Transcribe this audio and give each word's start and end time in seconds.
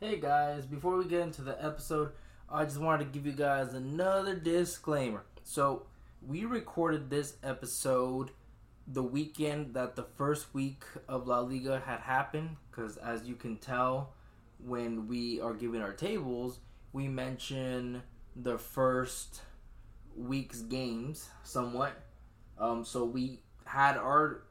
Hey 0.00 0.20
guys, 0.20 0.64
before 0.64 0.96
we 0.96 1.06
get 1.06 1.22
into 1.22 1.42
the 1.42 1.60
episode, 1.60 2.12
I 2.48 2.62
just 2.62 2.78
wanted 2.78 3.06
to 3.06 3.10
give 3.10 3.26
you 3.26 3.32
guys 3.32 3.74
another 3.74 4.36
disclaimer. 4.36 5.24
So, 5.42 5.86
we 6.24 6.44
recorded 6.44 7.10
this 7.10 7.34
episode 7.42 8.30
the 8.86 9.02
weekend 9.02 9.74
that 9.74 9.96
the 9.96 10.04
first 10.04 10.54
week 10.54 10.84
of 11.08 11.26
La 11.26 11.40
Liga 11.40 11.82
had 11.84 11.98
happened 11.98 12.50
because 12.70 12.96
as 12.98 13.24
you 13.24 13.34
can 13.34 13.56
tell 13.56 14.12
when 14.64 15.08
we 15.08 15.40
are 15.40 15.52
giving 15.52 15.82
our 15.82 15.94
tables, 15.94 16.60
we 16.92 17.08
mention 17.08 18.00
the 18.36 18.56
first 18.56 19.40
week's 20.16 20.60
games 20.60 21.28
somewhat. 21.42 22.04
Um, 22.56 22.84
so 22.84 23.04
we 23.04 23.40
had 23.64 23.96
our 23.96 24.44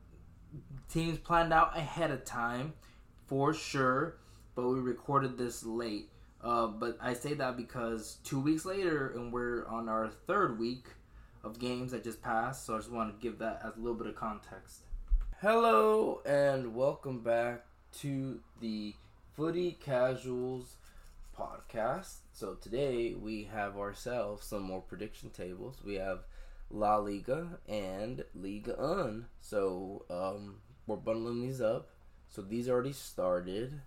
teams 0.91 1.17
planned 1.19 1.53
out 1.53 1.77
ahead 1.77 2.11
of 2.11 2.25
time 2.25 2.73
for 3.27 3.53
sure, 3.53 4.17
but 4.57 4.67
we 4.69 4.79
recorded 4.79 5.37
this 5.37 5.63
late. 5.63 6.09
Uh, 6.43 6.65
but 6.65 6.97
I 6.99 7.13
say 7.13 7.35
that 7.35 7.55
because 7.55 8.17
two 8.23 8.39
weeks 8.39 8.65
later, 8.65 9.13
and 9.15 9.31
we're 9.31 9.67
on 9.67 9.87
our 9.87 10.09
third 10.09 10.57
week 10.57 10.87
of 11.43 11.59
games 11.59 11.91
that 11.91 12.03
just 12.03 12.23
passed, 12.23 12.65
so 12.65 12.73
I 12.73 12.77
just 12.79 12.91
want 12.91 13.15
to 13.15 13.21
give 13.21 13.37
that 13.37 13.61
as 13.63 13.77
a 13.77 13.79
little 13.79 13.93
bit 13.93 14.07
of 14.07 14.15
context. 14.15 14.79
Hello, 15.41 16.21
and 16.25 16.73
welcome 16.73 17.19
back 17.19 17.65
to 17.99 18.39
the 18.59 18.95
Footy 19.35 19.77
Casuals 19.79 20.77
podcast. 21.37 22.15
So 22.33 22.55
today 22.55 23.13
we 23.13 23.43
have 23.53 23.77
ourselves 23.77 24.47
some 24.47 24.63
more 24.63 24.81
prediction 24.81 25.29
tables. 25.29 25.77
We 25.85 25.95
have 25.95 26.21
La 26.71 26.97
Liga 26.97 27.59
and 27.69 28.23
Ligue 28.33 28.71
Un. 28.79 29.27
So 29.39 30.05
um, 30.09 30.55
we're 30.87 30.95
bundling 30.95 31.43
these 31.43 31.61
up. 31.61 31.89
So 32.27 32.41
these 32.41 32.67
already 32.67 32.93
started, 32.93 33.81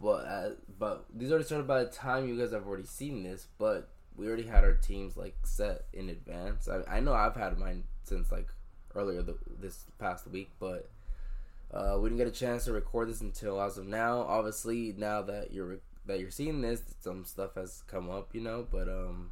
but 0.00 0.26
uh, 0.26 0.50
but 0.78 1.04
these 1.14 1.30
already 1.30 1.44
started 1.44 1.66
by 1.66 1.84
the 1.84 1.90
time 1.90 2.26
you 2.26 2.38
guys 2.38 2.52
have 2.52 2.66
already 2.66 2.86
seen 2.86 3.22
this. 3.22 3.46
But 3.58 3.88
we 4.16 4.26
already 4.26 4.44
had 4.46 4.64
our 4.64 4.74
teams 4.74 5.16
like 5.16 5.36
set 5.44 5.84
in 5.92 6.08
advance. 6.08 6.68
I, 6.68 6.96
I 6.96 7.00
know 7.00 7.12
I've 7.12 7.36
had 7.36 7.58
mine 7.58 7.84
since 8.02 8.32
like 8.32 8.48
earlier 8.94 9.22
the, 9.22 9.36
this 9.60 9.86
past 9.98 10.26
week, 10.28 10.50
but 10.58 10.90
uh, 11.72 11.98
we 12.00 12.08
didn't 12.08 12.18
get 12.18 12.26
a 12.26 12.32
chance 12.32 12.64
to 12.64 12.72
record 12.72 13.08
this 13.08 13.20
until 13.20 13.60
as 13.60 13.78
of 13.78 13.86
now. 13.86 14.20
Obviously, 14.20 14.94
now 14.96 15.22
that 15.22 15.52
you're 15.52 15.78
that 16.06 16.18
you're 16.18 16.30
seeing 16.30 16.60
this, 16.60 16.82
some 17.00 17.24
stuff 17.24 17.54
has 17.54 17.82
come 17.86 18.10
up, 18.10 18.30
you 18.34 18.40
know. 18.40 18.66
But 18.70 18.88
um, 18.88 19.30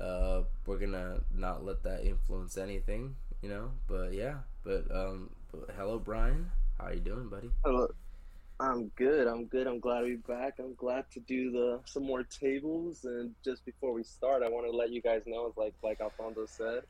uh, 0.00 0.42
we're 0.66 0.78
gonna 0.78 1.20
not 1.34 1.64
let 1.64 1.82
that 1.84 2.04
influence 2.04 2.58
anything, 2.58 3.14
you 3.42 3.48
know. 3.48 3.70
But 3.86 4.12
yeah, 4.12 4.38
but 4.64 4.84
um, 4.90 5.30
but 5.52 5.70
hello, 5.76 5.98
Brian. 5.98 6.50
How 6.78 6.90
you 6.90 7.00
doing, 7.00 7.28
buddy? 7.28 7.50
Hello. 7.64 7.88
I'm 8.58 8.88
good. 8.96 9.26
I'm 9.26 9.44
good. 9.46 9.66
I'm 9.66 9.80
glad 9.80 10.00
to 10.00 10.06
be 10.06 10.16
back. 10.16 10.54
I'm 10.58 10.74
glad 10.74 11.04
to 11.12 11.20
do 11.20 11.50
the 11.50 11.80
some 11.84 12.04
more 12.04 12.22
tables. 12.22 13.04
And 13.04 13.34
just 13.44 13.64
before 13.66 13.92
we 13.92 14.02
start, 14.02 14.42
I 14.42 14.48
want 14.48 14.66
to 14.70 14.74
let 14.74 14.90
you 14.90 15.02
guys 15.02 15.22
know, 15.26 15.52
like 15.56 15.74
like 15.82 16.00
Alfonso 16.00 16.46
said, 16.46 16.82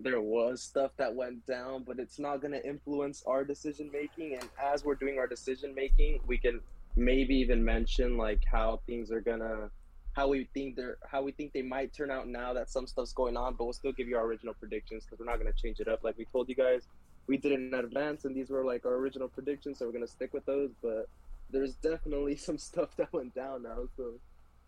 there 0.00 0.22
was 0.22 0.62
stuff 0.62 0.92
that 0.96 1.14
went 1.14 1.46
down, 1.46 1.84
but 1.86 1.98
it's 1.98 2.18
not 2.18 2.40
going 2.40 2.52
to 2.52 2.66
influence 2.66 3.22
our 3.26 3.44
decision 3.44 3.90
making. 3.92 4.38
And 4.40 4.48
as 4.62 4.84
we're 4.84 4.94
doing 4.94 5.18
our 5.18 5.26
decision 5.26 5.74
making, 5.74 6.20
we 6.26 6.38
can 6.38 6.60
maybe 6.96 7.34
even 7.36 7.62
mention 7.62 8.16
like 8.16 8.42
how 8.50 8.80
things 8.86 9.10
are 9.12 9.20
gonna, 9.20 9.70
how 10.14 10.28
we 10.28 10.48
think 10.54 10.76
they're, 10.76 10.96
how 11.06 11.22
we 11.22 11.32
think 11.32 11.52
they 11.52 11.62
might 11.62 11.92
turn 11.92 12.10
out 12.10 12.26
now 12.26 12.54
that 12.54 12.70
some 12.70 12.86
stuff's 12.86 13.12
going 13.12 13.36
on. 13.36 13.54
But 13.56 13.64
we'll 13.64 13.74
still 13.74 13.92
give 13.92 14.08
you 14.08 14.16
our 14.16 14.24
original 14.24 14.54
predictions 14.54 15.04
because 15.04 15.18
we're 15.18 15.30
not 15.30 15.38
going 15.38 15.52
to 15.52 15.62
change 15.62 15.78
it 15.78 15.88
up. 15.88 16.04
Like 16.04 16.16
we 16.16 16.24
told 16.24 16.48
you 16.48 16.54
guys, 16.54 16.88
we 17.26 17.36
did 17.36 17.52
it 17.52 17.60
in 17.60 17.74
advance, 17.74 18.24
and 18.24 18.34
these 18.34 18.50
were 18.50 18.64
like 18.64 18.84
our 18.84 18.94
original 18.94 19.28
predictions, 19.28 19.78
so 19.78 19.86
we're 19.86 19.92
gonna 19.92 20.06
stick 20.06 20.32
with 20.32 20.44
those. 20.46 20.70
But 20.82 21.08
there's 21.50 21.74
definitely 21.74 22.36
some 22.48 22.58
stuff 22.58 22.96
that 22.96 23.12
went 23.12 23.34
down 23.34 23.62
now, 23.62 23.88
so 23.96 24.14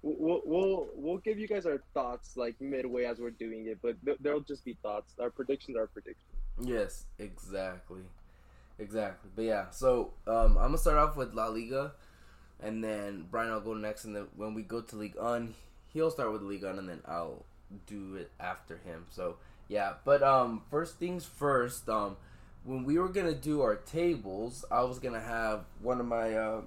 we'll 0.03 0.43
we'll 0.45 0.89
we'll 0.95 1.19
give 1.19 1.39
you 1.39 1.49
guys 1.49 1.67
our 1.67 1.83
thoughts 1.93 2.37
like 2.37 2.61
midway 2.61 3.05
as 3.05 3.19
we're 3.19 3.31
doing 3.31 3.67
it, 3.67 3.79
but 3.83 3.97
there'll 4.21 4.41
just 4.41 4.65
be 4.65 4.77
thoughts. 4.83 5.15
Our 5.19 5.31
predictions 5.31 5.77
are 5.77 5.87
predictions. 5.87 6.31
Yes, 6.61 7.07
exactly, 7.19 8.03
exactly. 8.79 9.31
But 9.35 9.45
yeah, 9.45 9.71
so 9.71 10.13
um, 10.27 10.57
I'm 10.57 10.69
gonna 10.69 10.79
start 10.79 10.99
off 10.99 11.17
with 11.17 11.35
La 11.35 11.49
Liga, 11.49 11.93
and 12.63 12.85
then 12.85 13.27
Brian 13.31 13.51
I'll 13.51 13.61
go 13.61 13.75
next, 13.75 14.05
and 14.05 14.15
then 14.15 14.27
when 14.37 14.55
we 14.55 14.63
go 14.63 14.81
to 14.81 14.97
Ligue 14.97 15.17
Un, 15.21 15.55
he'll 15.93 16.11
start 16.11 16.33
with 16.33 16.43
Ligue 16.43 16.65
Un, 16.65 16.79
and 16.79 16.89
then 16.89 17.01
I'll 17.07 17.45
do 17.87 18.15
it 18.15 18.31
after 18.39 18.77
him. 18.77 19.07
So 19.11 19.37
yeah, 19.69 19.95
but 20.05 20.23
um, 20.23 20.63
first 20.71 20.99
things 20.99 21.25
first, 21.25 21.89
um 21.89 22.17
when 22.65 22.85
we 22.85 22.99
were 22.99 23.09
gonna 23.09 23.35
do 23.35 23.61
our 23.61 23.77
tables, 23.77 24.65
I 24.71 24.83
was 24.83 24.99
gonna 24.99 25.21
have 25.21 25.65
one 25.81 26.01
of 26.01 26.07
my 26.07 26.35
uh, 26.35 26.63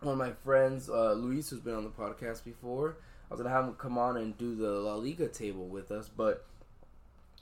one 0.00 0.12
of 0.12 0.18
my 0.18 0.32
friends, 0.44 0.88
uh, 0.88 1.12
Luis, 1.12 1.50
who's 1.50 1.60
been 1.60 1.74
on 1.74 1.84
the 1.84 1.90
podcast 1.90 2.44
before. 2.44 2.96
I 3.30 3.34
was 3.34 3.40
gonna 3.40 3.54
have 3.54 3.64
him 3.64 3.74
come 3.74 3.96
on 3.96 4.16
and 4.16 4.36
do 4.36 4.56
the 4.56 4.70
La 4.70 4.94
Liga 4.96 5.28
table 5.28 5.66
with 5.66 5.92
us, 5.92 6.10
but 6.14 6.44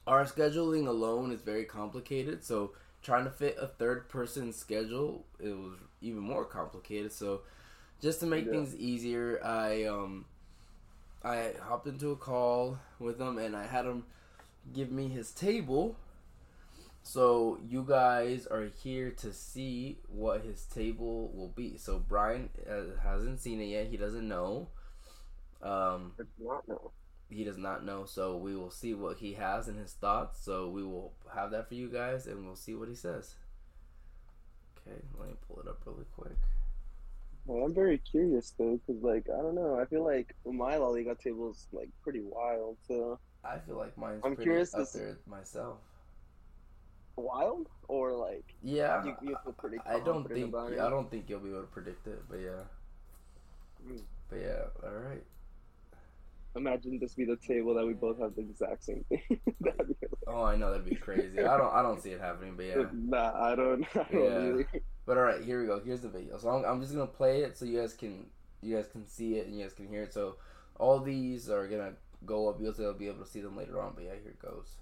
our 0.06 0.25
scheduling 0.25 0.87
alone 0.87 1.32
is 1.32 1.41
very 1.41 1.65
complicated. 1.65 2.44
So 2.44 2.72
trying 3.03 3.25
to 3.25 3.31
fit 3.31 3.56
a 3.60 3.66
third 3.66 4.09
person 4.09 4.53
schedule, 4.53 5.25
it 5.41 5.56
was 5.56 5.78
even 6.03 6.20
more 6.20 6.44
complicated. 6.44 7.12
So 7.12 7.41
just 8.03 8.20
to 8.20 8.26
make 8.26 8.44
yeah. 8.47 8.53
things 8.53 8.76
easier, 8.76 9.41
I 9.43 9.84
um 9.84 10.26
I 11.25 11.53
hopped 11.62 11.87
into 11.87 12.10
a 12.10 12.16
call 12.16 12.78
with 12.99 13.19
him 13.19 13.38
and 13.38 13.56
I 13.56 13.66
had 13.66 13.87
him 13.87 14.05
give 14.75 14.91
me 14.93 15.09
his 15.09 15.31
table 15.32 15.97
so 17.08 17.58
you 17.66 17.86
guys 17.88 18.46
are 18.46 18.69
here 18.82 19.10
to 19.12 19.32
see 19.32 19.96
what 20.08 20.44
his 20.44 20.66
table 20.66 21.32
will 21.34 21.48
be. 21.48 21.78
So 21.78 21.98
Brian 22.06 22.50
uh, 22.70 23.00
hasn't 23.02 23.41
seen 23.41 23.62
it 23.62 23.69
yet. 23.69 23.86
He 23.86 23.96
doesn't 23.96 24.28
know. 24.28 24.69
Um, 25.62 26.12
does 26.19 26.26
not 26.38 26.69
know. 26.69 26.91
He 27.30 27.44
does 27.44 27.56
not 27.56 27.82
know. 27.82 28.04
So 28.04 28.36
we 28.36 28.54
will 28.54 28.70
see 28.70 28.92
what 28.92 29.16
he 29.16 29.32
has 29.32 29.69
in 29.69 29.78
his 29.78 29.94
thoughts. 29.94 30.44
So 30.44 30.69
we 30.69 30.84
will 30.84 31.14
have 31.34 31.50
that 31.52 31.69
for 31.69 31.76
you 31.76 31.88
guys, 31.88 32.26
and 32.26 32.44
we'll 32.44 32.56
see 32.56 32.74
what 32.74 32.91
he 32.91 32.94
says. 32.94 33.36
Okay, 34.86 35.00
let 35.19 35.28
me 35.28 35.34
pull 35.48 35.62
it 35.62 35.66
up 35.66 35.80
really 35.86 36.04
quick. 36.14 36.36
Well, 37.46 37.64
I'm 37.64 37.75
very 37.75 37.96
curious 37.96 38.52
though, 38.58 38.78
because 38.86 39.02
like 39.02 39.25
I 39.34 39.40
don't 39.40 39.54
know. 39.54 39.80
I 39.80 39.86
feel 39.86 40.04
like 40.04 40.34
my 40.44 40.76
Liga 40.76 41.14
table 41.14 41.52
is 41.52 41.69
like 41.72 41.88
pretty 42.02 42.20
wild. 42.20 42.76
So 42.86 43.19
I 43.42 43.56
feel 43.60 43.78
like 43.78 43.96
mine's 43.96 44.20
I'm 44.26 44.36
curious 44.36 44.75
up 44.75 44.92
there 44.92 45.16
myself 45.26 45.78
wild 47.19 47.69
or 47.89 48.12
like 48.12 48.45
yeah 48.62 49.05
you, 49.05 49.17
you 49.23 49.37
feel 49.45 49.53
pretty 49.53 49.79
I 49.87 50.01
don't 50.01 50.29
think 50.29 50.55
yeah, 50.75 50.87
I 50.87 50.91
don't 50.91 51.11
think 51.11 51.25
you'll 51.29 51.41
be 51.41 51.51
able 51.51 51.62
to 51.62 51.67
predict 51.67 52.06
it 52.06 52.23
but 52.29 52.39
yeah. 52.41 52.65
Mm. 53.87 54.01
but 54.29 54.39
yeah 54.39 54.65
all 54.84 54.93
right 54.93 55.25
imagine 56.56 56.99
this 56.99 57.15
be 57.15 57.25
the 57.25 57.37
table 57.37 57.75
that 57.75 57.87
we 57.87 57.95
both 57.95 58.19
have 58.19 58.34
the 58.34 58.43
exact 58.43 58.84
same 58.84 59.05
thing. 59.09 59.41
Oh 60.31 60.43
I 60.43 60.56
know 60.56 60.71
that'd 60.71 60.84
be 60.84 60.95
crazy. 60.95 61.41
I 61.41 61.56
don't 61.56 61.73
I 61.73 61.81
don't 61.81 62.03
see 62.03 62.11
it 62.11 62.21
happening 62.21 62.55
but 62.55 62.67
yeah. 62.67 62.84
Nah 62.93 63.33
I 63.35 63.56
don't, 63.56 63.83
I 63.95 64.06
don't 64.12 64.59
yeah. 64.59 64.81
but 65.06 65.17
all 65.17 65.23
right 65.23 65.43
here 65.43 65.62
we 65.62 65.67
go. 65.67 65.81
Here's 65.83 66.03
the 66.03 66.11
video. 66.11 66.37
So 66.37 66.50
I'm, 66.50 66.65
I'm 66.67 66.83
just 66.83 66.93
gonna 66.93 67.06
play 67.06 67.41
it 67.41 67.56
so 67.56 67.65
you 67.65 67.81
guys 67.81 67.95
can 67.95 68.27
you 68.61 68.77
guys 68.77 68.89
can 68.89 69.06
see 69.06 69.37
it 69.37 69.47
and 69.47 69.56
you 69.56 69.65
guys 69.65 69.73
can 69.73 69.89
hear 69.89 70.03
it. 70.03 70.12
So 70.12 70.37
all 70.79 71.00
these 71.00 71.49
are 71.49 71.67
gonna 71.67 71.95
go 72.27 72.50
up. 72.50 72.61
You'll 72.61 72.93
be 72.93 73.06
able 73.06 73.25
to 73.25 73.31
see 73.31 73.41
them 73.41 73.56
later 73.56 73.81
on 73.81 73.93
but 73.95 74.05
yeah 74.05 74.11
here 74.23 74.33
it 74.33 74.43
goes 74.43 74.77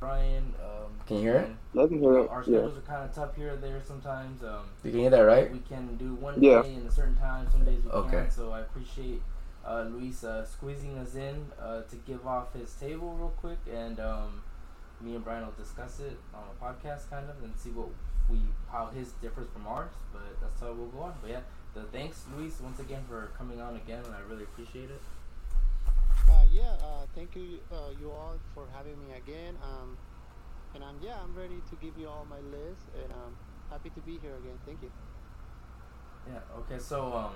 Brian. 0.00 0.54
Um, 0.64 0.92
can 1.06 1.16
you 1.16 1.22
hear 1.22 1.36
it? 1.36 1.50
Let 1.74 1.90
me 1.90 1.98
hear 1.98 2.18
it. 2.18 2.30
Our 2.30 2.42
schedules 2.42 2.72
yeah. 2.72 2.78
are 2.78 2.96
kind 2.96 3.08
of 3.08 3.14
tough 3.14 3.36
here 3.36 3.52
or 3.52 3.56
there 3.56 3.80
sometimes. 3.86 4.42
Um, 4.42 4.64
you 4.82 4.90
can 4.90 5.00
hear 5.00 5.10
that, 5.10 5.20
right? 5.20 5.52
We 5.52 5.58
can 5.60 5.96
do 5.96 6.14
one 6.14 6.42
yeah. 6.42 6.62
day 6.62 6.74
in 6.74 6.86
a 6.86 6.90
certain 6.90 7.16
time. 7.16 7.46
Some 7.52 7.64
days 7.64 7.84
we 7.84 7.90
okay. 7.90 8.10
can't. 8.10 8.32
So 8.32 8.50
I 8.50 8.60
appreciate 8.60 9.20
uh, 9.64 9.82
Luis 9.90 10.24
uh, 10.24 10.44
squeezing 10.46 10.98
us 10.98 11.14
in 11.14 11.46
uh, 11.60 11.82
to 11.82 11.96
give 12.06 12.26
off 12.26 12.54
his 12.54 12.72
table 12.74 13.12
real 13.12 13.34
quick, 13.36 13.58
and 13.70 14.00
um, 14.00 14.42
me 15.00 15.14
and 15.14 15.22
Brian 15.22 15.44
will 15.44 15.52
discuss 15.52 16.00
it 16.00 16.18
on 16.34 16.44
a 16.50 16.64
podcast, 16.64 17.10
kind 17.10 17.28
of, 17.28 17.42
and 17.44 17.54
see 17.56 17.70
what 17.70 17.88
we 18.30 18.40
how 18.72 18.86
his 18.86 19.12
differs 19.20 19.48
from 19.52 19.66
ours. 19.66 19.92
But 20.12 20.40
that's 20.40 20.60
how 20.60 20.72
we'll 20.72 20.88
go 20.88 21.00
on. 21.00 21.14
But 21.20 21.30
yeah, 21.30 21.40
the 21.74 21.82
thanks, 21.82 22.24
Luis, 22.34 22.58
once 22.62 22.80
again 22.80 23.02
for 23.06 23.30
coming 23.36 23.60
on 23.60 23.76
again, 23.76 24.02
and 24.04 24.14
I 24.14 24.20
really 24.30 24.44
appreciate 24.44 24.90
it. 24.90 25.02
Uh, 26.30 26.44
yeah, 26.52 26.74
uh, 26.80 27.06
thank 27.14 27.34
you, 27.34 27.58
uh, 27.72 27.90
you 28.00 28.10
all, 28.10 28.38
for 28.54 28.66
having 28.72 28.98
me 28.98 29.14
again. 29.16 29.56
Um, 29.62 29.98
and 30.74 30.84
um, 30.84 30.96
yeah, 31.02 31.16
I'm 31.22 31.34
ready 31.34 31.60
to 31.68 31.76
give 31.76 31.98
you 31.98 32.08
all 32.08 32.26
my 32.30 32.38
list, 32.56 32.86
and 32.94 33.12
I'm 33.12 33.34
um, 33.34 33.36
happy 33.70 33.90
to 33.90 34.00
be 34.00 34.18
here 34.22 34.36
again. 34.36 34.58
Thank 34.64 34.82
you. 34.82 34.90
Yeah. 36.28 36.58
Okay. 36.60 36.78
So, 36.78 37.12
um, 37.12 37.34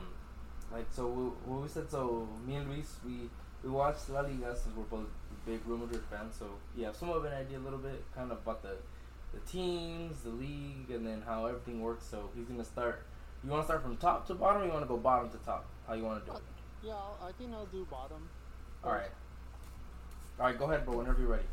like, 0.73 0.87
so 0.91 1.35
we, 1.46 1.52
we 1.52 1.69
said 1.69 1.91
so. 1.91 2.29
Me 2.46 2.55
and 2.56 2.70
Luis, 2.70 2.96
we 3.05 3.29
we 3.62 3.70
watched 3.70 4.08
La 4.11 4.20
Liga 4.20 4.55
since 4.55 4.76
we're 4.76 4.85
both 4.85 5.08
big 5.46 5.61
Real 5.67 5.79
Madrid 5.79 6.02
fans. 6.11 6.37
So 6.38 6.46
yeah, 6.76 6.93
some 6.93 7.11
of 7.11 7.25
an 7.25 7.32
idea 7.32 7.58
a 7.58 7.64
little 7.64 7.79
bit, 7.79 8.05
kind 8.14 8.31
of 8.31 8.38
about 8.38 8.62
the 8.62 8.76
the 9.32 9.41
teams, 9.50 10.20
the 10.23 10.31
league, 10.31 10.91
and 10.91 11.06
then 11.06 11.23
how 11.26 11.46
everything 11.46 11.81
works. 11.81 12.05
So 12.08 12.31
he's 12.37 12.46
gonna 12.46 12.64
start. 12.64 13.05
You 13.43 13.50
want 13.50 13.62
to 13.62 13.67
start 13.67 13.82
from 13.82 13.96
top 13.99 14.26
to 14.29 14.35
bottom, 14.35 14.62
or 14.62 14.67
you 14.67 14.73
want 14.73 14.85
to 14.85 14.88
go 14.88 14.96
bottom 14.96 15.29
to 15.31 15.37
top? 15.38 15.67
How 15.87 15.94
you 15.94 16.05
want 16.05 16.25
to 16.25 16.31
do 16.31 16.37
it? 16.37 16.43
Yeah, 16.82 16.94
I 17.23 17.32
think 17.32 17.52
I'll 17.52 17.67
do 17.67 17.87
bottom. 17.91 18.29
All 18.84 18.92
right. 18.92 19.10
All 20.38 20.46
right, 20.46 20.58
go 20.58 20.66
ahead, 20.66 20.84
bro. 20.84 20.98
Whenever 20.98 21.19
you're 21.19 21.31
ready. 21.31 21.46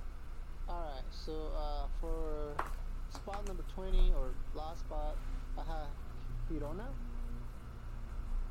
All 0.68 0.81
right. 0.81 1.04
So 1.12 1.31
uh, 1.56 1.86
for 2.01 2.56
spot 3.10 3.48
number 3.48 3.63
20 3.74 4.12
or 4.18 4.31
last 4.54 4.80
spot, 4.81 5.16
I 5.57 5.62
have 5.62 5.88
Girona. 6.51 6.88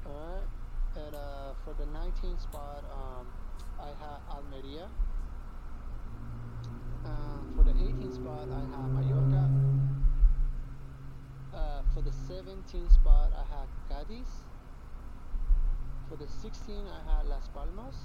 Alright. 0.07 0.49
And 0.97 1.15
uh, 1.15 1.53
for 1.63 1.75
the 1.75 1.85
19th 1.93 2.41
spot, 2.41 2.83
um, 2.91 3.27
I 3.79 3.89
have 3.89 4.21
Almeria. 4.31 4.89
Um, 7.05 7.53
for 7.57 7.63
the 7.65 7.73
18th 7.73 8.15
spot, 8.15 8.49
I 8.51 8.61
have 8.77 8.91
Mallorca. 8.93 9.51
Uh, 11.55 11.83
for 11.93 12.01
the 12.01 12.11
17th 12.11 12.95
spot, 12.95 13.31
I 13.37 13.45
have 13.55 13.69
Cadiz. 13.91 14.29
For 16.09 16.17
the 16.17 16.27
16, 16.27 16.77
I 16.77 17.15
have 17.15 17.27
Las 17.27 17.49
Palmas. 17.53 17.97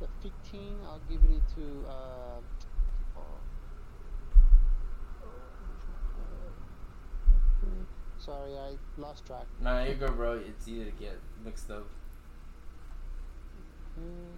The 0.00 0.08
15, 0.22 0.78
I'll 0.86 1.00
give 1.10 1.20
it 1.30 1.42
to. 1.56 1.86
Uh, 1.86 2.40
Sorry, 8.18 8.52
I 8.56 8.76
lost 8.98 9.26
track. 9.26 9.46
Nah, 9.62 9.82
you're 9.84 9.94
good, 9.94 10.14
bro. 10.14 10.34
It's 10.34 10.68
easy 10.68 10.84
to 10.84 10.90
get 10.90 11.18
mixed 11.42 11.70
up. 11.70 11.86
Mm. 13.98 14.36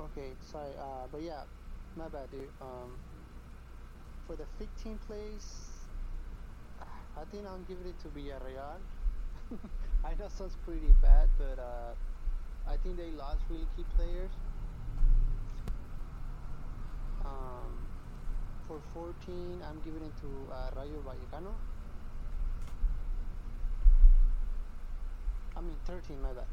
Okay, 0.00 0.32
sorry, 0.42 0.70
uh, 0.78 1.06
but 1.10 1.22
yeah, 1.22 1.44
my 1.96 2.08
bad, 2.08 2.30
dude. 2.30 2.48
Um, 2.60 2.92
for 4.26 4.36
the 4.36 4.44
15th 4.60 5.00
place, 5.06 5.48
I 7.16 7.24
think 7.30 7.46
I'm 7.46 7.64
giving 7.68 7.86
it 7.86 7.98
to 8.02 8.08
Villarreal. 8.08 8.78
I 10.04 10.10
know 10.18 10.28
sounds 10.28 10.56
pretty 10.64 10.92
bad, 11.02 11.28
but 11.38 11.58
uh, 11.58 11.92
I 12.70 12.76
think 12.78 12.96
they 12.96 13.10
lost 13.10 13.40
really 13.50 13.66
key 13.76 13.84
players. 13.96 14.30
Um, 17.24 17.72
for 18.66 18.80
14, 18.94 19.62
I'm 19.68 19.80
giving 19.84 20.02
it 20.02 20.12
to 20.20 20.52
uh, 20.52 20.70
Rayo 20.76 21.02
Vallecano. 21.06 21.52
I 25.56 25.60
mean 25.60 25.76
13, 25.86 26.20
my 26.20 26.32
bad. 26.32 26.44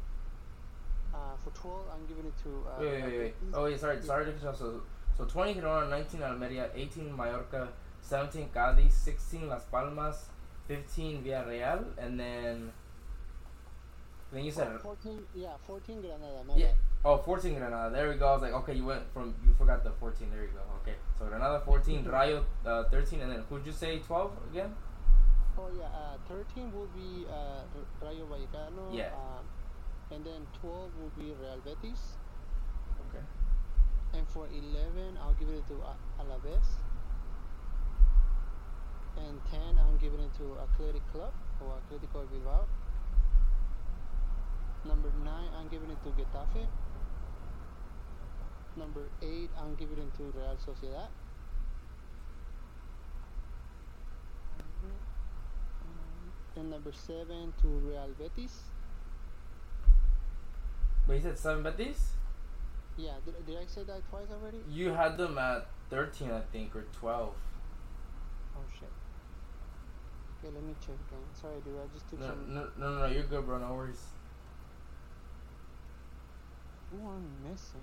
Uh, 1.12 1.36
for 1.44 1.50
12, 1.60 1.80
I'm 1.92 2.06
giving 2.06 2.24
it 2.26 2.34
to. 2.44 2.48
Uh, 2.68 2.80
Wait, 2.80 2.92
wait, 2.92 3.04
wait, 3.04 3.18
wait. 3.18 3.34
Oh, 3.52 3.64
wait, 3.64 3.78
sorry, 3.80 4.00
sorry 4.02 4.24
to 4.26 4.30
you. 4.30 4.38
So, 4.56 4.80
so 5.16 5.24
20 5.24 5.54
Girona, 5.60 5.88
19 5.90 6.22
Almeria, 6.22 6.70
18 6.74 7.16
Mallorca, 7.16 7.68
17 8.02 8.48
Cadiz, 8.52 8.92
16 8.94 9.48
Las 9.48 9.64
Palmas, 9.70 10.26
15 10.68 11.22
Villarreal, 11.22 11.84
and 11.98 12.18
then. 12.18 12.72
Then 14.32 14.44
you 14.44 14.50
said. 14.50 14.68
Oh, 14.76 14.78
14, 14.78 15.26
yeah, 15.34 15.50
14 15.66 16.00
Granada, 16.00 16.42
Yeah. 16.56 16.66
bad. 16.68 16.74
Oh, 17.04 17.18
14 17.18 17.58
Granada. 17.58 17.90
There 17.94 18.08
we 18.08 18.14
go. 18.14 18.28
I 18.28 18.32
was 18.32 18.42
like, 18.42 18.52
okay, 18.54 18.74
you 18.74 18.84
went 18.86 19.02
from. 19.12 19.34
You 19.44 19.52
forgot 19.58 19.84
the 19.84 19.90
14. 19.90 20.30
There 20.30 20.42
you 20.42 20.48
go. 20.48 20.60
Okay. 20.82 20.96
So 21.18 21.26
Granada 21.26 21.60
14, 21.64 22.04
Rayo 22.06 22.44
uh, 22.64 22.84
13, 22.84 23.20
and 23.20 23.32
then 23.32 23.44
who'd 23.50 23.66
you 23.66 23.72
say 23.72 23.98
12 23.98 24.32
again? 24.50 24.74
Oh 25.58 25.68
yeah, 25.78 25.84
uh, 25.84 26.16
13 26.28 26.72
will 26.72 26.88
be 26.96 27.26
uh, 27.28 27.60
Rayo 28.00 28.24
Vallecano. 28.26 28.88
Yeah. 28.90 29.10
Um, 29.12 29.44
and 30.10 30.24
then 30.24 30.46
12 30.60 30.90
will 30.98 31.12
be 31.18 31.34
Real 31.40 31.60
Betis. 31.64 32.16
And 34.14 34.28
for 34.28 34.46
11, 34.46 35.18
I'll 35.20 35.34
give 35.34 35.48
it 35.48 35.66
to 35.68 35.74
Alaves. 36.20 36.68
And 39.16 39.40
10, 39.50 39.60
I'm 39.78 39.96
giving 39.98 40.20
it 40.20 40.34
to 40.38 40.56
Athletic 40.62 41.02
Club 41.12 41.32
or 41.60 41.78
Atletico 41.80 42.28
Bilbao. 42.30 42.66
Number 44.84 45.10
9, 45.24 45.32
I'm 45.58 45.68
giving 45.68 45.90
it 45.90 45.98
to 46.04 46.10
Getafe. 46.10 46.66
Number 48.76 49.08
8, 49.22 49.50
I'm 49.58 49.74
giving 49.76 49.98
it 49.98 50.14
to 50.16 50.22
Real 50.36 50.56
Sociedad. 50.56 51.08
And 56.56 56.70
number 56.70 56.92
7 56.92 57.52
to 57.62 57.66
Real 57.66 58.10
Betis. 58.18 58.60
But 61.06 61.14
you 61.14 61.22
said 61.22 61.38
7 61.38 61.62
Betis? 61.62 62.12
Yeah, 62.96 63.12
did, 63.24 63.46
did 63.46 63.56
I 63.56 63.66
say 63.66 63.82
that 63.84 64.08
twice 64.10 64.26
already? 64.30 64.58
You 64.70 64.90
had 64.90 65.16
them 65.16 65.38
at 65.38 65.66
13, 65.90 66.30
I 66.30 66.40
think, 66.52 66.76
or 66.76 66.84
12. 66.92 67.34
Oh 68.54 68.60
shit. 68.78 68.88
Okay, 70.44 70.54
let 70.54 70.62
me 70.62 70.74
check 70.80 70.96
again. 71.08 71.24
Sorry, 71.32 71.54
dude. 71.64 71.74
I 71.78 71.86
just 71.94 72.08
took 72.10 72.20
No, 72.20 72.26
some. 72.26 72.54
no, 72.54 72.68
no, 72.78 72.98
no, 73.00 73.06
you're 73.06 73.22
good, 73.24 73.46
bro. 73.46 73.58
No 73.58 73.74
worries. 73.74 74.04
Who 76.90 76.98
I'm 77.08 77.50
missing? 77.50 77.80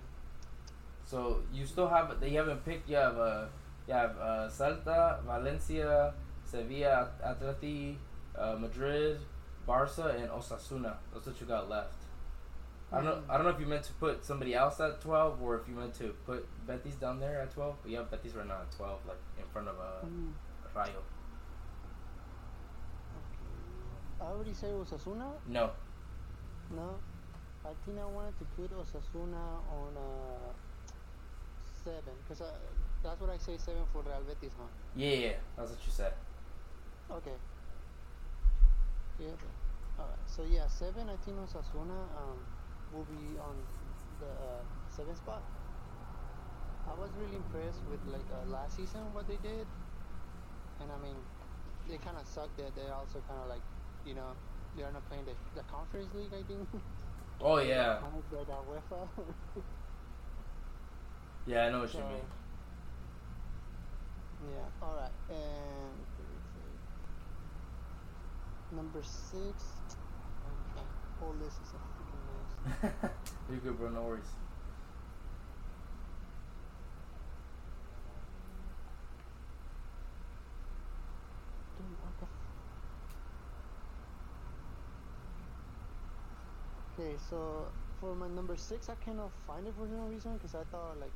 So 1.04 1.42
you 1.52 1.66
still 1.66 1.88
have 1.88 2.14
you 2.22 2.38
haven't 2.38 2.64
picked. 2.64 2.88
You 2.88 2.96
have 2.96 3.18
uh, 3.18 3.46
you 3.88 3.94
have 3.94 4.16
uh, 4.16 4.48
Celta, 4.48 5.20
Valencia, 5.24 6.14
Sevilla, 6.44 7.08
Atleti, 7.26 7.96
uh, 8.38 8.54
Madrid, 8.60 9.18
Barca, 9.66 10.14
and 10.16 10.28
Osasuna. 10.30 10.94
That's 11.12 11.26
what 11.26 11.40
you 11.40 11.46
got 11.48 11.68
left. 11.68 11.94
I 12.92 12.96
don't 12.96 13.04
know. 13.04 13.22
I 13.28 13.36
don't 13.36 13.44
know 13.46 13.52
if 13.52 13.60
you 13.60 13.66
meant 13.66 13.84
to 13.84 13.92
put 13.94 14.24
somebody 14.24 14.54
else 14.54 14.80
at 14.80 15.00
twelve, 15.00 15.40
or 15.40 15.56
if 15.60 15.68
you 15.68 15.74
meant 15.74 15.94
to 15.94 16.08
put 16.26 16.44
Betis 16.66 16.94
down 16.96 17.20
there 17.20 17.40
at 17.40 17.52
twelve. 17.54 17.76
But 17.82 17.90
you 17.92 17.98
have 17.98 18.10
Betis 18.10 18.34
right 18.34 18.46
now 18.46 18.62
at 18.62 18.72
twelve, 18.76 18.98
like 19.06 19.18
in 19.38 19.44
front 19.52 19.68
of 19.68 19.76
uh, 19.78 20.04
Mm, 20.06 20.32
Rayo. 20.74 21.02
okay. 23.16 24.20
I 24.20 24.24
already 24.24 24.54
said 24.54 24.70
Osasuna. 24.70 25.30
No. 25.46 25.70
No, 26.74 26.94
I 27.64 27.70
think 27.84 27.98
I 27.98 28.06
wanted 28.06 28.38
to 28.38 28.44
put 28.56 28.70
Osasuna 28.72 29.58
on 29.70 29.96
uh 29.96 30.52
seven, 31.84 32.14
cause 32.28 32.42
I, 32.42 32.50
that's 33.02 33.20
what 33.20 33.30
I 33.30 33.38
say 33.38 33.56
seven 33.56 33.82
for 33.92 34.02
Real 34.02 34.22
Betis, 34.26 34.52
huh? 34.58 34.66
Yeah, 34.96 35.14
yeah, 35.14 35.32
that's 35.56 35.70
what 35.70 35.78
you 35.86 35.92
said. 35.92 36.12
Okay. 37.10 37.34
Yeah. 39.18 39.34
Alright. 39.98 40.18
So 40.26 40.42
yeah, 40.50 40.66
seven. 40.68 41.08
I 41.08 41.16
think 41.24 41.36
Osasuna 41.38 42.06
um 42.16 42.38
will 42.92 43.04
be 43.04 43.38
on 43.38 43.56
the 44.20 44.26
uh, 44.26 44.62
seventh 44.88 45.18
spot. 45.18 45.42
I 46.88 46.98
was 46.98 47.10
really 47.20 47.36
impressed 47.36 47.80
with 47.90 48.00
like 48.06 48.26
uh, 48.32 48.48
last 48.50 48.76
season 48.76 49.00
what 49.12 49.28
they 49.28 49.36
did, 49.36 49.66
and 50.80 50.90
I 50.90 50.98
mean, 51.02 51.16
they 51.88 51.98
kind 51.98 52.16
of 52.16 52.26
sucked 52.26 52.56
that 52.58 52.74
they 52.74 52.88
also 52.90 53.20
kind 53.28 53.40
of 53.42 53.48
like, 53.48 53.62
you 54.06 54.14
know, 54.14 54.32
they're 54.76 54.90
not 54.92 55.06
playing 55.08 55.24
the, 55.26 55.34
the 55.54 55.62
conference 55.68 56.08
league. 56.14 56.32
I 56.34 56.42
think. 56.42 56.68
Oh 57.40 57.58
yeah, 57.58 57.98
Kind 58.00 58.12
like 58.32 58.46
that 58.46 58.56
UEFA. 58.68 59.08
yeah, 61.46 61.66
I 61.66 61.70
know 61.70 61.80
what 61.80 61.92
you 61.94 62.00
mean. 62.00 62.24
yeah. 64.50 64.66
All 64.82 64.96
right. 64.96 65.12
And 65.28 66.06
number 68.72 69.02
six. 69.02 69.74
Okay. 70.76 70.86
Whole 71.20 71.34
list 71.34 71.60
is 71.62 71.72
a 71.74 71.78
you're 73.48 73.58
good, 73.60 73.78
bro. 73.78 73.90
No 73.90 74.02
worries. 74.02 74.24
Dude, 81.76 81.86
what 82.02 82.16
the 82.18 82.26
f- 82.26 82.30
Okay, 86.98 87.16
so 87.30 87.66
for 88.00 88.14
my 88.14 88.28
number 88.28 88.56
six, 88.56 88.88
I 88.88 88.94
cannot 89.04 89.30
find 89.46 89.66
it 89.66 89.74
for 89.76 89.86
some 89.86 90.08
reason 90.08 90.34
because 90.34 90.54
I 90.54 90.64
thought 90.70 90.98
like, 91.00 91.12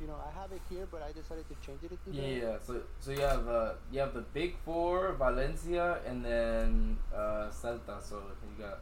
you 0.00 0.06
know, 0.06 0.16
I 0.16 0.30
have 0.40 0.52
it 0.52 0.62
here, 0.68 0.86
but 0.90 1.02
I 1.02 1.12
decided 1.12 1.44
to 1.48 1.54
change 1.66 1.82
it 1.84 1.90
to 1.90 2.10
Yeah, 2.10 2.22
that. 2.22 2.34
yeah. 2.42 2.56
So, 2.66 2.82
so 3.00 3.10
you 3.10 3.20
have 3.20 3.46
uh, 3.48 3.72
you 3.90 4.00
have 4.00 4.14
the 4.14 4.22
big 4.32 4.56
four, 4.64 5.12
Valencia, 5.18 5.98
and 6.06 6.24
then 6.24 6.96
uh, 7.14 7.50
Celta. 7.50 8.00
So 8.02 8.22
you 8.42 8.62
got 8.64 8.80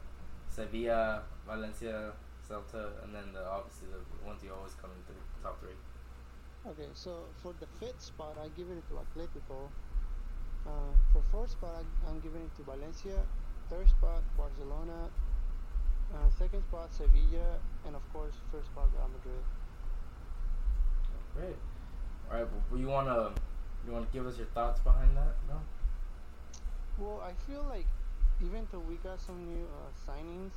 Sevilla, 0.48 1.22
Valencia, 1.46 2.12
Celta, 2.48 3.02
and 3.04 3.14
then 3.14 3.32
the 3.32 3.46
obviously 3.46 3.88
the 3.88 4.26
ones 4.26 4.42
you 4.42 4.52
always 4.52 4.74
come 4.74 4.90
into 4.90 5.12
the 5.14 5.24
top 5.42 5.60
three. 5.60 5.78
Okay, 6.66 6.90
so 6.94 7.24
for 7.42 7.54
the 7.60 7.66
fifth 7.78 8.02
spot, 8.02 8.36
I 8.42 8.48
give 8.56 8.66
it 8.70 8.82
to 8.88 8.98
Atletico. 8.98 9.70
Uh, 10.66 10.90
for 11.12 11.22
fourth 11.30 11.50
spot, 11.50 11.70
I, 11.78 12.10
I'm 12.10 12.18
giving 12.20 12.42
it 12.42 12.54
to 12.56 12.62
Valencia. 12.64 13.22
Third 13.70 13.88
spot, 13.88 14.22
Barcelona. 14.36 15.08
Uh, 16.12 16.28
second 16.38 16.62
spot, 16.62 16.92
Sevilla, 16.92 17.58
and 17.86 17.94
of 17.94 18.02
course, 18.12 18.34
first 18.50 18.66
spot, 18.66 18.88
Real 18.96 19.08
Madrid. 19.08 19.42
Great. 21.34 21.56
All 22.30 22.38
right, 22.40 22.48
but 22.70 22.78
you 22.78 22.88
wanna 22.88 23.30
you 23.86 23.92
wanna 23.92 24.06
give 24.12 24.26
us 24.26 24.36
your 24.36 24.46
thoughts 24.48 24.80
behind 24.80 25.16
that, 25.16 25.34
bro? 25.46 25.56
Well, 26.98 27.20
I 27.22 27.32
feel 27.46 27.64
like 27.68 27.86
even 28.42 28.66
though 28.72 28.80
we 28.80 28.96
got 28.96 29.20
some 29.20 29.44
new 29.46 29.66
uh, 29.66 29.90
signings, 30.10 30.54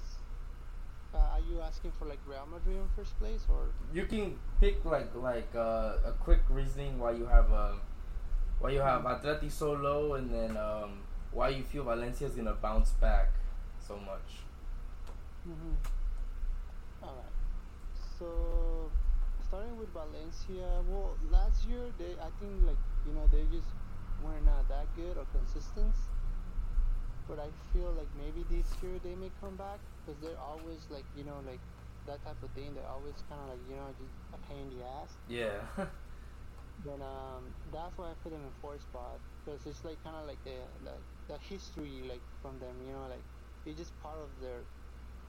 uh, 1.13 1.17
are 1.17 1.39
you 1.39 1.61
asking 1.61 1.91
for 1.97 2.05
like 2.05 2.19
Real 2.27 2.47
Madrid 2.51 2.77
in 2.77 2.87
first 2.95 3.17
place 3.19 3.41
or? 3.49 3.67
You 3.93 4.05
can 4.05 4.37
pick 4.59 4.83
like 4.85 5.09
like 5.15 5.49
uh, 5.55 5.97
a 6.05 6.13
quick 6.19 6.41
reasoning 6.49 6.99
why 6.99 7.11
you 7.11 7.25
have 7.25 7.51
uh, 7.51 7.73
why 8.59 8.71
you 8.71 8.81
have 8.81 9.03
Atleti 9.03 9.51
so 9.51 9.73
low, 9.73 10.13
and 10.13 10.29
then 10.33 10.57
um, 10.57 10.99
why 11.31 11.49
you 11.49 11.63
feel 11.63 11.83
Valencia 11.83 12.27
is 12.27 12.35
gonna 12.35 12.53
bounce 12.53 12.91
back 12.91 13.29
so 13.85 13.95
much. 13.97 14.43
hmm 15.43 15.73
All 17.01 17.15
right. 17.15 17.35
So, 18.19 18.91
starting 19.47 19.77
with 19.79 19.89
Valencia, 19.93 20.67
well, 20.87 21.15
last 21.31 21.65
year 21.65 21.87
they, 21.97 22.11
I 22.21 22.29
think, 22.39 22.65
like 22.65 22.77
you 23.07 23.13
know, 23.13 23.25
they 23.31 23.43
just 23.51 23.69
were 24.21 24.39
not 24.45 24.67
that 24.67 24.87
good 24.95 25.17
or 25.17 25.25
consistent. 25.31 25.95
But 27.29 27.39
I 27.39 27.51
feel 27.53 27.93
like 27.93 28.15
maybe 28.15 28.43
this 28.43 28.83
year 28.83 29.00
they 29.00 29.15
may 29.15 29.31
come 29.31 29.57
back 29.57 29.81
because 30.01 30.21
they're 30.21 30.39
always 30.39 30.89
like 30.91 31.07
you 31.15 31.25
know 31.25 31.41
like 31.41 31.63
that 32.07 32.24
type 32.24 32.43
of 32.43 32.51
thing. 32.53 32.75
They're 32.75 32.88
always 32.98 33.24
kind 33.24 33.41
of 33.43 33.50
like 33.59 33.69
you 33.69 33.77
know 33.77 33.93
just 33.93 34.17
a 34.33 34.39
pain 34.39 34.63
in 34.67 34.69
the 34.79 34.83
ass. 34.86 35.19
Yeah. 35.27 35.67
Then 36.77 37.01
um, 37.03 37.55
that's 37.71 37.98
why 37.98 38.12
I 38.12 38.15
put 38.15 38.31
them 38.31 38.43
in 38.45 38.53
fourth 38.53 38.81
spot 38.83 39.21
because 39.39 39.65
it's 39.67 39.83
like 39.86 40.01
kind 40.03 40.15
of 40.17 40.27
like 40.27 40.43
the, 40.43 40.67
the 40.83 41.05
the 41.27 41.38
history 41.39 42.03
like 42.03 42.24
from 42.41 42.59
them, 42.59 42.81
you 42.81 42.93
know, 42.93 43.07
like 43.07 43.25
it's 43.65 43.77
just 43.77 43.98
part 44.00 44.19
of 44.19 44.39
their, 44.39 44.65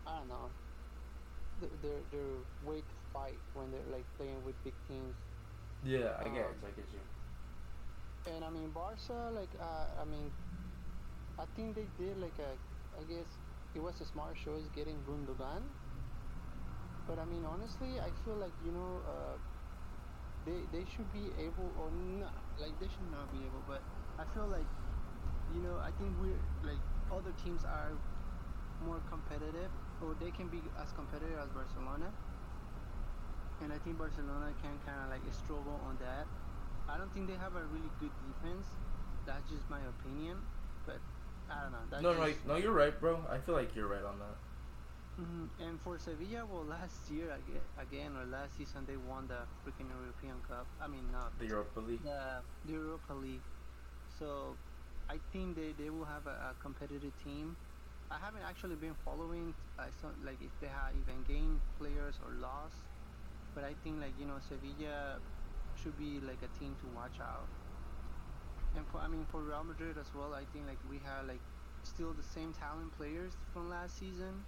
I 0.06 0.18
don't 0.18 0.28
know, 0.28 0.54
their 1.58 1.70
their, 1.82 2.04
their 2.04 2.44
way 2.60 2.82
to 2.82 2.96
fight 3.12 3.42
when 3.52 3.70
they're 3.70 3.86
like 3.86 4.12
playing 4.16 4.42
with 4.44 4.62
big 4.62 4.74
teams. 4.88 5.16
yeah, 5.82 6.16
I 6.18 6.24
get, 6.28 6.46
Um, 6.50 6.62
I 6.64 6.70
get 6.70 6.92
you. 6.92 7.00
And 8.26 8.44
I 8.44 8.50
mean 8.50 8.72
Barca, 8.72 9.30
like 9.32 9.54
uh, 9.58 9.94
I 9.98 10.04
mean, 10.04 10.34
I 11.40 11.46
think 11.56 11.74
they 11.74 11.88
did 11.98 12.18
like 12.18 12.38
a, 12.38 12.54
I 13.00 13.02
guess 13.04 13.26
it 13.74 13.80
was 13.80 14.00
a 14.00 14.04
smart 14.04 14.36
choice 14.36 14.68
getting 14.72 15.02
Gundogan. 15.02 15.62
But 17.06 17.18
I 17.18 17.24
mean 17.24 17.44
honestly, 17.44 18.00
I 18.00 18.10
feel 18.24 18.36
like 18.36 18.54
you 18.64 18.72
know. 18.72 19.02
Uh, 19.06 19.38
they 20.44 20.66
they 20.72 20.84
should 20.84 21.10
be 21.12 21.32
able 21.38 21.72
or 21.76 21.90
not 21.92 22.34
like 22.58 22.78
they 22.80 22.88
should 22.88 23.10
not 23.10 23.30
be 23.30 23.44
able 23.44 23.62
but 23.66 23.82
i 24.18 24.24
feel 24.34 24.48
like 24.48 24.66
you 25.48 25.60
know 25.62 25.78
i 25.84 25.90
think 25.92 26.16
we're 26.20 26.40
like 26.62 26.80
other 27.10 27.32
teams 27.32 27.64
are 27.64 27.92
more 28.80 29.00
competitive 29.08 29.70
or 30.00 30.14
they 30.14 30.30
can 30.32 30.48
be 30.48 30.70
as 30.80 30.92
competitive 30.92 31.38
as 31.38 31.50
barcelona 31.50 32.12
and 33.60 33.72
i 33.72 33.78
think 33.78 33.98
barcelona 33.98 34.52
can 34.60 34.78
kind 34.84 35.00
of 35.04 35.10
like 35.10 35.22
struggle 35.32 35.80
on 35.86 35.96
that 35.98 36.26
i 36.88 36.96
don't 36.98 37.12
think 37.12 37.28
they 37.28 37.36
have 37.36 37.54
a 37.56 37.64
really 37.66 37.92
good 38.00 38.12
defense 38.18 38.66
that's 39.26 39.48
just 39.48 39.68
my 39.70 39.80
opinion 39.88 40.36
i 41.50 41.62
don't 41.62 41.72
know 41.72 41.86
that's 41.90 42.02
No, 42.02 42.14
no, 42.14 42.34
no, 42.46 42.56
you're 42.56 42.72
right, 42.72 42.98
bro. 43.00 43.26
I 43.28 43.40
feel 43.40 43.54
like 43.54 43.74
you're 43.74 43.88
right 43.88 44.04
on 44.04 44.18
that. 44.20 44.38
Mhm. 45.18 45.50
And 45.58 45.80
for 45.82 45.98
Sevilla, 45.98 46.46
well, 46.46 46.64
last 46.64 47.10
year 47.10 47.30
again 47.76 48.16
or 48.16 48.24
last 48.26 48.56
season 48.56 48.86
they 48.86 48.96
won 48.96 49.26
the 49.28 49.46
freaking 49.64 49.90
European 49.90 50.42
Cup. 50.42 50.68
I 50.78 50.88
mean, 50.88 51.10
not 51.10 51.38
The 51.38 51.46
Europa 51.46 51.80
League. 51.80 52.02
the, 52.02 52.44
the 52.64 52.72
Europa 52.72 53.12
League. 53.14 53.44
So 54.08 54.58
I 55.08 55.18
think 55.18 55.56
they, 55.56 55.72
they 55.72 55.90
will 55.90 56.06
have 56.06 56.26
a, 56.26 56.50
a 56.50 56.56
competitive 56.60 57.16
team. 57.16 57.58
I 58.10 58.18
haven't 58.18 58.42
actually 58.42 58.76
been 58.76 58.94
following. 58.94 59.54
I 59.78 59.90
saw 59.90 60.14
like 60.18 60.40
if 60.40 60.58
they 60.58 60.68
have 60.68 60.96
even 60.96 61.22
gained 61.24 61.62
players 61.78 62.20
or 62.20 62.32
lost, 62.34 62.86
but 63.54 63.64
I 63.64 63.74
think 63.74 64.00
like 64.00 64.16
you 64.18 64.26
know 64.26 64.40
Sevilla 64.40 65.20
should 65.74 65.96
be 65.96 66.20
like 66.20 66.42
a 66.42 66.48
team 66.48 66.76
to 66.76 66.88
watch 66.88 67.20
out. 67.20 67.59
And 68.74 68.86
for 68.88 68.98
I 69.00 69.08
mean 69.08 69.26
for 69.26 69.42
Real 69.42 69.64
Madrid 69.64 69.96
as 69.98 70.14
well, 70.14 70.34
I 70.34 70.44
think 70.44 70.66
like 70.66 70.80
we 70.84 70.98
have 71.00 71.26
like 71.26 71.42
still 71.82 72.14
the 72.14 72.22
same 72.22 72.52
talent 72.52 72.92
players 72.92 73.36
from 73.52 73.68
last 73.68 73.96
season. 73.96 74.46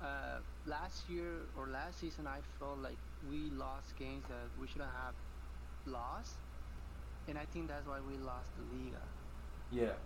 Uh, 0.00 0.40
last 0.64 1.08
year 1.08 1.48
or 1.54 1.68
last 1.68 1.98
season, 1.98 2.26
I 2.26 2.40
felt 2.42 2.78
like 2.78 2.98
we 3.22 3.50
lost 3.50 3.96
games 3.96 4.26
that 4.28 4.50
we 4.56 4.66
shouldn't 4.66 4.90
have 4.92 5.14
lost, 5.84 6.40
and 7.26 7.38
I 7.38 7.46
think 7.46 7.68
that's 7.68 7.86
why 7.86 8.00
we 8.00 8.16
lost 8.18 8.56
the 8.56 8.62
Liga. 8.62 9.12
Yeah. 9.70 9.96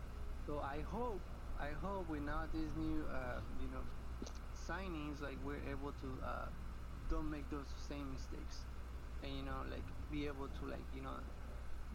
So 0.47 0.61
I 0.61 0.81
hope, 0.81 1.23
I 1.59 1.71
hope 1.71 2.09
with 2.09 2.23
now 2.23 2.47
these 2.47 2.75
new, 2.77 3.07
uh, 3.07 3.41
you 3.59 3.69
know, 3.69 3.85
signings, 4.55 5.21
like 5.21 5.39
we're 5.41 5.63
able 5.71 5.93
to 5.95 6.21
uh, 6.23 6.49
don't 7.09 7.31
make 7.31 7.49
those 7.51 7.69
same 7.77 8.13
mistakes, 8.13 8.67
and 9.23 9.33
you 9.33 9.43
know, 9.43 9.65
like 9.69 9.85
be 10.11 10.27
able 10.27 10.49
to 10.49 10.67
like 10.67 10.87
you 10.93 11.03
know, 11.03 11.21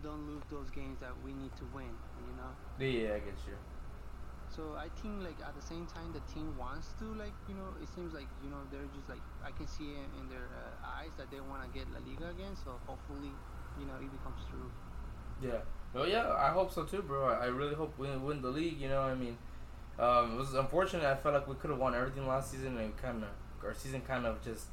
don't 0.04 0.28
lose 0.28 0.44
those 0.52 0.70
games 0.70 1.00
that 1.00 1.16
we 1.24 1.32
need 1.34 1.56
to 1.56 1.66
win. 1.74 1.90
You 2.28 2.36
know. 2.36 2.52
Yeah, 2.78 3.16
I 3.16 3.20
get 3.24 3.40
you. 3.48 3.56
So 4.54 4.78
I 4.78 4.86
think 5.02 5.24
like 5.24 5.40
at 5.42 5.56
the 5.56 5.66
same 5.66 5.88
time 5.88 6.14
the 6.14 6.22
team 6.30 6.54
wants 6.60 6.94
to 7.00 7.06
like 7.18 7.34
you 7.50 7.56
know 7.56 7.74
it 7.82 7.90
seems 7.90 8.14
like 8.14 8.28
you 8.44 8.52
know 8.52 8.62
they're 8.70 8.86
just 8.94 9.10
like 9.10 9.24
I 9.42 9.50
can 9.50 9.66
see 9.66 9.98
it 9.98 10.10
in 10.20 10.30
their 10.30 10.46
uh, 10.54 11.00
eyes 11.00 11.10
that 11.18 11.32
they 11.32 11.42
want 11.42 11.66
to 11.66 11.70
get 11.74 11.90
La 11.90 12.04
Liga 12.06 12.30
again. 12.30 12.54
So 12.54 12.78
hopefully 12.86 13.34
you 13.80 13.86
know 13.88 13.98
it 13.98 14.12
becomes 14.12 14.46
true. 14.52 14.70
Yeah. 15.42 15.66
Well, 15.94 16.08
yeah, 16.08 16.34
I 16.34 16.50
hope 16.50 16.72
so 16.72 16.84
too, 16.84 17.02
bro. 17.02 17.26
I 17.26 17.46
I 17.46 17.48
really 17.48 17.76
hope 17.76 17.98
we 17.98 18.10
win 18.18 18.42
the 18.42 18.50
league. 18.50 18.80
You 18.80 18.90
know, 18.90 19.02
I 19.02 19.16
mean, 19.16 19.38
um, 19.98 20.34
it 20.34 20.38
was 20.38 20.54
unfortunate. 20.54 21.06
I 21.06 21.16
felt 21.16 21.34
like 21.34 21.48
we 21.48 21.56
could 21.56 21.70
have 21.70 21.80
won 21.80 21.96
everything 21.96 22.28
last 22.28 22.52
season, 22.52 22.78
and 22.78 22.96
kind 22.98 23.24
of 23.24 23.30
our 23.66 23.74
season 23.74 24.02
kind 24.02 24.26
of 24.26 24.44
just 24.44 24.68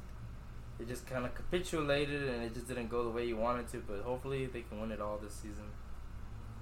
it 0.81 0.87
just 0.87 1.05
kind 1.05 1.25
of 1.25 1.35
capitulated, 1.35 2.27
and 2.27 2.43
it 2.43 2.53
just 2.53 2.67
didn't 2.67 2.89
go 2.89 3.03
the 3.03 3.11
way 3.11 3.25
you 3.25 3.37
wanted 3.37 3.67
to. 3.69 3.83
But 3.87 4.01
hopefully, 4.01 4.47
they 4.47 4.61
can 4.61 4.81
win 4.81 4.91
it 4.91 4.99
all 4.99 5.17
this 5.21 5.33
season. 5.33 5.69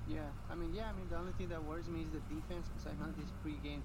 Yeah, 0.09 0.21
I 0.51 0.55
mean 0.55 0.73
yeah, 0.73 0.89
I 0.89 0.93
mean 0.97 1.07
the 1.09 1.17
only 1.17 1.33
thing 1.33 1.49
that 1.49 1.63
worries 1.63 1.88
me 1.88 2.01
is 2.01 2.09
the 2.09 2.19
defense 2.33 2.67
because 2.67 2.88
I 2.88 2.93
know 2.99 3.13
this 3.15 3.29
pre-game 3.43 3.83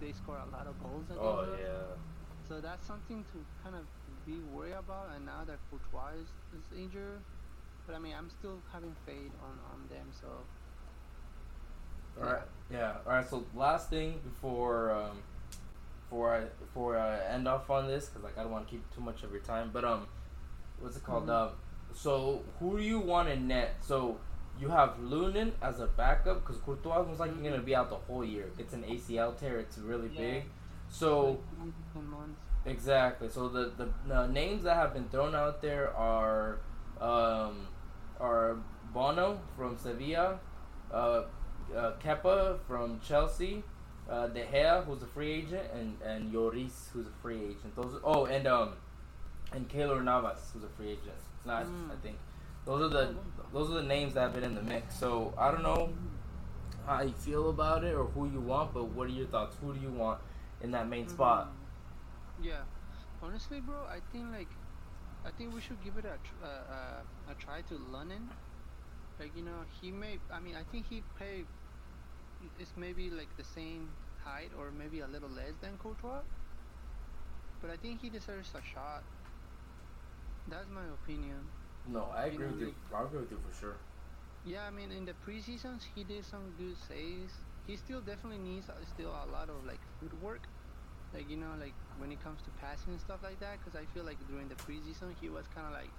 they 0.00 0.12
score 0.12 0.36
a 0.36 0.56
lot 0.56 0.66
of 0.66 0.74
goals. 0.82 1.04
Oh 1.18 1.46
yeah. 1.60 1.94
So 2.48 2.60
that's 2.60 2.86
something 2.86 3.24
to 3.32 3.44
kind 3.62 3.76
of 3.76 3.84
be 4.26 4.40
worried 4.54 4.72
about. 4.78 5.10
And 5.14 5.26
now 5.26 5.44
that 5.46 5.58
Courtois 5.70 6.16
is, 6.16 6.28
is 6.56 6.78
injured, 6.78 7.20
but 7.86 7.94
I 7.94 7.98
mean 7.98 8.14
I'm 8.16 8.30
still 8.30 8.58
having 8.72 8.96
faith 9.04 9.32
on 9.44 9.58
on 9.72 9.88
them. 9.90 10.08
So 10.20 10.28
All 12.22 12.32
right. 12.32 12.42
Yeah. 12.72 12.96
All 13.06 13.12
right. 13.12 13.28
So 13.28 13.44
last 13.54 13.90
thing 13.90 14.20
before 14.24 14.92
um, 14.92 15.18
before 16.04 16.34
I 16.34 16.40
before 16.58 16.96
I 16.96 17.18
end 17.46 17.54
off 17.54 17.70
on 17.70 17.86
this, 17.86 18.06
because 18.06 18.24
like 18.24 18.36
I 18.38 18.42
don't 18.42 18.52
want 18.52 18.66
to 18.66 18.70
keep 18.70 18.94
too 18.94 19.00
much 19.00 19.22
of 19.22 19.30
your 19.32 19.40
time. 19.40 19.70
But 19.72 19.84
um, 19.84 20.06
what's 20.80 20.96
it 20.96 21.04
called? 21.04 21.26
Mhm. 21.26 21.30
Um, 21.48 21.50
so 21.94 22.42
who 22.58 22.76
do 22.76 22.82
you 22.82 22.98
want 23.00 23.28
in 23.28 23.46
net? 23.48 23.76
So 23.80 24.18
you 24.58 24.68
have 24.68 24.96
Lunin 25.00 25.52
as 25.62 25.80
a 25.80 25.86
backup 25.86 26.40
because 26.44 26.58
Courtois 26.62 27.02
was 27.02 27.18
like 27.20 27.32
gonna 27.42 27.58
be 27.60 27.74
out 27.74 27.90
the 27.90 27.96
whole 27.96 28.24
year. 28.24 28.50
It's 28.58 28.72
an 28.74 28.84
ACL 28.84 29.32
tear. 29.32 29.58
It's 29.58 29.78
really 29.78 30.08
Yeah. 30.08 30.20
big. 30.20 30.44
So. 30.88 31.38
Exactly. 32.64 33.28
So 33.28 33.48
the, 33.48 33.70
the 33.76 33.88
the 34.08 34.26
names 34.26 34.64
that 34.64 34.74
have 34.74 34.92
been 34.92 35.08
thrown 35.08 35.34
out 35.36 35.62
there 35.62 35.94
are 35.94 36.58
um, 37.00 37.68
are 38.18 38.56
Bono 38.92 39.38
from 39.56 39.78
Sevilla, 39.78 40.40
uh, 40.92 41.22
uh, 41.76 41.92
Kepa 42.02 42.58
from 42.66 42.98
Chelsea, 43.00 43.62
uh, 44.10 44.26
De 44.28 44.44
Gea 44.44 44.84
who's 44.84 45.02
a 45.02 45.06
free 45.06 45.32
agent, 45.32 45.66
and 45.72 46.00
and 46.02 46.32
Lloris 46.32 46.90
who's 46.92 47.06
a 47.06 47.16
free 47.22 47.42
agent. 47.44 47.74
Those 47.74 48.00
oh 48.04 48.26
and 48.26 48.46
um 48.46 48.72
and 49.52 49.68
Keylor 49.68 50.02
Navas 50.02 50.50
who's 50.52 50.64
a 50.64 50.68
free 50.68 50.90
agent. 50.90 51.20
Not 51.44 51.64
Mm. 51.66 51.90
I 51.92 51.96
think 52.02 52.18
those 52.64 52.82
are 52.82 52.88
the 52.88 53.14
those 53.52 53.70
are 53.70 53.74
the 53.74 53.88
names 53.88 54.14
that 54.14 54.20
have 54.22 54.34
been 54.34 54.44
in 54.44 54.54
the 54.54 54.62
mix. 54.62 54.96
So 54.98 55.32
I 55.38 55.50
don't 55.50 55.62
know 55.62 55.92
how 56.86 57.02
you 57.02 57.12
feel 57.12 57.50
about 57.50 57.84
it 57.84 57.94
or 57.94 58.04
who 58.04 58.28
you 58.30 58.40
want, 58.40 58.72
but 58.74 58.84
what 58.84 59.06
are 59.08 59.12
your 59.12 59.26
thoughts? 59.26 59.56
Who 59.60 59.72
do 59.74 59.80
you 59.80 59.90
want 59.90 60.20
in 60.60 60.70
that 60.72 60.88
main 60.88 61.08
spot? 61.08 61.48
Mhm. 61.48 62.44
Yeah, 62.44 62.62
honestly, 63.22 63.60
bro, 63.60 63.86
I 63.86 64.00
think 64.12 64.30
like, 64.30 64.48
I 65.24 65.30
think 65.30 65.54
we 65.54 65.60
should 65.60 65.82
give 65.82 65.96
it 65.96 66.04
a 66.04 66.18
tr- 66.22 66.44
uh, 66.44 66.74
uh, 66.76 67.32
a 67.32 67.34
try 67.34 67.62
to 67.62 67.74
Lunin. 67.74 68.28
Like 69.18 69.34
you 69.36 69.42
know, 69.42 69.64
he 69.80 69.90
may. 69.90 70.18
I 70.30 70.38
mean, 70.40 70.54
I 70.56 70.62
think 70.64 70.86
he 70.86 71.02
pay. 71.18 71.44
It's 72.54 72.76
maybe 72.76 73.10
like 73.10 73.36
the 73.36 73.44
same 73.44 73.96
height 74.18 74.52
or 74.54 74.70
maybe 74.70 75.00
a 75.00 75.06
little 75.06 75.30
less 75.30 75.56
than 75.58 75.78
Courtois. 75.78 76.24
But 77.60 77.70
I 77.70 77.76
think 77.76 78.00
he 78.00 78.08
deserves 78.10 78.54
a 78.54 78.62
shot. 78.62 79.04
That's 80.46 80.68
my 80.68 80.86
opinion. 80.86 81.52
No, 81.86 82.04
I 82.04 82.26
agree 82.26 82.46
with 82.48 82.60
you. 82.60 82.74
I 82.92 83.02
agree 83.04 83.20
with 83.20 83.30
you 83.30 83.38
for 83.38 83.52
sure. 83.52 83.76
Yeah, 84.42 84.64
I 84.64 84.70
mean, 84.70 84.92
in 84.92 85.04
the 85.04 85.14
preseasons, 85.14 85.82
he 85.84 86.04
did 86.04 86.24
some 86.24 86.54
good 86.56 86.76
saves. 86.76 87.44
He 87.66 87.76
still 87.76 88.00
definitely 88.00 88.38
needs 88.38 88.68
uh, 88.68 88.84
still 88.84 89.10
a 89.10 89.26
lot 89.26 89.50
of 89.50 89.64
like 89.64 89.84
footwork, 89.86 90.48
like 91.12 91.26
you 91.28 91.36
know, 91.36 91.56
like 91.56 91.76
when 91.96 92.12
it 92.12 92.20
comes 92.20 92.42
to 92.44 92.52
passing 92.52 92.92
and 92.92 93.00
stuff 93.00 93.22
like 93.22 93.38
that. 93.40 93.58
Because 93.60 93.74
I 93.74 93.86
feel 93.86 94.04
like 94.04 94.26
during 94.26 94.48
the 94.48 94.56
preseason, 94.56 95.12
he 95.14 95.28
was 95.28 95.48
kind 95.48 95.66
of 95.66 95.72
like, 95.72 95.94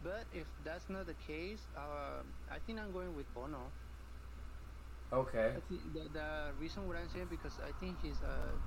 But 0.02 0.28
if 0.32 0.49
that's 0.64 0.90
not 0.90 1.06
the 1.06 1.14
case, 1.14 1.68
uh, 1.76 2.25
I 2.50 2.61
think 2.66 2.80
I'm 2.80 2.92
going 2.92 3.14
with 3.14 3.32
Bono. 3.35 3.75
okay. 5.12 5.56
I 5.56 5.61
think 5.68 5.92
the, 5.94 6.09
the 6.12 6.54
reason 6.59 6.87
what 6.87 6.97
I'm 6.97 7.09
saying 7.09 7.28
because 7.28 7.61
I 7.61 7.73
think 7.73 8.00
his 8.02 8.23
uh, 8.23 8.59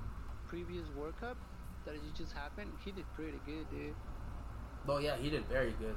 previous 0.46 0.90
World 0.90 1.16
Cup 1.16 1.38
that 1.84 1.96
it 1.96 2.14
just 2.14 2.32
happened, 2.34 2.78
he 2.84 2.92
did 2.92 3.12
pretty 3.14 3.40
good, 3.40 3.70
dude. 3.70 3.96
Oh 4.88 4.98
yeah, 4.98 5.16
he 5.16 5.30
did 5.30 5.46
very 5.48 5.72
good. 5.72 5.96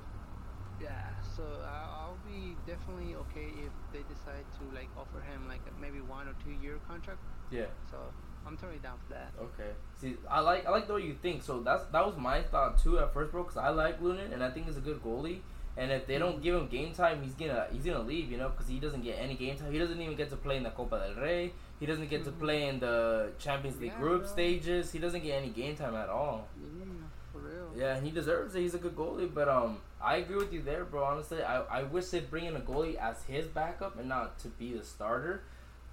Yeah, 0.81 1.09
so 1.36 1.43
I- 1.65 1.89
I'll 2.05 2.17
be 2.27 2.55
definitely 2.65 3.15
okay 3.15 3.48
if 3.65 3.71
they 3.93 4.03
decide 4.13 4.45
to 4.59 4.75
like 4.75 4.89
offer 4.98 5.19
him 5.21 5.48
like 5.48 5.62
maybe 5.79 6.00
one 6.01 6.27
or 6.27 6.36
two 6.43 6.51
year 6.62 6.79
contract. 6.88 7.19
Yeah. 7.51 7.65
So 7.91 7.98
I'm 8.45 8.55
totally 8.57 8.79
down 8.79 8.98
for 9.07 9.13
that. 9.13 9.31
Okay. 9.41 9.71
See, 10.00 10.15
I 10.29 10.39
like 10.39 10.65
I 10.65 10.69
like 10.71 10.88
the 10.88 10.93
way 10.95 11.01
you 11.01 11.13
think. 11.21 11.43
So 11.43 11.62
that's 11.62 11.86
that 11.88 12.05
was 12.05 12.15
my 12.17 12.41
thought 12.43 12.77
too 12.81 13.00
at 13.00 13.13
first, 13.13 13.31
bro. 13.31 13.43
Because 13.43 13.57
I 13.57 13.69
like 13.69 14.01
Lunin, 14.01 14.33
and 14.33 14.43
I 14.43 14.50
think 14.51 14.67
he's 14.67 14.77
a 14.77 14.81
good 14.81 15.03
goalie. 15.03 15.39
And 15.77 15.91
if 15.91 16.07
they 16.07 16.17
don't 16.17 16.41
give 16.41 16.55
him 16.55 16.67
game 16.67 16.93
time, 16.93 17.21
he's 17.24 17.33
gonna 17.36 17.67
he's 17.71 17.83
gonna 17.86 18.01
leave, 18.01 18.31
you 18.31 18.38
know, 18.38 18.50
because 18.50 18.67
he 18.67 18.79
doesn't 18.79 19.01
get 19.03 19.17
any 19.19 19.36
game 19.36 19.55
time. 19.57 19.71
He 19.71 19.79
doesn't 19.79 20.00
even 20.01 20.15
get 20.15 20.29
to 20.31 20.36
play 20.38 20.57
in 20.57 20.63
the 20.63 20.71
Copa 20.71 21.00
del 21.00 21.21
Rey. 21.24 21.53
He 21.79 21.86
doesn't 21.86 22.09
get 22.09 22.25
to 22.25 22.31
Mhm. 22.31 22.39
play 22.39 22.67
in 22.67 22.79
the 22.79 23.31
Champions 23.39 23.79
League 23.79 23.91
Yeah, 23.93 24.00
group 24.00 24.21
bro. 24.24 24.29
stages. 24.29 24.91
He 24.91 25.00
doesn't 25.00 25.21
get 25.24 25.36
any 25.41 25.50
game 25.50 25.75
time 25.77 25.95
at 25.95 26.09
all. 26.09 26.48
Yeah, 26.59 26.86
for 27.31 27.39
real. 27.39 27.71
Yeah, 27.75 27.95
and 27.95 28.05
he 28.05 28.12
deserves 28.12 28.55
it. 28.55 28.62
He's 28.62 28.74
a 28.74 28.79
good 28.79 28.95
goalie, 28.95 29.33
but 29.33 29.48
um, 29.48 29.79
I 30.01 30.18
agree 30.18 30.38
with 30.38 30.53
you 30.53 30.62
there, 30.62 30.86
bro. 30.86 31.03
Honestly, 31.03 31.44
I, 31.44 31.62
I 31.62 31.84
wish 31.84 32.06
they'd 32.08 32.29
bring 32.29 32.46
in 32.46 32.56
a 32.56 32.62
goalie 32.62 32.96
as 32.96 33.24
his 33.24 33.48
backup 33.48 34.00
and 34.00 34.08
not 34.08 34.39
to 34.39 34.48
be 34.48 34.74
the 34.74 34.84
starter. 34.84 35.44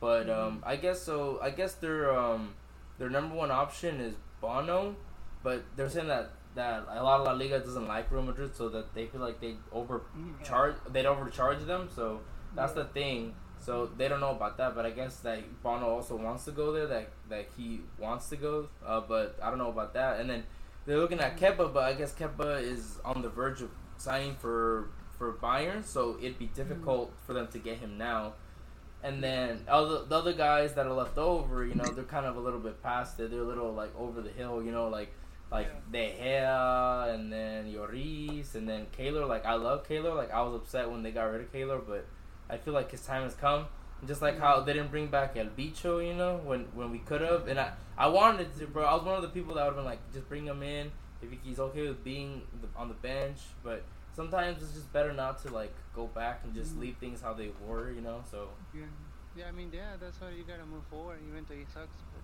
But 0.00 0.28
um, 0.30 0.62
I 0.64 0.76
guess 0.76 1.02
so. 1.02 1.40
I 1.42 1.50
guess 1.50 1.74
their 1.74 2.16
um, 2.16 2.54
their 2.98 3.10
number 3.10 3.34
one 3.34 3.50
option 3.50 4.00
is 4.00 4.14
Bono, 4.40 4.94
but 5.42 5.64
they're 5.74 5.88
saying 5.88 6.08
that 6.08 6.32
that 6.54 6.86
a 6.88 7.02
lot 7.02 7.20
of 7.20 7.26
La 7.26 7.32
Liga 7.32 7.58
doesn't 7.60 7.88
like 7.88 8.10
Real 8.12 8.22
Madrid, 8.22 8.54
so 8.54 8.68
that 8.68 8.94
they 8.94 9.06
feel 9.06 9.20
like 9.20 9.40
they 9.40 9.56
overcharge 9.72 10.76
they'd 10.92 11.06
overcharge 11.06 11.64
them. 11.64 11.88
So 11.94 12.20
that's 12.54 12.74
the 12.74 12.84
thing. 12.84 13.34
So 13.58 13.86
they 13.96 14.06
don't 14.06 14.20
know 14.20 14.30
about 14.30 14.58
that, 14.58 14.74
but 14.74 14.84
I 14.84 14.90
guess 14.90 15.16
that 15.20 15.40
Bono 15.62 15.88
also 15.88 16.14
wants 16.14 16.44
to 16.44 16.50
go 16.50 16.72
there. 16.72 16.86
That 16.86 17.08
that 17.30 17.48
he 17.56 17.80
wants 17.98 18.28
to 18.28 18.36
go, 18.36 18.68
uh, 18.86 19.00
but 19.00 19.38
I 19.42 19.48
don't 19.48 19.58
know 19.58 19.70
about 19.70 19.94
that. 19.94 20.20
And 20.20 20.28
then 20.28 20.44
they're 20.84 20.98
looking 20.98 21.20
at 21.20 21.38
Kepa, 21.38 21.72
but 21.72 21.84
I 21.84 21.94
guess 21.94 22.14
Kepa 22.14 22.62
is 22.62 22.98
on 23.02 23.22
the 23.22 23.30
verge 23.30 23.62
of 23.62 23.70
signing 23.98 24.36
for 24.36 24.88
for 25.18 25.32
Bayern, 25.32 25.84
so 25.84 26.16
it'd 26.20 26.38
be 26.38 26.46
hmm. 26.46 26.54
difficult 26.54 27.12
for 27.26 27.32
them 27.32 27.48
to 27.48 27.58
get 27.58 27.78
him 27.78 27.98
now. 27.98 28.34
And 29.02 29.22
then 29.22 29.64
other 29.68 30.04
the 30.04 30.16
other 30.16 30.32
guys 30.32 30.74
that 30.74 30.86
are 30.86 30.92
left 30.92 31.18
over, 31.18 31.64
you 31.64 31.74
know, 31.74 31.84
they're 31.84 32.04
kind 32.04 32.26
of 32.26 32.36
a 32.36 32.40
little 32.40 32.60
bit 32.60 32.82
past 32.82 33.20
it. 33.20 33.30
They're 33.30 33.40
a 33.40 33.44
little 33.44 33.72
like 33.72 33.94
over 33.96 34.20
the 34.20 34.30
hill, 34.30 34.62
you 34.62 34.72
know, 34.72 34.88
like 34.88 35.12
like 35.50 35.68
De 35.92 36.16
Gea 36.20 37.14
and 37.14 37.32
then 37.32 37.72
Lloris 37.72 38.54
and 38.54 38.68
then 38.68 38.86
Keylor. 38.98 39.28
Like 39.28 39.46
I 39.46 39.54
love 39.54 39.86
Keylor. 39.88 40.16
Like 40.16 40.32
I 40.32 40.42
was 40.42 40.54
upset 40.54 40.90
when 40.90 41.02
they 41.02 41.12
got 41.12 41.24
rid 41.24 41.42
of 41.42 41.52
Keylor, 41.52 41.80
but 41.86 42.06
I 42.50 42.56
feel 42.56 42.74
like 42.74 42.90
his 42.90 43.04
time 43.04 43.22
has 43.22 43.34
come. 43.34 43.66
Just 44.06 44.22
like 44.22 44.38
how 44.38 44.60
hmm. 44.60 44.66
they 44.66 44.72
didn't 44.72 44.90
bring 44.90 45.06
back 45.06 45.36
El 45.36 45.46
Bicho, 45.46 46.06
you 46.06 46.14
know, 46.14 46.40
when 46.44 46.66
when 46.74 46.90
we 46.90 46.98
could 46.98 47.20
have, 47.20 47.46
and 47.46 47.60
I 47.60 47.72
I 47.96 48.08
wanted 48.08 48.56
to, 48.58 48.66
bro. 48.66 48.84
I 48.84 48.94
was 48.94 49.04
one 49.04 49.16
of 49.16 49.22
the 49.22 49.28
people 49.28 49.54
that 49.54 49.64
would 49.64 49.74
have 49.74 49.76
been 49.76 49.84
like, 49.84 50.00
just 50.12 50.28
bring 50.28 50.46
him 50.46 50.62
in 50.62 50.90
if 51.32 51.38
he's 51.42 51.58
okay 51.58 51.88
with 51.88 52.02
being 52.04 52.42
the, 52.60 52.68
on 52.78 52.88
the 52.88 52.94
bench. 52.94 53.38
But 53.62 53.82
sometimes 54.14 54.62
it's 54.62 54.72
just 54.72 54.92
better 54.92 55.12
not 55.12 55.42
to 55.42 55.48
like 55.52 55.74
go 55.94 56.06
back 56.06 56.40
and 56.44 56.54
just 56.54 56.76
Mhm. 56.76 56.80
leave 56.80 56.96
things 56.98 57.20
how 57.20 57.32
they 57.34 57.50
were, 57.66 57.90
you 57.90 58.00
know. 58.00 58.22
So 58.30 58.48
Yeah. 58.74 58.86
Yeah, 59.36 59.48
I 59.48 59.52
mean, 59.52 59.70
yeah, 59.70 59.96
that's 60.00 60.18
why 60.20 60.30
you 60.30 60.44
gotta 60.44 60.64
move 60.64 60.82
forward, 60.90 61.18
even 61.28 61.44
though 61.46 61.54
it 61.54 61.68
sucks, 61.68 61.98
but 62.12 62.22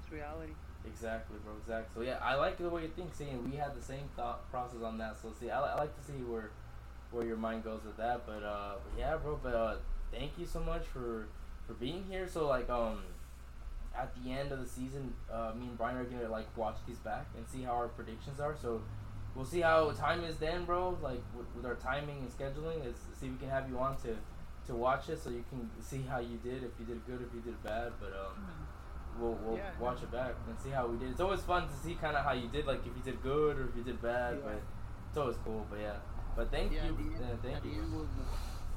it's 0.00 0.10
reality. 0.10 0.54
exactly, 0.86 1.36
bro, 1.44 1.52
exactly. 1.60 1.92
So 1.94 2.00
yeah, 2.08 2.18
I 2.22 2.34
like 2.34 2.56
the 2.56 2.68
way 2.70 2.82
you 2.82 2.88
think. 2.88 3.14
Seeing 3.14 3.44
we 3.50 3.56
had 3.56 3.76
the 3.76 3.82
same 3.82 4.08
thought 4.16 4.50
process 4.50 4.82
on 4.82 4.96
that. 4.98 5.16
So 5.20 5.32
see, 5.38 5.50
I, 5.50 5.60
I 5.60 5.74
like 5.76 5.94
to 5.98 6.02
see 6.02 6.18
where 6.22 6.50
where 7.10 7.24
your 7.26 7.36
mind 7.36 7.62
goes 7.64 7.84
with 7.84 7.96
that. 7.98 8.26
But 8.26 8.42
uh, 8.42 8.76
yeah, 8.98 9.16
bro. 9.16 9.38
But 9.42 9.54
uh, 9.54 9.76
thank 10.10 10.38
you 10.38 10.46
so 10.46 10.60
much 10.60 10.84
for 10.86 11.26
for 11.66 11.74
being 11.74 12.04
here. 12.08 12.26
So 12.26 12.46
like 12.48 12.70
um. 12.70 13.02
At 13.96 14.12
the 14.22 14.32
end 14.32 14.50
of 14.50 14.58
the 14.58 14.66
season, 14.66 15.14
uh, 15.32 15.52
me 15.58 15.66
and 15.68 15.78
Brian 15.78 15.96
are 15.96 16.04
gonna 16.04 16.28
like 16.28 16.46
watch 16.56 16.76
these 16.86 16.98
back 16.98 17.26
and 17.36 17.46
see 17.46 17.62
how 17.62 17.72
our 17.72 17.88
predictions 17.88 18.40
are. 18.40 18.56
So 18.60 18.82
we'll 19.34 19.44
see 19.44 19.60
how 19.60 19.90
time 19.92 20.24
is 20.24 20.36
then, 20.38 20.64
bro. 20.64 20.98
Like 21.00 21.22
with, 21.36 21.46
with 21.56 21.64
our 21.64 21.76
timing 21.76 22.18
and 22.18 22.28
scheduling, 22.28 22.84
is 22.86 22.96
see 23.18 23.26
if 23.26 23.32
we 23.32 23.38
can 23.38 23.50
have 23.50 23.68
you 23.68 23.78
on 23.78 23.96
to 23.98 24.16
to 24.66 24.74
watch 24.74 25.08
it 25.08 25.22
so 25.22 25.30
you 25.30 25.44
can 25.50 25.70
see 25.80 26.02
how 26.02 26.18
you 26.18 26.38
did, 26.42 26.64
if 26.64 26.72
you 26.80 26.86
did 26.86 27.06
good, 27.06 27.20
if 27.22 27.32
you 27.34 27.40
did 27.40 27.62
bad. 27.62 27.92
But 28.00 28.12
um, 28.18 28.66
we'll 29.18 29.38
we'll 29.44 29.56
Yeah. 29.56 29.70
watch 29.78 30.02
it 30.02 30.10
back 30.10 30.34
and 30.48 30.58
see 30.58 30.70
how 30.70 30.86
we 30.88 30.96
did. 30.98 31.10
It's 31.10 31.20
always 31.20 31.42
fun 31.42 31.68
to 31.68 31.74
see 31.74 31.94
kind 31.94 32.16
of 32.16 32.24
how 32.24 32.32
you 32.32 32.48
did, 32.48 32.66
like 32.66 32.80
if 32.80 32.96
you 32.96 33.02
did 33.04 33.22
good 33.22 33.58
or 33.58 33.68
if 33.68 33.76
you 33.76 33.84
did 33.84 34.02
bad. 34.02 34.38
Yeah. 34.38 34.44
But 34.44 34.62
it's 35.08 35.18
always 35.18 35.36
cool. 35.44 35.66
But 35.70 35.80
yeah. 35.80 35.96
But 36.34 36.50
thank 36.50 36.72
yeah, 36.72 36.86
you, 36.86 36.96
end, 36.98 37.22
uh, 37.22 37.36
thank 37.42 37.64
you. 37.64 38.08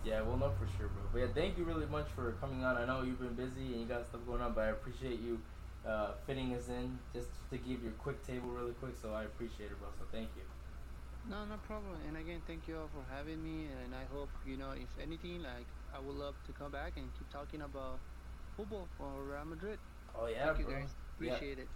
End 0.05 0.27
we'll 0.27 0.38
know. 0.38 0.49
Yeah, 0.49 0.49
we'll 0.49 0.49
know 0.49 0.51
for 0.60 0.67
sure, 0.77 0.88
bro. 0.88 1.03
But 1.12 1.19
yeah, 1.19 1.27
thank 1.33 1.57
you 1.57 1.63
really 1.63 1.86
much 1.86 2.07
for 2.15 2.33
coming 2.33 2.63
on. 2.63 2.77
I 2.77 2.86
know 2.86 3.03
you've 3.03 3.19
been 3.19 3.36
busy 3.36 3.73
and 3.73 3.81
you 3.81 3.86
got 3.88 4.05
stuff 4.07 4.25
going 4.25 4.41
on, 4.41 4.53
but 4.53 4.62
I 4.62 4.67
appreciate 4.67 5.19
you 5.19 5.39
uh, 5.86 6.13
fitting 6.25 6.53
us 6.53 6.69
in 6.69 6.99
just 7.13 7.29
to 7.49 7.57
give 7.57 7.83
your 7.83 7.93
quick 7.93 8.25
table 8.25 8.49
really 8.49 8.73
quick. 8.73 8.95
So 9.01 9.13
I 9.13 9.23
appreciate 9.23 9.71
it, 9.71 9.79
bro. 9.79 9.89
So 9.97 10.05
thank 10.12 10.29
you. 10.36 10.43
No, 11.29 11.45
no 11.45 11.57
problem. 11.57 11.97
And 12.07 12.17
again, 12.17 12.41
thank 12.47 12.67
you 12.67 12.77
all 12.77 12.89
for 12.93 13.03
having 13.13 13.43
me. 13.43 13.67
And 13.83 13.93
I 13.95 14.05
hope 14.13 14.29
you 14.45 14.57
know, 14.57 14.71
if 14.71 14.89
anything, 15.01 15.43
like 15.43 15.67
I 15.93 15.99
would 15.99 16.15
love 16.15 16.36
to 16.45 16.53
come 16.53 16.71
back 16.71 16.93
and 16.95 17.05
keep 17.17 17.29
talking 17.31 17.62
about 17.62 17.99
football 18.55 18.88
for 18.97 19.23
Real 19.23 19.45
Madrid. 19.45 19.79
Oh 20.15 20.27
yeah, 20.27 20.45
thank 20.45 20.60
you 20.60 20.65
bro. 20.65 20.73
guys. 20.75 20.95
Yeah. 21.19 21.33
Appreciate 21.33 21.60
it. 21.60 21.67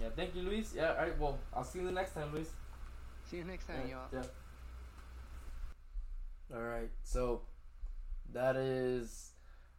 Yeah, 0.00 0.08
thank 0.16 0.34
you, 0.34 0.42
Luis. 0.42 0.72
Yeah, 0.74 0.92
all 0.92 0.96
right. 0.96 1.18
Well, 1.18 1.38
I'll 1.54 1.64
see 1.64 1.80
you 1.80 1.86
the 1.86 1.92
next 1.92 2.14
time, 2.14 2.32
Luis. 2.32 2.50
See 3.30 3.38
you 3.38 3.44
next 3.44 3.66
time, 3.66 3.88
y'all. 3.88 4.08
Yeah. 4.12 4.22
All 6.54 6.62
right. 6.62 6.90
So 7.04 7.42
that 8.32 8.56
is 8.56 9.30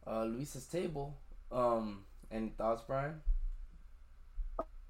uh, 0.06 0.24
Luis's 0.24 0.66
table. 0.66 1.18
Um, 1.50 2.04
any 2.30 2.48
thoughts, 2.50 2.82
Brian? 2.86 3.20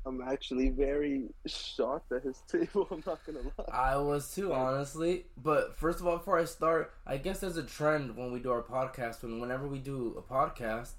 I'm 0.05 0.21
actually 0.21 0.69
very 0.71 1.29
shocked 1.47 2.11
at 2.13 2.25
his 2.25 2.39
table. 2.51 2.89
I'm 2.91 3.03
not 3.07 3.25
gonna 3.25 3.41
lie. 3.57 3.65
I 3.73 3.97
was 3.97 4.35
too, 4.35 4.53
honestly. 4.53 5.27
But 5.37 5.77
first 5.77 6.01
of 6.01 6.07
all, 6.07 6.17
before 6.17 6.39
I 6.39 6.45
start, 6.45 6.93
I 7.07 7.19
guess 7.19 7.41
there's 7.41 7.57
a 7.57 7.63
trend 7.63 8.17
when 8.17 8.33
we 8.33 8.41
do 8.41 8.51
our 8.51 8.63
podcast. 8.63 9.23
When 9.23 9.41
whenever 9.41 9.67
we 9.69 9.79
do 9.79 10.15
a 10.19 10.23
podcast, 10.23 10.93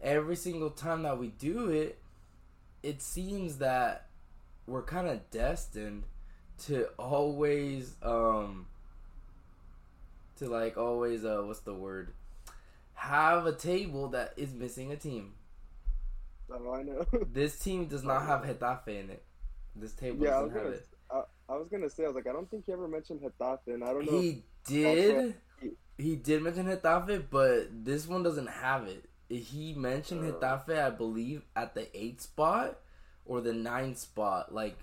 every 0.00 0.36
single 0.36 0.70
time 0.70 1.02
that 1.02 1.18
we 1.18 1.28
do 1.28 1.70
it, 1.70 1.98
it 2.82 3.02
seems 3.02 3.58
that 3.58 4.06
we're 4.66 4.82
kind 4.82 5.08
of 5.08 5.28
destined 5.30 6.04
to 6.66 6.86
always, 6.98 7.94
um, 8.02 8.66
to 10.36 10.48
like 10.48 10.76
always, 10.76 11.24
uh, 11.24 11.42
what's 11.44 11.60
the 11.60 11.74
word? 11.74 12.12
Have 12.94 13.46
a 13.46 13.52
table 13.52 14.08
that 14.08 14.34
is 14.36 14.52
missing 14.54 14.90
a 14.92 14.96
team. 14.96 15.34
Oh, 16.50 16.72
I 16.72 16.82
know. 16.82 17.04
This 17.32 17.58
team 17.58 17.86
does 17.86 18.04
not 18.04 18.24
have 18.26 18.42
Getafe 18.42 18.88
in 18.88 19.10
it. 19.10 19.22
This 19.74 19.92
table 19.92 20.24
yeah, 20.24 20.30
doesn't 20.32 20.50
have 20.50 20.62
gonna. 20.62 20.74
it. 20.76 20.86
I, 21.10 21.22
I 21.48 21.56
was 21.56 21.68
gonna 21.68 21.90
say, 21.90 22.04
I 22.04 22.06
was 22.08 22.16
like, 22.16 22.26
I 22.26 22.32
don't 22.32 22.50
think 22.50 22.64
he 22.66 22.72
ever 22.72 22.88
mentioned 22.88 23.20
Getafe, 23.20 23.66
and 23.66 23.84
I 23.84 23.88
don't 23.92 24.06
know. 24.10 24.20
He 24.20 24.42
did. 24.64 25.34
he- 25.60 25.70
He 25.98 26.14
did 26.16 26.42
mention 26.42 26.66
Getafe, 26.66 27.24
but 27.30 27.68
this 27.84 28.06
one 28.06 28.22
doesn't 28.22 28.48
have 28.48 28.86
it. 28.86 29.04
He 29.28 29.72
mentioned 29.74 30.24
Uh. 30.24 30.32
Getafe, 30.38 30.78
I 30.82 30.90
believe, 30.90 31.42
at 31.56 31.74
the 31.74 31.88
eighth 31.98 32.20
spot 32.22 32.78
or 33.24 33.40
the 33.40 33.52
ninth 33.52 33.98
spot, 33.98 34.54
like 34.54 34.76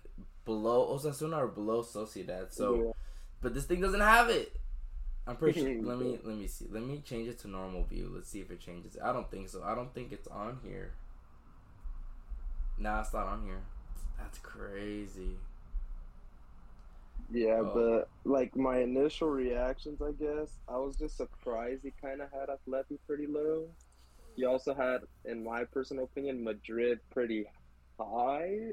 below 0.45 0.95
Osasuna 0.97 1.37
or 1.37 1.47
below 1.47 1.81
Sociedad. 1.83 2.51
So, 2.51 2.75
Yeah. 2.87 2.91
but 3.41 3.53
this 3.53 3.65
thing 3.65 3.79
doesn't 3.79 4.01
have 4.01 4.29
it. 4.29 4.55
I'm 5.25 5.37
pretty 5.37 5.61
sure. 5.61 5.81
let 5.81 5.99
me 5.99 6.19
let 6.23 6.35
me 6.37 6.47
see. 6.47 6.65
Let 6.69 6.83
me 6.83 7.01
change 7.05 7.27
it 7.29 7.39
to 7.39 7.47
normal 7.47 7.83
view. 7.83 8.11
Let's 8.13 8.29
see 8.29 8.41
if 8.41 8.51
it 8.51 8.59
changes. 8.59 8.97
I 9.01 9.13
don't 9.13 9.29
think 9.31 9.49
so. 9.49 9.63
I 9.63 9.73
don't 9.75 9.93
think 9.93 10.11
it's 10.11 10.27
on 10.27 10.59
here. 10.63 10.91
Nah, 12.77 13.01
it's 13.01 13.13
not 13.13 13.27
on 13.27 13.43
here. 13.45 13.61
That's 14.17 14.39
crazy. 14.39 15.37
Yeah, 17.31 17.61
Oh. 17.61 17.73
but 18.25 18.29
like 18.29 18.55
my 18.55 18.79
initial 18.79 19.29
reactions, 19.29 20.01
I 20.01 20.11
guess 20.11 20.59
I 20.67 20.77
was 20.77 20.95
just 20.97 21.15
surprised 21.17 21.83
he 21.83 21.91
kind 22.01 22.21
of 22.21 22.29
had 22.31 22.49
Atleti 22.49 22.97
pretty 23.07 23.27
low. 23.27 23.67
He 24.35 24.45
also 24.45 24.73
had, 24.73 25.01
in 25.25 25.43
my 25.43 25.63
personal 25.63 26.05
opinion, 26.05 26.43
Madrid 26.43 26.99
pretty 27.11 27.45
high. 27.99 28.69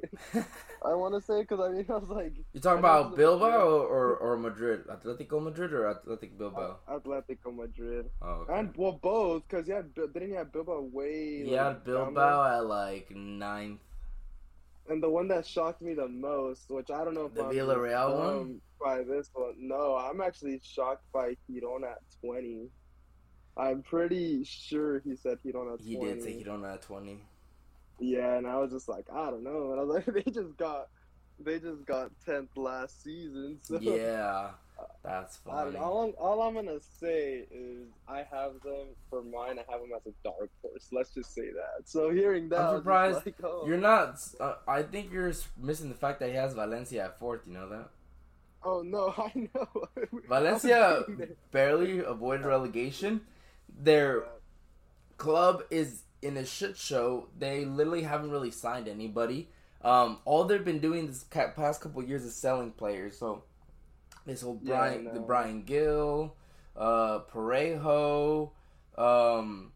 I 0.85 0.95
want 0.95 1.15
to 1.15 1.21
say 1.21 1.43
because 1.43 1.61
I 1.61 1.69
mean 1.73 1.87
I 1.91 1.93
was 1.97 2.09
like 2.09 2.35
You 2.53 2.61
talking 2.61 2.79
about 2.81 3.17
Bilbao 3.17 3.67
or, 3.69 3.87
or, 3.87 4.17
or 4.17 4.37
Madrid? 4.37 4.87
Atletico 4.89 5.43
Madrid 5.43 5.73
or 5.73 5.89
Athletic 5.91 6.37
Bilbao? 6.39 6.79
Atletico 6.89 7.55
Madrid 7.55 8.07
Oh, 8.23 8.45
okay. 8.47 8.59
and 8.59 8.75
well 8.77 8.99
both 9.03 9.43
because 9.49 9.69
yeah, 9.69 9.83
didn't 9.95 10.29
he 10.29 10.35
have 10.35 10.53
Bilbao 10.53 10.81
way 10.93 11.45
He 11.45 11.57
like, 11.57 11.61
had 11.61 11.85
Bilbao 11.85 12.59
at 12.59 12.67
like 12.67 13.11
ninth. 13.15 13.81
and 14.89 15.03
the 15.03 15.09
one 15.11 15.29
that 15.29 15.47
shocked 15.47 15.83
me 15.83 15.95
the 15.95 16.09
most, 16.09 16.71
which 16.71 16.91
I 16.91 17.05
don't 17.05 17.15
know 17.15 17.27
if 17.27 17.35
The 17.35 17.45
I'm 17.45 17.53
Villarreal 17.55 18.17
one? 18.39 18.61
by 18.81 19.03
this 19.03 19.31
one. 19.35 19.55
No, 19.59 19.97
I'm 19.97 20.21
actually 20.21 20.61
shocked 20.65 21.05
by 21.13 21.37
Girona 21.51 21.93
at 21.93 22.03
twenty. 22.21 22.69
I'm 23.57 23.83
pretty 23.83 24.43
sure 24.45 25.01
he 25.01 25.15
said 25.17 25.39
Girona 25.45 25.75
at 25.75 25.81
He 25.81 25.97
twenty. 25.97 26.15
did 26.15 26.23
say 26.23 26.43
Girona 26.43 26.75
at 26.75 26.83
twenty. 26.83 27.21
Yeah, 28.01 28.37
and 28.37 28.47
I 28.47 28.57
was 28.57 28.71
just 28.71 28.89
like, 28.89 29.07
I 29.13 29.31
don't 29.31 29.45
know. 29.45 29.73
And 29.73 29.81
I 29.81 29.85
was 29.85 30.05
like, 30.07 30.15
they 30.25 30.31
just 30.31 30.57
got, 30.57 30.89
they 31.39 31.59
just 31.59 31.85
got 31.85 32.11
tenth 32.25 32.57
last 32.57 33.03
season. 33.03 33.59
So 33.63 33.79
Yeah, 33.81 34.51
that's 35.05 35.37
funny. 35.37 35.77
All 35.77 36.05
I'm, 36.05 36.15
all 36.19 36.43
I'm 36.43 36.55
gonna 36.55 36.81
say 36.99 37.45
is 37.51 37.89
I 38.09 38.19
have 38.31 38.61
them 38.65 38.89
for 39.09 39.23
mine. 39.23 39.59
I 39.59 39.71
have 39.71 39.81
them 39.81 39.91
as 39.95 40.07
a 40.07 40.15
dark 40.25 40.51
horse. 40.63 40.89
Let's 40.91 41.15
just 41.15 41.35
say 41.35 41.51
that. 41.51 41.89
So 41.89 42.11
hearing 42.11 42.49
that, 42.49 42.61
I'm 42.61 42.67
I 42.67 42.73
was 42.73 42.75
just 42.75 42.85
surprised 42.85 43.27
like, 43.27 43.35
oh. 43.45 43.65
You're 43.67 43.79
not. 43.79 44.19
Uh, 44.41 44.55
I 44.67 44.83
think 44.83 45.13
you're 45.13 45.33
missing 45.57 45.89
the 45.89 45.95
fact 45.95 46.21
that 46.21 46.31
he 46.31 46.37
has 46.37 46.55
Valencia 46.55 47.05
at 47.05 47.19
fourth. 47.19 47.43
You 47.47 47.55
know 47.55 47.69
that 47.69 47.91
Oh 48.63 48.83
no, 48.83 49.15
I 49.17 49.33
know. 49.55 49.69
Valencia 50.29 50.77
I 50.79 50.93
was 50.93 51.05
thinking 51.07 51.37
barely 51.51 51.99
avoided 52.01 52.47
relegation. 52.47 53.23
Their 53.79 54.25
club 55.17 55.63
is 55.71 56.03
in 56.23 56.37
a 56.37 56.45
shit 56.45 56.77
show. 56.77 57.29
They 57.39 57.65
literally 57.65 58.03
haven't 58.03 58.31
really 58.31 58.51
signed 58.51 58.89
anybody. 58.89 59.49
Um, 59.83 60.19
all 60.25 60.45
they've 60.45 60.65
been 60.65 60.81
doing 60.81 61.07
this 61.07 61.25
past 61.31 61.81
couple 61.81 62.03
years 62.03 62.25
is 62.25 62.35
selling 62.35 62.73
players. 62.73 63.19
So 63.19 63.45
sold 64.35 64.61
Yeah, 64.63 64.77
Brian, 64.77 65.05
the. 65.05 65.21
Bryan 65.21 65.63
Gil, 65.63 66.37
uh, 66.77 67.21
Parejo, 67.33 68.51
um, 68.99 69.73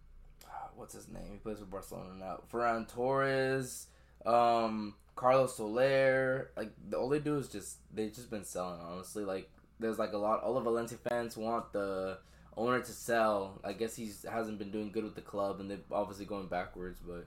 what's 0.76 0.94
his 0.94 1.08
name? 1.08 1.22
He 1.32 1.38
plays 1.38 1.58
for 1.58 1.64
Barcelona 1.64 2.14
now. 2.18 2.40
Ferran 2.52 2.86
Torres, 2.88 3.86
um, 4.26 4.94
Carlos 5.16 5.56
Soler. 5.56 6.50
Like 6.56 6.72
the 6.88 6.96
all 6.96 7.08
they 7.08 7.20
do 7.20 7.36
is 7.36 7.48
just 7.48 7.78
they've 7.92 8.12
just 8.12 8.30
been 8.30 8.44
selling. 8.44 8.80
Honestly, 8.80 9.24
like 9.24 9.50
there's 9.80 9.98
like 9.98 10.12
a 10.12 10.18
lot. 10.18 10.42
All 10.42 10.54
the 10.54 10.60
Valencia 10.60 10.98
fans 10.98 11.36
want 11.36 11.72
the 11.72 12.18
owner 12.56 12.80
to 12.80 12.92
sell. 12.92 13.60
I 13.64 13.72
guess 13.72 13.96
he 13.96 14.10
hasn't 14.30 14.58
been 14.58 14.70
doing 14.70 14.90
good 14.90 15.04
with 15.04 15.14
the 15.14 15.20
club, 15.22 15.60
and 15.60 15.70
they're 15.70 15.78
obviously 15.92 16.24
going 16.26 16.46
backwards. 16.46 17.00
But 17.06 17.26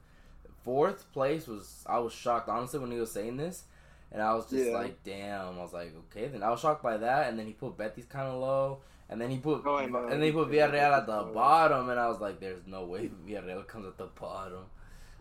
fourth 0.64 1.12
place 1.14 1.48
was 1.48 1.84
I 1.88 2.00
was 2.00 2.14
shocked 2.14 2.50
honestly 2.50 2.80
when 2.80 2.92
he 2.92 3.00
was 3.00 3.12
saying 3.12 3.38
this, 3.38 3.64
and 4.12 4.22
I 4.22 4.34
was 4.34 4.50
just 4.50 4.68
Yeah. 4.68 4.74
like, 4.78 5.04
damn. 5.04 5.58
I 5.60 5.62
was 5.62 5.74
like, 5.74 5.94
okay, 6.12 6.28
then 6.28 6.44
I 6.44 6.50
was 6.50 6.60
shocked 6.60 6.84
by 6.84 6.98
that, 6.98 7.30
and 7.30 7.38
then 7.40 7.46
he 7.48 7.54
put 7.54 7.78
Betis 7.78 8.06
kind 8.06 8.28
of 8.28 8.40
low. 8.40 8.80
And 9.10 9.22
then 9.22 9.30
he 9.30 9.38
put, 9.38 9.62
Oh, 9.66 9.78
and 9.78 9.94
then 10.12 10.22
he 10.22 10.34
put 10.34 10.50
Villarreal 10.50 10.98
at 10.98 11.06
the 11.08 11.24
bottom, 11.34 11.90
and 11.90 11.98
I 11.98 12.10
was 12.10 12.20
like, 12.20 12.42
"There's 12.42 12.68
no 12.68 12.84
way 12.84 13.10
Villarreal 13.26 13.66
comes 13.66 13.86
at 13.86 13.98
the 13.98 14.08
bottom." 14.20 14.66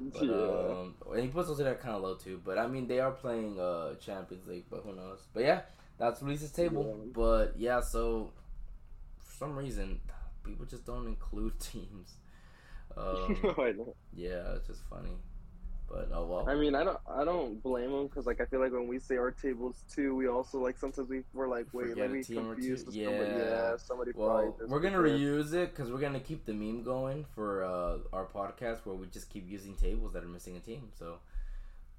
But, 0.00 0.24
yeah. 0.24 0.32
um, 0.34 0.94
and 1.12 1.22
he 1.22 1.28
puts 1.28 1.48
Sociedad 1.48 1.78
kind 1.80 1.94
of 1.94 2.02
low 2.02 2.16
too. 2.16 2.40
But 2.44 2.58
I 2.58 2.66
mean, 2.66 2.88
they 2.88 2.98
are 2.98 3.12
playing 3.12 3.60
uh 3.60 3.94
Champions 3.94 4.46
League, 4.48 4.64
but 4.68 4.82
who 4.84 4.92
knows? 4.92 5.20
But 5.32 5.44
yeah, 5.44 5.60
that's 5.98 6.20
Luis's 6.20 6.50
table. 6.50 6.96
Yeah. 6.98 7.10
But 7.14 7.52
yeah, 7.56 7.80
so 7.80 8.32
some 9.38 9.56
reason, 9.56 10.00
people 10.44 10.66
just 10.66 10.84
don't 10.84 11.06
include 11.06 11.58
teams. 11.60 12.16
Um, 12.96 13.36
yeah, 14.14 14.54
it's 14.56 14.66
just 14.68 14.82
funny. 14.88 15.10
But 15.88 16.10
oh 16.12 16.24
well. 16.26 16.48
I 16.48 16.56
mean, 16.56 16.74
I 16.74 16.82
don't, 16.82 16.98
I 17.08 17.24
don't 17.24 17.62
blame 17.62 17.92
them 17.92 18.06
because, 18.08 18.26
like, 18.26 18.40
I 18.40 18.46
feel 18.46 18.58
like 18.58 18.72
when 18.72 18.88
we 18.88 18.98
say 18.98 19.16
our 19.18 19.30
tables 19.30 19.84
too, 19.88 20.16
we 20.16 20.26
also 20.26 20.58
like 20.58 20.76
sometimes 20.78 21.08
we 21.08 21.22
we're 21.32 21.46
like, 21.46 21.66
wait, 21.72 21.90
Forget 21.90 21.98
let 21.98 22.10
me 22.10 22.24
confuse 22.24 22.84
with 22.84 22.94
somebody. 22.94 23.30
Yeah. 23.30 23.36
Yeah, 23.36 23.76
somebody 23.76 24.10
Well, 24.14 24.52
probably. 24.56 24.66
we're 24.66 24.80
gonna 24.80 24.98
reuse 24.98 25.52
it 25.54 25.74
because 25.74 25.92
we're 25.92 26.00
gonna 26.00 26.18
keep 26.18 26.44
the 26.44 26.52
meme 26.54 26.82
going 26.82 27.24
for 27.36 27.62
uh, 27.62 27.98
our 28.12 28.24
podcast 28.26 28.78
where 28.84 28.96
we 28.96 29.06
just 29.06 29.30
keep 29.30 29.48
using 29.48 29.74
tables 29.76 30.12
that 30.14 30.24
are 30.24 30.28
missing 30.28 30.56
a 30.56 30.60
team. 30.60 30.88
So 30.98 31.18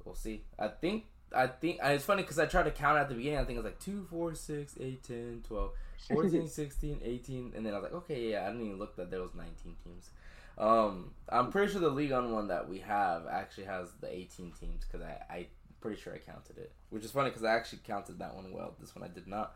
we'll 0.04 0.16
see. 0.16 0.44
I 0.60 0.68
think 0.68 1.06
I 1.34 1.48
think 1.48 1.80
it's 1.82 2.04
funny 2.04 2.24
because 2.24 2.40
I 2.40 2.46
tried 2.46 2.64
to 2.64 2.72
count 2.72 2.98
at 2.98 3.08
the 3.08 3.16
beginning. 3.16 3.40
I 3.40 3.46
think 3.46 3.58
it 3.58 3.64
was 3.64 3.72
like 3.72 3.80
2, 3.80 4.08
4, 4.10 4.36
6, 4.36 4.76
8, 4.82 5.04
10, 5.04 5.44
12, 5.48 5.72
14, 6.10 6.48
16, 6.50 7.00
18, 7.04 7.54
and 7.56 7.66
then 7.66 7.74
I 7.74 7.78
was 7.78 7.84
like, 7.84 7.94
okay, 7.94 8.32
yeah, 8.32 8.44
I 8.44 8.48
didn't 8.48 8.66
even 8.66 8.80
look 8.80 8.96
that 8.96 9.12
there 9.12 9.22
was 9.22 9.34
19 9.36 9.76
teams. 9.84 10.10
Um, 10.58 11.12
I'm 11.30 11.52
pretty 11.52 11.72
sure 11.72 11.82
the 11.82 11.90
Ligue 11.90 12.12
Un 12.12 12.32
one 12.32 12.48
that 12.48 12.68
we 12.68 12.80
have 12.80 13.28
actually 13.28 13.66
has 13.66 13.90
the 14.02 14.12
18 14.12 14.54
teams 14.60 14.86
because 14.86 15.06
I 15.06 15.22
I 15.30 15.48
pretty 15.82 16.02
sure 16.02 16.14
I 16.14 16.18
counted 16.18 16.58
it, 16.58 16.72
which 16.90 17.06
is 17.06 17.12
funny 17.12 17.30
because 17.30 17.44
I 17.44 17.54
actually 17.54 17.80
counted 17.86 18.20
that 18.20 18.36
one 18.36 18.52
well. 18.52 18.76
This 18.80 18.96
one 18.96 19.04
I 19.04 19.14
did 19.14 19.28
not. 19.28 19.56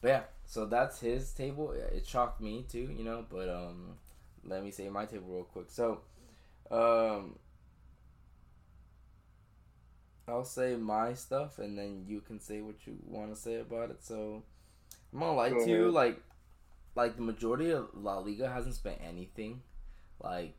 But 0.00 0.08
yeah, 0.08 0.22
so 0.46 0.66
that's 0.66 1.00
his 1.00 1.32
table. 1.32 1.72
It 1.72 2.06
shocked 2.06 2.40
me 2.40 2.66
too, 2.68 2.92
you 2.96 3.04
know. 3.04 3.24
But 3.28 3.48
um, 3.48 3.96
let 4.44 4.62
me 4.62 4.70
say 4.70 4.88
my 4.88 5.06
table 5.06 5.28
real 5.28 5.44
quick. 5.44 5.70
So, 5.70 6.00
um, 6.70 7.36
I'll 10.28 10.44
say 10.44 10.76
my 10.76 11.14
stuff, 11.14 11.58
and 11.58 11.78
then 11.78 12.04
you 12.06 12.20
can 12.20 12.40
say 12.40 12.60
what 12.60 12.86
you 12.86 12.98
want 13.06 13.34
to 13.34 13.40
say 13.40 13.60
about 13.60 13.90
it. 13.90 14.04
So, 14.04 14.42
I'm 15.12 15.20
gonna 15.20 15.34
lie 15.34 15.50
to 15.50 15.70
you, 15.70 15.90
like, 15.90 16.20
like 16.94 17.16
the 17.16 17.22
majority 17.22 17.70
of 17.70 17.88
La 17.94 18.18
Liga 18.18 18.48
hasn't 18.48 18.74
spent 18.74 18.98
anything, 19.06 19.62
like, 20.22 20.56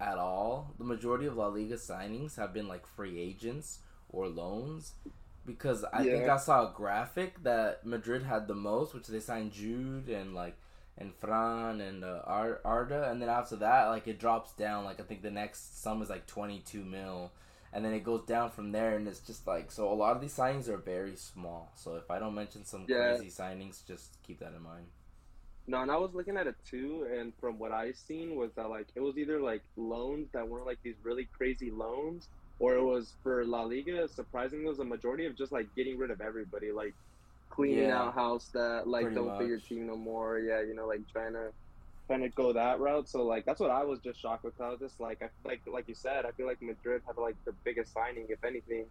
at 0.00 0.18
all. 0.18 0.74
The 0.78 0.84
majority 0.84 1.26
of 1.26 1.36
La 1.36 1.48
Liga 1.48 1.76
signings 1.76 2.36
have 2.36 2.52
been 2.52 2.68
like 2.68 2.86
free 2.86 3.18
agents 3.20 3.80
or 4.08 4.28
loans. 4.28 4.92
Because 5.44 5.84
I 5.92 6.02
think 6.02 6.28
I 6.28 6.38
saw 6.38 6.68
a 6.68 6.72
graphic 6.74 7.42
that 7.44 7.86
Madrid 7.86 8.24
had 8.24 8.48
the 8.48 8.54
most, 8.54 8.94
which 8.94 9.06
they 9.06 9.20
signed 9.20 9.52
Jude 9.52 10.08
and 10.08 10.34
like 10.34 10.56
and 10.98 11.14
Fran 11.14 11.80
and 11.80 12.02
uh, 12.02 12.22
Ar- 12.24 12.60
Arda, 12.64 13.10
and 13.10 13.22
then 13.22 13.28
after 13.28 13.54
that, 13.56 13.86
like 13.86 14.08
it 14.08 14.18
drops 14.18 14.52
down. 14.54 14.84
Like 14.84 14.98
I 14.98 15.04
think 15.04 15.22
the 15.22 15.30
next 15.30 15.80
sum 15.82 16.02
is 16.02 16.10
like 16.10 16.26
twenty 16.26 16.58
two 16.66 16.84
mil, 16.84 17.30
and 17.76 17.84
then 17.84 17.92
it 17.92 18.04
goes 18.04 18.24
down 18.24 18.50
from 18.50 18.72
there, 18.72 18.96
and 18.96 19.06
it's 19.06 19.20
just 19.20 19.46
like 19.46 19.70
so. 19.70 19.92
A 19.92 19.94
lot 19.94 20.16
of 20.16 20.22
these 20.22 20.34
signings 20.34 20.66
are 20.68 20.78
very 20.78 21.14
small. 21.16 21.70
So 21.76 21.96
if 21.96 22.10
I 22.10 22.18
don't 22.18 22.34
mention 22.34 22.64
some 22.64 22.86
Yeah. 22.88 23.18
crazy 23.18 23.28
signings, 23.30 23.86
just 23.86 24.16
keep 24.22 24.40
that 24.40 24.54
in 24.54 24.62
mind. 24.62 24.86
No, 25.66 25.82
and 25.82 25.90
I 25.90 25.96
was 25.98 26.14
looking 26.14 26.36
at 26.36 26.46
it 26.46 26.56
too, 26.64 27.06
and 27.12 27.34
from 27.40 27.58
what 27.58 27.72
I 27.72 27.92
seen 27.92 28.36
was 28.36 28.54
that 28.54 28.70
like 28.70 28.88
it 28.94 29.00
was 29.00 29.18
either 29.18 29.40
like 29.40 29.62
loans 29.76 30.30
that 30.32 30.48
weren't 30.48 30.66
like 30.66 30.78
these 30.82 30.96
really 31.04 31.28
crazy 31.36 31.70
loans, 31.70 32.28
or 32.58 32.76
it 32.76 32.84
was 32.84 33.14
for 33.22 33.44
La 33.44 33.62
Liga. 33.62 34.08
Surprisingly, 34.08 34.64
it 34.64 34.68
was 34.68 34.78
a 34.78 34.84
majority 34.84 35.26
of 35.26 35.36
just 35.36 35.52
like 35.52 35.74
getting 35.76 35.98
rid 35.98 36.10
of 36.10 36.20
everybody, 36.20 36.72
like 36.72 36.94
cleaning 37.50 37.90
Yeah. 37.90 37.98
out 38.00 38.14
house 38.14 38.48
that 38.54 38.86
like 38.86 39.12
Pretty 39.12 39.16
don't 39.16 39.36
fit 39.36 39.48
your 39.48 39.60
team 39.60 39.86
no 39.86 39.96
more. 39.96 40.38
Yeah, 40.38 40.62
you 40.62 40.74
know, 40.74 40.86
like 40.86 41.06
trying 41.08 41.34
to 41.34 41.52
trying 42.06 42.22
to 42.22 42.28
go 42.28 42.52
that 42.52 42.80
route. 42.80 43.08
So 43.08 43.24
like 43.24 43.44
that's 43.44 43.60
what 43.60 43.70
I 43.70 43.84
was 43.84 43.98
just 44.00 44.20
shocked 44.20 44.44
with. 44.44 44.60
I 44.60 44.68
was 44.70 44.80
just 44.80 45.00
like 45.00 45.22
I 45.22 45.28
like 45.46 45.60
like 45.66 45.88
you 45.88 45.94
said, 45.94 46.24
I 46.26 46.30
feel 46.32 46.46
like 46.46 46.62
Madrid 46.62 47.02
had 47.06 47.16
like 47.16 47.36
the 47.44 47.52
biggest 47.64 47.92
signing, 47.92 48.26
if 48.28 48.42
anything, 48.44 48.86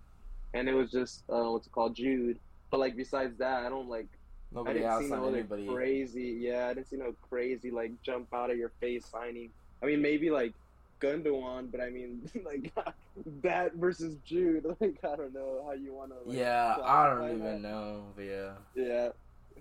and 0.54 0.68
it 0.70 0.74
was 0.74 0.92
just 0.92 1.24
uh, 1.30 1.52
what's 1.52 1.68
it 1.68 1.72
called, 1.72 1.96
Jude. 1.96 2.40
But 2.72 2.80
like 2.80 2.96
besides 2.96 3.38
that, 3.40 3.64
I 3.66 3.70
don't 3.70 3.90
like. 3.90 4.08
I 4.54 4.58
Nobody 4.60 4.80
didn't 4.80 4.92
else 4.92 5.04
see 5.06 5.10
no 5.12 5.28
anybody. 5.34 5.68
crazy. 5.68 6.38
Yeah, 6.40 6.68
I 6.68 6.74
didn't 6.74 6.88
see 6.88 6.96
no 6.98 7.14
crazy 7.30 7.72
like 7.72 7.92
jump 8.04 8.34
out 8.34 8.52
of 8.52 8.58
your 8.58 8.72
face 8.80 9.06
signing. 9.06 9.50
I 9.84 9.88
mean, 9.88 10.02
maybe 10.02 10.30
like 10.30 10.54
Gundogan, 11.02 11.72
but 11.72 11.82
I 11.82 11.90
mean, 11.90 12.30
like 12.46 12.72
that 13.42 13.74
versus 13.76 14.16
Jude. 14.26 14.66
Like 14.80 14.98
I 15.04 15.16
don't 15.16 15.34
know 15.34 15.64
how 15.66 15.74
you 15.74 15.94
want 15.94 16.12
to. 16.12 16.30
Like, 16.30 16.38
yeah, 16.38 16.76
I 16.84 17.10
don't 17.10 17.30
even 17.30 17.40
that. 17.44 17.62
know. 17.62 18.04
But 18.16 18.24
yeah. 18.24 18.52
Yeah, 18.76 19.10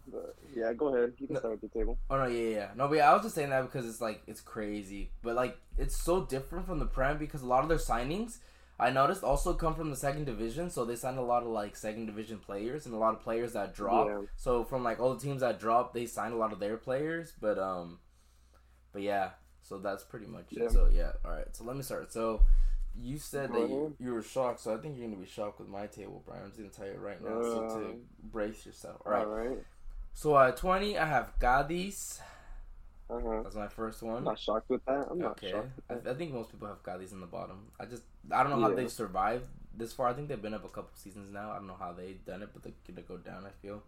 but 0.06 0.34
yeah. 0.54 0.72
Go 0.72 0.94
ahead. 0.94 1.14
You 1.18 1.26
can 1.26 1.34
No. 1.34 1.40
start 1.40 1.60
with 1.60 1.72
the 1.72 1.78
table. 1.78 1.98
Oh 2.10 2.16
no, 2.18 2.26
yeah, 2.26 2.48
yeah. 2.50 2.68
No, 2.76 2.88
but 2.88 2.96
yeah, 2.96 3.10
I 3.10 3.14
was 3.14 3.22
just 3.22 3.34
saying 3.34 3.50
that 3.50 3.62
because 3.62 3.86
it's 3.88 4.00
like 4.00 4.22
it's 4.26 4.40
crazy, 4.40 5.10
but 5.22 5.34
like 5.36 5.56
it's 5.78 5.96
so 5.96 6.24
different 6.24 6.66
from 6.66 6.78
the 6.78 6.86
Prem 6.86 7.18
because 7.18 7.42
a 7.42 7.46
lot 7.46 7.62
of 7.62 7.68
their 7.68 7.78
signings 7.78 8.38
I 8.78 8.90
noticed 8.90 9.22
also 9.22 9.54
come 9.54 9.76
from 9.76 9.90
the 9.90 9.96
second 9.96 10.24
division, 10.24 10.68
so 10.68 10.84
they 10.84 10.96
signed 10.96 11.18
a 11.18 11.22
lot 11.22 11.44
of 11.44 11.48
like 11.48 11.76
second 11.76 12.06
division 12.06 12.38
players 12.38 12.86
and 12.86 12.94
a 12.94 12.98
lot 12.98 13.14
of 13.14 13.20
players 13.20 13.52
that 13.52 13.72
drop. 13.72 14.08
Yeah. 14.08 14.22
So 14.36 14.64
from 14.64 14.82
like 14.82 14.98
all 14.98 15.14
the 15.14 15.20
teams 15.20 15.42
that 15.42 15.60
drop, 15.60 15.94
they 15.94 16.06
signed 16.06 16.34
a 16.34 16.36
lot 16.36 16.52
of 16.52 16.58
their 16.58 16.76
players, 16.76 17.32
but 17.40 17.56
um, 17.58 18.00
but 18.92 19.02
yeah, 19.02 19.30
so 19.62 19.78
that's 19.78 20.02
pretty 20.02 20.26
much 20.26 20.46
Yeah. 20.50 20.64
it. 20.64 20.72
So 20.72 20.88
yeah, 20.92 21.12
all 21.24 21.30
right. 21.30 21.46
So 21.54 21.62
let 21.64 21.76
me 21.76 21.82
start. 21.82 22.12
So 22.12 22.42
you 22.96 23.18
said 23.18 23.52
that 23.52 23.68
you, 23.68 23.96
you 24.00 24.12
were 24.12 24.22
shocked, 24.22 24.60
so 24.60 24.74
I 24.74 24.78
think 24.78 24.96
you're 24.96 25.06
gonna 25.08 25.20
be 25.20 25.26
shocked 25.28 25.60
with 25.60 25.68
my 25.68 25.86
table, 25.86 26.22
Brian. 26.26 26.42
I'm 26.42 26.48
just 26.50 26.58
gonna 26.58 26.70
tell 26.70 26.86
you 26.86 27.00
right 27.00 27.22
now, 27.22 27.42
so 27.42 27.68
to 27.78 27.94
brace 28.24 28.66
yourself. 28.66 29.02
All 29.06 29.12
right. 29.12 29.24
All 29.24 29.32
right. 29.32 29.58
So 30.14 30.38
at 30.38 30.57
20, 30.57 30.96
I 30.98 31.05
have 31.07 31.38
Cadiz. 31.40 32.20
Uh 33.11 33.20
huh. 33.20 33.42
That's 33.42 33.57
my 33.57 33.68
first 33.68 34.03
one. 34.03 34.16
I'm 34.16 34.24
not 34.24 34.38
shocked 34.38 34.70
with 34.70 34.85
that. 34.87 35.09
I'm 35.11 35.18
not 35.18 35.33
okay, 35.33 35.50
shocked 35.50 35.68
I. 35.90 36.11
I 36.11 36.14
think 36.14 36.33
most 36.33 36.50
people 36.50 36.68
have 36.68 36.83
Cadiz 36.83 37.12
in 37.12 37.20
the 37.20 37.27
bottom. 37.27 37.66
I 37.79 37.85
just 37.85 38.03
I 38.31 38.42
don't 38.42 38.50
know 38.50 38.61
how 38.61 38.70
Yeah. 38.70 38.77
they've 38.77 38.90
survived 38.90 39.44
this 39.77 39.92
far. 39.92 40.09
I 40.09 40.14
think 40.14 40.29
they've 40.29 40.40
been 40.40 40.55
up 40.55 40.64
a 40.64 40.68
couple 40.68 40.90
seasons 40.94 41.31
now. 41.31 41.50
I 41.50 41.57
don't 41.57 41.66
know 41.66 41.77
how 41.79 41.92
they've 41.92 42.24
done 42.24 42.42
it, 42.42 42.48
but 42.55 42.62
they're 42.62 42.72
gonna 42.88 43.03
go 43.07 43.18
down. 43.18 43.44
I 43.44 43.50
feel 43.61 43.83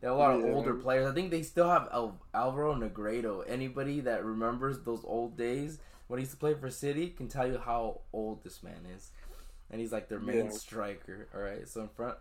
they 0.00 0.06
have 0.06 0.16
a 0.16 0.18
lot 0.18 0.34
of 0.34 0.44
older 0.44 0.74
players. 0.74 1.06
I 1.06 1.12
think 1.12 1.30
they 1.30 1.42
still 1.42 1.68
have 1.68 1.88
Al- 1.92 2.18
Alvaro 2.32 2.74
Negredo. 2.74 3.44
Anybody 3.46 4.00
that 4.00 4.24
remembers 4.24 4.80
those 4.80 5.04
old 5.04 5.36
days 5.36 5.78
when 6.06 6.18
he 6.18 6.22
used 6.22 6.32
to 6.32 6.38
play 6.38 6.54
for 6.54 6.70
City 6.70 7.10
can 7.10 7.28
tell 7.28 7.46
you 7.46 7.58
how 7.58 8.00
old 8.12 8.42
this 8.42 8.62
man 8.62 8.86
is, 8.96 9.10
and 9.70 9.80
he's 9.80 9.92
like 9.92 10.08
their 10.08 10.20
main 10.20 10.46
Yeah. 10.46 10.50
striker. 10.52 11.28
All 11.34 11.40
right, 11.42 11.68
so 11.68 11.82
in 11.82 11.88
front. 11.88 12.16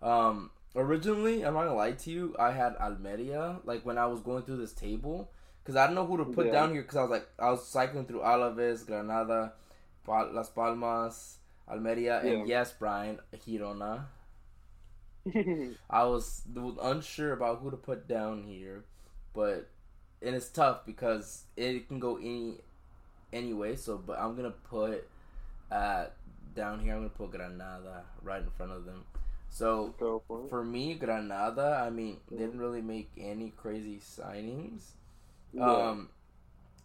Um, 0.00 0.50
originally, 0.76 1.44
I'm 1.44 1.54
not 1.54 1.64
gonna 1.64 1.74
lie 1.76 1.92
to 1.92 2.10
you, 2.10 2.34
I 2.38 2.50
had 2.52 2.76
Almeria. 2.76 3.60
Like 3.64 3.84
when 3.84 3.98
I 3.98 4.06
was 4.06 4.20
going 4.20 4.42
through 4.44 4.58
this 4.58 4.72
table, 4.72 5.30
because 5.62 5.76
I 5.76 5.86
don't 5.86 5.94
know 5.94 6.06
who 6.06 6.18
to 6.18 6.24
put 6.24 6.46
Yeah. 6.46 6.52
down 6.52 6.72
here. 6.72 6.82
Because 6.82 6.96
I 6.96 7.02
was 7.02 7.10
like, 7.10 7.28
I 7.38 7.50
was 7.50 7.66
cycling 7.66 8.06
through 8.06 8.20
Alaves, 8.20 8.86
Granada, 8.86 9.52
Pa- 10.04 10.30
Las 10.32 10.50
Palmas, 10.50 11.38
Almeria, 11.68 12.20
and 12.20 12.48
yes, 12.48 12.72
Brian 12.78 13.18
Girona. 13.46 14.06
I 15.90 16.04
was 16.04 16.42
unsure 16.82 17.32
about 17.32 17.60
who 17.60 17.70
to 17.70 17.76
put 17.76 18.08
down 18.08 18.42
here, 18.42 18.84
but 19.34 19.68
and 20.20 20.34
it's 20.34 20.48
tough 20.48 20.84
because 20.84 21.44
it 21.56 21.86
can 21.88 21.98
go 22.00 22.16
any 22.16 22.58
anyway. 23.32 23.76
So, 23.76 23.98
but 23.98 24.18
I'm 24.18 24.34
gonna 24.36 24.50
put 24.50 25.08
uh 25.70 26.06
down 26.56 26.80
here. 26.80 26.94
I'm 26.94 27.00
gonna 27.00 27.10
put 27.10 27.30
Granada 27.30 28.02
right 28.22 28.42
in 28.42 28.50
front 28.50 28.72
of 28.72 28.84
them. 28.84 29.04
So 29.54 29.94
for 29.98 30.22
for 30.48 30.64
me, 30.64 30.94
Granada. 30.94 31.82
I 31.86 31.90
mean, 31.90 32.16
didn't 32.30 32.58
really 32.58 32.80
make 32.80 33.10
any 33.18 33.50
crazy 33.56 33.98
signings. 33.98 34.92
Yeah. 35.52 35.70
Um, 35.70 36.08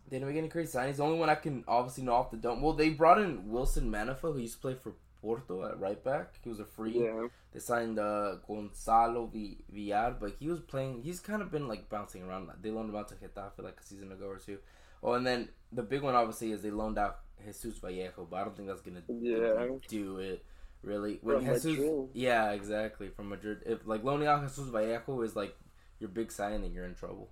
they 0.10 0.18
didn't 0.20 0.28
make 0.30 0.38
any 0.38 0.50
crazy 0.50 0.78
signings. 0.78 0.98
The 0.98 1.04
only 1.04 1.18
one 1.18 1.30
I 1.30 1.36
can 1.36 1.64
obviously 1.68 2.04
know 2.04 2.14
off 2.14 2.30
the 2.32 2.38
dome. 2.38 2.62
Well, 2.62 2.74
they 2.74 2.90
brought 2.90 3.20
in 3.22 3.50
Wilson 3.50 3.90
Manafá, 3.90 4.34
who 4.34 4.40
used 4.40 4.56
to 4.56 4.60
play 4.62 4.76
for 4.76 4.94
Porto 5.22 5.66
at 5.66 5.80
right 5.80 6.02
back. 6.04 6.40
He 6.44 6.50
was 6.50 6.60
a 6.60 6.66
free. 6.66 7.00
yeah. 7.06 7.28
They 7.54 7.60
signed 7.62 7.98
uh, 8.00 8.36
Gonzalo 8.46 9.28
v- 9.28 9.58
Villar, 9.72 10.16
but 10.20 10.34
he 10.40 10.48
was 10.50 10.60
playing. 10.60 11.02
He's 11.04 11.22
kind 11.22 11.42
of 11.42 11.50
been 11.50 11.68
like 11.70 11.88
bouncing 11.90 12.24
around. 12.24 12.50
They 12.62 12.70
loaned 12.70 12.90
him 12.90 12.98
out 12.98 13.08
to 13.10 13.16
Getafe 13.16 13.64
like 13.64 13.80
a 13.80 13.84
season 13.84 14.12
ago 14.12 14.28
or 14.28 14.38
two. 14.40 14.58
Oh, 15.02 15.14
and 15.14 15.26
then 15.26 15.48
the 15.72 15.84
big 15.84 16.02
one 16.02 16.16
obviously 16.16 16.52
is 16.52 16.62
they 16.62 16.72
loaned 16.72 16.98
out 16.98 17.20
Jesus 17.46 17.78
Vallejo, 17.80 18.28
but 18.30 18.36
I 18.38 18.44
don't 18.44 18.56
think 18.58 18.68
that's 18.68 18.82
gonna 18.82 19.04
Yeah. 19.08 19.68
do 19.88 20.18
it 20.18 20.44
really. 20.88 21.20
When 21.22 21.38
From 21.38 21.46
Jesus, 21.46 21.66
Madrid. 21.66 22.10
yeah, 22.14 22.52
exactly 22.52 23.10
from 23.10 23.30
Madrid. 23.30 23.60
If 23.66 23.86
like 23.86 24.04
out 24.06 24.42
Jesus 24.48 24.70
Vallejo 24.70 25.22
is 25.22 25.36
like 25.36 25.56
your 26.00 26.10
big 26.10 26.32
signing, 26.32 26.62
then 26.62 26.74
you're 26.74 26.86
in 26.86 26.96
trouble. 26.96 27.30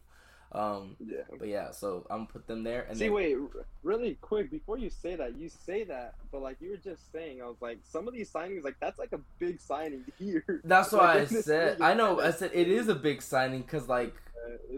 Um, 0.51 0.95
Yeah. 0.99 1.23
but 1.37 1.47
yeah, 1.47 1.71
so 1.71 2.05
I'm 2.09 2.19
gonna 2.19 2.29
put 2.31 2.47
them 2.47 2.63
there. 2.63 2.83
And 2.87 2.97
See, 2.97 3.05
then, 3.05 3.13
wait, 3.13 3.35
really 3.83 4.17
quick 4.21 4.49
before 4.51 4.77
you 4.77 4.89
say 4.89 5.15
that, 5.15 5.35
you 5.37 5.49
say 5.49 5.83
that, 5.85 6.15
but 6.31 6.41
like 6.41 6.57
you 6.61 6.69
were 6.71 6.77
just 6.77 7.11
saying, 7.11 7.41
I 7.41 7.45
was 7.45 7.57
like, 7.61 7.79
some 7.83 8.07
of 8.07 8.13
these 8.13 8.31
signings, 8.31 8.63
like 8.63 8.75
that's 8.79 8.97
like 8.99 9.11
a 9.11 9.19
big 9.39 9.59
signing 9.59 10.05
here. 10.19 10.61
That's 10.63 10.93
Like, 10.93 11.01
why 11.01 11.21
I 11.21 11.25
said 11.25 11.81
I 11.81 11.93
know. 11.93 12.21
I 12.21 12.31
said 12.31 12.51
it 12.53 12.67
is 12.67 12.87
a 12.87 12.95
big 12.95 13.21
signing 13.21 13.61
because 13.61 13.89
like 13.89 14.13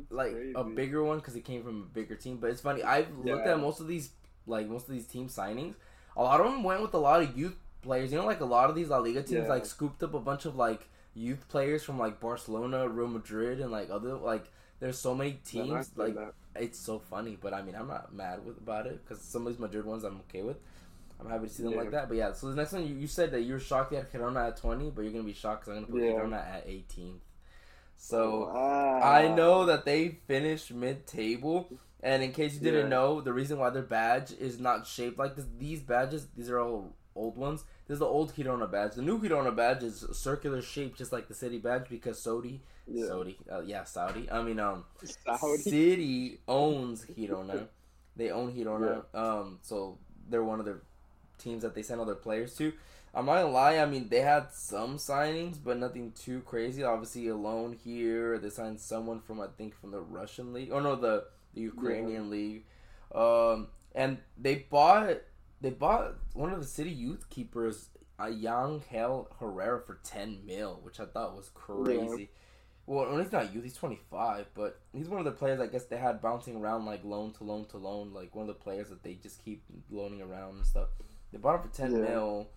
like 0.10 0.34
a 0.56 0.64
bigger 0.64 1.04
one 1.04 1.18
because 1.20 1.36
it 1.36 1.44
came 1.46 1.64
from 1.64 1.84
a 1.84 1.86
bigger 1.94 2.16
team. 2.16 2.38
But 2.38 2.50
it's 2.52 2.62
funny. 2.62 2.84
I've 2.84 3.10
looked 3.18 3.46
Yeah. 3.46 3.54
at 3.54 3.60
most 3.60 3.80
of 3.80 3.88
these 3.88 4.12
like 4.48 4.68
most 4.68 4.88
of 4.88 4.94
these 4.94 5.06
team 5.08 5.28
signings. 5.28 5.76
A 6.16 6.24
lot 6.24 6.40
of 6.40 6.48
them 6.52 6.64
went 6.64 6.82
with 6.82 6.94
a 6.96 6.98
lot 6.98 7.22
of 7.22 7.38
youth 7.38 7.56
players. 7.82 8.12
You 8.12 8.18
know, 8.20 8.26
like 8.26 8.42
a 8.42 8.46
lot 8.46 8.70
of 8.70 8.76
these 8.76 8.90
La 8.90 8.98
Liga 8.98 9.22
teams 9.24 9.44
Yeah. 9.44 9.48
like 9.50 9.66
scooped 9.66 10.02
up 10.04 10.14
a 10.14 10.20
bunch 10.20 10.46
of 10.46 10.56
like 10.56 10.88
youth 11.14 11.48
players 11.50 11.84
from 11.84 11.98
like 11.98 12.20
Barcelona, 12.20 12.88
Real 12.88 13.08
Madrid, 13.08 13.60
and 13.60 13.72
like 13.72 13.90
other 13.90 14.14
like. 14.16 14.46
There's 14.80 15.00
so 15.00 15.16
many 15.16 15.40
teams 15.44 15.90
like 15.96 16.14
that. 16.14 16.34
it's 16.56 16.78
so 16.78 17.00
funny, 17.00 17.36
but 17.42 17.52
I 17.52 17.64
mean 17.64 17.74
I'm 17.74 17.88
not 17.88 18.14
mad 18.14 18.46
with 18.46 18.60
about 18.60 18.86
it 18.86 19.04
because 19.04 19.24
some 19.24 19.48
of 19.48 19.52
these 19.54 19.60
Madrid 19.60 19.86
ones 19.86 20.04
I'm 20.04 20.18
okay 20.30 20.44
with. 20.44 20.58
I'm 21.20 21.28
happy 21.28 21.48
to 21.48 21.52
see 21.52 21.64
them 21.64 21.72
Yeah. 21.72 21.80
like 21.80 21.90
that. 21.92 22.08
But 22.10 22.18
yeah, 22.18 22.34
so 22.34 22.50
the 22.50 22.56
next 22.56 22.74
one 22.74 22.86
you, 22.88 22.94
you 22.94 23.08
said 23.08 23.32
that 23.32 23.42
you 23.42 23.54
were 23.54 23.60
shocked 23.60 23.92
you 23.92 23.98
had 23.98 24.12
Girona 24.12 24.50
at 24.50 24.58
20, 24.58 24.92
but 24.92 25.02
you're 25.02 25.12
gonna 25.12 25.24
be 25.24 25.34
shocked 25.34 25.66
because 25.66 25.78
I'm 25.80 25.86
gonna 25.86 25.94
put 26.00 26.04
Yeah. 26.08 26.20
Girona 26.22 26.48
at 26.48 26.64
18. 26.68 27.20
So 27.96 28.52
Ah. 28.54 29.02
I 29.02 29.34
know 29.34 29.66
that 29.66 29.84
they 29.84 30.20
finished 30.28 30.72
mid-table, 30.72 31.70
and 32.04 32.22
in 32.22 32.32
case 32.32 32.54
you 32.54 32.60
didn't 32.60 32.84
Yeah. 32.84 32.90
know, 32.98 33.22
the 33.22 33.34
reason 33.34 33.58
why 33.58 33.72
their 33.72 33.82
badge 33.82 34.32
is 34.34 34.60
not 34.60 34.86
shaped 34.86 35.18
like 35.18 35.36
this, 35.36 35.46
these 35.58 35.82
badges, 35.82 36.28
these 36.36 36.52
are 36.52 36.60
all 36.60 36.94
old 37.18 37.38
ones. 37.38 37.64
This 37.88 37.96
is 37.96 38.00
the 38.00 38.06
old 38.06 38.34
Girona 38.36 38.70
badge. 38.72 38.94
The 38.96 39.02
new 39.02 39.20
Girona 39.20 39.56
badge 39.56 39.84
is 39.84 40.06
circular 40.14 40.62
shape, 40.62 40.96
just 40.98 41.12
like 41.12 41.28
the 41.28 41.34
city 41.34 41.58
badge, 41.58 41.86
because 41.90 42.22
Saudi, 42.22 42.62
Yeah. 42.88 43.08
Saudi, 43.08 43.38
uh, 43.52 43.62
yeah, 43.62 43.84
Saudi. 43.84 44.30
I 44.32 44.42
mean, 44.44 44.60
um, 44.60 44.86
Saudi. 45.04 45.58
City 45.76 46.40
owns 46.48 47.06
Girona. 47.06 47.68
They 48.16 48.30
own 48.32 48.54
Girona. 48.54 49.04
Um, 49.14 49.60
so 49.62 49.98
they're 50.30 50.44
one 50.44 50.60
of 50.60 50.66
the 50.66 50.78
teams 51.38 51.62
that 51.64 51.74
they 51.76 51.84
send 51.84 52.00
all 52.00 52.06
their 52.06 52.16
players 52.16 52.56
to. 52.58 52.74
I'm 53.14 53.26
not 53.26 53.36
gonna 53.42 53.54
lie. 53.54 53.78
I 53.78 53.86
mean, 53.86 54.10
they 54.10 54.22
had 54.22 54.52
some 54.54 54.98
signings, 54.98 55.58
but 55.64 55.78
nothing 55.78 56.12
too 56.12 56.42
crazy. 56.42 56.84
Obviously, 56.84 57.28
alone 57.30 57.74
here, 57.84 58.38
they 58.38 58.50
signed 58.50 58.80
someone 58.80 59.22
from 59.22 59.40
I 59.40 59.48
think 59.58 59.74
from 59.80 59.92
the 59.92 60.02
Russian 60.02 60.54
league. 60.54 60.72
Oh 60.72 60.80
no, 60.80 60.96
the 60.96 61.26
the 61.54 61.62
Ukrainian 61.62 62.30
league. 62.30 62.64
Um, 63.16 63.68
and 63.96 64.18
they 64.38 64.56
bought 64.70 65.18
they 65.62 65.70
bought 65.72 66.16
one 66.34 66.52
of 66.54 66.60
the 66.60 66.66
city 66.68 66.92
youth 66.92 67.30
keepers, 67.30 67.90
a 68.20 68.26
Yangel 68.28 69.28
Herrera, 69.40 69.82
for 69.82 70.00
ten 70.04 70.46
mil, 70.46 70.80
which 70.84 71.00
I 71.00 71.06
thought 71.06 71.36
was 71.36 71.50
crazy. 71.54 72.30
Well, 72.86 73.06
well, 73.10 73.18
he's 73.22 73.32
not 73.32 73.54
youth; 73.54 73.64
he's 73.64 73.76
twenty 73.76 74.00
five, 74.10 74.48
but 74.54 74.80
he's 74.94 75.10
one 75.10 75.20
of 75.20 75.26
the 75.26 75.32
players 75.32 75.60
I 75.60 75.68
guess 75.68 75.86
they 75.86 75.98
had 75.98 76.22
bouncing 76.22 76.56
around 76.56 76.86
like 76.86 77.04
loan 77.04 77.34
to 77.34 77.44
loan 77.44 77.66
to 77.66 77.78
loan, 77.78 78.14
like 78.14 78.34
one 78.34 78.44
of 78.50 78.56
the 78.56 78.64
players 78.64 78.90
that 78.90 79.04
they 79.04 79.16
just 79.16 79.44
keep 79.44 79.64
loaning 79.90 80.22
around 80.22 80.56
and 80.58 80.66
stuff. 80.66 80.88
They 81.32 81.38
bought 81.38 81.56
him 81.64 81.70
for 81.70 81.76
ten 81.76 81.92
Yeah. 81.92 82.02
mil. 82.02 82.48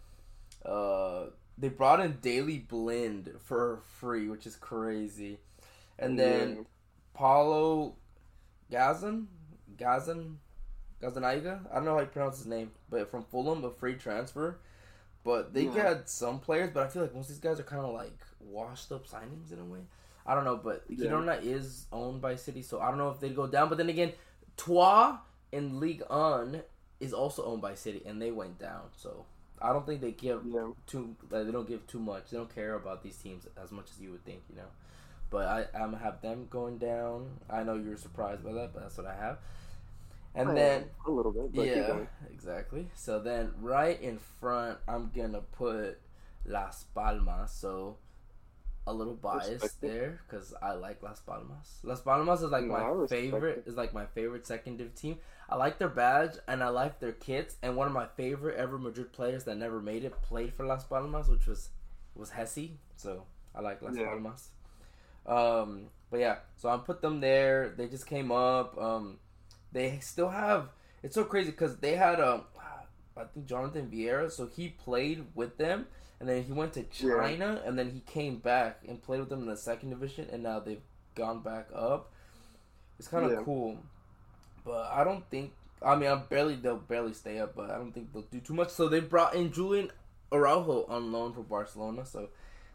Uh, 0.65 1.27
they 1.59 1.69
brought 1.69 2.01
in 2.01 2.19
Daley 2.21 2.59
Blind 2.59 3.33
for 3.41 3.81
free, 3.99 4.29
which 4.29 4.47
is 4.47 4.57
crazy, 4.57 5.39
and 5.99 6.19
then 6.19 6.57
Yeah. 6.57 6.63
Paulo 7.13 7.97
Gazan, 8.71 9.29
Gazan, 9.77 10.39
Gazzaniga. 11.03 11.61
I 11.71 11.77
don't 11.77 11.85
know 11.85 11.95
how 11.95 12.01
you 12.01 12.07
pronounce 12.07 12.39
his 12.39 12.47
name, 12.47 12.71
but 12.89 13.11
from 13.11 13.25
Fulham, 13.25 13.65
a 13.65 13.71
free 13.71 13.95
transfer. 13.95 14.59
But 15.23 15.53
they 15.53 15.65
hmm. 15.65 15.77
Yeah. 15.77 15.95
got 15.95 16.09
some 16.09 16.41
players, 16.41 16.71
but 16.73 16.85
I 16.85 16.89
feel 16.89 17.03
like 17.03 17.15
most 17.15 17.29
of 17.29 17.37
these 17.37 17.39
guys 17.39 17.61
are 17.61 17.65
kind 17.65 17.85
of 17.85 17.93
like 17.93 18.19
washed 18.41 18.91
up 18.93 19.07
signings 19.07 19.53
in 19.53 19.59
a 19.59 19.65
way. 19.65 19.81
I 20.27 20.35
don't 20.35 20.45
know, 20.45 20.57
but 20.57 20.85
Yeah. 20.89 21.11
Girona 21.11 21.43
is 21.43 21.87
owned 21.93 22.21
by 22.21 22.37
City, 22.37 22.63
so 22.63 22.81
I 22.81 22.89
don't 22.89 22.99
know 22.99 23.11
if 23.11 23.21
they'd 23.21 23.37
go 23.37 23.47
down. 23.47 23.69
But 23.69 23.79
then 23.79 23.89
again, 23.89 24.13
Troyes 24.57 25.19
in 25.53 25.81
Ligue 25.81 26.03
1 26.09 26.63
is 27.01 27.13
also 27.13 27.45
owned 27.45 27.63
by 27.63 27.75
City, 27.75 28.03
and 28.07 28.21
they 28.21 28.31
went 28.31 28.59
down. 28.59 28.83
So 28.97 29.27
I 29.61 29.73
don't 29.73 29.87
think 29.87 30.01
they 30.01 30.13
give 30.13 30.45
Yeah. 30.47 30.73
too 30.87 31.17
like, 31.31 31.47
they 31.47 31.53
don't 31.53 31.69
give 31.69 31.87
too 31.87 32.01
much. 32.01 32.31
They 32.31 32.37
don't 32.37 32.55
care 32.55 32.75
about 32.75 33.03
these 33.03 33.17
teams 33.17 33.47
as 33.63 33.71
much 33.71 33.91
as 33.91 34.01
you 34.01 34.13
would 34.13 34.25
think, 34.25 34.43
you 34.49 34.57
know. 34.57 34.71
But 35.29 35.47
I 35.47 35.61
I'm 35.75 35.93
gonna 35.93 35.99
have 35.99 36.23
them 36.23 36.47
going 36.51 36.79
down. 36.79 37.41
I 37.49 37.63
know 37.63 37.75
you're 37.75 37.97
surprised 37.97 38.43
by 38.43 38.53
that, 38.53 38.73
but 38.73 38.83
that's 38.83 38.97
what 38.97 39.07
I 39.07 39.15
have. 39.15 39.39
And 40.35 40.51
I 40.51 40.55
then 40.55 40.83
am, 40.83 40.91
a 41.07 41.11
little 41.11 41.33
bit, 41.33 41.55
but 41.55 41.67
yeah, 41.67 41.99
exactly. 42.33 42.89
So 42.95 43.19
then 43.21 43.53
right 43.61 44.01
in 44.01 44.19
front, 44.19 44.79
I'm 44.87 45.11
gonna 45.15 45.41
put 45.41 45.99
Las 46.47 46.85
Palmas. 46.95 47.53
So 47.53 47.97
a 48.87 48.93
little 48.93 49.15
bias 49.15 49.73
there 49.81 50.21
because 50.27 50.55
I 50.63 50.73
like 50.73 51.03
Las 51.03 51.21
Palmas. 51.21 51.79
Las 51.83 52.01
Palmas 52.01 52.43
is 52.43 52.51
like 52.51 52.65
No, 52.65 52.73
my 52.73 53.07
favorite. 53.09 53.59
it. 53.67 53.71
Is 53.71 53.77
like 53.77 53.93
my 53.93 54.07
favorite 54.07 54.47
second 54.47 54.79
div 54.79 54.95
team. 54.95 55.19
I 55.49 55.57
like 55.57 55.79
their 55.79 55.89
badge 55.89 56.35
and 56.47 56.63
I 56.63 56.69
like 56.69 57.01
their 57.01 57.13
kits. 57.13 57.57
And 57.63 57.77
one 57.77 57.87
of 57.89 57.93
my 57.93 58.07
favorite 58.17 58.57
ever 58.57 58.79
Madrid 58.79 59.13
players 59.13 59.45
that 59.45 59.57
never 59.57 59.81
made 59.81 60.05
it 60.05 60.21
played 60.23 60.55
for 60.55 60.65
Las 60.65 60.85
Palmas, 60.85 61.29
which 61.29 61.47
was 61.47 61.71
was 62.15 62.31
Jesé. 62.31 62.71
So 62.97 63.25
I 63.55 63.61
like 63.61 63.83
Las 63.83 63.97
Yeah. 63.97 64.07
Palmas. 64.07 64.49
Um, 65.27 65.87
but 66.11 66.21
yeah, 66.21 66.39
so 66.57 66.69
I 66.69 66.77
put 66.79 67.03
them 67.03 67.21
there. 67.21 67.75
They 67.77 67.89
just 67.89 68.07
came 68.07 68.33
up. 68.33 68.79
Um, 68.79 69.19
they 69.73 69.99
still 70.01 70.29
have. 70.31 70.69
It's 71.03 71.15
so 71.15 71.25
crazy 71.25 71.51
because 71.51 71.77
they 71.79 71.95
had 71.97 72.21
um, 72.21 72.45
I 73.17 73.25
think 73.25 73.47
Jonathan 73.47 73.91
Viera. 73.93 74.31
So 74.31 74.47
he 74.47 74.69
played 74.69 75.25
with 75.35 75.57
them, 75.59 75.87
and 76.19 76.29
then 76.29 76.43
he 76.43 76.53
went 76.53 76.73
to 76.75 76.85
Yeah. 76.99 77.17
China, 77.21 77.63
and 77.65 77.79
then 77.79 77.91
he 77.91 78.01
came 78.01 78.37
back 78.39 78.83
and 78.89 79.03
played 79.03 79.21
with 79.21 79.29
them 79.29 79.41
in 79.41 79.47
the 79.47 79.57
second 79.57 79.91
division, 79.91 80.29
and 80.33 80.43
now 80.43 80.61
they've 80.61 80.83
gone 81.15 81.41
back 81.43 81.69
up. 81.75 82.13
It's 82.99 83.09
kind 83.09 83.25
of 83.25 83.33
Yeah. 83.33 83.43
cool, 83.45 83.79
but 84.65 84.91
I 84.93 85.05
don't 85.05 85.29
think. 85.31 85.53
I 85.83 85.97
mean, 85.97 86.11
I'm 86.11 86.25
barely 86.29 86.57
they'll 86.57 86.77
barely 86.77 87.15
stay 87.15 87.39
up, 87.39 87.55
but 87.55 87.71
I 87.71 87.77
don't 87.79 87.93
think 87.93 88.13
they'll 88.13 88.23
do 88.23 88.41
too 88.41 88.53
much. 88.53 88.69
So 88.69 88.89
they 88.89 89.01
brought 89.01 89.35
in 89.35 89.51
Julian 89.51 89.91
Araujo 90.31 90.85
on 90.87 91.11
loan 91.11 91.33
for 91.33 91.43
Barcelona, 91.43 92.05
so 92.05 92.29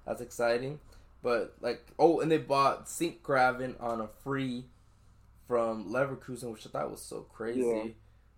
that's 0.05 0.21
exciting. 0.21 0.79
But 1.21 1.55
like, 1.61 1.85
oh, 1.99 2.19
and 2.21 2.31
they 2.31 2.39
bought 2.39 2.85
Sinkgraven 2.87 3.81
on 3.81 4.01
a 4.01 4.07
free 4.07 4.65
from 5.47 5.91
Leverkusen, 5.91 6.51
which 6.51 6.65
I 6.65 6.69
thought 6.69 6.91
was 6.91 7.01
so 7.01 7.21
crazy. 7.21 7.95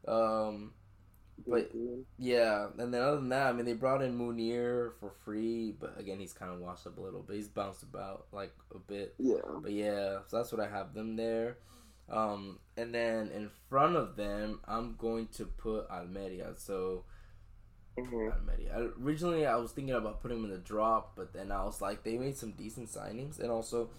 Um, 0.08 0.74
But- 1.48 1.72
yeah, 2.17 2.70
and 2.80 2.91
then 2.93 3.02
other 3.02 3.17
than 3.17 3.30
that, 3.30 3.48
I 3.48 3.54
mean, 3.54 3.65
they 3.65 3.74
brought 3.74 4.02
in 4.02 4.17
Munir 4.17 4.93
for 5.00 5.12
free, 5.24 5.72
but 5.72 5.98
again, 6.00 6.20
he's 6.20 6.34
kind 6.34 6.52
of 6.52 6.60
washed 6.60 6.88
up 6.88 6.98
a 6.98 7.02
little 7.02 7.22
bit. 7.22 7.36
He's 7.36 7.48
bounced 7.48 7.84
about 7.84 8.26
like 8.32 8.54
a 8.74 8.80
bit, 8.80 9.13
yeah, 9.20 9.36
but 9.62 9.72
yeah, 9.72 10.20
so 10.28 10.38
that's 10.38 10.52
what 10.52 10.60
I 10.62 10.67
have 10.67 10.93
them 10.96 11.15
there. 11.15 11.58
Um, 12.10 12.60
and 12.76 12.93
then 12.93 13.30
in 13.30 13.50
front 13.70 13.96
of 13.96 14.15
them, 14.15 14.62
I'm 14.65 14.96
going 14.96 15.28
to 15.34 15.46
put 15.46 15.88
Almeria. 15.91 16.56
So 16.58 17.04
Mhm. 17.98 18.32
Almeria. 18.34 18.76
I, 18.76 18.80
originally, 19.04 19.46
I 19.46 19.56
was 19.58 19.72
thinking 19.74 19.93
about 19.93 20.22
putting 20.22 20.41
them 20.41 20.46
in 20.46 20.58
the 20.58 20.63
drop, 20.63 21.15
but 21.15 21.34
then 21.34 21.52
I 21.52 21.63
was 21.63 21.82
like, 21.82 22.04
they 22.04 22.17
made 22.17 22.38
some 22.38 22.52
decent 22.54 22.89
signings, 22.89 23.39
and 23.39 23.52
also, 23.52 23.89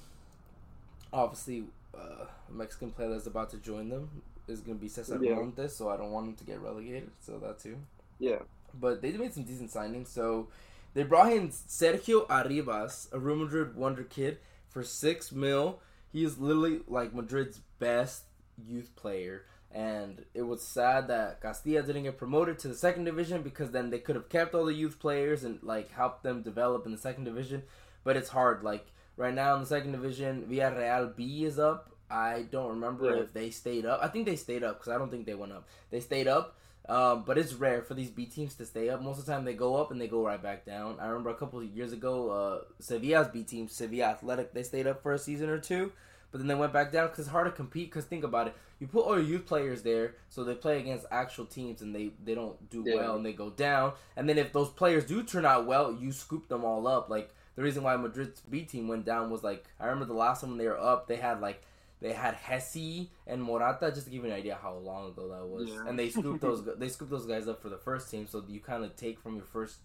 obviously, 1.12 1.66
uh, 1.96 2.24
a 2.48 2.52
Mexican 2.52 2.90
player 2.90 3.10
that's 3.10 3.26
about 3.26 3.50
to 3.50 3.58
join 3.58 3.88
them 3.88 4.22
is 4.46 4.60
going 4.60 4.78
to 4.78 4.80
be 4.80 4.88
Cesar 4.88 5.18
Yeah. 5.22 5.34
Montes, 5.36 5.76
so 5.76 5.88
I 5.88 5.96
don't 5.96 6.10
want 6.10 6.28
him 6.28 6.34
to 6.36 6.44
get 6.44 6.60
relegated. 6.60 7.10
So 7.20 7.38
that 7.38 7.58
too. 7.60 7.76
yeah, 8.18 8.38
But 8.74 9.02
they 9.02 9.12
made 9.12 9.34
some 9.34 9.44
decent 9.44 9.70
signings. 9.70 10.08
So 10.08 10.48
they 10.94 11.02
brought 11.02 11.32
in 11.32 11.50
Sergio 11.50 12.26
Arribas, 12.28 13.12
a 13.12 13.18
Real 13.18 13.36
Madrid 13.36 13.76
wonder 13.76 14.04
kid, 14.04 14.38
for 14.68 14.82
six 14.82 15.32
mil. 15.32 15.80
He 16.12 16.24
is 16.24 16.38
literally 16.38 16.80
like 16.88 17.14
Madrid's 17.14 17.60
best 17.78 18.24
youth 18.56 18.94
player. 18.96 19.44
And 19.70 20.24
it 20.32 20.42
was 20.42 20.62
sad 20.66 21.08
that 21.08 21.42
Castilla 21.42 21.82
didn't 21.82 22.04
get 22.04 22.16
promoted 22.16 22.58
to 22.60 22.68
the 22.68 22.74
second 22.74 23.04
division 23.04 23.42
because 23.42 23.70
then 23.70 23.90
they 23.90 23.98
could 23.98 24.16
have 24.16 24.30
kept 24.30 24.54
all 24.54 24.64
the 24.64 24.72
youth 24.72 24.98
players 24.98 25.44
and 25.44 25.62
like 25.62 25.90
helped 25.92 26.22
them 26.22 26.40
develop 26.42 26.86
in 26.86 26.92
the 26.92 26.98
second 26.98 27.24
division. 27.24 27.64
But 28.02 28.16
it's 28.16 28.30
hard. 28.30 28.62
Like 28.62 28.86
right 29.18 29.34
now 29.34 29.54
in 29.54 29.60
the 29.60 29.66
second 29.66 29.92
division, 29.92 30.46
Villarreal 30.50 31.14
B 31.14 31.44
is 31.44 31.58
up. 31.58 31.90
I 32.10 32.46
don't 32.50 32.70
remember 32.70 33.14
Yeah. 33.14 33.22
if 33.22 33.34
they 33.34 33.50
stayed 33.50 33.84
up. 33.84 34.00
I 34.02 34.08
think 34.08 34.24
they 34.24 34.36
stayed 34.36 34.62
up 34.64 34.78
because 34.78 34.90
I 34.90 34.96
don't 34.96 35.10
think 35.10 35.26
they 35.26 35.34
went 35.34 35.52
up. 35.52 35.66
They 35.90 36.00
stayed 36.00 36.26
up, 36.26 36.56
um, 36.88 37.24
but 37.26 37.36
it's 37.36 37.52
rare 37.52 37.82
for 37.82 37.92
these 37.92 38.10
B 38.10 38.24
teams 38.24 38.54
to 38.54 38.64
stay 38.64 38.88
up. 38.88 39.02
Most 39.02 39.18
of 39.18 39.26
the 39.26 39.32
time, 39.32 39.44
they 39.44 39.52
go 39.52 39.76
up 39.76 39.90
and 39.90 40.00
they 40.00 40.08
go 40.08 40.24
right 40.24 40.42
back 40.42 40.64
down. 40.64 40.96
I 41.00 41.08
remember 41.08 41.28
a 41.28 41.34
couple 41.34 41.58
of 41.58 41.66
years 41.66 41.92
ago, 41.92 42.30
uh, 42.30 42.60
Sevilla's 42.80 43.28
B 43.28 43.42
team, 43.44 43.68
Sevilla 43.68 44.06
Athletic, 44.06 44.54
they 44.54 44.62
stayed 44.62 44.86
up 44.86 45.02
for 45.02 45.12
a 45.12 45.18
season 45.18 45.50
or 45.50 45.58
two, 45.58 45.92
but 46.32 46.38
then 46.38 46.46
they 46.48 46.54
went 46.54 46.72
back 46.72 46.90
down 46.90 47.08
because 47.08 47.20
it's 47.26 47.28
hard 47.28 47.44
to 47.46 47.52
compete. 47.52 47.90
Because 47.90 48.06
think 48.06 48.24
about 48.24 48.46
it, 48.46 48.54
you 48.80 48.86
put 48.86 49.04
all 49.04 49.16
your 49.18 49.26
youth 49.28 49.44
players 49.44 49.82
there, 49.82 50.14
so 50.30 50.44
they 50.44 50.54
play 50.54 50.78
against 50.78 51.04
actual 51.10 51.44
teams 51.44 51.82
and 51.82 51.94
they 51.94 52.12
they 52.24 52.34
don't 52.34 52.70
do 52.70 52.82
Yeah. 52.86 52.94
well 52.94 53.16
and 53.16 53.26
they 53.26 53.34
go 53.34 53.50
down. 53.50 53.92
And 54.16 54.26
then 54.26 54.38
if 54.38 54.54
those 54.54 54.70
players 54.70 55.04
do 55.04 55.22
turn 55.24 55.44
out 55.44 55.66
well, 55.66 55.92
you 55.92 56.10
scoop 56.12 56.48
them 56.48 56.64
all 56.64 56.86
up. 56.86 57.10
Like 57.10 57.34
the 57.58 57.62
reason 57.64 57.82
why 57.82 57.96
Madrid's 57.96 58.40
B 58.42 58.62
team 58.62 58.88
went 58.88 59.04
down 59.04 59.30
was 59.30 59.42
like 59.42 59.64
I 59.80 59.86
remember 59.86 60.06
the 60.06 60.20
last 60.26 60.40
time 60.40 60.50
when 60.50 60.58
they 60.58 60.68
were 60.72 60.78
up, 60.78 61.08
they 61.08 61.16
had 61.16 61.40
like 61.40 61.60
They 62.00 62.12
had 62.12 62.36
Jesé 62.46 63.08
and 63.26 63.42
Morata, 63.42 63.90
just 63.90 64.06
to 64.06 64.10
give 64.12 64.22
you 64.24 64.30
an 64.30 64.36
idea 64.36 64.56
how 64.62 64.74
long 64.74 65.08
ago 65.10 65.24
that 65.34 65.46
was. 65.46 65.68
Yeah. 65.68 65.88
And 65.88 65.98
they 65.98 66.10
scooped 66.10 66.40
those 66.40 66.62
they 66.78 66.88
scooped 66.88 67.10
those 67.10 67.26
guys 67.26 67.48
up 67.48 67.60
for 67.60 67.70
the 67.70 67.78
first 67.88 68.10
team, 68.10 68.26
so 68.28 68.44
you 68.48 68.60
kind 68.60 68.84
of 68.84 68.94
take 68.96 69.18
from 69.20 69.34
your 69.36 69.44
first 69.56 69.78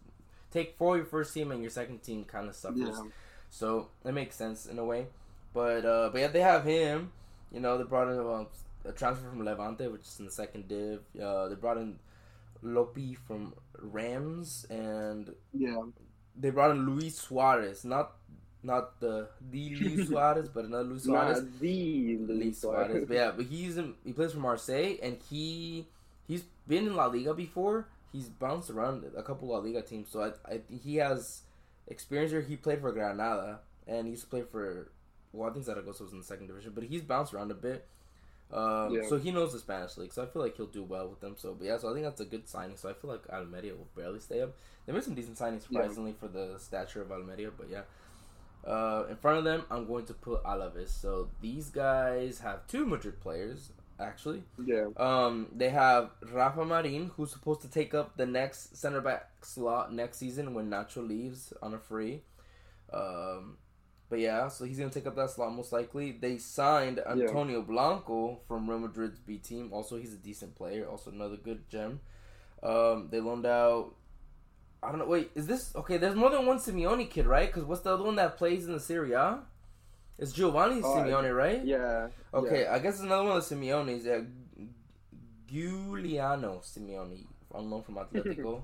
take 0.51 0.77
for 0.77 0.95
your 0.97 1.05
first 1.07 1.33
team 1.33 1.51
and 1.51 1.61
your 1.61 1.71
second 1.71 2.03
team 2.03 2.23
kind 2.25 2.47
of 2.49 2.55
suffers. 2.55 2.99
Yeah. 3.03 3.09
So 3.49 3.89
it 4.05 4.13
makes 4.13 4.35
sense 4.35 4.67
in 4.67 4.77
a 4.79 4.85
way. 4.85 5.07
But 5.53 5.85
uh, 5.85 6.09
but 6.11 6.21
yeah, 6.21 6.27
they 6.27 6.41
have 6.41 6.63
him. 6.65 7.11
You 7.51 7.59
know, 7.59 7.77
they 7.77 7.83
brought 7.83 8.09
in 8.09 8.19
uh, 8.19 8.45
a 8.85 8.91
transfer 8.93 9.27
from 9.29 9.43
Levante, 9.45 9.87
which 9.87 10.01
is 10.01 10.19
in 10.19 10.25
the 10.25 10.31
second 10.31 10.67
div. 10.67 11.01
Uh, 11.21 11.47
they 11.49 11.55
brought 11.55 11.77
in 11.77 11.97
Lopy 12.61 13.15
from 13.15 13.53
Reims, 13.79 14.65
and 14.69 15.33
Yeah. 15.53 15.81
They 16.35 16.49
brought 16.49 16.71
in 16.71 16.85
Luis 16.85 17.15
Suarez, 17.15 17.85
not 17.85 18.13
not 18.63 18.99
the 18.99 19.29
the 19.51 19.75
Luis 19.75 20.07
Suarez, 20.09 20.49
but 20.49 20.65
another 20.65 20.83
Luis 20.83 21.03
Suarez. 21.03 21.41
Not 21.41 21.59
the 21.59 22.17
Luis 22.17 22.59
Suarez. 22.59 22.87
Suarez. 22.87 23.05
But 23.07 23.15
yeah, 23.15 23.31
but 23.35 23.45
he's 23.45 23.77
in, 23.77 23.95
he 24.05 24.13
plays 24.13 24.33
for 24.33 24.39
Marseille, 24.39 24.95
and 25.01 25.17
he 25.29 25.87
he's 26.27 26.43
been 26.67 26.87
in 26.87 26.95
La 26.95 27.05
Liga 27.05 27.33
before. 27.33 27.87
He's 28.11 28.29
bounced 28.29 28.69
around 28.69 29.05
a 29.17 29.23
couple 29.23 29.49
La 29.49 29.57
Liga 29.57 29.81
teams, 29.81 30.09
so 30.09 30.21
I 30.21 30.53
I 30.53 30.57
think 30.59 30.83
he 30.83 30.97
has 30.97 31.41
experience 31.87 32.31
here. 32.31 32.41
He 32.41 32.55
played 32.55 32.81
for 32.81 32.91
Granada, 32.91 33.59
and 33.87 34.05
he 34.05 34.11
used 34.11 34.23
to 34.23 34.29
play 34.29 34.43
for 34.49 34.91
well, 35.33 35.49
I 35.49 35.53
think 35.53 35.65
Zaragoza 35.65 36.03
was 36.03 36.13
in 36.13 36.19
the 36.19 36.25
second 36.25 36.47
division, 36.47 36.71
but 36.75 36.83
he's 36.83 37.01
bounced 37.01 37.33
around 37.33 37.51
a 37.51 37.55
bit. 37.55 37.87
Um, 38.53 38.93
Yeah. 38.93 39.07
So 39.09 39.17
he 39.17 39.31
knows 39.31 39.51
the 39.53 39.59
Spanish 39.59 39.97
league, 39.97 40.13
so 40.13 40.21
I 40.21 40.27
feel 40.27 40.41
like 40.41 40.55
he'll 40.55 40.67
do 40.67 40.83
well 40.83 41.07
with 41.09 41.19
them. 41.21 41.35
So, 41.37 41.53
but 41.53 41.65
yeah, 41.65 41.77
so 41.77 41.89
I 41.89 41.93
think 41.93 42.05
that's 42.05 42.21
a 42.21 42.25
good 42.25 42.47
signing. 42.47 42.77
So 42.77 42.89
I 42.89 42.93
feel 42.93 43.09
like 43.09 43.27
Almeria 43.29 43.73
will 43.75 43.87
barely 43.95 44.19
stay 44.19 44.41
up. 44.41 44.53
They 44.85 44.93
made 44.93 45.03
some 45.03 45.15
decent 45.15 45.37
signings, 45.37 45.65
Yeah. 45.69 45.81
surprisingly, 45.81 46.13
for 46.19 46.27
the 46.27 46.57
stature 46.59 47.01
of 47.01 47.11
Almeria. 47.11 47.49
But 47.57 47.69
yeah, 47.69 47.81
uh, 48.65 49.05
in 49.09 49.15
front 49.17 49.39
of 49.39 49.43
them, 49.43 49.63
I'm 49.71 49.87
going 49.87 50.05
to 50.05 50.13
put 50.13 50.43
Alaves. 50.43 50.89
So 50.89 51.29
these 51.41 51.69
guys 51.69 52.39
have 52.39 52.67
two 52.67 52.85
Madrid 52.85 53.19
players, 53.19 53.71
actually. 53.99 54.43
Yeah. 54.63 54.87
Um, 54.97 55.47
they 55.55 55.69
have 55.69 56.11
Rafa 56.31 56.63
Marin, 56.65 57.11
who's 57.17 57.31
supposed 57.31 57.61
to 57.61 57.67
take 57.69 57.93
up 57.93 58.17
the 58.17 58.25
next 58.25 58.77
center 58.77 59.01
back 59.01 59.29
slot 59.43 59.91
next 59.93 60.17
season 60.19 60.53
when 60.53 60.69
Nacho 60.69 61.05
leaves 61.07 61.53
on 61.61 61.73
a 61.73 61.79
free. 61.79 62.21
Um, 62.91 63.57
but 64.13 64.19
yeah, 64.19 64.47
so 64.47 64.63
he's 64.63 64.77
gonna 64.77 64.91
take 64.91 65.07
up 65.07 65.15
that 65.15 65.31
slot 65.31 65.55
most 65.55 65.71
likely. 65.71 66.11
They 66.11 66.37
signed 66.37 66.99
Antonio 66.99 67.63
Blanco 67.63 68.41
from 68.47 68.69
Real 68.69 68.77
Madrid's 68.77 69.17
B 69.17 69.39
team. 69.39 69.73
Also, 69.73 69.97
he's 69.97 70.13
a 70.13 70.17
decent 70.17 70.53
player. 70.53 70.85
Also, 70.87 71.09
another 71.09 71.35
good 71.35 71.67
gem. 71.67 71.99
Um, 72.61 73.07
they 73.09 73.19
loaned 73.19 73.47
out. 73.47 73.95
I 74.83 74.89
don't 74.89 74.99
know. 74.99 75.07
Wait, 75.07 75.31
is 75.33 75.47
this 75.47 75.75
okay? 75.75 75.97
There's 75.97 76.13
more 76.13 76.29
than 76.29 76.45
one 76.45 76.59
Simeone 76.59 77.09
kid, 77.09 77.25
right? 77.25 77.47
Because 77.47 77.63
what's 77.63 77.81
the 77.81 77.91
other 77.91 78.03
one 78.03 78.15
that 78.17 78.37
plays 78.37 78.67
in 78.67 78.73
the 78.73 78.79
Serie 78.79 79.13
A? 79.13 79.39
It's 80.19 80.31
Giovanni 80.31 80.79
Oh, 80.83 80.95
Simeone, 80.95 81.35
right? 81.35 81.65
Yeah. 81.65 82.09
Okay, 82.35 82.67
I 82.67 82.77
guess 82.77 82.99
another 82.99 83.23
one 83.23 83.37
of 83.37 83.49
the 83.49 83.55
Simeones. 83.55 84.05
Uh, 84.05 84.25
Giuliano 85.47 86.61
Simeone, 86.63 87.25
on 87.51 87.67
loan 87.67 87.81
from 87.81 87.95
Atletico. 88.03 88.61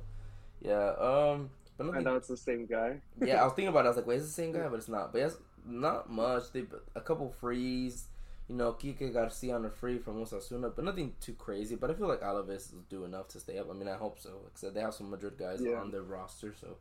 yeah, 0.62 0.92
um, 1.00 1.50
but 1.88 1.98
I 1.98 2.02
know 2.02 2.16
it's 2.16 2.28
the 2.28 2.38
same 2.38 2.66
guy. 2.66 3.00
Yeah, 3.26 3.42
I 3.42 3.46
was 3.46 3.54
thinking 3.54 3.70
about. 3.70 3.86
it. 3.86 3.88
I 3.88 3.90
was 3.90 3.98
like, 3.98 4.08
wait, 4.08 4.18
is 4.20 4.28
the 4.28 4.34
same 4.34 4.52
guy? 4.52 4.68
But 4.68 4.76
it's 4.78 4.88
not. 4.90 5.12
But 5.12 5.20
yes, 5.20 5.38
not 5.66 6.10
much. 6.12 6.52
They 6.54 6.64
a 6.96 7.02
couple 7.02 7.30
frees. 7.30 8.08
You 8.48 8.56
know, 8.56 8.74
Kike 8.74 9.14
Garcia 9.14 9.54
on 9.56 9.66
a 9.66 9.70
free 9.70 10.00
from 10.00 10.16
Osasuna, 10.16 10.74
but 10.76 10.84
nothing 10.84 11.14
too 11.22 11.34
crazy. 11.34 11.76
But 11.76 11.92
I 11.92 11.94
feel 11.94 12.08
like 12.08 12.22
Alaves 12.22 12.74
will 12.74 12.82
do 12.90 13.04
enough 13.06 13.28
to 13.30 13.40
stay 13.40 13.60
up. 13.60 13.70
I 13.70 13.74
mean, 13.74 13.88
I 13.88 13.96
hope 13.96 14.20
so. 14.20 14.30
Like 14.30 14.54
I 14.56 14.60
said, 14.60 14.74
they 14.74 14.82
have 14.82 14.96
some 14.96 15.12
Madrid 15.12 15.38
guys 15.38 15.60
Yeah. 15.62 15.76
on 15.80 15.92
their 15.92 16.02
roster, 16.02 16.54
so 16.60 16.78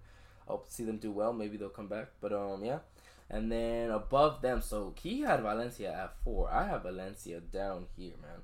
I 0.49 0.53
hope 0.53 0.67
to 0.69 0.73
see 0.73 0.85
them 0.85 0.97
do 0.97 1.13
well. 1.13 1.35
Maybe 1.35 1.59
they'll 1.59 1.69
come 1.69 1.89
back. 1.89 2.07
But 2.23 2.33
um, 2.33 2.65
yeah. 2.65 2.79
And 3.29 3.53
then 3.53 3.91
above 3.91 4.41
them, 4.41 4.63
so 4.63 4.95
he 4.99 5.21
had 5.21 5.43
Valencia 5.43 5.93
at 5.93 6.15
four. 6.25 6.51
I 6.51 6.67
have 6.67 6.85
Valencia 6.85 7.41
down 7.41 7.85
here, 7.95 8.15
man, 8.23 8.41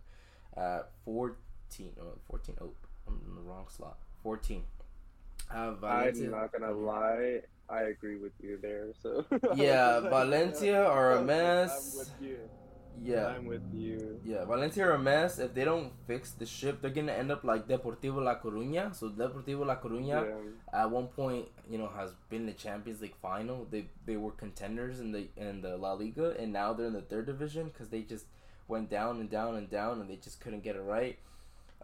at 0.63 0.91
fourteen. 1.07 1.93
Oh, 1.99 2.19
14. 2.29 2.57
Oh, 2.61 2.73
I'm 3.09 3.21
in 3.27 3.35
the 3.37 3.41
wrong 3.41 3.65
slot. 3.75 3.97
Fourteen. 4.23 4.65
Have 5.53 5.79
Valencia. 5.79 6.27
I'm 6.27 6.31
not 6.33 6.53
gonna 6.53 6.73
lie. 6.73 7.41
I 7.69 7.83
agree 7.83 8.17
with 8.17 8.33
you 8.43 8.59
there. 8.61 8.89
So 9.03 9.25
Yeah, 9.55 10.01
Valencia 10.11 10.85
are 10.85 11.13
a 11.13 11.19
I'm 11.21 11.27
mess. 11.27 11.97
with 11.99 12.13
you. 12.21 12.39
Yeah, 13.03 13.27
I'm 13.27 13.47
with 13.47 13.63
you. 13.75 14.21
yeah. 14.25 14.45
Valencia 14.45 14.87
are 14.87 14.93
a 14.93 14.99
mess. 14.99 15.39
If 15.41 15.53
they 15.55 15.65
don't 15.65 15.93
fix 16.07 16.31
the 16.31 16.47
ship, 16.47 16.81
they're 16.81 16.91
gonna 16.93 17.13
end 17.13 17.33
up 17.33 17.43
like 17.43 17.67
Deportivo 17.67 18.23
La 18.23 18.37
Coruña. 18.39 18.95
So 18.95 19.09
Deportivo 19.11 19.67
La 19.67 19.77
Coruña 19.77 20.25
Yeah. 20.27 20.81
at 20.83 20.91
one 20.91 21.09
point, 21.09 21.49
you 21.69 21.77
know, 21.79 21.89
has 21.89 22.13
been 22.31 22.47
the 22.47 22.53
Champions 22.53 23.01
League 23.01 23.17
final. 23.21 23.67
They 23.71 23.87
they 24.07 24.17
were 24.17 24.31
contenders 24.31 25.01
in 25.01 25.11
the 25.13 25.27
in 25.37 25.61
the 25.63 25.77
La 25.77 25.95
Liga, 25.95 26.37
and 26.39 26.53
now 26.53 26.73
they're 26.73 26.87
in 26.87 26.93
the 26.93 27.03
third 27.03 27.27
division 27.27 27.69
because 27.69 27.89
they 27.89 28.03
just 28.03 28.27
went 28.69 28.91
down 28.91 29.19
and 29.21 29.29
down 29.29 29.57
and 29.57 29.69
down, 29.69 30.01
and 30.01 30.09
they 30.09 30.17
just 30.17 30.41
couldn't 30.41 30.63
get 30.63 30.77
it 30.77 30.83
right. 30.83 31.19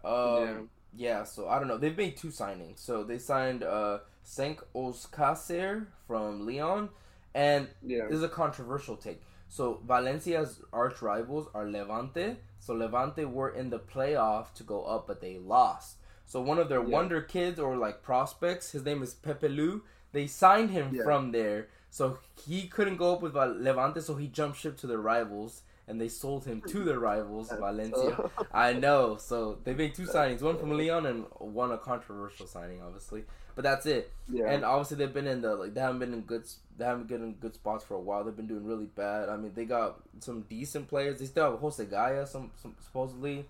Um, 0.05 0.13
yeah. 0.13 0.57
Yeah, 0.95 1.23
so 1.23 1.47
I 1.47 1.57
don't 1.59 1.67
know. 1.67 1.77
They've 1.77 1.95
made 1.97 2.17
two 2.17 2.29
signings. 2.29 2.79
So 2.79 3.03
they 3.03 3.17
signed 3.17 3.63
uh 3.63 3.99
Cenk 4.25 4.59
Özkacar 4.75 5.87
from 6.07 6.45
Leon, 6.45 6.89
and 7.33 7.67
Yeah. 7.81 8.05
this 8.07 8.17
is 8.17 8.23
a 8.23 8.29
controversial 8.29 8.95
take. 8.97 9.21
So 9.49 9.81
Valencia's 9.85 10.61
arch 10.71 11.01
rivals 11.01 11.47
are 11.53 11.65
Levante. 11.69 12.37
So 12.59 12.73
Levante 12.73 13.25
were 13.25 13.49
in 13.49 13.69
the 13.69 13.79
playoff 13.79 14.53
to 14.55 14.63
go 14.63 14.83
up, 14.83 15.07
but 15.07 15.21
they 15.21 15.37
lost. 15.39 15.97
So 16.25 16.41
one 16.41 16.59
of 16.59 16.69
their 16.69 16.81
Yeah. 16.81 16.87
wonder 16.97 17.21
kids 17.21 17.59
or 17.59 17.75
like 17.75 18.01
prospects, 18.03 18.71
his 18.71 18.85
name 18.85 19.01
is 19.03 19.13
Pepelu. 19.15 19.81
They 20.13 20.27
signed 20.27 20.69
him 20.71 20.93
Yeah. 20.95 21.03
from 21.03 21.31
there, 21.31 21.67
so 21.89 22.19
he 22.35 22.67
couldn't 22.67 22.97
go 22.97 23.13
up 23.15 23.21
with 23.21 23.35
Levante. 23.35 24.01
So 24.01 24.15
he 24.15 24.27
jumped 24.27 24.57
ship 24.59 24.77
to 24.77 24.87
their 24.87 24.99
rivals, 25.01 25.63
and 25.91 25.99
they 25.99 26.07
sold 26.07 26.45
him 26.45 26.61
to 26.69 26.85
their 26.85 26.99
rivals, 26.99 27.51
Valencia. 27.59 28.31
I 28.53 28.71
know. 28.71 29.17
So 29.17 29.59
they 29.65 29.73
made 29.73 29.93
two 29.93 30.07
signings, 30.07 30.41
one 30.41 30.57
from 30.57 30.71
Leon 30.77 31.05
and 31.05 31.25
one 31.37 31.73
a 31.73 31.77
controversial 31.77 32.47
signing, 32.47 32.81
obviously. 32.81 33.25
But 33.55 33.65
that's 33.65 33.85
it. 33.85 34.09
yeah. 34.29 34.49
And 34.49 34.63
obviously 34.63 34.95
they've 34.97 35.13
been 35.13 35.27
in 35.27 35.41
the 35.41 35.53
like 35.55 35.73
they 35.73 35.81
haven't 35.81 35.99
been 35.99 36.13
in 36.13 36.21
good 36.21 36.45
they 36.77 36.85
haven't 36.85 37.09
been 37.09 37.21
in 37.21 37.33
good 37.33 37.55
spots 37.55 37.83
for 37.83 37.95
a 37.95 37.99
while. 37.99 38.23
They've 38.23 38.35
been 38.35 38.47
doing 38.47 38.65
really 38.65 38.85
bad. 38.85 39.27
I 39.27 39.35
mean 39.35 39.51
they 39.53 39.65
got 39.65 39.99
some 40.19 40.43
decent 40.43 40.87
players. 40.87 41.19
They 41.19 41.25
still 41.25 41.51
have 41.51 41.59
Jose 41.59 41.83
Gaya 41.83 42.25
some, 42.25 42.51
some 42.55 42.73
supposedly, 42.79 43.45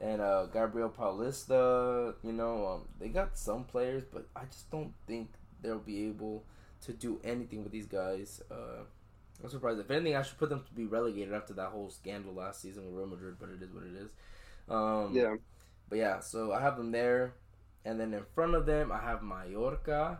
and 0.00 0.20
uh, 0.20 0.46
Gabriel 0.46 0.88
Paulista. 0.88 2.14
You 2.22 2.32
know 2.32 2.68
um, 2.68 2.88
they 3.00 3.08
got 3.08 3.36
some 3.36 3.64
players, 3.64 4.04
but 4.12 4.28
I 4.36 4.44
just 4.44 4.70
don't 4.70 4.92
think 5.08 5.30
they'll 5.60 5.80
be 5.80 6.06
able 6.06 6.44
to 6.82 6.92
do 6.92 7.20
anything 7.24 7.64
with 7.64 7.72
these 7.72 7.86
guys. 7.86 8.40
Uh, 8.48 8.84
I'm 9.42 9.48
surprised. 9.50 9.80
If 9.80 9.90
anything, 9.90 10.16
I 10.16 10.22
should 10.22 10.38
put 10.38 10.50
them 10.50 10.64
to 10.64 10.74
be 10.74 10.86
relegated 10.86 11.34
after 11.34 11.52
that 11.54 11.70
whole 11.70 11.90
scandal 11.90 12.34
last 12.34 12.60
season 12.62 12.86
with 12.86 12.94
Real 12.94 13.06
Madrid. 13.06 13.36
But 13.40 13.50
it 13.50 13.62
is 13.62 13.72
what 13.72 13.84
it 13.84 13.94
is. 13.94 14.12
Um, 14.68 15.14
yeah. 15.14 15.34
but 15.88 15.98
yeah, 15.98 16.20
so 16.20 16.52
I 16.52 16.60
have 16.62 16.76
them 16.76 16.92
there, 16.92 17.34
and 17.84 18.00
then 18.00 18.14
in 18.14 18.24
front 18.34 18.54
of 18.54 18.66
them 18.66 18.92
I 18.92 19.00
have 19.00 19.22
Mallorca. 19.22 20.18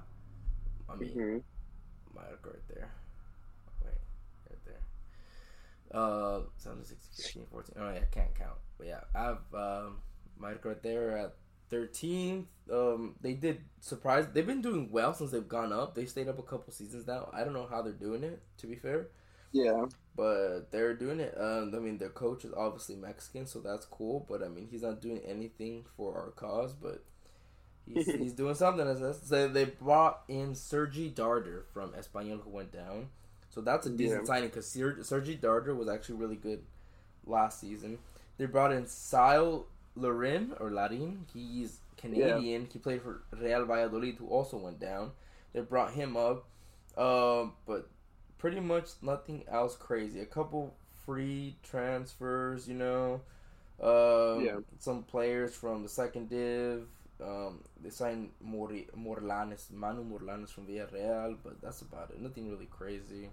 I 0.88 0.96
mean 0.96 1.14
hmm 1.14 1.38
Mallorca 2.14 2.50
right 2.50 2.68
there. 2.68 2.90
Wait, 3.84 4.00
right 4.50 4.58
there. 4.64 4.80
Uh, 6.00 6.42
7, 6.56 6.84
16, 6.84 7.14
15, 7.16 7.46
14. 7.50 7.76
Oh 7.78 7.90
yeah, 7.92 8.00
I 8.00 8.04
can't 8.14 8.34
count. 8.34 8.58
But 8.78 8.86
yeah, 8.86 9.00
I 9.14 9.22
have 9.24 9.38
um, 9.54 9.98
Mallorca 10.38 10.68
right 10.68 10.82
there 10.82 11.16
at 11.18 11.34
13th. 11.72 12.46
Um, 12.70 13.16
they 13.20 13.34
did 13.34 13.60
surprise. 13.80 14.26
They've 14.32 14.46
been 14.46 14.62
doing 14.62 14.90
well 14.92 15.14
since 15.14 15.30
they've 15.30 15.48
gone 15.48 15.72
up. 15.72 15.94
They 15.94 16.06
stayed 16.06 16.28
up 16.28 16.38
a 16.38 16.42
couple 16.42 16.72
seasons 16.72 17.06
now. 17.06 17.30
I 17.32 17.44
don't 17.44 17.54
know 17.54 17.66
how 17.70 17.82
they're 17.82 17.92
doing 17.92 18.22
it. 18.24 18.40
To 18.58 18.66
be 18.66 18.76
fair 18.76 19.08
Yeah. 19.52 19.86
but 20.16 20.70
they're 20.70 20.94
doing 20.94 21.20
it. 21.20 21.34
Um, 21.38 21.72
I 21.74 21.78
mean, 21.78 21.98
their 21.98 22.08
coach 22.10 22.44
is 22.44 22.52
obviously 22.56 22.96
Mexican, 22.96 23.46
so 23.46 23.60
that's 23.60 23.86
cool. 23.86 24.26
But 24.28 24.42
I 24.42 24.48
mean, 24.48 24.68
he's 24.70 24.82
not 24.82 25.00
doing 25.00 25.20
anything 25.26 25.84
for 25.96 26.14
our 26.16 26.30
cause, 26.30 26.72
but 26.74 27.02
he's, 27.86 28.06
he's 28.18 28.32
doing 28.32 28.54
something. 28.54 28.86
As 28.86 29.32
I 29.32 29.46
they 29.48 29.64
brought 29.64 30.22
in 30.28 30.54
Sergi 30.54 31.10
Darder 31.10 31.64
from 31.72 31.92
Espanyol, 31.92 32.42
who 32.42 32.50
went 32.50 32.72
down. 32.72 33.08
So 33.50 33.60
that's 33.60 33.86
a 33.86 33.90
decent 33.90 34.22
Yeah. 34.22 34.26
signing 34.26 34.48
because 34.48 34.66
Ser- 34.66 35.02
Sergi 35.02 35.36
Darder 35.36 35.76
was 35.76 35.88
actually 35.88 36.16
really 36.16 36.36
good 36.36 36.62
last 37.26 37.60
season. 37.60 37.98
They 38.38 38.46
brought 38.46 38.72
in 38.72 38.86
Cyle 38.86 39.66
Larin 39.94 40.54
or 40.60 40.70
Larin. 40.70 41.26
He's 41.32 41.80
Canadian. 41.96 42.68
He 42.72 42.78
played 42.78 43.02
for 43.02 43.22
Real 43.32 43.64
Valladolid, 43.66 44.16
who 44.16 44.28
also 44.28 44.56
went 44.56 44.80
down. 44.80 45.12
They 45.52 45.60
brought 45.60 45.92
him 45.92 46.16
up, 46.16 46.44
um, 46.96 47.52
but 47.66 47.88
pretty 48.38 48.60
much 48.60 48.88
nothing 49.02 49.44
else 49.48 49.76
crazy. 49.76 50.20
A 50.20 50.26
couple 50.26 50.74
free 51.04 51.56
transfers, 51.62 52.68
you 52.68 52.74
know. 52.74 53.20
Um, 53.80 54.40
Yeah. 54.44 54.60
Some 54.78 55.02
players 55.04 55.54
from 55.54 55.82
the 55.82 55.88
second 55.88 56.30
div. 56.30 56.86
Um, 57.20 57.62
they 57.80 57.90
signed 57.90 58.30
Mori- 58.40 58.88
Morlanes, 58.96 59.70
Manu 59.70 60.02
Morlanes 60.04 60.50
from 60.50 60.66
Villarreal, 60.66 61.36
but 61.42 61.60
that's 61.60 61.82
about 61.82 62.10
it. 62.10 62.20
Nothing 62.20 62.50
really 62.50 62.66
crazy. 62.66 63.30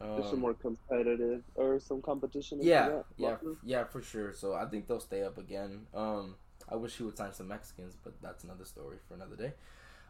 Um, 0.00 0.16
There's 0.16 0.30
some 0.30 0.40
more 0.40 0.54
competitive 0.54 1.42
or 1.54 1.80
some 1.80 2.00
competition. 2.02 2.58
yeah, 2.62 3.00
yeah, 3.16 3.36
yeah, 3.64 3.84
for 3.84 4.00
sure. 4.02 4.32
So 4.32 4.54
I 4.54 4.64
think 4.66 4.86
they'll 4.86 5.00
stay 5.00 5.22
up 5.22 5.38
again. 5.38 5.86
Um, 5.94 6.36
I 6.68 6.76
wish 6.76 6.96
he 6.96 7.02
would 7.02 7.16
sign 7.16 7.32
some 7.32 7.48
Mexicans, 7.48 7.96
but 8.04 8.12
that's 8.22 8.44
another 8.44 8.64
story 8.64 8.98
for 9.08 9.14
another 9.14 9.36
day. 9.36 9.52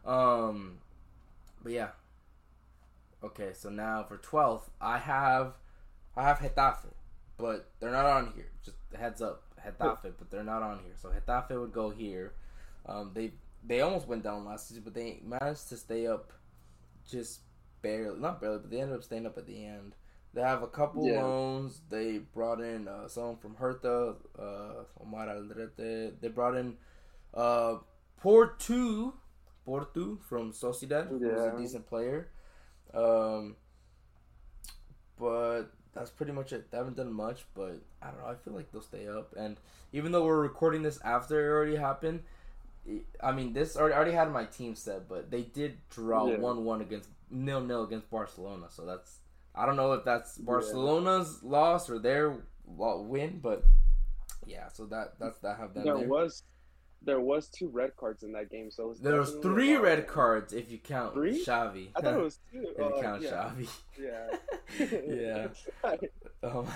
Um, 0.04 0.78
but 1.62 1.72
yeah. 1.72 1.88
Okay, 3.24 3.50
so 3.52 3.68
now 3.70 4.04
for 4.04 4.16
twelfth, 4.18 4.70
I 4.80 4.98
have, 4.98 5.54
I 6.16 6.22
have 6.22 6.38
Getafe. 6.38 6.92
but 7.36 7.70
they're 7.80 7.90
not 7.90 8.06
on 8.06 8.32
here. 8.36 8.46
Just 8.64 8.76
heads 8.96 9.20
up, 9.22 9.42
Getafe, 9.64 10.12
but 10.18 10.30
they're 10.30 10.44
not 10.44 10.62
on 10.62 10.78
here. 10.84 10.92
So 11.00 11.08
Getafe 11.10 11.58
would 11.60 11.72
go 11.72 11.90
here. 11.90 12.32
Um, 12.86 13.10
they 13.14 13.32
they 13.66 13.80
almost 13.80 14.06
went 14.06 14.22
down 14.22 14.44
last 14.44 14.68
season, 14.68 14.82
but 14.84 14.94
they 14.94 15.20
managed 15.24 15.68
to 15.70 15.76
stay 15.76 16.06
up, 16.06 16.32
just 17.10 17.40
barely, 17.82 18.18
not 18.20 18.40
barely, 18.40 18.58
but 18.58 18.70
they 18.70 18.80
ended 18.80 18.96
up 18.96 19.04
staying 19.04 19.26
up 19.26 19.38
at 19.38 19.46
the 19.46 19.64
end. 19.64 19.94
They 20.34 20.42
have 20.42 20.62
a 20.62 20.68
couple 20.68 21.02
Yeah. 21.02 21.14
loans. 21.14 21.80
They 21.88 22.18
brought 22.18 22.60
in 22.60 22.86
uh, 22.88 23.08
someone 23.08 23.36
from 23.38 23.56
Hertha, 23.56 24.16
uh, 24.38 24.84
Omar 25.02 25.26
Alderete. 25.28 26.20
They 26.20 26.28
brought 26.28 26.56
in 26.56 26.76
uh, 27.34 27.76
Portu, 28.22 29.12
Portu 29.66 30.20
from 30.22 30.52
Sociedad, 30.52 31.12
who's 31.24 31.46
Yeah. 31.46 31.46
a 31.46 31.50
decent 31.52 31.86
player. 31.86 32.28
Um, 32.94 33.56
but 35.18 35.64
that's 35.92 36.10
pretty 36.10 36.32
much 36.32 36.52
it. 36.52 36.70
They 36.70 36.76
haven't 36.78 36.96
done 36.96 37.12
much, 37.12 37.44
but 37.54 37.80
I 38.02 38.10
don't 38.10 38.20
know. 38.20 38.26
I 38.26 38.34
feel 38.34 38.54
like 38.54 38.70
they'll 38.70 38.82
stay 38.82 39.08
up. 39.08 39.34
And 39.36 39.56
even 39.92 40.12
though 40.12 40.24
we're 40.24 40.40
recording 40.40 40.82
this 40.82 41.00
after 41.04 41.40
it 41.40 41.50
already 41.52 41.76
happened, 41.76 42.22
I 43.22 43.32
mean, 43.32 43.52
this 43.52 43.76
already, 43.76 43.94
already 43.94 44.12
had 44.12 44.30
my 44.32 44.44
team 44.44 44.74
set, 44.74 45.08
but 45.08 45.30
they 45.30 45.42
did 45.42 45.78
draw 45.90 46.26
Yeah. 46.28 46.38
one 46.38 46.64
one 46.64 46.80
against 46.80 47.08
nil 47.30 47.60
nil 47.60 47.84
against 47.84 48.10
Barcelona. 48.10 48.66
So 48.70 48.84
that's 48.86 49.18
I 49.54 49.66
don't 49.66 49.76
know 49.76 49.92
if 49.92 50.04
that's 50.04 50.38
Barcelona's 50.38 51.42
loss 51.42 51.90
or 51.90 51.98
their 51.98 52.36
win, 52.66 53.40
but 53.42 53.64
yeah. 54.46 54.68
So 54.68 54.86
that 54.86 55.18
that's 55.18 55.38
that 55.40 55.58
have 55.58 55.74
them 55.74 55.84
There 55.84 55.98
there. 55.98 56.08
was 56.08 56.42
there 57.00 57.20
was 57.20 57.48
two 57.48 57.68
red 57.68 57.94
cards 57.96 58.24
in 58.24 58.32
that 58.32 58.50
game, 58.50 58.70
so 58.72 58.88
was 58.88 58.98
There 59.00 59.20
was 59.20 59.36
three 59.36 59.76
red 59.76 60.06
cards 60.08 60.52
if 60.52 60.70
you 60.70 60.78
count 60.78 61.14
Three? 61.14 61.44
Xavi. 61.44 61.90
I 61.94 62.00
thought 62.00 62.14
it 62.14 62.22
was 62.22 62.40
two. 62.52 62.66
if 62.70 62.78
you 62.78 62.84
Oh, 62.84 63.00
count 63.02 63.22
yeah. 63.22 63.30
Xavi. 63.56 63.68
Yeah. 64.00 65.48
Yeah. 65.92 65.98
Um, 66.42 66.66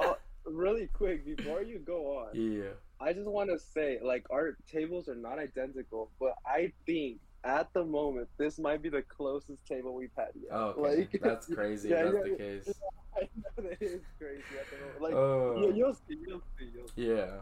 oh, 0.00 0.16
really 0.44 0.86
quick 0.92 1.24
before 1.24 1.62
you 1.62 1.78
go 1.80 2.18
on, 2.18 2.28
yeah. 2.34 2.70
I 3.00 3.12
just 3.12 3.26
want 3.28 3.50
to 3.50 3.58
say, 3.58 3.98
like, 4.02 4.26
our 4.30 4.56
tables 4.70 5.08
are 5.08 5.14
not 5.14 5.38
identical, 5.38 6.10
but 6.20 6.34
I 6.44 6.72
think 6.86 7.18
at 7.44 7.72
the 7.72 7.84
moment 7.84 8.28
this 8.36 8.58
might 8.58 8.82
be 8.82 8.90
the 8.90 9.00
closest 9.02 9.64
table 9.66 9.94
we've 9.94 10.10
had 10.16 10.28
yet. 10.34 10.50
Oh, 10.52 10.74
okay. 10.78 11.08
Like, 11.12 11.20
that's 11.22 11.46
crazy. 11.54 11.88
yeah, 11.88 12.02
that's 12.04 12.14
yeah, 12.16 12.22
the 12.32 12.36
case. 12.36 12.74
I 13.16 13.20
know 13.36 13.68
that 13.68 13.82
is 13.82 14.00
crazy 14.18 14.42
at 14.60 14.70
the 14.70 14.84
moment. 14.84 15.00
Like, 15.02 15.14
Oh. 15.14 15.56
you, 15.60 15.74
you'll 15.74 15.94
see, 15.94 16.16
you'll 16.26 16.42
see, 16.58 16.68
you'll 16.74 16.88
see. 16.88 17.08
Yeah. 17.16 17.40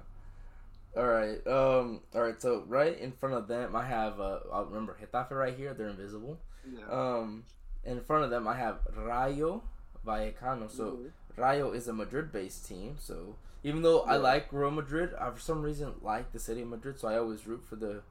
All 0.97 1.07
right. 1.07 1.45
Um. 1.47 2.01
All 2.15 2.23
right. 2.23 2.41
So 2.41 2.65
right 2.67 2.99
in 2.99 3.13
front 3.13 3.35
of 3.35 3.47
them, 3.49 3.77
I 3.77 3.85
have. 3.85 4.19
Uh. 4.21 4.39
I 4.53 4.63
remember 4.63 4.97
Getafe 5.01 5.31
right 5.33 5.55
here. 5.55 5.75
They're 5.75 5.89
invisible. 5.89 6.39
Yeah. 6.67 6.87
Um. 6.91 7.45
In 7.85 8.01
front 8.01 8.25
of 8.25 8.31
them, 8.31 8.49
I 8.49 8.57
have 8.57 8.79
Rayo 8.97 9.63
Vallecano. 10.07 10.71
So 10.71 10.85
Mhm. 10.93 11.11
Rayo 11.37 11.73
is 11.73 11.89
a 11.89 11.93
Madrid-based 11.93 12.67
team. 12.67 12.97
So 12.99 13.37
even 13.65 13.83
though 13.83 14.01
I 14.03 14.17
like 14.17 14.53
Real 14.53 14.71
Madrid, 14.71 15.11
I 15.21 15.31
for 15.31 15.41
some 15.41 15.63
reason 15.63 15.95
like 16.03 16.33
the 16.33 16.39
city 16.39 16.63
of 16.63 16.69
Madrid. 16.69 16.99
So 16.99 17.09
I 17.09 17.19
always 17.19 17.47
root 17.47 17.65
for 17.69 17.77
the 17.77 18.03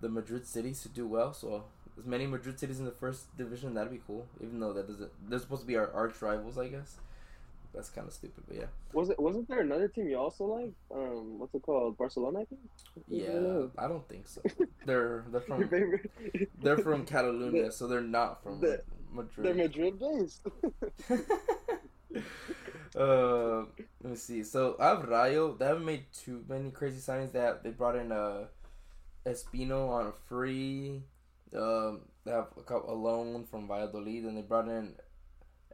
the 0.00 0.08
Madrid 0.08 0.46
cities 0.46 0.82
to 0.82 0.88
do 0.88 1.06
well. 1.06 1.32
So 1.32 1.64
as 1.98 2.06
many 2.06 2.26
Madrid 2.26 2.58
cities 2.60 2.78
in 2.78 2.84
the 2.84 2.92
first 2.92 3.36
division, 3.36 3.74
that'd 3.74 3.90
be 3.92 4.00
cool. 4.06 4.26
Even 4.42 4.60
though 4.60 4.72
that 4.72 4.86
doesn't, 4.86 5.10
they're 5.28 5.38
supposed 5.40 5.62
to 5.62 5.66
be 5.66 5.76
our 5.76 5.90
arch 5.92 6.20
rivals, 6.22 6.56
I 6.58 6.68
guess. 6.68 6.96
That's 7.74 7.90
kind 7.90 8.06
of 8.06 8.14
stupid, 8.14 8.44
but 8.48 8.56
yeah. 8.56 8.64
Was 8.94 9.10
it? 9.10 9.18
Wasn't 9.20 9.46
there 9.48 9.60
another 9.60 9.88
team 9.88 10.08
you 10.08 10.16
also 10.16 10.44
like? 10.44 10.72
Um, 10.90 11.38
what's 11.38 11.54
it 11.54 11.62
called? 11.62 11.98
Barcelona, 11.98 12.40
I 12.40 12.44
think. 12.46 12.60
Yeah, 13.08 13.32
don't. 13.32 13.72
I 13.76 13.86
don't 13.88 14.08
think 14.08 14.26
so. 14.26 14.40
They're 14.86 15.24
they're 15.30 15.40
from 15.42 15.68
they're 16.62 16.78
from 16.78 17.04
Catalunya, 17.04 17.66
The- 17.66 17.72
so 17.78 17.86
they're 17.86 18.00
not 18.00 18.42
from 18.42 18.60
the- 18.60 18.82
They're 19.36 19.54
Madrid. 19.54 19.56
Madrid 19.56 19.98
based. 19.98 20.46
uh, 22.98 23.64
let 24.02 24.10
me 24.10 24.16
see. 24.16 24.42
So 24.42 24.76
I 24.80 24.88
have 24.88 25.04
Rayo. 25.08 25.54
They 25.54 25.66
haven't 25.66 25.84
made 25.84 26.04
too 26.12 26.44
many 26.48 26.70
crazy 26.70 27.00
signings. 27.00 27.32
They 27.32 27.40
have, 27.40 27.62
they 27.62 27.70
brought 27.70 27.96
in 27.96 28.12
uh 28.12 28.46
Espino 29.26 29.88
on 29.90 30.06
a 30.08 30.12
free. 30.28 31.02
Um, 31.54 32.00
they 32.24 32.32
have 32.32 32.48
a, 32.58 32.62
couple, 32.62 32.92
a 32.92 32.96
loan 32.96 33.44
from 33.50 33.68
Valladolid, 33.68 34.24
and 34.24 34.36
they 34.36 34.42
brought 34.42 34.68
in 34.68 34.94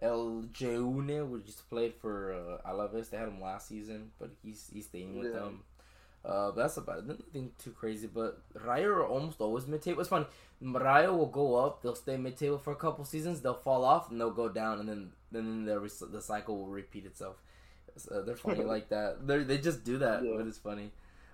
El 0.02 0.44
Jeune, 0.52 1.30
which 1.30 1.46
just 1.46 1.68
played 1.70 1.94
for 2.00 2.32
uh, 2.32 2.70
Alaves. 2.70 3.10
They 3.10 3.16
had 3.16 3.28
him 3.28 3.40
last 3.40 3.68
season, 3.68 4.10
but 4.18 4.30
he's 4.42 4.70
he's 4.72 4.86
staying 4.86 5.18
with 5.18 5.32
Yeah. 5.32 5.40
them. 5.40 5.62
Uh, 6.24 6.50
that's 6.52 6.76
about 6.78 6.98
it. 7.00 7.06
Nothing 7.06 7.50
too 7.62 7.70
crazy. 7.72 8.06
But 8.06 8.40
Rayo 8.64 8.88
are 8.88 9.06
almost 9.06 9.40
always 9.40 9.66
mid 9.66 9.82
table. 9.82 10.00
It's 10.00 10.08
funny. 10.08 10.26
Rayo 10.62 11.14
will 11.14 11.26
go 11.26 11.56
up. 11.56 11.82
They'll 11.82 11.94
stay 11.94 12.16
mid 12.16 12.36
table 12.36 12.58
for 12.58 12.72
a 12.72 12.76
couple 12.76 13.04
seasons. 13.04 13.42
They'll 13.42 13.54
fall 13.54 13.84
off 13.84 14.10
and 14.10 14.18
they'll 14.20 14.30
go 14.30 14.48
down, 14.48 14.80
and 14.80 14.88
then 14.88 15.12
then 15.30 15.64
the 15.66 16.06
the 16.10 16.22
cycle 16.22 16.56
will 16.58 16.68
repeat 16.68 17.04
itself. 17.04 17.36
So 17.96 18.22
they're 18.22 18.36
funny 18.36 18.64
like 18.74 18.88
that. 18.88 19.26
They 19.26 19.38
they 19.44 19.58
just 19.58 19.84
do 19.84 19.98
that, 19.98 20.24
Yeah. 20.24 20.32
but 20.38 20.46
it's 20.46 20.58
funny. 20.58 20.92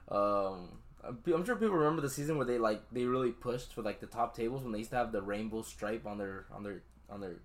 Um, 0.08 0.78
I'm 1.04 1.18
I'm 1.32 1.44
sure 1.44 1.54
people 1.56 1.76
remember 1.76 2.02
the 2.02 2.10
season 2.10 2.36
where 2.36 2.46
they 2.46 2.58
like 2.58 2.82
they 2.90 3.04
really 3.04 3.30
pushed 3.30 3.72
for 3.72 3.82
like 3.82 4.00
the 4.00 4.06
top 4.06 4.36
tables 4.36 4.62
when 4.62 4.72
they 4.72 4.78
used 4.78 4.90
to 4.90 4.96
have 4.96 5.12
the 5.12 5.22
rainbow 5.22 5.62
stripe 5.62 6.04
on 6.06 6.18
their 6.18 6.46
on 6.52 6.62
their 6.64 6.82
on 7.08 7.20
their 7.20 7.36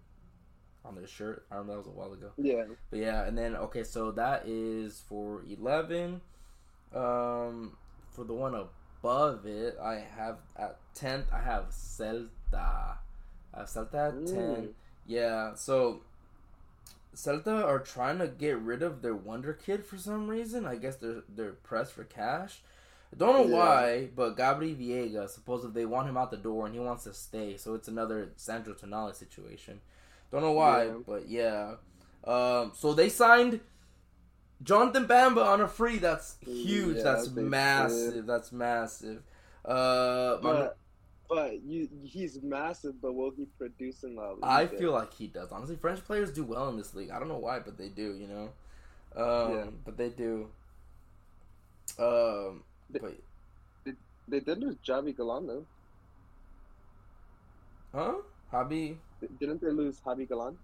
on 0.84 0.96
their 0.96 1.08
shirt. 1.08 1.46
I 1.52 1.56
remember 1.56 1.74
that 1.74 1.78
was 1.80 1.88
a 1.88 1.92
while 2.00 2.14
ago. 2.14 2.32
yeah. 2.38 2.64
But 2.90 3.00
yeah, 3.00 3.24
and 3.26 3.38
then 3.38 3.56
okay, 3.56 3.84
so 3.84 4.12
that 4.14 4.48
is 4.48 5.04
for 5.08 5.44
eleven. 5.48 6.22
Um, 6.94 7.78
for 8.12 8.24
the 8.24 8.34
one 8.34 8.56
above 8.56 9.46
it, 9.46 9.78
I 9.82 9.96
have 10.16 10.38
at 10.58 10.78
tenth. 10.94 11.26
I 11.34 11.40
have 11.42 11.70
Celta. 11.70 12.28
I 12.54 12.98
have 13.58 13.68
Celta 13.68 14.10
at 14.10 14.28
ten. 14.28 14.56
Mm. 14.56 14.74
Yeah, 15.08 15.54
so 15.56 16.02
Celta 17.16 17.64
are 17.64 17.80
trying 17.80 18.20
to 18.20 18.28
get 18.28 18.58
rid 18.60 18.82
of 18.82 19.02
their 19.02 19.16
wonder 19.16 19.54
kid 19.54 19.86
for 19.86 19.98
some 19.98 20.28
reason. 20.28 20.66
I 20.66 20.76
guess 20.76 20.96
they're 20.98 21.24
they're 21.30 21.52
pressed 21.52 21.94
for 21.94 22.04
cash. 22.04 22.62
I 23.14 23.18
don't 23.18 23.34
know 23.50 23.56
Yeah. 23.56 23.58
why, 23.66 24.10
but 24.16 24.36
Gabri 24.36 24.76
Viegas 24.76 25.30
supposedly 25.30 25.82
they 25.82 25.86
want 25.86 26.10
him 26.10 26.18
out 26.18 26.32
the 26.32 26.38
door 26.38 26.66
and 26.66 26.74
he 26.74 26.82
wants 26.82 27.04
to 27.06 27.14
stay. 27.14 27.56
So 27.58 27.74
it's 27.76 27.88
another 27.88 28.32
Sandro 28.36 28.74
Tonali 28.74 29.16
situation. 29.16 29.80
Don't 30.32 30.42
know 30.42 30.52
why, 30.52 30.86
Yeah. 30.86 30.94
but 31.06 31.30
yeah. 31.30 31.76
Um, 32.26 32.72
so 32.76 32.94
they 32.94 33.10
signed 33.10 33.60
Jonathan 34.66 35.08
Bamba 35.08 35.46
on 35.46 35.62
a 35.62 35.68
free. 35.68 35.98
That's 36.00 36.38
huge. 36.44 36.98
Yeah, 36.98 37.04
that's 37.04 37.28
they 37.30 37.42
massive. 37.44 38.26
That's 38.26 38.52
massive. 38.52 39.22
Uh, 39.64 40.38
But 40.42 40.78
but 41.30 41.62
you 41.64 41.88
he's 42.04 42.42
massive. 42.42 43.02
But 43.02 43.14
will 43.14 43.32
he 43.32 43.46
produce 43.58 44.04
in 44.04 44.16
La 44.16 44.32
Liga? 44.32 44.46
I 44.46 44.68
feel 44.68 44.92
like 44.92 45.14
he 45.14 45.28
does. 45.28 45.52
Honestly, 45.52 45.76
French 45.76 46.04
players 46.04 46.32
do 46.32 46.44
well 46.44 46.68
in 46.70 46.78
this 46.78 46.94
league. 46.94 47.12
I 47.12 47.20
don't 47.20 47.30
know 47.30 47.38
why, 47.38 47.60
but 47.60 47.78
they 47.78 47.90
do. 47.90 48.16
You 48.16 48.28
know, 48.28 48.50
um, 49.16 49.54
Yeah. 49.54 49.66
but 49.86 49.98
they 49.98 50.10
do. 50.10 50.50
Um, 52.00 52.64
They- 52.90 53.00
but 53.00 53.14
they 54.28 54.40
did 54.40 54.58
lose 54.60 54.76
Javi 54.86 55.16
Galan 55.16 55.46
though. 55.48 55.66
huh? 57.94 58.16
Javi 58.52 58.98
Didn't 59.40 59.62
they 59.62 59.72
lose 59.72 60.00
Javi 60.02 60.28
Galan? 60.28 60.58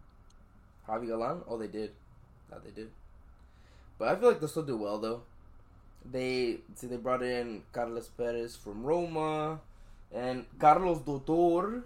Javi 0.87 1.07
Galan? 1.07 1.43
Oh, 1.47 1.57
they 1.57 1.67
did. 1.67 1.91
Yeah, 2.51 2.57
they 2.63 2.71
did. 2.71 2.91
But 4.01 4.09
I 4.09 4.15
feel 4.15 4.29
like 4.29 4.39
they'll 4.39 4.49
still 4.49 4.63
do 4.63 4.77
well 4.77 4.97
though. 4.97 5.21
They 6.11 6.57
see 6.73 6.87
they 6.87 6.97
brought 6.97 7.21
in 7.21 7.61
Carlos 7.71 8.07
Perez 8.07 8.55
from 8.55 8.81
Roma 8.81 9.59
and 10.11 10.47
Carlos 10.57 10.97
Dotor, 11.03 11.83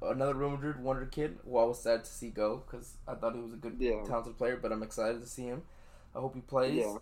another 0.00 0.34
Real 0.34 0.50
Madrid 0.50 0.80
wonder 0.80 1.06
kid. 1.06 1.40
Who 1.44 1.58
I 1.58 1.64
was 1.64 1.82
sad 1.82 2.04
to 2.04 2.10
see 2.10 2.28
go 2.30 2.62
because 2.64 2.92
I 3.08 3.14
thought 3.16 3.34
he 3.34 3.40
was 3.40 3.52
a 3.52 3.56
good, 3.56 3.78
Yeah. 3.80 4.00
talented 4.04 4.38
player. 4.38 4.56
But 4.62 4.70
I'm 4.70 4.84
excited 4.84 5.20
to 5.20 5.26
see 5.26 5.42
him. 5.42 5.62
I 6.14 6.20
hope 6.20 6.36
he 6.36 6.40
plays. 6.40 6.76
Yeah. 6.76 6.98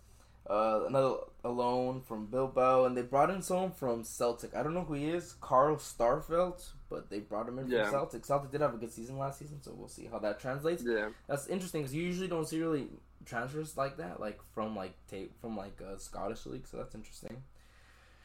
Uh, 0.47 0.85
another 0.87 1.15
a 1.43 1.49
loan 1.49 2.01
from 2.01 2.27
Bilbao, 2.27 2.85
and 2.85 2.95
they 2.95 3.01
brought 3.01 3.29
in 3.31 3.41
someone 3.41 3.71
from 3.71 4.03
Celtic. 4.03 4.55
I 4.55 4.61
don't 4.61 4.73
know 4.75 4.83
who 4.83 4.93
he 4.93 5.09
is, 5.09 5.33
Carl 5.41 5.77
Starfelt, 5.77 6.71
but 6.89 7.09
they 7.09 7.19
brought 7.19 7.47
him 7.49 7.57
in 7.59 7.67
Yeah. 7.67 7.83
from 7.85 7.91
Celtic. 7.93 8.25
Celtic 8.25 8.51
did 8.51 8.61
have 8.61 8.73
a 8.73 8.77
good 8.77 8.91
season 8.91 9.17
last 9.17 9.39
season, 9.39 9.61
so 9.61 9.73
we'll 9.73 9.87
see 9.87 10.05
how 10.05 10.19
that 10.19 10.39
translates. 10.39 10.83
Yeah. 10.83 11.09
That's 11.27 11.47
interesting 11.47 11.81
because 11.81 11.95
you 11.95 12.03
usually 12.03 12.27
don't 12.27 12.47
see 12.47 12.61
really 12.61 12.89
transfers 13.25 13.75
like 13.75 13.97
that, 13.97 14.19
like 14.19 14.39
from 14.53 14.75
like 14.75 14.93
tape 15.07 15.33
from 15.41 15.57
like 15.57 15.81
a 15.81 15.97
Scottish 15.99 16.45
league. 16.45 16.67
So 16.67 16.77
that's 16.77 16.93
interesting. 16.93 17.41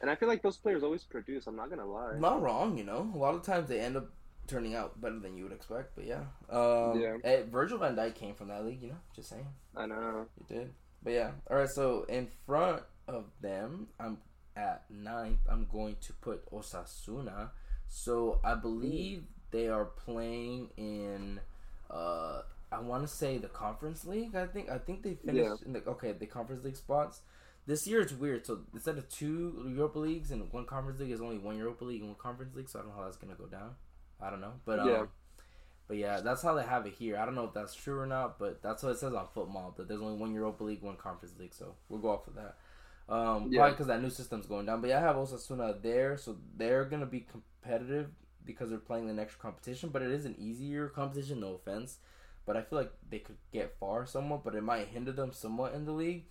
And 0.03 0.11
I 0.11 0.15
feel 0.15 0.29
like 0.29 0.43
those 0.43 0.57
players 0.59 0.83
always 0.83 1.05
produce. 1.05 1.47
I'm 1.47 1.57
not 1.57 1.71
gonna 1.71 1.87
lie. 1.87 2.17
Not 2.19 2.43
wrong, 2.43 2.77
you 2.77 2.85
know. 2.85 3.11
A 3.15 3.19
lot 3.19 3.35
of 3.35 3.43
times 3.43 3.69
they 3.69 3.81
end 3.81 3.97
up 3.97 4.11
turning 4.47 4.75
out 4.75 5.01
better 5.01 5.19
than 5.19 5.37
you 5.37 5.45
would 5.45 5.53
expect. 5.53 5.95
But 5.95 6.05
yeah, 6.07 6.25
um, 6.51 6.99
Yeah. 7.01 7.17
eh, 7.25 7.43
Virgil 7.49 7.79
Van 7.79 7.95
Dijk 7.97 8.15
came 8.15 8.35
from 8.35 8.49
that 8.49 8.65
league, 8.65 8.83
you 8.83 8.89
know. 8.89 8.99
Just 9.15 9.29
saying. 9.31 9.47
I 9.77 9.87
know. 9.87 10.27
You 10.39 10.47
did. 10.57 10.75
But 11.03 11.13
yeah. 11.13 11.31
All 11.51 11.57
right. 11.57 11.69
So 11.69 12.05
in 12.09 12.29
front 12.47 12.83
of 13.09 13.25
them, 13.41 13.89
I'm 13.99 14.19
at 14.57 14.85
ninth. 14.91 15.41
I'm 15.51 15.67
going 15.73 15.97
to 16.03 16.13
put 16.15 16.51
Osasuna. 16.51 17.51
So 17.89 18.41
I 18.45 18.55
believe 18.55 19.25
they 19.51 19.69
are 19.69 19.85
playing 19.87 20.71
in. 20.77 21.41
Uh, 21.91 22.43
I 22.73 22.81
want 22.81 23.03
to 23.03 23.09
say 23.09 23.39
the 23.39 23.49
Conference 23.49 24.05
League. 24.05 24.37
I 24.37 24.47
think. 24.47 24.71
I 24.71 24.79
think 24.79 25.03
they 25.03 25.15
finished 25.15 25.63
in 25.67 25.73
the 25.73 25.83
okay 25.87 26.13
the 26.13 26.27
Conference 26.27 26.65
League 26.65 26.77
spots. 26.77 27.21
This 27.67 27.87
year 27.87 28.01
it's 28.01 28.13
weird. 28.13 28.47
So 28.47 28.61
instead 28.73 28.97
of 28.99 29.09
two 29.09 29.65
Europa 29.69 29.99
leagues 29.99 30.31
and 30.31 30.53
one 30.53 30.67
Conference 30.67 31.01
League, 31.01 31.11
is 31.11 31.21
only 31.21 31.39
one 31.39 31.57
Europa 31.59 31.85
League 31.85 32.01
and 32.01 32.11
one 32.11 32.19
Conference 32.19 32.55
League. 32.55 32.69
So 32.69 32.79
I 32.79 32.83
don't 32.83 32.91
know 32.91 32.97
how 32.99 33.05
that's 33.05 33.17
gonna 33.17 33.35
go 33.35 33.47
down. 33.47 33.75
I 34.21 34.31
don't 34.31 34.41
know, 34.41 34.53
but 34.65 34.81
um, 34.81 34.89
Yeah. 34.89 35.05
But 35.91 35.99
yeah, 35.99 36.21
that's 36.21 36.43
how 36.43 36.55
they 36.55 36.63
have 36.63 36.87
it 36.87 36.95
here. 36.95 37.19
I 37.19 37.27
don't 37.27 37.35
know 37.35 37.47
if 37.47 37.55
that's 37.55 37.75
true 37.75 37.99
or 37.99 38.07
not, 38.07 38.39
but 38.39 38.63
that's 38.63 38.85
what 38.85 38.93
it 38.93 38.99
says 39.01 39.13
on 39.13 39.27
Football. 39.35 39.75
That 39.77 39.89
there's 39.89 40.01
only 40.03 40.19
one 40.19 40.33
Europa 40.33 40.63
League, 40.65 40.83
one 40.83 40.97
Conference 40.97 41.35
League. 41.41 41.55
So 41.55 41.75
we'll 41.91 42.01
go 42.01 42.11
off 42.11 42.29
of 42.29 42.37
that. 42.37 42.57
Um, 43.13 43.49
Yeah. 43.51 43.59
Probably 43.61 43.73
because 43.73 43.89
that 43.89 44.03
new 44.03 44.11
system's 44.11 44.47
going 44.47 44.67
down. 44.67 44.81
But 44.83 44.91
yeah, 44.91 44.99
I 44.99 45.03
have 45.03 45.17
Osasuna 45.17 45.83
there, 45.83 46.17
so 46.17 46.39
they're 46.57 46.85
gonna 46.85 47.07
be 47.07 47.27
competitive 47.33 48.11
because 48.47 48.71
they're 48.71 48.79
playing 48.79 49.09
the 49.09 49.15
next 49.15 49.37
competition. 49.41 49.91
But 49.91 50.03
it 50.03 50.13
is 50.13 50.27
an 50.27 50.37
easier 50.39 50.89
competition, 50.89 51.41
no 51.41 51.55
offense. 51.55 51.99
But 52.47 52.57
I 52.57 52.63
feel 52.63 52.79
like 52.79 52.93
they 53.09 53.19
could 53.19 53.39
get 53.53 53.77
far 53.81 54.07
somewhat, 54.07 54.45
but 54.45 54.55
it 54.55 54.63
might 54.63 54.89
hinder 54.89 55.13
them 55.13 55.33
somewhat 55.33 55.75
in 55.75 55.87
the 55.87 55.93
league. 55.93 56.27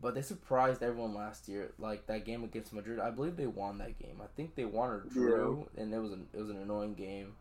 But 0.00 0.14
they 0.14 0.22
surprised 0.22 0.82
everyone 0.82 1.14
last 1.14 1.48
year. 1.48 1.72
Like 1.78 2.06
that 2.08 2.24
game 2.26 2.44
against 2.44 2.72
Madrid, 2.72 3.00
I 3.00 3.10
believe 3.10 3.36
they 3.36 3.46
won 3.46 3.78
that 3.78 3.98
game. 3.98 4.20
I 4.22 4.26
think 4.36 4.56
they 4.56 4.66
won 4.66 4.90
or 4.90 5.00
drew, 5.00 5.68
and 5.76 5.92
it 5.94 5.98
was 6.00 6.12
an 6.12 6.28
it 6.34 6.38
was 6.40 6.50
an 6.50 6.58
annoying 6.58 6.94
game. 6.94 7.36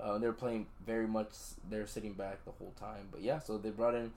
Uh, 0.00 0.18
they're 0.18 0.32
playing 0.32 0.66
very 0.84 1.06
much. 1.06 1.30
They're 1.70 1.86
sitting 1.86 2.12
back 2.14 2.44
the 2.44 2.52
whole 2.52 2.72
time. 2.78 3.08
But 3.10 3.22
yeah, 3.22 3.38
so 3.38 3.56
they 3.58 3.70
brought 3.70 3.94
in 3.94 4.12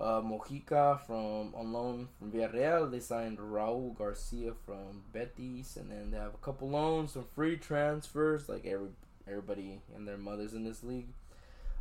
uh, 0.00 0.20
Mojica 0.20 1.00
from 1.06 1.54
on 1.54 1.72
loan 1.72 2.08
from 2.18 2.30
Villarreal. 2.32 2.90
They 2.90 3.00
signed 3.00 3.38
Raul 3.38 3.96
Garcia 3.96 4.52
from 4.66 5.02
Betis, 5.12 5.76
and 5.76 5.90
then 5.90 6.10
they 6.10 6.18
have 6.18 6.34
a 6.34 6.38
couple 6.44 6.68
loans, 6.70 7.12
some 7.12 7.24
free 7.34 7.56
transfers, 7.56 8.48
like 8.48 8.66
every 8.66 8.88
everybody 9.26 9.80
and 9.94 10.06
their 10.08 10.18
mothers 10.18 10.54
in 10.54 10.64
this 10.64 10.82
league. 10.82 11.08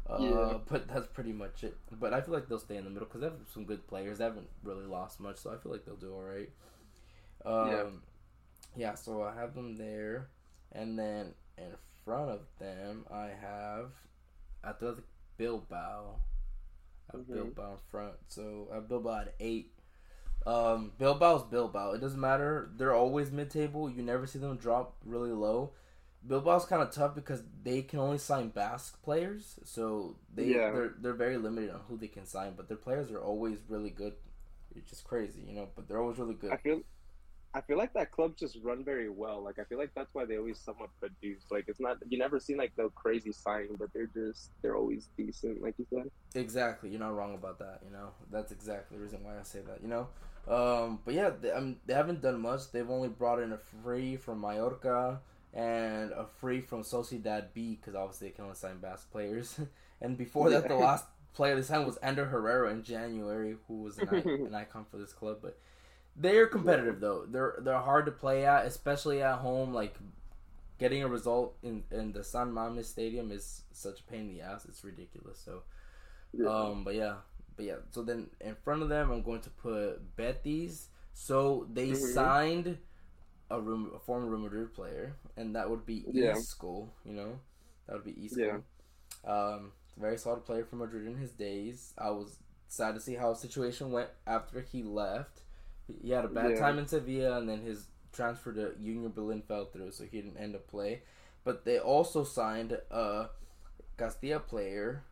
Uh, 0.09 0.17
Yeah. 0.19 0.57
But 0.69 0.87
that's 0.87 1.07
pretty 1.07 1.33
much 1.33 1.63
it. 1.63 1.75
But 1.91 2.13
I 2.13 2.21
feel 2.21 2.33
like 2.33 2.47
they'll 2.47 2.57
stay 2.59 2.77
in 2.77 2.83
the 2.85 2.89
middle 2.89 3.07
because 3.07 3.21
they 3.21 3.27
have 3.27 3.37
some 3.53 3.65
good 3.65 3.85
players. 3.87 4.17
They 4.19 4.23
haven't 4.23 4.49
really 4.63 4.85
lost 4.85 5.19
much, 5.19 5.37
so 5.37 5.51
I 5.51 5.57
feel 5.57 5.71
like 5.71 5.85
they'll 5.85 5.95
do 5.95 6.13
all 6.13 6.23
right. 6.23 6.49
Um, 7.45 7.67
Yeah. 7.69 7.83
yeah. 8.75 8.93
So 8.95 9.23
I 9.23 9.33
have 9.35 9.53
them 9.55 9.75
there, 9.75 10.29
and 10.71 10.97
then 10.97 11.33
in 11.57 11.75
front 12.09 12.31
of 12.31 12.39
them 12.57 13.05
I 13.11 13.27
have 13.39 13.91
Athletic 14.63 15.03
Bilbao. 15.37 16.15
I 17.13 17.17
have 17.17 17.25
Mhm. 17.27 17.33
Bilbao 17.33 17.71
in 17.73 17.77
front, 17.77 18.15
so 18.27 18.67
I 18.71 18.75
have 18.75 18.89
Bilbao 18.89 19.19
at 19.21 19.35
eight. 19.39 19.73
Um, 20.47 20.91
Bilbao's 20.97 21.43
Bilbao. 21.43 21.91
It 21.91 21.99
doesn't 21.99 22.19
matter. 22.19 22.71
They're 22.75 22.95
always 22.95 23.31
mid-table. 23.31 23.89
You 23.89 24.01
never 24.01 24.25
see 24.25 24.39
them 24.39 24.57
drop 24.57 24.95
really 25.05 25.31
low. 25.31 25.73
Bilbao's 26.27 26.65
kind 26.65 26.81
of 26.81 26.91
tough 26.91 27.13
because 27.13 27.43
they 27.63 27.81
can 27.83 27.99
only 27.99 28.17
sign 28.17 28.49
Basque 28.49 29.01
players, 29.03 29.59
so 29.63 30.15
they 30.33 30.45
Yeah. 30.45 30.71
they're 30.71 30.89
they're 30.97 31.13
very 31.13 31.37
limited 31.37 31.69
on 31.69 31.81
who 31.81 31.95
they 31.97 32.07
can 32.07 32.25
sign. 32.25 32.55
But 32.55 32.67
their 32.67 32.77
players 32.77 33.11
are 33.11 33.21
always 33.21 33.59
really 33.69 33.91
good. 33.91 34.15
It's 34.75 34.89
just 34.89 35.03
crazy, 35.05 35.41
you 35.41 35.53
know. 35.53 35.69
But 35.75 35.87
they're 35.87 36.01
always 36.01 36.17
really 36.17 36.33
good. 36.35 36.51
I 36.51 36.57
feel 36.57 36.81
I 37.53 37.61
feel 37.61 37.77
like 37.77 37.93
that 37.93 38.11
club 38.11 38.35
just 38.37 38.57
run 38.61 38.83
very 38.83 39.09
well. 39.09 39.43
Like 39.43 39.57
I 39.57 39.63
feel 39.63 39.79
like 39.79 39.91
that's 39.95 40.13
why 40.13 40.25
they 40.25 40.37
always 40.37 40.59
somewhat 40.59 40.89
produce. 40.99 41.43
Like 41.49 41.65
it's 41.67 41.79
not 41.79 41.97
you 42.07 42.17
never 42.17 42.39
seen 42.39 42.57
like 42.57 42.71
no 42.77 42.89
crazy 42.89 43.31
signing, 43.31 43.75
but 43.77 43.89
they're 43.93 44.09
just 44.13 44.51
they're 44.61 44.75
always 44.75 45.09
decent, 45.17 45.61
like 45.61 45.75
you 45.79 45.87
said. 45.89 46.11
Exactly, 46.35 46.89
you're 46.89 46.99
not 46.99 47.15
wrong 47.15 47.33
about 47.33 47.57
that. 47.59 47.79
You 47.83 47.91
know, 47.91 48.09
that's 48.31 48.51
exactly 48.51 48.97
the 48.97 49.03
reason 49.03 49.23
why 49.23 49.39
I 49.39 49.43
say 49.43 49.61
that. 49.61 49.81
You 49.81 49.87
know, 49.87 50.07
um, 50.47 50.99
but 51.05 51.13
yeah, 51.13 51.29
they, 51.29 51.53
mean, 51.53 51.77
they 51.85 51.93
haven't 51.93 52.21
done 52.21 52.39
much. 52.39 52.71
They've 52.71 52.89
only 52.89 53.09
brought 53.09 53.39
in 53.39 53.51
a 53.51 53.57
free 53.57 54.15
from 54.15 54.41
Mallorca 54.41 55.21
and 55.53 56.11
a 56.11 56.25
free 56.25 56.61
from 56.61 56.83
Sociedad 56.83 57.47
B 57.53 57.75
because 57.75 57.95
obviously 57.95 58.29
they 58.29 58.33
can 58.33 58.45
only 58.45 58.55
sign 58.55 58.77
Basque 58.77 59.11
players. 59.11 59.59
and 60.01 60.17
before 60.17 60.49
that, 60.49 60.67
the 60.67 60.75
last 60.75 61.05
player 61.33 61.55
they 61.55 61.61
signed 61.61 61.85
was 61.85 61.97
Ander 61.97 62.25
Herrera 62.25 62.71
in 62.71 62.83
January, 62.83 63.57
who 63.67 63.81
was 63.83 63.97
an, 63.97 64.09
an 64.25 64.55
icon 64.55 64.85
for 64.89 64.97
this 64.97 65.13
club. 65.13 65.39
But 65.41 65.57
they're 66.19 66.47
competitive 66.47 66.99
though. 66.99 67.25
They're 67.27 67.55
they're 67.61 67.79
hard 67.79 68.05
to 68.07 68.11
play 68.11 68.45
at, 68.45 68.65
especially 68.65 69.21
at 69.23 69.39
home. 69.39 69.73
Like 69.73 69.95
getting 70.77 71.03
a 71.03 71.07
result 71.07 71.57
in 71.63 71.83
in 71.91 72.11
the 72.11 72.23
San 72.23 72.51
Mames 72.51 72.85
Stadium 72.85 73.31
is 73.31 73.63
such 73.71 74.01
a 74.01 74.03
pain 74.03 74.21
in 74.29 74.33
the 74.33 74.41
ass. 74.41 74.65
It's 74.65 74.83
ridiculous. 74.83 75.39
So. 75.43 75.63
Um, 76.47 76.83
but 76.83 76.93
yeah, 76.95 77.15
but 77.55 77.65
yeah. 77.65 77.77
So 77.91 78.03
then 78.03 78.29
in 78.39 78.55
front 78.63 78.83
of 78.83 78.89
them, 78.89 79.11
I'm 79.11 79.23
going 79.23 79.41
to 79.41 79.49
put 79.49 80.15
Betis. 80.15 80.89
So 81.13 81.67
they 81.73 81.89
Mhm. 81.89 82.13
signed 82.13 82.77
a, 83.49 83.59
room, 83.59 83.91
a 83.95 83.99
former 83.99 84.27
Real 84.29 84.41
Madrid 84.41 84.73
player, 84.73 85.15
and 85.37 85.55
that 85.55 85.67
would 85.69 85.85
be 85.87 86.05
Yeah. 86.11 86.37
Isco. 86.37 86.91
You 87.03 87.13
know, 87.13 87.39
that 87.87 87.95
would 87.95 88.05
be 88.05 88.25
Isco. 88.25 88.63
Yeah. 89.25 89.31
Um, 89.33 89.71
very 89.97 90.17
solid 90.17 90.45
player 90.45 90.63
for 90.65 90.75
Madrid 90.75 91.07
in 91.07 91.17
his 91.17 91.31
days. 91.31 91.93
I 91.97 92.11
was 92.11 92.37
sad 92.67 92.93
to 92.93 93.01
see 93.01 93.15
how 93.15 93.29
his 93.31 93.39
situation 93.39 93.91
went 93.91 94.11
after 94.27 94.61
he 94.61 94.83
left. 94.83 95.41
He- 96.01 96.09
had 96.11 96.25
a 96.25 96.29
bad 96.29 96.51
Yeah. 96.51 96.59
time 96.59 96.79
in 96.79 96.87
Sevilla, 96.87 97.37
and 97.39 97.49
then 97.49 97.61
his 97.61 97.87
transfer 98.11 98.51
to 98.53 98.75
Union 98.79 99.11
Berlin 99.11 99.41
fell 99.41 99.65
through, 99.65 99.91
so 99.91 100.03
he 100.03 100.21
didn't 100.21 100.37
end 100.37 100.55
up 100.55 100.67
play. 100.67 101.03
But 101.43 101.63
they 101.65 101.79
also 101.79 102.23
signed 102.23 102.73
a 102.91 103.29
Castilla 103.97 104.39
player, 104.39 105.03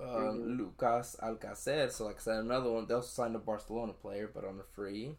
uh, 0.00 0.32
Mhm. 0.32 0.58
Lucas 0.58 1.16
Alcacer. 1.22 1.90
So, 1.90 2.04
like 2.06 2.16
I 2.16 2.20
said, 2.20 2.40
another 2.40 2.70
one. 2.70 2.86
They 2.86 2.94
also 2.94 3.08
signed 3.08 3.36
a 3.36 3.38
Barcelona 3.38 3.92
player, 3.92 4.28
but 4.32 4.44
on 4.44 4.58
a 4.58 4.64
free, 4.64 5.16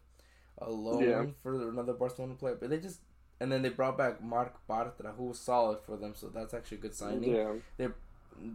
a 0.57 0.69
loan 0.69 1.03
Yeah. 1.03 1.25
for 1.41 1.69
another 1.69 1.93
Barcelona 1.93 2.35
player. 2.35 2.55
But 2.55 2.69
they 2.69 2.79
just 2.79 3.01
and 3.39 3.51
then 3.51 3.61
they 3.61 3.69
brought 3.69 3.95
back 3.99 4.19
Marc 4.19 4.65
Bartra, 4.67 5.15
who 5.15 5.25
was 5.25 5.39
solid 5.39 5.79
for 5.81 5.95
them. 5.95 6.15
So 6.15 6.27
that's 6.27 6.55
actually 6.55 6.79
a 6.79 6.81
good 6.81 6.95
signing. 6.95 7.35
Yeah, 7.35 7.53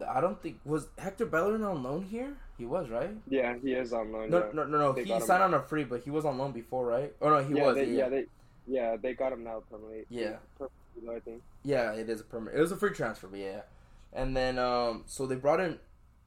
I 0.08 0.20
don't 0.20 0.40
think 0.40 0.60
was 0.64 0.88
Hector 0.98 1.26
Bellerin 1.26 1.62
on 1.62 1.82
loan 1.82 2.02
here. 2.02 2.36
He 2.58 2.64
was 2.64 2.88
right. 2.90 3.16
yeah, 3.28 3.56
he 3.62 3.72
is 3.72 3.92
on 3.92 4.12
loan. 4.12 4.30
No, 4.30 4.38
yeah. 4.38 4.50
no, 4.54 4.64
no, 4.64 4.78
no. 4.78 4.92
They 4.92 5.04
He 5.04 5.20
signed 5.20 5.42
on 5.42 5.54
a 5.54 5.60
free, 5.60 5.84
but 5.84 6.02
he 6.02 6.10
was 6.10 6.24
on 6.24 6.38
loan 6.38 6.52
before, 6.52 6.86
right? 6.86 7.12
Oh 7.20 7.28
no, 7.30 7.42
he 7.42 7.54
yeah, 7.54 7.64
was. 7.64 7.74
They, 7.76 7.86
yeah, 7.86 7.96
yeah, 7.96 8.08
they 8.08 8.24
yeah 8.66 8.96
they 8.96 9.14
got 9.14 9.32
him 9.32 9.44
now 9.44 9.62
permanently. 9.70 10.04
Yeah. 10.08 10.36
Permanently, 10.58 11.16
I 11.16 11.20
think. 11.20 11.42
Yeah, 11.64 11.92
it 11.92 12.08
is 12.08 12.20
a 12.20 12.24
permanent. 12.24 12.58
It 12.58 12.60
was 12.60 12.72
a 12.72 12.76
free 12.76 12.90
transfer, 12.92 13.26
but 13.26 13.40
yeah. 13.40 13.62
And 14.12 14.36
then, 14.36 14.58
um, 14.58 15.04
so 15.06 15.26
they 15.26 15.36
brought 15.36 15.60
in 15.60 15.78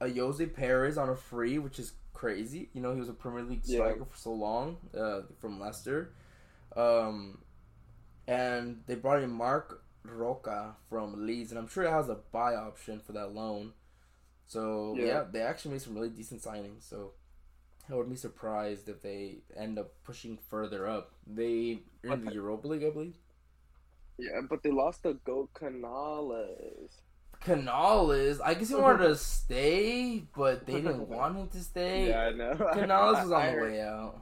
a 0.02 0.06
Ayoze 0.06 0.54
Perez 0.54 0.98
on 0.98 1.10
a 1.10 1.16
free, 1.16 1.60
which 1.60 1.80
is 1.80 1.94
crazy. 2.14 2.70
You 2.74 2.82
know, 2.82 2.94
he 2.94 3.00
was 3.00 3.10
a 3.10 3.14
Premier 3.14 3.44
League 3.44 3.62
Yeah. 3.64 3.80
striker 3.80 4.06
for 4.06 4.18
so 4.18 4.34
long, 4.34 4.78
uh, 4.98 5.22
from 5.40 5.60
Leicester. 5.60 6.12
Um, 6.76 7.40
and 8.28 8.82
they 8.88 8.96
brought 8.96 9.22
in 9.22 9.30
Marc 9.30 9.84
Roca 10.10 10.76
from 10.90 11.26
Leeds, 11.26 11.52
and 11.52 11.60
I'm 11.60 11.68
sure 11.68 11.84
it 11.84 11.92
has 11.92 12.10
a 12.10 12.16
buy 12.32 12.56
option 12.56 13.00
for 13.00 13.12
that 13.14 13.34
loan. 13.34 13.74
So 14.46 14.96
yeah. 14.98 15.06
Yeah. 15.06 15.24
they 15.32 15.42
actually 15.42 15.72
made 15.72 15.82
some 15.82 15.96
really 15.96 16.10
decent 16.10 16.42
signings. 16.42 16.84
So 16.90 17.12
I 17.90 17.94
wouldn't 17.94 18.12
be 18.14 18.18
surprised 18.18 18.90
if 18.90 19.02
they 19.02 19.38
end 19.56 19.78
up 19.80 19.92
pushing 20.04 20.38
further 20.50 20.88
up. 20.88 21.12
They 21.28 21.80
are 22.08 22.14
in 22.14 22.26
the 22.26 22.34
Europa 22.34 22.68
League, 22.68 22.84
I 22.84 22.90
believe. 22.90 23.16
Yeah, 24.18 24.42
but 24.50 24.64
they 24.64 24.72
lost 24.72 25.04
the 25.04 25.14
Go 25.26 25.50
Canales. 25.54 27.02
Canales, 27.42 28.40
I 28.40 28.54
guess 28.54 28.70
he 28.70 28.76
wanted 28.76 29.08
to 29.08 29.16
stay, 29.16 30.24
but 30.36 30.66
they 30.66 30.74
didn't 30.82 31.08
want 31.10 31.38
him 31.38 31.48
to 31.50 31.60
stay. 31.60 32.10
Yeah, 32.10 32.28
I 32.28 32.32
know. 32.32 32.56
Canales 32.74 33.18
was 33.24 33.32
on 33.32 33.34
I 33.42 33.46
the 33.48 33.52
heard- 33.52 33.72
way 33.72 33.82
out. 33.82 34.22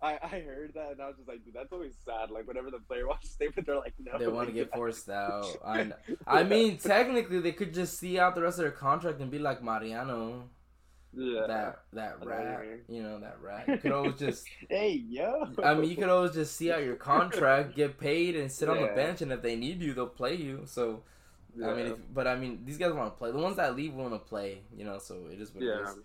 I, 0.00 0.18
I 0.22 0.40
heard 0.40 0.72
that 0.74 0.92
and 0.92 1.02
I 1.02 1.06
was 1.08 1.16
just 1.16 1.28
like, 1.28 1.44
dude, 1.44 1.54
that's 1.54 1.72
always 1.72 1.94
sad. 2.04 2.30
Like 2.30 2.46
whenever 2.46 2.70
the 2.70 2.78
player 2.78 3.06
wants 3.06 3.26
to 3.26 3.32
stay, 3.32 3.48
but 3.54 3.66
they're 3.66 3.76
like, 3.76 3.94
no. 3.98 4.18
They 4.18 4.28
want 4.28 4.48
to 4.48 4.54
get 4.54 4.72
forced 4.72 5.08
out. 5.10 5.46
I, 5.64 5.90
I 6.26 6.44
mean, 6.44 6.78
technically, 6.78 7.40
they 7.40 7.52
could 7.52 7.74
just 7.74 7.98
see 7.98 8.18
out 8.18 8.34
the 8.34 8.42
rest 8.42 8.58
of 8.58 8.62
their 8.62 8.70
contract 8.70 9.20
and 9.20 9.30
be 9.30 9.38
like 9.38 9.62
Mariano, 9.62 10.44
Yeah. 11.12 11.46
that 11.48 11.80
that 11.94 12.16
I 12.20 12.24
know 12.24 12.30
what 12.30 12.42
you 12.42 12.70
rat. 12.70 12.80
You 12.88 13.02
know 13.02 13.20
that 13.20 13.36
rat. 13.42 13.68
You 13.68 13.78
could 13.78 13.92
always 13.92 14.14
just. 14.16 14.46
Hey 14.68 15.02
yo. 15.08 15.48
I 15.64 15.74
mean, 15.74 15.90
you 15.90 15.96
could 15.96 16.10
always 16.10 16.32
just 16.32 16.54
see 16.56 16.70
out 16.70 16.84
your 16.84 16.96
contract, 16.96 17.74
get 17.74 17.98
paid, 17.98 18.36
and 18.36 18.50
sit 18.52 18.68
on 18.68 18.80
the 18.80 18.88
bench. 18.88 19.22
And 19.22 19.32
if 19.32 19.42
they 19.42 19.56
need 19.56 19.80
you, 19.82 19.94
they'll 19.94 20.06
play 20.06 20.34
you. 20.36 20.62
So 20.66 21.02
I 21.64 21.74
mean, 21.74 21.86
if, 21.86 21.96
but 22.14 22.26
I 22.26 22.36
mean, 22.36 22.60
these 22.64 22.78
guys 22.78 22.92
want 22.92 23.12
to 23.12 23.18
play. 23.18 23.32
The 23.32 23.38
ones 23.38 23.56
that 23.56 23.74
leave 23.74 23.94
want 23.94 24.12
to 24.12 24.18
play. 24.18 24.62
You 24.76 24.84
know, 24.84 24.98
so 24.98 25.16
it 25.32 25.40
is 25.40 25.52
what 25.54 25.64
it 25.64 25.66
yeah. 25.66 25.82
is. 25.90 25.96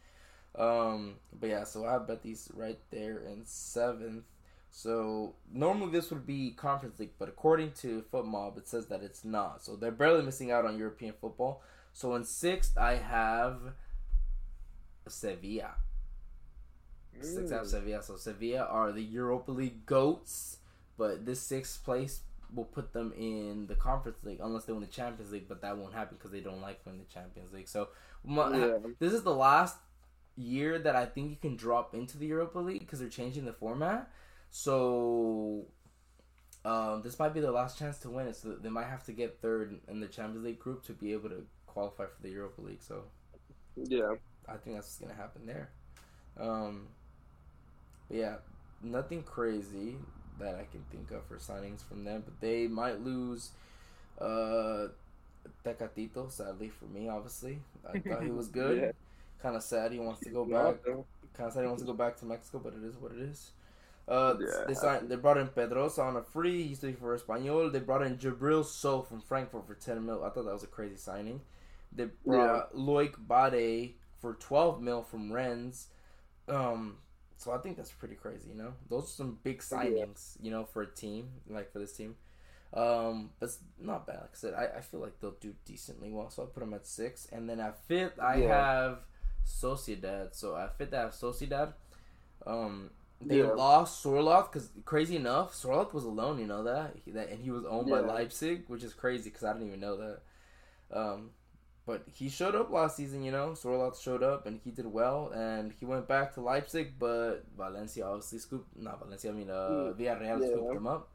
Um, 0.58 1.16
but 1.40 1.50
yeah, 1.50 1.64
so 1.64 1.86
I 1.86 1.98
Betis 1.98 2.50
right 2.54 2.80
there 2.92 3.20
in 3.20 3.46
seventh. 3.46 4.26
So 4.70 5.36
normally 5.52 5.92
this 5.92 6.10
would 6.12 6.26
be 6.26 6.52
Conference 6.52 7.00
League, 7.00 7.14
but 7.20 7.30
according 7.30 7.72
to 7.74 8.04
FotMob, 8.12 8.58
it 8.58 8.68
says 8.68 8.88
that 8.88 9.04
it's 9.04 9.24
not. 9.24 9.64
So 9.64 9.76
they're 9.76 9.92
barely 9.92 10.24
missing 10.24 10.52
out 10.52 10.66
on 10.66 10.78
European 10.78 11.14
football. 11.20 11.62
So 11.92 12.16
in 12.16 12.24
sixth, 12.24 12.78
I 12.78 12.96
have 12.96 13.74
Sevilla. 15.08 15.76
Six 17.22 17.52
have 17.52 17.64
Mm. 17.64 17.68
Sevilla. 17.68 18.04
So 18.04 18.16
Sevilla 18.16 18.66
are 18.66 18.92
the 18.92 19.04
Europa 19.04 19.52
League 19.52 19.86
goats, 19.86 20.58
but 20.98 21.26
this 21.26 21.40
sixth 21.40 21.84
place 21.84 22.22
will 22.54 22.66
put 22.66 22.94
them 22.94 23.14
in 23.14 23.68
the 23.68 23.76
Conference 23.76 24.24
League 24.24 24.40
unless 24.42 24.66
they 24.66 24.74
win 24.74 24.82
the 24.82 24.88
Champions 24.88 25.32
League, 25.32 25.48
but 25.48 25.62
that 25.62 25.78
won't 25.78 25.94
happen 25.94 26.18
because 26.18 26.32
they 26.32 26.40
don't 26.42 26.62
like 26.62 26.80
winning 26.86 27.02
the 27.02 27.14
Champions 27.14 27.52
League. 27.54 27.68
So 27.68 27.90
my, 28.24 28.56
Yeah. 28.56 28.78
this 29.00 29.14
is 29.14 29.24
the 29.24 29.34
last 29.36 29.78
year 30.36 30.80
that 30.80 30.96
I 30.96 31.06
think 31.06 31.30
you 31.30 31.38
can 31.38 31.56
drop 31.56 31.94
into 31.94 32.18
the 32.18 32.28
Europa 32.28 32.60
League 32.60 32.80
because 32.82 33.00
they're 33.00 33.10
changing 33.10 33.46
the 33.46 33.54
format. 33.54 34.10
So 34.52 35.66
um, 36.66 37.02
this 37.04 37.20
might 37.20 37.34
be 37.34 37.42
the 37.42 37.52
last 37.52 37.78
chance 37.78 37.98
to 38.00 38.10
win 38.10 38.28
it. 38.28 38.36
So 38.36 38.56
they 38.56 38.70
might 38.70 38.88
have 38.88 39.04
to 39.06 39.12
get 39.14 39.42
third 39.42 39.80
in 39.88 40.00
the 40.00 40.08
Champions 40.08 40.46
League 40.46 40.60
group 40.60 40.84
to 40.86 40.94
be 40.94 41.14
able 41.14 41.30
to 41.30 41.46
qualify 41.68 42.06
for 42.06 42.22
the 42.22 42.30
Europa 42.30 42.62
League. 42.62 42.82
So 42.82 43.04
Yeah. 43.76 44.16
I 44.48 44.58
think 44.58 44.76
that's 44.76 44.88
what's 44.88 45.00
gonna 45.00 45.14
happen 45.14 45.46
there. 45.46 45.70
Um, 46.40 46.88
yeah, 48.10 48.38
nothing 48.82 49.24
crazy 49.24 49.98
that 50.40 50.56
I 50.56 50.66
can 50.66 50.84
think 50.92 51.12
of 51.12 51.26
for 51.26 51.38
signings 51.38 51.84
from 51.84 52.04
them. 52.04 52.24
But 52.26 52.40
they 52.40 52.68
might 52.68 53.02
lose 53.02 53.52
uh, 54.20 54.88
Tecatito, 55.66 56.32
sadly 56.32 56.70
for 56.70 56.86
me, 56.86 57.10
obviously. 57.10 57.60
I 57.88 57.98
thought 58.00 58.24
he 58.24 58.32
was 58.32 58.48
good. 58.50 58.80
Yeah. 58.80 58.92
Kind 59.44 59.56
of 59.58 59.62
sad 59.64 59.92
he 59.92 60.00
wants 60.00 60.22
to 60.22 60.30
go 60.30 60.46
back. 60.46 60.84
Kind 60.86 61.48
of 61.48 61.54
sad 61.54 61.62
he 61.62 61.68
wants 61.68 61.82
to 61.84 61.88
go 61.88 61.94
back 61.94 62.18
to 62.18 62.26
Mexico, 62.26 62.60
but 62.64 62.74
it 62.74 62.84
is 62.84 62.96
what 62.98 63.12
it 63.12 63.20
is. 63.20 63.52
Uh, 64.08 64.36
Yeah. 64.40 64.64
they 64.68 64.74
signed. 64.74 65.10
They 65.10 65.16
brought 65.18 65.38
in 65.38 65.48
Pedrosa 65.48 66.02
on 66.02 66.16
a 66.16 66.22
free. 66.24 66.64
He's 66.64 66.80
doing 66.80 66.96
for 66.96 67.18
Espanyol. 67.18 67.72
They 67.72 67.80
brought 67.80 68.02
in 68.04 68.18
Djibril 68.18 68.66
Sow 68.66 69.02
from 69.02 69.22
Frankfurt 69.22 69.68
for 69.68 69.76
ten 69.76 70.06
mil. 70.06 70.24
I 70.24 70.30
thought 70.30 70.46
that 70.46 70.54
was 70.54 70.64
a 70.64 70.68
crazy 70.68 70.96
signing. 70.96 71.42
They 71.92 72.06
brought 72.26 72.74
Loic 72.74 73.16
Bade 73.28 73.96
for 74.20 74.34
twelve 74.36 74.82
mil 74.82 75.04
from 75.04 75.32
Rennes. 75.32 75.88
Um, 76.48 76.98
so 77.38 77.52
I 77.52 77.58
think 77.60 77.76
that's 77.78 77.92
pretty 77.92 78.16
crazy. 78.16 78.50
You 78.50 78.56
know, 78.56 78.74
those 78.90 79.04
are 79.06 79.08
some 79.08 79.40
big 79.44 79.60
signings. 79.62 80.38
You 80.42 80.52
know, 80.52 80.64
for 80.66 80.82
a 80.84 80.88
team 80.88 81.30
like 81.50 81.72
for 81.72 81.80
this 81.80 81.94
team. 81.96 82.16
Um, 82.74 83.30
but 83.40 83.48
it's 83.48 83.60
not 83.80 84.08
bad. 84.08 84.16
Like 84.22 84.32
I 84.34 84.36
said, 84.36 84.54
I, 84.56 84.80
I 84.80 84.82
feel 84.82 85.00
like 85.00 85.20
they'll 85.20 85.36
do 85.40 85.54
decently 85.64 86.10
well. 86.12 86.30
So 86.32 86.42
I'll 86.42 86.48
put 86.50 86.62
them 86.62 86.74
at 86.74 86.88
six, 86.88 87.28
and 87.32 87.48
then 87.50 87.60
at 87.60 87.78
fifth 87.86 88.20
I 88.20 88.36
Yeah. 88.38 88.48
have 88.48 89.00
Sociedad. 89.46 90.36
So 90.36 90.56
I 90.56 90.68
fit 90.70 90.92
that 90.92 91.12
Sociedad. 91.12 91.74
Um, 92.46 92.92
they 93.22 93.42
Yeah. 93.42 93.44
lost 93.44 94.04
Sorloth 94.04 94.52
because 94.52 94.70
crazy 94.86 95.16
enough, 95.16 95.54
Sorloth 95.56 95.94
was 95.94 96.06
alone. 96.06 96.40
You 96.40 96.48
know 96.48 96.64
that, 96.64 96.96
he, 97.06 97.12
that 97.12 97.30
and 97.30 97.42
he 97.44 97.52
was 97.52 97.66
owned 97.66 97.90
by 97.90 98.00
Leipzig, 98.02 98.66
which 98.68 98.84
is 98.84 98.94
crazy 98.94 99.30
because 99.30 99.44
I 99.46 99.54
didn't 99.54 99.68
even 99.70 99.80
know 99.80 99.98
that. 99.98 100.20
Um, 100.92 101.32
but 101.86 102.04
he 102.14 102.30
showed 102.30 102.56
up 102.56 102.72
last 102.72 102.98
season. 102.98 103.24
You 103.24 103.32
know, 103.32 103.52
Sorloth 103.56 104.00
showed 104.02 104.24
up 104.24 104.46
and 104.46 104.60
he 104.64 104.72
did 104.72 104.86
well, 104.88 105.32
and 105.36 105.74
he 105.80 105.86
went 105.86 106.08
back 106.08 106.34
to 106.36 106.42
Leipzig, 106.42 106.94
but 107.00 107.46
Valencia 107.58 108.06
obviously 108.08 108.40
scooped. 108.40 108.78
Not 108.78 109.00
Valencia, 109.00 109.32
I 109.32 109.34
mean 109.34 109.50
uh, 109.50 109.94
Mm, 109.94 109.96
Villarreal 109.98 110.40
yeah. 110.40 110.48
scooped 110.48 110.74
him 110.74 110.88
up. 110.88 111.10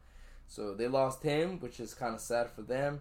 So 0.48 0.74
they 0.74 0.88
lost 0.88 1.22
him, 1.22 1.60
which 1.60 1.80
is 1.80 1.94
kind 1.94 2.14
of 2.14 2.20
sad 2.20 2.50
for 2.50 2.62
them. 2.62 3.00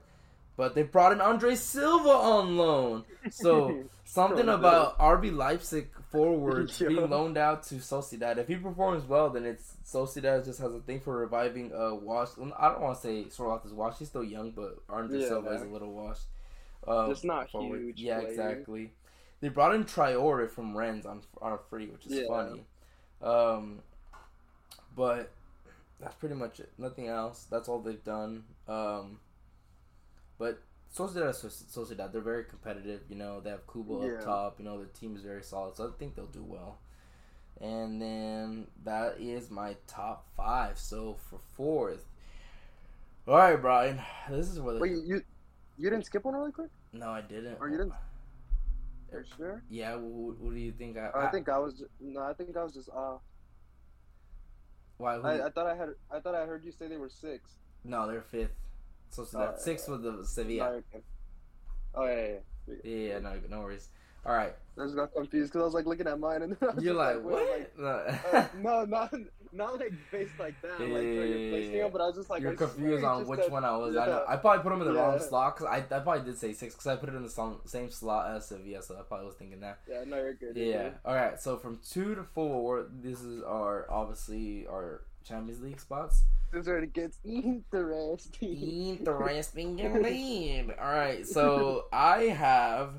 But 0.58 0.74
they 0.76 0.82
brought 0.84 1.12
in 1.14 1.22
Andre 1.22 1.53
Silva 1.55 2.10
on 2.10 2.58
loan. 2.58 3.03
So 3.32 3.84
something 4.05 4.49
about 4.49 4.97
RB 4.97 5.34
Leipzig 5.36 5.89
forwards 6.12 6.80
being 6.88 7.10
loaned 7.10 7.38
out 7.38 7.62
to 7.68 7.76
Sociedad. 7.76 8.38
If 8.38 8.47
he 8.47 8.55
performs 8.55 9.03
well, 9.08 9.30
then 9.30 9.45
it's 9.45 9.78
Sociedad 9.86 10.43
just 10.45 10.60
has 10.60 10.74
a 10.74 10.80
thing 10.80 10.99
for 10.99 11.16
reviving 11.18 11.72
uh 11.74 11.93
Wash. 11.93 12.30
I 12.58 12.70
don't 12.70 12.82
want 12.82 12.95
to 12.95 13.01
say 13.01 13.24
Sorloth 13.26 13.66
is 13.68 13.72
washed. 13.72 13.99
He's 13.99 14.08
still 14.10 14.24
young, 14.24 14.49
but 14.51 14.80
Andre 14.89 15.20
Yeah, 15.20 15.28
Silva 15.28 15.51
is 15.51 15.62
a 15.62 15.66
little 15.66 15.93
washed. 15.93 16.24
Uh, 16.88 17.08
Just 17.10 17.24
not 17.26 17.51
forward. 17.51 17.80
huge 17.82 17.99
Yeah, 18.01 18.20
player. 18.20 18.30
exactly. 18.30 18.91
They 19.41 19.49
brought 19.49 19.76
in 19.76 19.86
Traore 19.86 20.49
from 20.49 20.76
Rennes 20.76 21.05
on 21.05 21.22
on 21.39 21.53
a 21.53 21.58
free, 21.70 21.86
which 21.88 22.08
is 22.08 22.14
Yeah. 22.14 22.28
funny. 22.28 22.64
Um, 23.22 23.80
but 24.95 25.30
that's 25.99 26.16
pretty 26.16 26.34
much 26.36 26.60
it. 26.60 26.72
Nothing 26.80 27.08
else. 27.08 27.45
That's 27.51 27.70
all 27.70 27.80
they've 27.80 28.03
done. 28.03 28.43
Um, 28.68 29.20
but 30.38 30.62
Sociedad, 30.96 31.30
Sociedad, 31.36 32.12
they're 32.12 32.22
very 32.22 32.44
competitive. 32.46 33.02
You 33.10 33.16
know, 33.16 33.40
they 33.40 33.50
have 33.50 33.68
Kubo 33.68 34.06
Yeah. 34.06 34.14
up 34.14 34.24
top. 34.24 34.60
You 34.60 34.66
know, 34.66 34.78
their 34.78 34.88
team 34.88 35.16
is 35.16 35.22
very 35.24 35.44
solid, 35.44 35.76
so 35.76 35.88
I 35.88 35.92
think 36.00 36.16
they'll 36.16 36.26
do 36.28 36.44
well. 36.44 36.80
And 37.60 38.02
then 38.02 38.68
that 38.84 39.20
is 39.20 39.50
my 39.50 39.76
top 39.88 40.28
five. 40.36 40.78
So 40.78 41.16
for 41.16 41.40
fourth, 41.56 42.06
all 43.28 43.36
right, 43.36 43.56
Brian, 43.62 44.00
this 44.30 44.48
is 44.50 44.60
where 44.60 44.76
the 44.78 44.88
you 44.88 45.22
you 45.78 45.90
didn't 45.90 46.06
skip 46.06 46.24
one 46.24 46.36
really 46.36 46.52
quick? 46.52 46.70
no, 46.94 47.10
I 47.10 47.22
didn't. 47.22 47.58
Or 47.60 47.68
you 47.70 47.78
didn't? 47.78 47.94
For 49.10 49.26
sure. 49.38 49.64
Yeah, 49.70 49.96
what, 49.96 50.38
what 50.40 50.54
do 50.54 50.60
you 50.60 50.72
think? 50.72 50.98
I, 50.98 51.12
I 51.14 51.28
think 51.32 51.50
I 51.50 51.58
was 51.58 51.84
no. 52.00 52.22
I 52.22 52.34
think 52.34 52.56
I 52.56 52.64
was 52.64 52.74
just 52.74 52.90
uh. 52.90 53.18
why? 54.98 55.16
I, 55.16 55.48
I 55.48 55.50
thought 55.50 55.68
I 55.68 55.76
had 55.76 55.90
I 56.12 56.20
thought 56.20 56.36
I 56.36 56.46
heard 56.46 56.64
you 56.64 56.72
say 56.72 56.88
they 56.88 56.98
were 56.98 57.10
six. 57.10 57.52
no, 57.84 58.08
they're 58.08 58.22
fifth. 58.22 58.56
So, 59.10 59.24
Uh, 59.39 59.58
sixth 59.58 59.89
with 59.89 60.03
the 60.03 60.26
Sevilla. 60.26 60.82
Oh 61.95 62.05
yeah, 62.05 62.16
yeah. 62.16 62.28
yeah. 62.68 62.76
Yeah, 62.84 63.08
yeah, 63.14 63.20
no, 63.20 63.39
no 63.49 63.60
worries. 63.62 63.89
All 64.26 64.34
right, 64.36 64.53
I 64.78 64.84
just 64.84 64.95
got 64.97 65.14
confused 65.14 65.53
because 65.53 65.62
I 65.62 65.66
was 65.66 65.74
like 65.74 65.86
looking 65.86 66.05
at 66.05 66.20
mine 66.20 66.41
and 66.41 66.58
you're 66.84 66.93
like 66.93 67.16
was 67.24 67.24
what? 67.24 67.72
like, 67.80 68.34
uh, 68.34 68.47
no, 68.62 68.84
not 68.84 69.14
not 69.53 69.80
like 69.80 69.93
based 70.12 70.38
like 70.38 70.62
that. 70.62 70.82
Like 70.82 70.89
Yeah, 70.89 70.97
yeah, 70.99 71.49
placing 71.51 71.74
yeah. 71.76 71.88
but 71.88 72.01
I 72.01 72.08
was 72.08 72.16
just 72.18 72.30
like 72.30 72.41
you're 72.41 72.51
I 72.51 72.55
confused 72.55 73.05
on 73.05 73.26
which 73.26 73.39
said- 73.39 73.51
one 73.51 73.64
I 73.64 73.78
was. 73.78 73.95
I 73.95 74.05
know. 74.05 74.26
I 74.28 74.36
probably 74.36 74.64
put 74.64 74.70
them 74.72 74.82
in 74.82 74.88
the 74.93 74.99
wrong 74.99 75.18
slot 75.20 75.55
because 75.55 75.72
I, 75.72 75.78
I 75.95 75.99
probably 76.01 76.26
did 76.26 76.38
say 76.38 76.51
six 76.51 76.74
because 76.76 76.88
I 76.88 76.97
put 76.97 77.08
it 77.08 77.16
in 77.16 77.24
the 77.24 77.30
song, 77.30 77.60
same 77.66 77.89
slot 77.89 78.36
as 78.36 78.47
Sevilla, 78.49 78.84
so 78.84 78.97
I 78.99 79.03
probably 79.03 79.28
was 79.28 79.36
thinking 79.36 79.62
that. 79.62 79.80
Yeah, 79.89 80.03
no, 80.05 80.18
you're 80.18 80.34
good. 80.34 80.58
you're 80.58 80.66
Yeah. 80.66 80.84
good. 80.84 80.93
All 81.05 81.16
right. 81.16 81.39
So 81.39 81.55
from 81.55 81.80
two 81.89 82.14
to 82.16 82.24
four, 82.24 82.88
this 83.01 83.22
is 83.22 83.41
our 83.43 83.89
obviously 83.89 84.68
our 84.68 85.03
Champions 85.28 85.61
League 85.61 85.80
spots. 85.80 86.23
This 86.51 86.61
is 86.61 86.67
where 86.67 86.80
it 86.80 86.93
gets 86.93 87.17
interesting. 87.25 88.99
Interesting 88.99 89.80
indeed. 89.80 90.73
All 90.80 90.91
right, 90.91 91.25
so 91.25 91.86
I 91.93 92.23
have, 92.23 92.93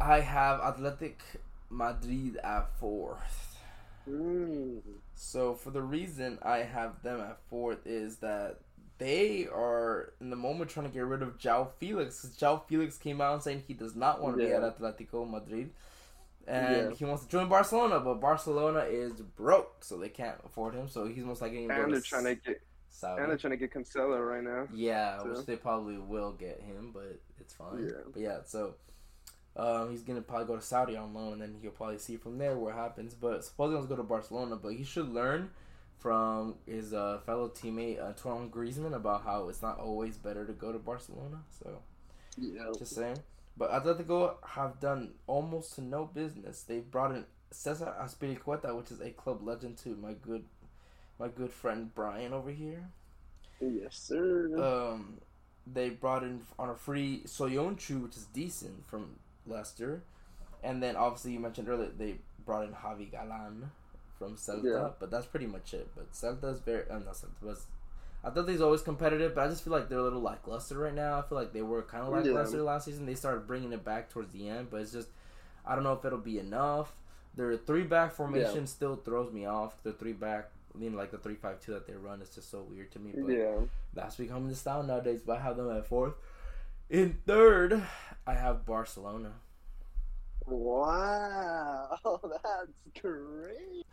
I 0.00 0.20
have 0.20 0.60
Athletic 0.60 1.20
Madrid 1.70 2.36
at 2.42 2.68
fourth. 2.78 3.58
Mm. 4.08 4.80
So 5.14 5.54
for 5.54 5.70
the 5.70 5.82
reason 5.82 6.38
I 6.42 6.58
have 6.58 7.02
them 7.02 7.20
at 7.20 7.38
fourth 7.50 7.86
is 7.86 8.16
that 8.18 8.60
they 8.98 9.46
are 9.52 10.12
in 10.20 10.30
the 10.30 10.36
moment 10.36 10.70
trying 10.70 10.86
to 10.86 10.92
get 10.92 11.04
rid 11.04 11.22
of 11.22 11.38
João 11.38 11.68
Felix. 11.78 12.20
'cause 12.22 12.36
João 12.36 12.62
Felix 12.66 12.96
came 12.96 13.20
out 13.20 13.42
saying 13.44 13.64
he 13.66 13.74
does 13.74 13.94
not 13.94 14.20
want 14.20 14.38
to 14.38 14.44
be 14.44 14.52
at 14.52 14.62
Atletico 14.62 15.28
Madrid. 15.28 15.70
And 16.48 16.90
Yeah. 16.92 16.96
he 16.96 17.04
wants 17.04 17.24
to 17.24 17.28
join 17.28 17.48
Barcelona, 17.48 18.00
but 18.00 18.14
Barcelona 18.20 18.80
is 18.80 19.12
broke, 19.20 19.84
so 19.84 19.98
they 19.98 20.08
can't 20.08 20.38
afford 20.46 20.74
him. 20.74 20.88
So 20.88 21.04
he's 21.06 21.24
most 21.24 21.42
likely 21.42 21.60
And 21.66 21.70
they're 21.70 21.86
to 21.88 22.00
trying 22.00 22.24
to 22.24 22.34
get 22.36 22.62
Saudi. 22.88 23.20
and 23.20 23.30
they're 23.30 23.36
trying 23.38 23.50
to 23.50 23.56
get 23.58 23.72
Cancelo 23.74 24.18
right 24.26 24.42
now. 24.42 24.66
Yeah, 24.72 25.18
So- 25.18 25.28
which 25.30 25.46
they 25.46 25.56
probably 25.56 25.98
will 25.98 26.32
get 26.32 26.60
him, 26.60 26.90
but 26.92 27.20
it's 27.38 27.52
fine. 27.54 27.84
Yeah. 27.84 27.92
But 28.12 28.22
yeah, 28.22 28.38
so 28.44 28.74
um, 29.56 29.90
he's 29.90 30.02
gonna 30.02 30.22
probably 30.22 30.46
go 30.46 30.56
to 30.56 30.62
Saudi 30.62 30.96
on 30.96 31.12
loan, 31.14 31.34
and 31.42 31.54
then 31.54 31.58
he'll 31.60 31.70
probably 31.72 31.98
see 31.98 32.16
from 32.16 32.38
there 32.38 32.56
what 32.56 32.74
happens. 32.74 33.14
But 33.14 33.44
supposedly 33.44 33.72
he 33.72 33.74
wants 33.76 33.88
to 33.90 33.96
go 33.96 34.02
to 34.02 34.08
Barcelona, 34.08 34.56
but 34.56 34.72
he 34.74 34.84
should 34.84 35.08
learn 35.10 35.50
from 35.98 36.54
his 36.64 36.94
uh, 36.94 37.18
fellow 37.26 37.48
teammate 37.48 38.00
Antoine 38.00 38.50
Griezmann 38.50 38.94
about 38.94 39.24
how 39.24 39.48
it's 39.48 39.60
not 39.60 39.78
always 39.80 40.16
better 40.16 40.46
to 40.46 40.52
go 40.52 40.70
to 40.72 40.78
Barcelona. 40.78 41.42
So 41.62 41.82
Yeah. 42.36 42.70
just 42.78 42.94
saying. 42.94 43.18
But 43.58 43.72
Atletico 43.72 44.34
have 44.46 44.78
done 44.80 45.14
almost 45.26 45.74
to 45.74 45.80
no 45.82 46.04
business. 46.06 46.62
They've 46.62 46.88
brought 46.88 47.10
in 47.10 47.24
Cesar 47.50 47.92
Azpilicueta, 48.00 48.76
which 48.76 48.92
is 48.92 49.00
a 49.00 49.10
club 49.10 49.42
legend 49.42 49.76
too. 49.78 49.96
My 50.00 50.12
good, 50.12 50.44
my 51.18 51.26
good 51.28 51.50
friend 51.52 51.92
Brian 51.94 52.32
over 52.32 52.50
here. 52.50 52.88
Yes, 53.60 53.96
sir. 53.96 54.56
Um, 54.62 55.18
they 55.66 55.90
brought 55.90 56.22
in 56.22 56.42
on 56.58 56.70
a 56.70 56.74
free 56.76 57.22
Soyuncu, 57.26 58.02
which 58.04 58.16
is 58.16 58.26
decent 58.26 58.86
from 58.86 59.16
Leicester, 59.46 60.02
and 60.62 60.80
then 60.82 60.94
obviously 60.94 61.32
you 61.32 61.40
mentioned 61.40 61.68
earlier 61.68 61.90
they 61.98 62.14
brought 62.46 62.64
in 62.64 62.72
Javi 62.72 63.10
Galan 63.10 63.70
from 64.18 64.36
Celta, 64.36 64.64
Yeah. 64.64 64.90
but 65.00 65.10
that's 65.10 65.26
pretty 65.26 65.46
much 65.46 65.74
it. 65.74 65.88
But 65.96 66.12
Celta 66.12 66.52
is 66.52 66.60
very, 66.60 66.88
uh, 66.88 66.98
not 67.00 67.14
Celta, 67.14 67.32
but 67.42 67.58
I 68.28 68.30
thought 68.30 68.46
they's 68.46 68.60
always 68.60 68.82
competitive, 68.82 69.34
but 69.34 69.46
I 69.46 69.48
just 69.48 69.64
feel 69.64 69.72
like 69.72 69.88
they're 69.88 69.98
a 69.98 70.02
little 70.02 70.20
lackluster 70.20 70.76
right 70.78 70.94
now. 70.94 71.18
I 71.18 71.22
feel 71.22 71.38
like 71.38 71.54
they 71.54 71.62
were 71.62 71.82
kind 71.82 72.04
of 72.04 72.10
Yeah. 72.12 72.32
lackluster 72.32 72.62
last 72.62 72.84
season. 72.84 73.06
They 73.06 73.14
started 73.14 73.46
bringing 73.46 73.72
it 73.72 73.84
back 73.84 74.10
towards 74.10 74.32
the 74.32 74.48
end, 74.48 74.68
but 74.70 74.82
it's 74.82 74.92
just 74.92 75.08
I 75.64 75.74
don't 75.74 75.84
know 75.84 75.94
if 75.94 76.04
it'll 76.04 76.18
be 76.18 76.38
enough. 76.38 76.94
Their 77.34 77.56
three 77.56 77.84
back 77.84 78.12
formation 78.12 78.66
still 78.66 78.96
throws 78.96 79.32
me 79.32 79.46
off. 79.46 79.82
The 79.82 79.92
three 79.92 80.12
back, 80.12 80.50
I 80.74 80.78
mean, 80.78 80.94
like 80.94 81.10
the 81.10 81.18
three 81.18 81.36
five 81.36 81.60
two 81.60 81.72
that 81.72 81.86
they 81.86 81.94
run 81.94 82.20
is 82.20 82.30
just 82.30 82.50
so 82.50 82.62
weird 82.62 82.90
to 82.92 82.98
me. 82.98 83.12
But 83.14 83.32
yeah. 83.32 83.56
that's 83.94 84.16
becoming 84.16 84.48
the 84.48 84.56
style 84.56 84.82
nowadays. 84.82 85.22
But 85.24 85.38
I 85.38 85.40
have 85.42 85.56
them 85.56 85.70
at 85.70 85.86
fourth. 85.86 86.14
In 86.90 87.18
third, 87.26 87.82
I 88.26 88.34
have 88.34 88.66
Barcelona. 88.66 89.32
Wow, 90.46 91.98
that's 92.22 93.02
great. 93.02 93.84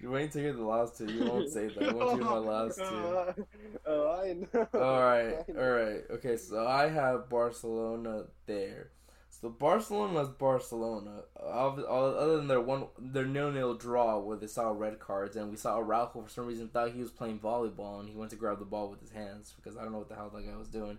You're 0.00 0.10
waiting 0.10 0.30
to 0.30 0.40
hear 0.40 0.52
the 0.52 0.64
last 0.64 0.98
two. 0.98 1.06
You 1.12 1.24
won't 1.26 1.48
say 1.48 1.68
that. 1.68 1.88
I 1.88 1.92
want 1.92 2.18
you 2.18 2.24
my 2.24 2.38
last 2.38 2.76
two. 2.76 3.44
Oh, 3.86 4.20
I 4.20 4.32
know. 4.32 4.68
All 4.74 5.02
right, 5.02 5.44
all 5.48 5.70
right. 5.70 6.02
Okay, 6.10 6.36
so 6.36 6.66
I 6.66 6.88
have 6.88 7.28
Barcelona 7.28 8.24
there. 8.46 8.90
So 9.42 9.48
Barcelona 9.48 10.20
is 10.20 10.28
Barcelona. 10.28 11.22
Other 11.36 12.36
than 12.36 12.46
their 12.46 12.60
one, 12.60 12.86
their 12.98 13.26
nil-nil 13.26 13.74
draw 13.74 14.18
where 14.18 14.36
they 14.36 14.46
saw 14.46 14.70
red 14.70 15.00
cards, 15.00 15.36
and 15.36 15.50
we 15.50 15.56
saw 15.56 15.78
Araujo 15.78 16.22
for 16.22 16.28
some 16.28 16.46
reason 16.46 16.68
thought 16.68 16.92
he 16.92 17.00
was 17.00 17.10
playing 17.10 17.40
volleyball, 17.40 17.98
and 17.98 18.08
he 18.08 18.14
went 18.14 18.30
to 18.30 18.36
grab 18.36 18.60
the 18.60 18.64
ball 18.64 18.88
with 18.88 19.00
his 19.00 19.10
hands 19.10 19.54
because 19.56 19.76
I 19.76 19.82
don't 19.82 19.92
know 19.92 19.98
what 19.98 20.08
the 20.08 20.14
hell 20.14 20.30
that 20.34 20.46
guy 20.46 20.56
was 20.56 20.68
doing. 20.68 20.98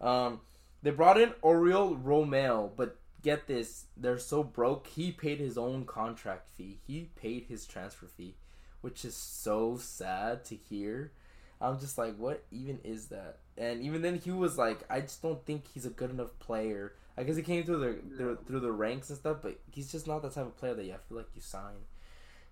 Um, 0.00 0.40
they 0.82 0.90
brought 0.90 1.20
in 1.20 1.30
Oriol 1.42 2.02
Romeu, 2.02 2.70
but 2.76 2.98
get 3.22 3.46
this, 3.46 3.84
they're 3.96 4.18
so 4.18 4.42
broke. 4.42 4.86
He 4.88 5.12
paid 5.12 5.38
his 5.38 5.56
own 5.56 5.84
contract 5.84 6.48
fee. 6.50 6.78
He 6.86 7.08
paid 7.16 7.46
his 7.48 7.66
transfer 7.66 8.06
fee, 8.06 8.34
which 8.80 9.04
is 9.04 9.14
so 9.14 9.76
sad 9.76 10.44
to 10.46 10.56
hear. 10.56 11.12
I'm 11.60 11.78
just 11.78 11.96
like, 11.96 12.16
what 12.16 12.42
even 12.50 12.80
is 12.82 13.06
that? 13.06 13.38
And 13.56 13.82
even 13.82 14.02
then, 14.02 14.18
he 14.18 14.30
was 14.30 14.58
like, 14.58 14.80
I 14.90 15.00
just 15.00 15.22
don't 15.22 15.44
think 15.46 15.64
he's 15.72 15.86
a 15.86 15.90
good 15.90 16.10
enough 16.10 16.36
player. 16.40 16.94
I 17.16 17.22
guess 17.22 17.36
he 17.36 17.42
came 17.42 17.64
through 17.64 17.78
the, 17.78 18.24
the 18.24 18.38
through 18.46 18.60
the 18.60 18.72
ranks 18.72 19.10
and 19.10 19.18
stuff, 19.18 19.38
but 19.42 19.58
he's 19.70 19.92
just 19.92 20.06
not 20.06 20.22
the 20.22 20.30
type 20.30 20.46
of 20.46 20.56
player 20.56 20.74
that 20.74 20.84
you 20.84 20.94
I 20.94 20.96
feel 21.08 21.18
like 21.18 21.28
you 21.34 21.42
sign. 21.42 21.86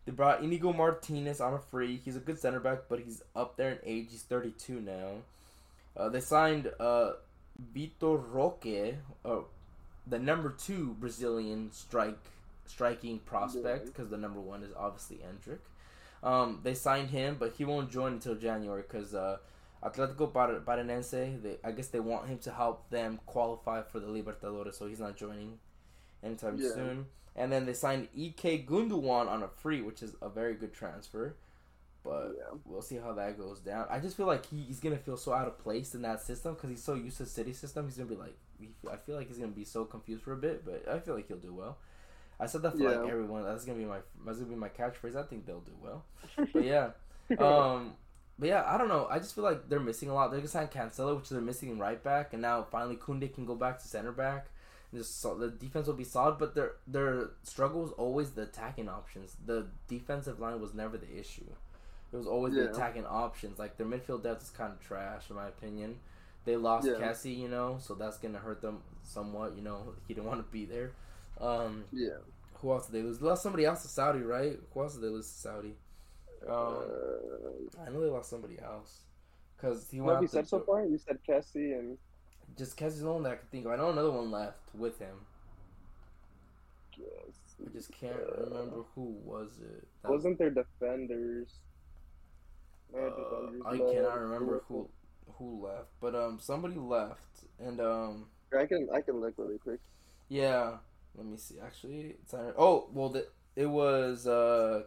They 0.04 0.12
brought 0.12 0.42
Inigo 0.42 0.72
Martinez 0.72 1.40
on 1.40 1.54
a 1.54 1.58
free. 1.58 2.00
He's 2.04 2.16
a 2.16 2.20
good 2.20 2.38
center 2.38 2.60
back, 2.60 2.80
but 2.88 3.00
he's 3.00 3.22
up 3.34 3.56
there 3.56 3.72
in 3.72 3.78
age. 3.84 4.08
He's 4.10 4.22
32 4.22 4.80
now. 4.80 5.10
Uh, 5.96 6.08
they 6.08 6.20
signed 6.20 6.70
uh, 6.78 7.12
Vitor 7.74 8.22
Roque, 8.32 8.96
uh, 9.24 9.40
the 10.10 10.18
number 10.18 10.50
two 10.50 10.94
Brazilian 11.00 11.70
strike 11.72 12.18
striking 12.66 13.18
prospect, 13.20 13.86
because 13.86 14.10
the 14.10 14.16
number 14.18 14.40
one 14.40 14.62
is 14.62 14.72
obviously 14.76 15.18
Endrick. 15.18 15.58
Um, 16.22 16.60
they 16.62 16.74
signed 16.74 17.10
him, 17.10 17.36
but 17.38 17.54
he 17.56 17.64
won't 17.64 17.90
join 17.90 18.12
until 18.12 18.34
January 18.34 18.82
because 18.82 19.14
uh, 19.14 19.38
Atletico 19.82 20.32
Par- 20.32 20.60
Paranaense, 20.66 21.42
they, 21.42 21.56
I 21.64 21.72
guess 21.72 21.88
they 21.88 22.00
want 22.00 22.28
him 22.28 22.38
to 22.40 22.52
help 22.52 22.90
them 22.90 23.18
qualify 23.26 23.82
for 23.82 23.98
the 24.00 24.06
Libertadores, 24.06 24.74
so 24.74 24.86
he's 24.86 25.00
not 25.00 25.16
joining 25.16 25.58
anytime 26.22 26.58
Yeah. 26.58 26.70
soon. 26.74 27.06
And 27.36 27.50
then 27.50 27.64
they 27.64 27.72
signed 27.74 28.08
Ek 28.16 28.66
Gundogan 28.68 29.28
on 29.28 29.42
a 29.42 29.48
free, 29.48 29.80
which 29.80 30.02
is 30.02 30.14
a 30.20 30.28
very 30.28 30.54
good 30.54 30.74
transfer. 30.74 31.36
But 32.04 32.34
Yeah. 32.36 32.56
we'll 32.66 32.82
see 32.82 32.96
how 32.96 33.12
that 33.14 33.38
goes 33.38 33.60
down. 33.60 33.86
I 33.90 33.98
just 34.00 34.16
feel 34.16 34.26
like 34.26 34.46
he, 34.46 34.62
he's 34.62 34.80
gonna 34.80 34.98
feel 34.98 35.16
so 35.16 35.32
out 35.32 35.46
of 35.46 35.58
place 35.58 35.94
in 35.94 36.02
that 36.02 36.20
system 36.22 36.54
because 36.54 36.70
he's 36.70 36.82
so 36.82 36.94
used 36.94 37.16
to 37.18 37.26
City 37.26 37.52
system. 37.52 37.86
He's 37.86 37.96
gonna 37.96 38.08
be 38.08 38.16
like, 38.16 38.36
I 38.90 38.96
feel 38.96 39.16
like 39.16 39.28
he's 39.28 39.38
gonna 39.38 39.52
be 39.52 39.64
so 39.64 39.84
confused 39.84 40.22
for 40.22 40.32
a 40.32 40.36
bit, 40.36 40.64
but 40.64 40.88
I 40.88 40.98
feel 40.98 41.14
like 41.14 41.28
he'll 41.28 41.36
do 41.38 41.54
well. 41.54 41.78
I 42.38 42.46
said 42.46 42.62
that 42.62 42.76
for 42.76 42.84
like 42.84 43.10
everyone. 43.10 43.44
That's 43.44 43.64
gonna 43.64 43.78
be 43.78 43.84
my 43.84 43.98
that's 44.24 44.38
gonna 44.38 44.50
be 44.50 44.56
my 44.56 44.68
catchphrase. 44.68 45.16
I 45.16 45.22
think 45.24 45.46
they'll 45.46 45.60
do 45.60 45.76
well. 45.82 46.04
But 46.52 46.64
yeah, 46.64 46.90
um, 47.38 47.94
but 48.38 48.48
yeah, 48.48 48.64
I 48.66 48.78
don't 48.78 48.88
know. 48.88 49.06
I 49.10 49.18
just 49.18 49.34
feel 49.34 49.44
like 49.44 49.68
they're 49.68 49.80
missing 49.80 50.08
a 50.08 50.14
lot. 50.14 50.30
They're 50.30 50.40
gonna 50.40 50.48
sign 50.48 50.68
Cancelo, 50.68 51.16
which 51.16 51.28
they're 51.28 51.40
missing 51.40 51.68
in 51.70 51.78
right 51.78 52.02
back, 52.02 52.32
and 52.32 52.40
now 52.40 52.62
finally 52.70 52.96
Kunde 52.96 53.32
can 53.34 53.44
go 53.44 53.54
back 53.54 53.78
to 53.80 53.86
center 53.86 54.12
back. 54.12 54.46
Just 54.92 55.20
so, 55.20 55.36
the 55.36 55.48
defense 55.50 55.86
will 55.86 55.94
be 55.94 56.04
solid, 56.04 56.38
but 56.38 56.54
their 56.54 56.72
their 56.86 57.30
struggle 57.42 57.84
is 57.86 57.92
always 57.92 58.30
the 58.30 58.42
attacking 58.42 58.88
options. 58.88 59.36
The 59.44 59.66
defensive 59.86 60.40
line 60.40 60.60
was 60.60 60.74
never 60.74 60.96
the 60.98 61.16
issue. 61.16 61.44
It 62.12 62.16
was 62.16 62.26
always 62.26 62.54
the 62.54 62.62
attacking 62.70 63.06
options. 63.06 63.58
Like 63.58 63.76
their 63.76 63.86
midfield 63.86 64.24
depth 64.24 64.42
is 64.42 64.50
kind 64.50 64.72
of 64.72 64.80
trash, 64.80 65.30
in 65.30 65.36
my 65.36 65.46
opinion. 65.46 66.00
They 66.50 66.56
lost 66.56 66.84
Yeah. 66.88 66.94
Kessie, 66.94 67.36
you 67.38 67.48
know, 67.48 67.78
so 67.80 67.94
that's 67.94 68.18
gonna 68.18 68.40
hurt 68.40 68.60
them 68.60 68.82
somewhat. 69.04 69.54
You 69.54 69.62
know, 69.62 69.94
he 70.08 70.14
didn't 70.14 70.26
want 70.26 70.44
to 70.44 70.50
be 70.50 70.64
there. 70.64 70.90
Um, 71.40 71.84
Yeah. 71.92 72.18
who 72.54 72.72
else 72.72 72.86
did 72.86 72.92
they 72.92 73.02
lose? 73.02 73.20
They 73.20 73.26
lost 73.26 73.44
somebody 73.44 73.64
else 73.64 73.82
to 73.82 73.88
Saudi, 73.88 74.22
right? 74.22 74.58
Who 74.74 74.80
else 74.82 74.94
did 74.94 75.02
they 75.02 75.08
lose 75.10 75.28
to 75.32 75.38
Saudi? 75.38 75.76
Um, 76.42 76.50
uh, 76.50 77.80
I 77.82 77.90
know 77.90 78.00
they 78.00 78.08
lost 78.10 78.30
somebody 78.30 78.58
else 78.58 79.04
because 79.56 79.88
he 79.90 80.00
what 80.00 80.14
have 80.14 80.22
you 80.22 80.28
said 80.28 80.48
so 80.48 80.58
far? 80.58 80.84
You 80.84 80.98
said 80.98 81.20
Kessie 81.22 81.78
and 81.78 81.96
just 82.56 82.76
Kessie's 82.76 83.02
the 83.02 83.06
only 83.06 83.14
one 83.14 83.22
that 83.24 83.32
I 83.32 83.36
can 83.36 83.46
think 83.48 83.66
of. 83.66 83.70
I 83.72 83.76
know 83.76 83.90
another 83.90 84.10
one 84.10 84.32
left 84.32 84.74
with 84.74 84.98
him. 84.98 85.24
I 86.98 87.68
just 87.72 87.92
can't 87.92 88.16
remember 88.38 88.82
who 88.96 89.04
was 89.24 89.60
it. 89.60 89.86
That- 90.02 90.10
Wasn't 90.10 90.36
there 90.38 90.50
defenders? 90.50 91.60
uh, 92.92 92.98
Uh, 92.98 93.10
defenders 93.50 93.62
I 93.66 93.78
cannot 93.78 94.18
remember 94.18 94.64
who 94.66 94.90
who 95.38 95.66
left, 95.66 95.88
but 96.00 96.14
um, 96.14 96.38
somebody 96.40 96.76
left, 96.76 97.44
and 97.58 97.80
um, 97.80 98.26
I 98.56 98.66
can 98.66 98.88
I 98.94 99.00
can 99.00 99.20
look 99.20 99.34
really 99.38 99.58
quick. 99.58 99.80
yeah. 100.28 100.76
Let 101.16 101.26
me 101.26 101.36
see. 101.38 101.56
Actually, 101.60 102.16
it's 102.22 102.32
on, 102.34 102.52
oh 102.56 102.88
well, 102.92 103.08
the, 103.08 103.26
it 103.56 103.66
was 103.66 104.28
uh, 104.28 104.82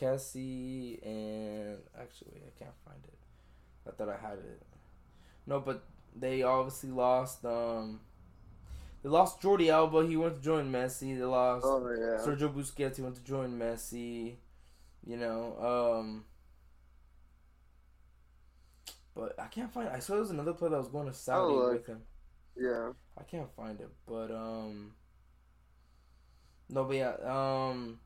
Kessie 0.00 0.98
and 1.06 1.78
actually 2.00 2.40
I 2.46 2.50
can't 2.58 2.74
find 2.84 2.98
it. 3.04 3.18
I 3.86 3.92
thought 3.92 4.08
I 4.08 4.16
had 4.16 4.38
it. 4.38 4.62
No, 5.46 5.60
but 5.60 5.84
they 6.14 6.42
obviously 6.42 6.90
lost. 6.90 7.44
Um, 7.44 8.00
they 9.02 9.08
lost 9.10 9.40
Jordi 9.40 9.68
Alba. 9.70 10.06
He 10.06 10.16
went 10.16 10.36
to 10.36 10.42
join 10.42 10.72
Messi. 10.72 11.16
They 11.16 11.24
lost 11.24 11.64
Oh 11.66 11.86
yeah. 11.90 12.18
Sergio 12.24 12.52
Busquets. 12.52 12.96
He 12.96 13.02
went 13.02 13.16
to 13.16 13.22
join 13.24 13.58
Messi. 13.58 14.36
You 15.06 15.16
know, 15.18 15.94
um, 16.00 16.24
but 19.16 19.34
I 19.40 19.46
can't 19.46 19.72
find. 19.72 19.88
I 19.88 19.98
saw 19.98 20.12
there 20.12 20.20
was 20.22 20.30
another 20.30 20.52
player 20.52 20.70
that 20.72 20.78
was 20.78 20.88
going 20.88 21.06
to 21.08 21.12
Saudi 21.14 21.54
Oh, 21.54 21.56
look. 21.56 21.72
with 21.72 21.86
him. 21.86 22.02
Yeah. 22.56 22.90
I 23.18 23.22
can't 23.24 23.48
find 23.56 23.80
it, 23.80 23.88
but 24.06 24.30
um, 24.30 24.92
no, 26.68 26.84
but 26.84 26.96
yeah, 26.96 27.14
um, 27.24 27.98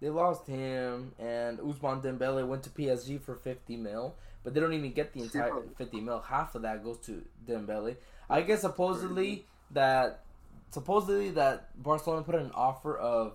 they 0.00 0.08
lost 0.10 0.46
him, 0.46 1.12
and 1.18 1.58
Ousmane 1.58 2.02
Dembele 2.02 2.46
went 2.46 2.62
to 2.64 2.70
PSG 2.70 3.20
for 3.20 3.34
fifty 3.34 3.76
mil, 3.76 4.14
but 4.44 4.54
they 4.54 4.60
don't 4.60 4.72
even 4.74 4.92
get 4.92 5.12
the 5.12 5.22
entire 5.22 5.52
fifty 5.76 6.00
mil. 6.00 6.20
Half 6.20 6.54
of 6.54 6.62
that 6.62 6.84
goes 6.84 6.98
to 7.06 7.24
Dembele. 7.46 7.96
I 8.30 8.42
guess 8.42 8.60
supposedly 8.60 9.44
that 9.72 10.24
supposedly 10.70 11.30
that 11.30 11.82
Barcelona 11.82 12.22
put 12.22 12.34
an 12.36 12.50
offer 12.54 12.96
of 12.96 13.34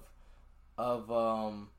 of 0.78 1.12
um 1.12 1.70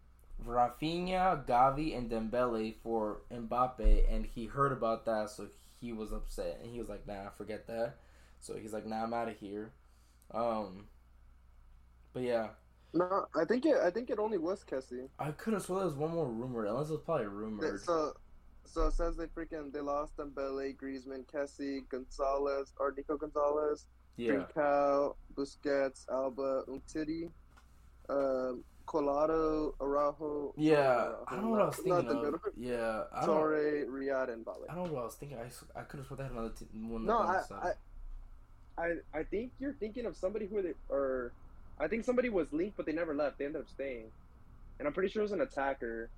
Rafinha, 0.43 1.45
Gavi, 1.47 1.97
and 1.97 2.11
Dembele 2.11 2.75
for 2.83 3.23
Mbappe, 3.33 4.13
and 4.13 4.27
he 4.27 4.47
heard 4.47 4.73
about 4.73 5.05
that, 5.07 5.31
so 5.31 5.49
he 5.81 5.93
was 5.93 6.13
upset, 6.13 6.61
and 6.63 6.71
he 6.73 6.79
was 6.79 6.89
like, 6.89 7.07
"Nah, 7.07 7.31
forget 7.31 7.67
that." 7.69 7.99
So 8.41 8.57
he's 8.57 8.73
like, 8.73 8.87
"Nah, 8.87 9.03
I'm 9.05 9.15
out 9.15 9.29
of 9.29 9.37
here." 9.39 9.73
Um, 10.33 10.89
but 12.13 12.23
yeah, 12.23 12.51
No, 12.93 13.27
I 13.35 13.45
think 13.45 13.67
it 13.67 13.77
I 13.83 13.91
think 13.91 14.11
it 14.11 14.19
only 14.19 14.39
was 14.39 14.65
Kessie. 14.65 15.09
I 15.19 15.33
could 15.33 15.53
have 15.55 15.63
sworn 15.63 15.81
there 15.81 15.87
was 15.87 15.95
one 15.97 16.13
more 16.13 16.29
rumor, 16.31 16.65
unless 16.67 16.89
it 16.89 16.93
was 16.93 17.03
probably 17.03 17.27
rumored. 17.27 17.81
So 17.81 18.15
so 18.65 18.87
it 18.89 18.93
says 18.95 19.17
they 19.17 19.27
freaking 19.27 19.73
they 19.73 19.81
lost 19.81 20.17
Dembele, 20.17 20.77
Griezmann, 20.77 21.27
Kessie, 21.27 21.89
Gonzalez, 21.89 22.73
or 22.79 22.93
Nico 22.97 23.17
Gonzalez, 23.17 23.87
yeah, 24.17 24.47
Trincao, 24.57 25.17
Busquets, 25.35 26.07
Alba, 26.11 26.65
Umtiti, 26.69 27.31
um, 28.09 28.65
Collado, 28.87 29.75
Araujo. 29.81 30.53
yeah. 30.57 30.79
uh, 30.79 31.15
I 31.27 31.35
don't 31.35 31.45
know 31.45 31.51
what 31.51 31.61
I 31.63 31.67
was 31.67 31.77
thinking 31.77 32.07
the 32.07 32.19
of. 32.29 32.41
Yeah, 32.57 33.05
I. 33.13 33.25
Torre, 33.27 33.87
Riyad, 33.87 34.33
and 34.33 34.45
Bale. 34.45 34.59
I 34.69 34.75
don't 34.75 34.87
know 34.89 34.93
what 34.95 35.03
I 35.03 35.05
was 35.07 35.15
thinking. 35.15 35.39
I, 35.39 35.79
I 35.79 35.83
could 35.85 36.01
have 36.01 36.17
they 36.17 36.23
had 36.23 36.33
another 36.33 36.51
t- 36.51 36.67
one. 36.75 37.07
No, 37.07 37.19
I, 37.19 37.41
side. 37.49 37.75
I, 38.79 38.83
I, 38.83 38.95
I 39.21 39.23
think 39.25 39.53
you're 39.59 39.73
thinking 39.75 40.05
of 40.07 40.17
somebody 40.17 40.47
who 40.47 40.61
they 40.63 40.75
or, 40.89 41.33
I 41.81 41.89
think 41.89 42.05
somebody 42.05 42.29
was 42.29 42.53
linked, 42.53 42.77
but 42.77 42.87
they 42.87 42.93
never 42.93 43.15
left. 43.15 43.39
They 43.39 43.47
ended 43.47 43.63
up 43.63 43.69
staying, 43.69 44.05
and 44.79 44.87
I'm 44.87 44.95
pretty 44.95 45.09
sure 45.09 45.21
it 45.23 45.25
was 45.25 45.33
an 45.33 45.41
attacker. 45.41 46.09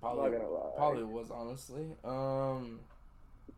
Probably 0.00 0.30
not 0.32 0.76
probably 0.76 1.04
was 1.04 1.30
honestly. 1.30 1.86
Um, 2.04 2.80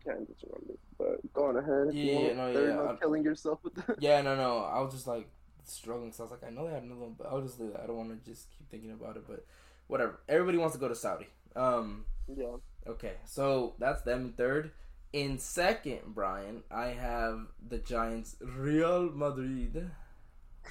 can't 0.04 0.26
just 0.28 0.44
remember. 0.44 0.74
But 0.98 1.32
go 1.34 1.46
on 1.46 1.56
ahead. 1.56 1.94
you 1.94 2.12
Yeah, 2.12 2.32
no, 2.34 2.50
yeah, 2.50 2.80
I'm- 2.80 2.96
killing 2.98 3.24
yourself 3.24 3.58
with 3.64 3.74
that. 3.74 3.96
yeah, 4.00 4.20
no, 4.22 4.36
no. 4.36 4.58
I 4.58 4.80
was 4.80 4.92
just 4.92 5.06
like 5.06 5.28
struggling, 5.72 6.12
so 6.12 6.24
I 6.24 6.26
was 6.28 6.30
like, 6.40 6.50
I 6.50 6.54
know 6.54 6.66
they 6.66 6.72
had 6.74 6.82
another 6.82 7.00
one, 7.00 7.14
but 7.18 7.26
I'll 7.28 7.40
just 7.42 7.58
leave 7.60 7.72
that. 7.72 7.82
I 7.82 7.86
don't 7.86 7.96
want 7.96 8.24
to 8.24 8.30
just 8.30 8.48
keep 8.56 8.68
thinking 8.70 8.90
about 8.92 9.16
it, 9.16 9.24
but 9.28 9.44
whatever. 9.86 10.18
Everybody 10.28 10.58
wants 10.58 10.74
to 10.74 10.80
go 10.80 10.88
to 10.88 10.94
Saudi. 10.94 11.26
Um. 11.54 12.04
Yeah. 12.34 12.56
Okay, 12.86 13.12
so 13.24 13.74
that's 13.78 14.02
them 14.02 14.20
in 14.26 14.32
third. 14.32 14.70
In 15.12 15.38
second, 15.38 16.00
Brian, 16.08 16.62
I 16.70 16.86
have 16.88 17.46
the 17.68 17.78
Giants, 17.78 18.36
Real 18.40 19.10
Madrid. 19.10 19.90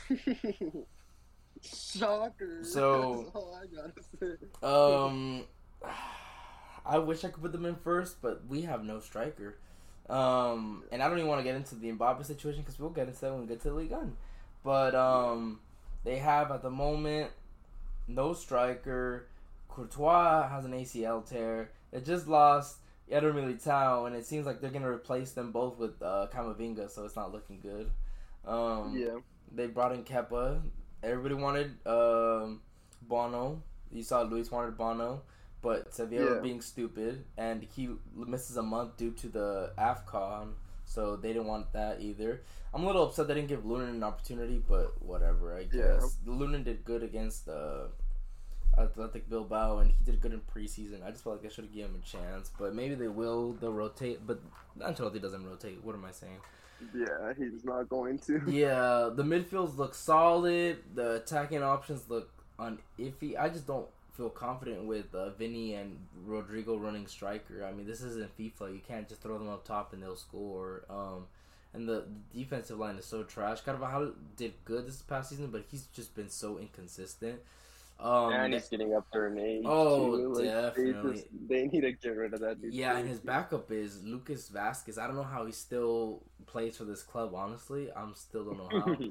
Shocker. 1.61 2.63
So- 2.63 3.31
I 3.61 3.65
gotta 3.75 3.93
say. 4.19 4.37
Um, 4.65 5.43
I 6.85 6.99
wish 6.99 7.23
I 7.23 7.29
could 7.29 7.41
put 7.41 7.51
them 7.51 7.65
in 7.65 7.75
first, 7.75 8.21
but 8.21 8.45
we 8.47 8.61
have 8.63 8.83
no 8.83 8.99
striker. 8.99 9.57
Um, 10.09 10.83
and 10.91 11.01
I 11.01 11.07
don't 11.09 11.17
even 11.17 11.27
want 11.29 11.39
to 11.39 11.43
get 11.43 11.55
into 11.55 11.73
the 11.75 11.91
Mbappe 11.91 12.23
situation 12.25 12.61
because 12.61 12.77
we'll 12.79 12.91
get 12.91 13.07
into 13.07 13.19
that 13.21 13.31
when 13.31 13.41
we 13.41 13.47
get 13.47 13.61
to 13.63 13.69
the 13.69 13.73
League. 13.75 13.91
But 14.65 14.95
um, 14.95 15.59
they 16.03 16.17
have 16.17 16.51
at 16.51 16.61
the 16.63 16.69
moment 16.71 17.29
no 18.07 18.33
striker. 18.33 19.27
Courtois 19.69 20.47
has 20.49 20.65
an 20.65 20.71
ACL 20.73 21.23
tear. 21.29 21.69
They 21.91 22.01
just 22.01 22.27
lost 22.27 22.77
Eder 23.11 23.31
Militao, 23.31 24.07
and 24.07 24.15
it 24.15 24.25
seems 24.25 24.45
like 24.47 24.59
they're 24.59 24.71
gonna 24.71 24.89
replace 24.89 25.31
them 25.33 25.51
both 25.51 25.77
with 25.77 26.01
uh, 26.01 26.27
Camavinga, 26.33 26.89
so 26.89 27.05
it's 27.05 27.15
not 27.15 27.31
looking 27.31 27.59
good. 27.61 27.91
Um, 28.45 28.95
Yeah. 28.97 29.19
they 29.51 29.67
brought 29.67 29.91
in 29.93 30.03
Kepa. 30.03 30.61
Everybody 31.03 31.35
wanted 31.35 31.75
um, 31.85 32.61
Bono. 33.03 33.61
You 33.91 34.01
saw 34.01 34.23
Luis 34.23 34.49
wanted 34.49 34.75
Bono, 34.77 35.21
but 35.61 35.93
Sevilla 35.93 36.35
Yeah. 36.37 36.41
being 36.41 36.61
stupid, 36.61 37.23
and 37.37 37.61
he 37.63 37.89
misses 38.15 38.57
a 38.57 38.63
month 38.63 38.97
due 38.97 39.11
to 39.11 39.27
the 39.29 39.71
AFCON, 39.77 40.53
so 40.95 41.15
they 41.17 41.33
didn't 41.33 41.47
want 41.47 41.71
that 41.73 42.01
either. 42.01 42.41
I'm 42.73 42.83
a 42.83 42.87
little 42.87 43.03
upset 43.03 43.27
they 43.27 43.35
didn't 43.35 43.49
give 43.49 43.63
Lunin 43.63 43.89
an 43.89 44.03
opportunity, 44.03 44.61
but 44.67 45.01
whatever, 45.01 45.55
I 45.55 45.67
Yeah. 45.71 45.97
guess. 45.99 46.17
Lunin 46.25 46.63
did 46.63 46.83
good 46.85 47.03
against 47.03 47.47
uh, 47.49 47.87
Athletic 48.77 49.29
Bilbao, 49.29 49.79
and 49.79 49.91
he 49.91 50.03
did 50.03 50.19
good 50.21 50.33
in 50.33 50.41
preseason. 50.41 51.05
I 51.05 51.11
just 51.11 51.23
felt 51.23 51.35
like 51.35 51.43
they 51.43 51.49
should 51.53 51.65
have 51.65 51.73
given 51.73 51.91
him 51.91 52.01
a 52.01 52.05
chance, 52.05 52.49
but 52.59 52.73
maybe 52.73 52.95
they 52.95 53.07
will. 53.07 53.53
They'll 53.53 53.71
rotate, 53.73 54.25
but 54.25 54.39
Ancelotti 54.79 55.21
doesn't 55.21 55.45
rotate. 55.45 55.83
What 55.83 55.95
am 55.95 56.03
I 56.05 56.11
saying? 56.11 56.39
Yeah, 56.93 57.33
he's 57.37 57.63
not 57.63 57.87
going 57.87 58.19
to. 58.27 58.41
yeah, 58.47 59.09
the 59.13 59.23
midfields 59.23 59.77
look 59.77 59.93
solid. 59.95 60.79
The 60.93 61.15
attacking 61.15 61.63
options 61.63 62.09
look 62.09 62.29
on 62.59 62.79
iffy. 62.99 63.37
I 63.39 63.47
just 63.49 63.65
don't 63.65 63.87
feel 64.15 64.29
confident 64.29 64.85
with 64.85 65.13
uh, 65.13 65.29
Vinny 65.31 65.73
and 65.75 65.97
Rodrygo 66.27 66.81
running 66.81 67.07
striker. 67.07 67.65
I 67.65 67.71
mean, 67.73 67.85
this 67.85 68.01
isn't 68.01 68.37
FIFA. 68.37 68.73
You 68.73 68.81
can't 68.87 69.07
just 69.07 69.21
throw 69.21 69.37
them 69.37 69.49
up 69.49 69.65
top 69.65 69.93
and 69.93 70.01
they'll 70.01 70.15
score. 70.15 70.83
Um, 70.89 71.25
and 71.73 71.87
the, 71.87 72.05
the 72.33 72.39
defensive 72.43 72.79
line 72.79 72.95
is 72.95 73.05
so 73.05 73.23
trash. 73.23 73.61
Carvajal 73.61 74.13
did 74.37 74.53
good 74.63 74.87
this 74.87 75.01
past 75.01 75.29
season, 75.29 75.47
but 75.47 75.65
he's 75.69 75.87
just 75.87 76.15
been 76.15 76.29
so 76.29 76.57
inconsistent. 76.57 77.39
Um, 77.99 78.33
and 78.33 78.53
he's 78.53 78.67
getting 78.67 78.93
up 78.93 79.05
there 79.11 79.27
in 79.27 79.37
age. 79.39 79.63
Oh. 79.65 80.07
Like, 80.33 80.43
They, 80.43 80.51
definitely. 80.51 81.13
just, 81.13 81.27
they 81.47 81.67
need 81.67 81.81
to 81.81 81.91
get 81.93 82.09
rid 82.09 82.33
of 82.33 82.41
that 82.41 82.61
dude. 82.61 82.73
yeah, 82.73 82.97
and 82.97 83.07
his 83.07 83.19
backup 83.19 83.71
is 83.71 84.03
Lucas 84.03 84.49
Vazquez. 84.49 84.97
I 84.97 85.07
don't 85.07 85.15
know 85.15 85.23
how 85.23 85.45
he 85.45 85.51
still 85.51 86.21
plays 86.45 86.77
for 86.77 86.83
this 86.85 87.03
club. 87.03 87.33
Honestly, 87.33 87.89
I'm 87.95 88.13
still 88.15 88.45
don't 88.45 88.57
know 88.57 88.69
how. 88.69 88.95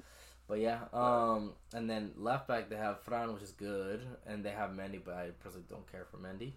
But 0.46 0.60
yeah, 0.60 0.80
um, 0.92 1.52
and 1.72 1.88
then 1.88 2.12
left 2.16 2.46
back 2.46 2.68
they 2.68 2.76
have 2.76 3.00
Fran, 3.00 3.32
which 3.32 3.42
is 3.42 3.52
good, 3.52 4.02
and 4.26 4.44
they 4.44 4.50
have 4.50 4.70
Mendy, 4.70 5.00
but 5.02 5.14
I 5.14 5.30
personally 5.42 5.64
don't 5.70 5.90
care 5.90 6.04
for 6.10 6.18
Mendy. 6.18 6.52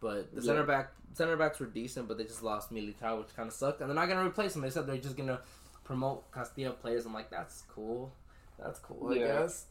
But 0.00 0.32
the 0.34 0.40
Yeah. 0.40 0.46
center 0.46 0.64
back 0.64 0.92
center 1.14 1.36
backs 1.36 1.58
were 1.60 1.66
decent, 1.66 2.06
but 2.08 2.18
they 2.18 2.24
just 2.24 2.42
lost 2.42 2.72
Militao, 2.72 3.18
which 3.18 3.34
kind 3.36 3.48
of 3.48 3.52
sucked. 3.54 3.80
And 3.80 3.90
they're 3.90 3.94
not 3.96 4.08
gonna 4.08 4.24
replace 4.26 4.54
him. 4.54 4.62
They 4.62 4.70
said 4.70 4.86
they're 4.86 4.96
just 4.96 5.16
gonna 5.16 5.40
promote 5.84 6.30
Castilla 6.32 6.72
players. 6.72 7.04
I'm 7.04 7.12
like, 7.14 7.30
that's 7.30 7.62
cool, 7.62 8.12
that's 8.58 8.78
cool. 8.78 9.10
I 9.12 9.14
Yeah. 9.16 9.26
guess. 9.40 9.66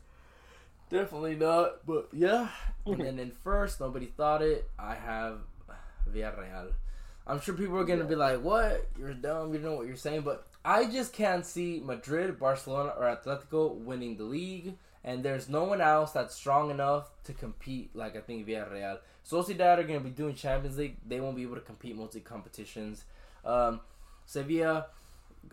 Definitely 0.90 1.36
not, 1.36 1.86
but 1.86 2.10
yeah. 2.12 2.50
and 2.86 3.00
then 3.00 3.20
in 3.20 3.32
first, 3.32 3.80
nobody 3.80 4.08
thought 4.08 4.42
it. 4.42 4.70
I 4.78 4.96
have 4.96 5.40
Villarreal. 6.10 6.74
I'm 7.32 7.40
sure 7.42 7.54
people 7.56 7.78
are 7.78 7.84
gonna 7.86 8.04
Yeah. 8.04 8.10
be 8.10 8.16
like, 8.16 8.42
"What? 8.42 8.88
You're 9.00 9.14
dumb. 9.14 9.54
You 9.54 9.60
don't 9.60 9.72
know 9.72 9.78
what 9.78 9.88
you're 9.88 9.96
saying." 9.96 10.22
But 10.22 10.46
I 10.66 10.86
just 10.86 11.14
can't 11.14 11.46
see 11.46 11.80
Madrid, 11.84 12.38
Barcelona, 12.40 12.94
or 12.98 13.06
Atletico 13.06 13.74
winning 13.74 14.18
the 14.18 14.24
league, 14.24 14.78
and 15.04 15.24
there's 15.24 15.48
no 15.50 15.64
one 15.64 15.82
else 15.82 16.12
that's 16.12 16.36
strong 16.36 16.70
enough 16.72 17.10
to 17.24 17.34
compete 17.34 17.96
like 17.96 18.16
I 18.16 18.22
think 18.22 18.46
Villarreal. 18.48 19.00
Sociedad 19.26 19.78
are 19.78 19.84
gonna 19.84 20.00
be 20.02 20.10
doing 20.10 20.36
Champions 20.36 20.78
League. 20.78 20.98
They 21.08 21.20
won't 21.22 21.36
be 21.36 21.44
able 21.44 21.56
to 21.56 21.62
compete 21.62 21.96
multi 21.96 22.20
competitions. 22.20 23.06
Um, 23.46 23.82
Sevilla, 24.26 24.88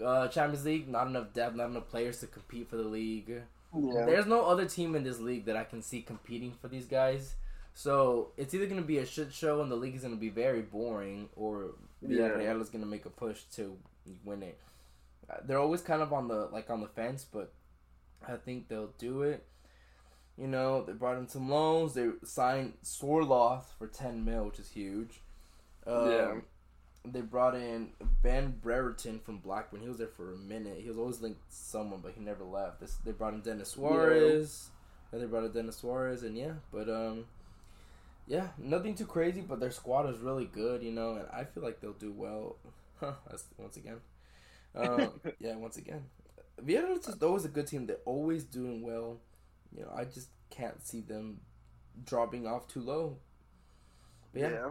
uh, 0.05 0.29
Champions 0.29 0.65
League, 0.65 0.89
not 0.89 1.07
enough 1.07 1.33
depth, 1.33 1.57
not 1.57 1.71
enough 1.71 1.89
players 1.89 2.21
to 2.21 2.27
compete 2.27 2.69
for 2.69 2.77
the 2.77 2.85
league. 2.85 3.43
yeah. 3.75 4.07
There's 4.07 4.27
no 4.27 4.47
other 4.47 4.65
team 4.67 4.95
in 4.97 5.05
this 5.05 5.21
league 5.21 5.45
that 5.45 5.57
I 5.57 5.65
can 5.65 5.83
see 5.83 6.01
competing 6.03 6.53
for 6.61 6.69
these 6.69 6.87
guys. 6.87 7.35
So 7.79 8.33
it's 8.37 8.55
either 8.55 8.67
going 8.67 8.81
to 8.81 8.87
be 8.87 8.99
a 8.99 9.07
shit 9.07 9.33
show 9.33 9.63
and 9.63 9.71
the 9.71 9.77
league 9.77 9.95
is 9.95 10.01
going 10.03 10.13
to 10.13 10.19
be 10.21 10.31
very 10.31 10.63
boring, 10.63 11.29
or 11.37 11.77
Yeah. 12.01 12.31
Villarreal 12.31 12.61
is 12.61 12.71
going 12.71 12.83
to 12.83 12.91
make 12.91 13.07
a 13.07 13.11
push 13.11 13.43
to 13.55 13.79
win 14.25 14.43
it. 14.43 14.59
Uh, 15.31 15.37
They're 15.47 15.61
always 15.61 15.81
kind 15.81 16.03
of 16.03 16.13
on 16.13 16.27
the 16.27 16.47
like 16.47 16.71
on 16.71 16.81
the 16.81 16.89
fence, 16.89 17.25
but 17.25 17.53
I 18.27 18.35
think 18.35 18.67
they'll 18.67 18.95
do 18.99 19.23
it. 19.23 19.47
You 20.37 20.49
know, 20.49 20.83
they 20.83 20.93
brought 20.93 21.19
in 21.19 21.29
some 21.29 21.49
loans. 21.49 21.95
They 21.95 22.09
signed 22.25 22.73
Sorloth 22.83 23.67
for 23.79 23.87
ten 23.87 24.25
mil, 24.25 24.47
which 24.47 24.59
is 24.59 24.71
huge. 24.71 25.21
Um, 25.87 26.11
Yeah. 26.11 26.35
They 27.05 27.21
brought 27.21 27.55
in 27.55 27.91
Ben 28.25 28.59
Brereton 28.61 29.21
from 29.21 29.39
Blackburn. 29.39 29.83
He 29.83 29.89
was 29.89 29.99
there 29.99 30.09
for 30.09 30.33
a 30.33 30.37
minute. 30.37 30.79
He 30.81 30.89
was 30.89 30.99
always 30.99 31.21
linked 31.21 31.49
to 31.49 31.57
someone, 31.57 32.01
but 32.01 32.11
he 32.17 32.21
never 32.21 32.43
left. 32.43 32.81
This, 32.81 32.97
they 33.05 33.13
brought 33.13 33.35
in 33.35 33.41
Denis 33.41 33.69
Suarez. 33.69 34.71
Then 35.13 35.21
they 35.21 35.27
brought 35.27 35.45
in 35.45 35.53
Denis 35.53 35.77
Suarez, 35.77 36.25
and 36.25 36.37
yeah, 36.37 36.55
but 36.73 36.89
um, 36.91 37.25
yeah, 38.29 38.49
nothing 38.59 38.95
too 38.95 39.07
crazy. 39.07 39.41
But 39.41 39.59
their 39.59 39.71
squad 39.71 40.09
is 40.09 40.19
really 40.19 40.45
good, 40.45 40.83
you 40.83 40.93
know, 40.93 41.15
and 41.15 41.27
I 41.33 41.45
feel 41.45 41.63
like 41.63 41.81
they'll 41.81 41.93
do 41.93 42.13
well. 42.13 42.57
Once 43.59 43.77
again. 43.77 44.01
Um, 44.75 45.21
yeah, 45.41 45.57
once 45.57 45.77
again, 45.77 46.05
Villarreal 46.65 46.99
is 46.99 47.23
always 47.23 47.45
a 47.45 47.49
good 47.49 47.67
team. 47.67 47.87
They're 47.87 47.97
always 48.05 48.45
doing 48.45 48.83
well. 48.83 49.19
You 49.75 49.83
know, 49.83 49.93
I 49.95 50.05
just 50.05 50.29
can't 50.51 50.85
see 50.87 51.01
them 51.01 51.41
dropping 52.05 52.47
off 52.47 52.69
too 52.69 52.81
low. 52.81 53.17
But 54.33 54.43
yeah, 54.43 54.51
yeah. 54.51 54.71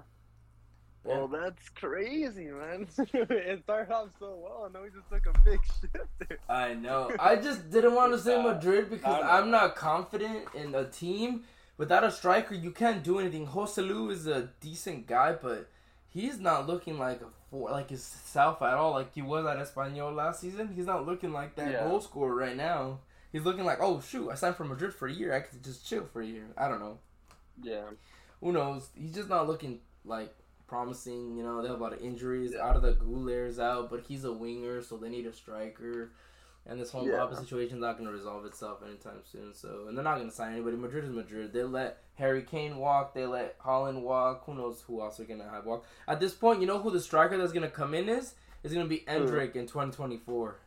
Yeah. 1.05 1.19
Well, 1.19 1.27
that's 1.27 1.69
crazy, 1.69 2.47
man. 2.47 2.87
it 2.97 3.63
started 3.63 3.93
off 3.93 4.09
so 4.19 4.37
well, 4.43 4.65
and 4.65 4.75
then 4.75 4.81
we 4.81 4.89
just 4.89 5.09
took 5.09 5.25
a 5.25 5.39
big 5.39 5.59
shift 5.79 6.09
there. 6.19 6.37
I 6.49 6.73
know. 6.73 7.11
I 7.17 7.37
just 7.37 7.69
didn't 7.69 7.95
want 7.95 8.11
to 8.13 8.19
say 8.19 8.41
Madrid 8.41 8.89
because. 8.89 9.23
I'm 9.23 9.49
not 9.49 9.75
confident 9.75 10.45
in 10.53 10.75
a 10.75 10.85
team. 10.85 11.43
Without 11.77 12.03
a 12.03 12.11
striker, 12.11 12.55
you 12.55 12.71
can't 12.71 13.03
do 13.03 13.19
anything. 13.19 13.45
Joselu 13.47 14.11
is 14.11 14.25
a 14.27 14.49
decent 14.61 15.05
guy, 15.07 15.33
but 15.33 15.69
he's 16.09 16.39
not 16.39 16.65
looking 16.67 16.97
like 16.97 17.21
a 17.21 17.27
four, 17.51 17.69
like 17.69 17.89
himself 17.89 18.61
at 18.61 18.73
all, 18.73 18.91
like 18.91 19.13
he 19.13 19.21
was 19.21 19.45
at 19.45 19.57
Espanyol 19.57 20.15
last 20.15 20.41
season. 20.41 20.73
He's 20.75 20.87
not 20.87 21.05
looking 21.05 21.31
like 21.33 21.55
that 21.55 21.71
Yeah. 21.71 21.83
goal 21.87 22.01
scorer 22.01 22.33
right 22.35 22.55
now. 22.57 22.99
He's 23.31 23.43
looking 23.45 23.65
like, 23.65 23.77
oh 23.81 24.01
shoot, 24.01 24.29
I 24.29 24.35
signed 24.35 24.55
for 24.55 24.63
Madrid 24.63 24.93
for 24.93 25.07
a 25.07 25.11
year. 25.13 25.33
I 25.33 25.41
could 25.41 25.63
just 25.63 25.85
chill 25.87 26.05
for 26.05 26.21
a 26.21 26.25
year. 26.25 26.47
I 26.57 26.67
don't 26.67 26.79
know. 26.79 26.97
Yeah. 27.61 27.83
Who 28.41 28.51
knows? 28.51 28.89
He's 28.95 29.13
just 29.13 29.29
not 29.29 29.47
looking 29.47 29.79
like 30.05 30.33
promising. 30.67 31.37
You 31.37 31.43
know, 31.43 31.61
they 31.61 31.67
have 31.67 31.79
a 31.79 31.83
lot 31.83 31.93
of 31.93 32.01
injuries. 32.01 32.55
Arda 32.55 32.93
Guler's 32.93 33.59
out, 33.59 33.89
but 33.89 34.01
he's 34.07 34.23
a 34.25 34.31
winger, 34.33 34.81
so 34.81 34.97
they 34.97 35.09
need 35.09 35.25
a 35.27 35.33
striker. 35.33 36.11
And 36.69 36.79
this 36.79 36.91
whole 36.91 37.07
Yeah. 37.07 37.13
Mbappe 37.15 37.39
situation 37.39 37.77
is 37.77 37.81
not 37.81 37.97
going 37.97 38.07
to 38.09 38.13
resolve 38.13 38.45
itself 38.45 38.83
anytime 38.85 39.21
soon. 39.23 39.53
So, 39.53 39.85
and 39.87 39.97
they're 39.97 40.03
not 40.03 40.17
going 40.17 40.29
to 40.29 40.35
sign 40.35 40.51
anybody. 40.53 40.75
Madrid 40.75 41.05
is 41.05 41.11
Madrid. 41.11 41.53
They 41.53 41.63
let 41.63 42.03
Harry 42.15 42.43
Kane 42.43 42.77
walk. 42.77 43.13
They 43.13 43.25
let 43.25 43.57
Haaland 43.59 44.01
walk. 44.01 44.43
Who 44.45 44.53
knows 44.53 44.81
who 44.81 45.01
else 45.01 45.17
they're 45.17 45.25
going 45.25 45.39
to 45.39 45.47
have 45.49 45.65
walk? 45.65 45.85
At 46.07 46.19
this 46.19 46.33
point, 46.33 46.59
you 46.59 46.67
know 46.67 46.79
who 46.79 46.91
the 46.91 46.99
striker 46.99 47.37
that's 47.37 47.53
going 47.53 47.63
to 47.63 47.69
come 47.69 47.93
in 47.93 48.09
is? 48.09 48.35
Is 48.63 48.73
going 48.73 48.85
to 48.85 48.89
be 48.89 49.05
Endrick 49.07 49.55
in 49.55 49.65
2024. 49.65 50.57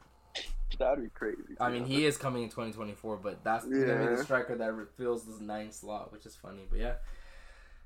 That'd 0.78 1.04
be 1.04 1.10
crazy. 1.10 1.56
I 1.60 1.70
mean, 1.70 1.84
he 1.84 2.06
is 2.06 2.16
coming 2.16 2.44
in 2.44 2.48
2024, 2.48 3.16
but 3.18 3.42
that's 3.44 3.64
gonna 3.66 4.08
be 4.08 4.14
the 4.16 4.22
striker 4.22 4.56
that 4.56 4.72
fills 4.96 5.26
this 5.26 5.40
ninth 5.40 5.74
slot, 5.74 6.12
which 6.12 6.24
is 6.24 6.36
funny. 6.36 6.62
But 6.70 6.78
yeah, 6.78 6.94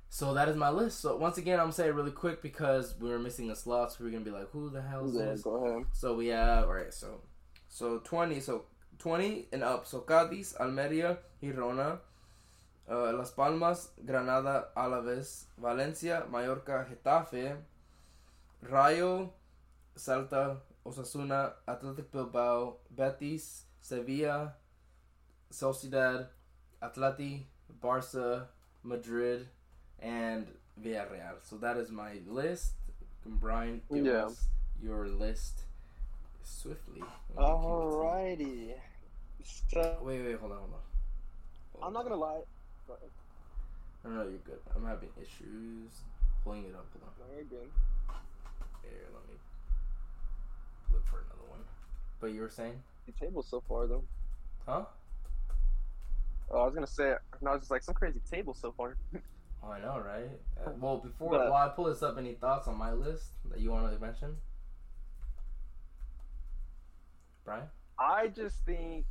so 0.09 0.35
that 0.35 0.47
is 0.47 0.55
my 0.55 0.69
list. 0.69 0.99
So 0.99 1.17
once 1.17 1.37
again, 1.37 1.55
I'm 1.59 1.65
gonna 1.65 1.73
say 1.73 1.87
it 1.87 1.95
really 1.95 2.11
quick 2.11 2.41
because 2.43 2.95
we 2.99 3.09
were 3.09 3.19
missing 3.19 3.49
a 3.49 3.55
slot, 3.55 3.91
so 3.91 4.03
we're 4.03 4.11
gonna 4.11 4.23
be 4.23 4.31
like, 4.31 4.49
who 4.51 4.69
the 4.69 4.81
hell 4.83 5.09
is 5.09 5.15
Yeah, 5.15 5.25
this? 5.25 5.41
go 5.41 5.55
ahead. 5.65 5.85
So 5.93 6.15
we 6.15 6.27
have 6.27 6.65
all 6.65 6.73
right. 6.73 6.93
So 6.93 7.21
so 7.75 7.99
20. 7.99 8.39
So 8.39 8.63
20 8.99 9.47
and 9.51 9.61
up. 9.63 9.85
So 9.85 9.99
Cádiz, 10.01 10.55
Almeria, 10.57 11.17
Girona, 11.43 11.99
uh, 12.89 13.11
Las 13.11 13.31
Palmas, 13.31 13.89
Granada, 14.05 14.69
Alaves, 14.77 15.43
Valencia, 15.57 16.23
Mallorca, 16.31 16.87
Getafe, 16.89 17.57
Rayo, 18.61 19.33
Celta, 19.97 20.57
Osasuna, 20.85 21.51
Athletic 21.67 22.09
Bilbao, 22.13 22.77
Betis, 22.95 23.63
Sevilla, 23.81 24.53
Sociedad, 25.51 26.27
Atleti, 26.81 27.43
Barca, 27.81 28.47
Madrid, 28.83 29.47
and 29.99 30.47
Villarreal. 30.81 31.35
So 31.41 31.57
that 31.57 31.75
is 31.75 31.91
my 31.91 32.19
list. 32.25 32.73
Can 33.23 33.35
Brian 33.35 33.81
give 33.91 34.05
Yeah. 34.05 34.27
us 34.27 34.47
your 34.81 35.07
list 35.07 35.64
swiftly? 36.45 37.01
when 37.33 37.45
you 37.45 37.51
give 37.51 37.69
it 37.69 38.39
to 38.39 38.47
me? 38.47 38.73
Alrighty. 38.73 38.73
So, 39.71 39.97
Wait, 40.01 40.21
wait, 40.25 40.39
hold 40.39 40.51
on, 40.53 40.57
hold 40.59 40.71
on. 40.73 41.87
I'm 41.87 41.93
not 41.93 42.03
gonna 42.03 42.15
lie. 42.15 42.41
Go. 42.87 42.95
No, 44.03 44.09
no, 44.09 44.21
you're 44.23 44.39
good. 44.45 44.59
I'm 44.75 44.85
having 44.85 45.09
issues 45.21 45.91
pulling 46.43 46.63
it 46.65 46.73
up. 46.75 46.85
Hold 46.93 47.03
on. 47.09 47.27
No, 47.27 47.35
you're 47.35 47.43
good. 47.45 47.69
Here, 48.83 49.05
let 49.13 49.27
me 49.27 49.35
look 50.93 51.05
for 51.07 51.17
another 51.17 51.47
one. 51.49 51.59
But 52.19 52.27
you 52.33 52.41
were 52.41 52.49
saying? 52.49 52.81
The 53.07 53.11
tables 53.11 53.47
so 53.49 53.61
far, 53.67 53.87
though. 53.87 54.03
Huh? 54.65 54.85
Oh, 56.51 56.61
I 56.61 56.65
was 56.65 56.73
gonna 56.75 56.87
say, 56.87 57.13
no, 57.41 57.51
I 57.51 57.53
was 57.53 57.61
just 57.61 57.71
like 57.71 57.83
some 57.83 57.95
crazy 57.95 58.21
tables 58.31 58.57
so 58.61 58.71
far. 58.71 58.95
Oh, 59.63 59.71
I 59.71 59.79
know, 59.79 59.99
right? 60.05 60.29
Uh, 60.65 60.71
well, 60.79 60.97
before 60.97 61.31
But- 61.31 61.49
while 61.51 61.67
I 61.67 61.69
pull 61.69 61.85
this 61.85 62.01
up, 62.03 62.17
any 62.17 62.33
thoughts 62.33 62.67
on 62.67 62.77
my 62.77 62.93
list 62.93 63.25
that 63.51 63.59
you 63.59 63.71
want 63.71 63.91
to 63.93 63.99
mention? 63.99 64.37
Brian? 67.45 67.67
I 67.99 68.27
just 68.27 68.57
think. 68.65 69.05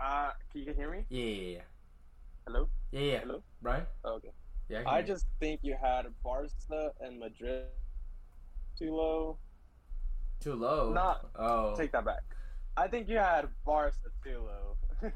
Uh, 0.00 0.32
can 0.52 0.62
you 0.62 0.72
hear 0.74 0.90
me? 0.90 1.06
Yeah, 1.08 1.24
yeah, 1.24 1.48
yeah. 1.56 1.60
Hello. 2.46 2.68
Yeah, 2.90 3.00
yeah. 3.00 3.18
Hello? 3.20 3.42
Brian? 3.62 3.84
Oh, 4.04 4.14
okay. 4.16 4.30
Yeah, 4.68 4.78
can 4.82 4.88
I 4.88 5.02
just 5.02 5.26
think 5.40 5.60
you 5.62 5.76
had 5.80 6.06
Barca 6.22 6.92
and 7.00 7.18
Madrid 7.20 7.66
too 8.78 8.94
low. 8.94 9.38
too 10.40 10.54
low. 10.54 10.92
Not- 10.92 11.30
Oh. 11.36 11.74
Take 11.76 11.92
that 11.92 12.04
back. 12.04 12.22
I 12.76 12.88
think 12.88 13.08
you 13.08 13.18
had 13.18 13.48
Barca 13.64 13.94
too 14.24 14.40
low. 14.40 14.76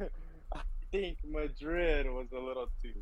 I 0.55 0.61
think 0.93 1.19
Madrid 1.25 2.07
was 2.07 2.29
a 2.33 2.39
little 2.39 2.69
too 2.81 2.93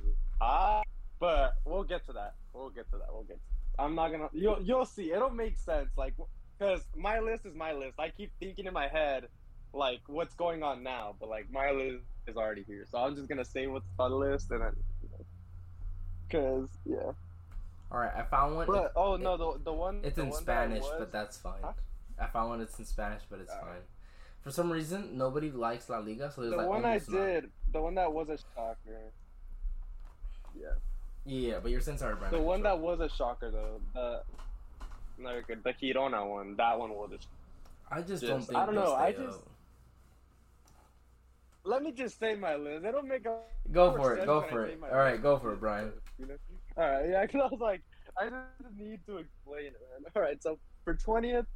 high, 0.40 0.82
but 1.20 1.53
we'll 1.66 1.84
get 1.84 2.07
to 2.07 2.12
that. 2.14 2.34
We'll 2.55 2.70
get 2.70 2.90
to 2.90 2.97
that. 2.99 3.09
We'll 3.12 3.24
get. 3.24 3.36
To 3.36 3.82
I'm 3.82 3.94
not 3.94 4.11
gonna. 4.11 4.28
You'll 4.32 4.61
you'll 4.62 4.86
see. 4.86 5.12
It'll 5.12 5.30
make 5.30 5.59
sense. 5.59 5.90
Like, 5.99 6.14
because 6.59 6.80
my 6.96 7.18
list 7.20 7.44
is 7.46 7.54
my 7.54 7.72
list. 7.72 7.98
I 7.98 8.09
keep 8.11 8.30
thinking 8.40 8.66
in 8.66 8.72
my 8.72 8.88
head, 8.88 9.26
like, 9.72 10.00
what's 10.07 10.34
going 10.34 10.62
on 10.62 10.82
now, 10.82 11.14
but 11.20 11.28
like 11.28 11.50
my 11.50 11.70
list 11.70 12.04
is 12.26 12.36
already 12.36 12.64
here. 12.66 12.84
So 12.90 12.98
I'm 12.98 13.14
just 13.16 13.28
gonna 13.28 13.44
say 13.44 13.66
what's 13.66 13.86
on 13.98 14.11
the 14.11 14.16
list 14.16 14.50
and 14.50 14.62
then. 14.62 14.72
Because 16.28 16.68
yeah, 16.84 17.12
All 17.92 18.00
right, 18.00 18.12
I 18.16 18.22
found 18.24 18.57
one. 18.57 18.66
but 18.66 18.92
oh 18.96 19.16
no, 19.16 19.36
the 19.36 19.61
the 19.64 19.72
one 19.72 20.00
It's 20.02 20.16
the 20.16 20.22
in 20.22 20.30
one 20.30 20.44
that 20.44 20.64
Spanish, 20.66 20.82
was- 20.82 20.94
but 20.98 21.12
that's 21.12 21.36
fine. 21.36 21.61
Huh? 21.62 21.72
I 22.18 22.26
found 22.26 22.48
one. 22.48 22.61
It's 22.61 22.78
in 22.78 22.84
Spanish, 22.84 23.22
but 23.30 23.40
it's 23.40 23.52
fine. 23.52 23.82
For 24.40 24.50
some 24.50 24.70
reason, 24.70 25.16
nobody 25.18 25.50
likes 25.50 25.88
La 25.88 25.98
Liga, 25.98 26.30
so 26.32 26.40
there's 26.40 26.52
the 26.52 26.57
like 26.57 26.66
one 26.68 26.84
oh, 26.84 26.88
I 26.88 26.92
almost 26.92 27.11
none. 27.11 27.26
did, 27.26 27.50
the 27.72 27.82
one 27.82 27.94
that 27.96 28.12
was 28.12 28.28
a 28.28 28.38
shocker. 28.54 29.12
Yeah, 30.59 30.68
Yeah, 31.24 31.59
but 31.61 31.70
you're 31.70 31.80
Brian. 31.80 32.18
the 32.30 32.40
one 32.40 32.62
that 32.62 32.78
was 32.78 33.00
a 33.00 33.09
shocker 33.09 33.50
though, 33.50 33.80
the 33.94 34.22
no, 35.19 35.33
you're 35.33 35.43
good. 35.43 35.62
the 35.64 35.73
Girona 35.73 36.29
one, 36.29 36.57
that 36.57 36.79
one 36.79 36.91
was. 36.95 37.12
A 37.12 37.19
sh- 37.19 37.27
I 37.91 38.01
just, 38.01 38.23
just- 38.23 38.25
don't 38.27 38.43
think 38.43 38.59
I 38.59 38.67
don't 38.67 38.75
they'll 38.75 38.85
know, 38.85 38.95
I 38.95 39.12
just- 39.12 39.39
up. 39.39 39.49
let 41.64 41.83
me 41.83 41.93
just 41.93 42.19
say 42.19 42.35
my 42.35 42.57
list. 42.57 42.85
It'll 42.85 43.03
make 43.03 43.27
a 43.27 43.39
Go 43.73 43.95
for 43.97 44.14
it. 44.17 44.27
Go 44.27 44.43
for 44.43 44.64
it. 44.67 44.79
All 44.83 44.99
right, 44.99 45.12
list. 45.12 45.23
go 45.23 45.39
for 45.39 45.53
it, 45.53 45.61
Brian. 45.61 45.93
You 46.19 46.27
know? 46.27 46.35
All 46.77 46.89
right, 46.91 47.09
yeah, 47.09 47.23
because 47.23 47.41
I 47.43 47.47
was 47.47 47.61
like, 47.61 47.83
I 48.19 48.25
just 48.29 48.75
need 48.79 49.01
to 49.07 49.19
explain 49.19 49.67
it, 49.67 49.81
man. 50.03 50.11
All 50.14 50.23
right, 50.23 50.43
so 50.43 50.59
for 50.85 50.95
twentieth, 50.95 51.47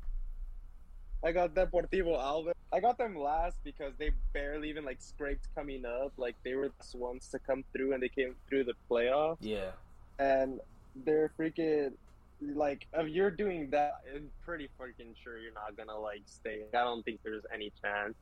I 1.25 1.33
got 1.33 1.55
Deportivo 1.55 2.19
Alaves. 2.19 2.53
I 2.73 2.81
got 2.81 2.99
them 2.99 3.17
last 3.19 3.57
because 3.65 3.93
they 3.99 4.11
barely 4.33 4.69
even 4.71 4.85
like 4.85 5.01
scraped 5.01 5.49
coming 5.55 5.85
up. 5.85 6.13
Like 6.17 6.37
they 6.45 6.55
were 6.55 6.69
the 6.69 6.99
ones 6.99 7.29
to 7.29 7.39
come 7.39 7.65
through, 7.73 7.93
and 7.95 8.03
they 8.03 8.09
came 8.09 8.35
through 8.49 8.65
the 8.65 8.75
playoff. 8.91 9.37
Yeah. 9.41 9.71
And 10.19 10.61
they're 11.05 11.31
freaking 11.39 11.93
like 12.41 12.87
if 12.95 13.09
you're 13.09 13.31
doing 13.31 13.71
that, 13.71 13.93
I'm 14.15 14.29
pretty 14.45 14.69
freaking 14.79 15.15
sure 15.23 15.39
you're 15.39 15.53
not 15.53 15.77
gonna 15.77 15.99
like 15.99 16.23
stay. 16.27 16.63
I 16.75 16.79
don't 16.79 17.05
think 17.05 17.21
there's 17.23 17.45
any 17.53 17.73
chance. 17.83 18.15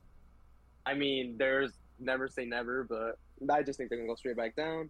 I 0.85 0.93
mean, 0.93 1.35
there's 1.37 1.73
never 1.99 2.27
say 2.27 2.45
never, 2.45 2.83
but 2.83 3.17
I 3.51 3.63
just 3.63 3.77
think 3.77 3.89
they're 3.89 3.99
gonna 3.99 4.09
go 4.09 4.15
straight 4.15 4.37
back 4.37 4.55
down. 4.55 4.89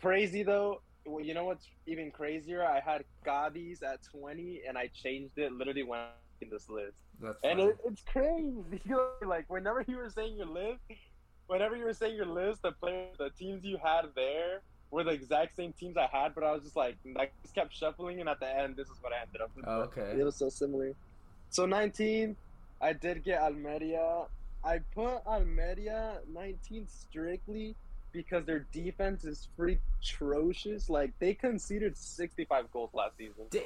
Crazy 0.00 0.42
though. 0.42 0.82
Well, 1.04 1.24
you 1.24 1.34
know 1.34 1.44
what's 1.44 1.68
even 1.86 2.10
crazier? 2.10 2.64
I 2.64 2.80
had 2.80 3.04
Cadiz 3.24 3.82
at 3.82 4.00
20, 4.10 4.62
and 4.68 4.76
I 4.76 4.88
changed 4.88 5.38
it 5.38 5.52
literally 5.52 5.84
when 5.84 6.00
I 6.00 6.06
was 6.06 6.42
in 6.42 6.50
this 6.50 6.68
list. 6.68 6.96
That's 7.20 7.38
And 7.44 7.60
it, 7.60 7.76
it's 7.84 8.02
crazy. 8.02 8.82
like 9.24 9.48
whenever 9.48 9.84
you 9.86 9.96
were 9.98 10.10
saying 10.10 10.36
your 10.36 10.46
list, 10.46 10.80
whenever 11.46 11.76
you 11.76 11.84
were 11.84 11.92
saying 11.92 12.16
your 12.16 12.26
list, 12.26 12.62
the 12.62 12.72
players, 12.72 13.16
the 13.18 13.30
teams 13.30 13.64
you 13.64 13.78
had 13.82 14.06
there 14.16 14.62
were 14.96 15.04
the 15.04 15.10
exact 15.10 15.54
same 15.54 15.72
teams 15.74 15.96
I 15.96 16.08
had. 16.10 16.34
But 16.34 16.42
I 16.42 16.52
was 16.52 16.62
just 16.62 16.74
like, 16.74 16.96
I 17.16 17.28
just 17.42 17.54
kept 17.54 17.76
shuffling, 17.76 18.20
and 18.20 18.28
at 18.28 18.40
the 18.40 18.48
end, 18.48 18.76
this 18.76 18.88
is 18.88 18.96
what 19.02 19.12
I 19.12 19.20
ended 19.20 19.42
up 19.42 19.50
with. 19.54 19.66
Oh, 19.68 19.82
okay. 19.82 20.18
It 20.18 20.24
was 20.24 20.34
so 20.34 20.48
similar. 20.48 20.94
So 21.50 21.66
19, 21.66 22.34
I 22.80 22.92
did 22.94 23.22
get 23.22 23.42
Almeria. 23.42 24.24
I 24.64 24.78
put 24.94 25.24
Almeria 25.26 26.18
19 26.32 26.88
strictly 26.88 27.76
because 28.12 28.46
their 28.46 28.66
defense 28.72 29.24
is 29.24 29.48
freak 29.56 29.80
atrocious. 30.02 30.88
Like 30.88 31.12
they 31.18 31.34
conceded 31.34 31.96
65 31.96 32.72
goals 32.72 32.90
last 32.94 33.18
season. 33.18 33.44
Damn. 33.50 33.62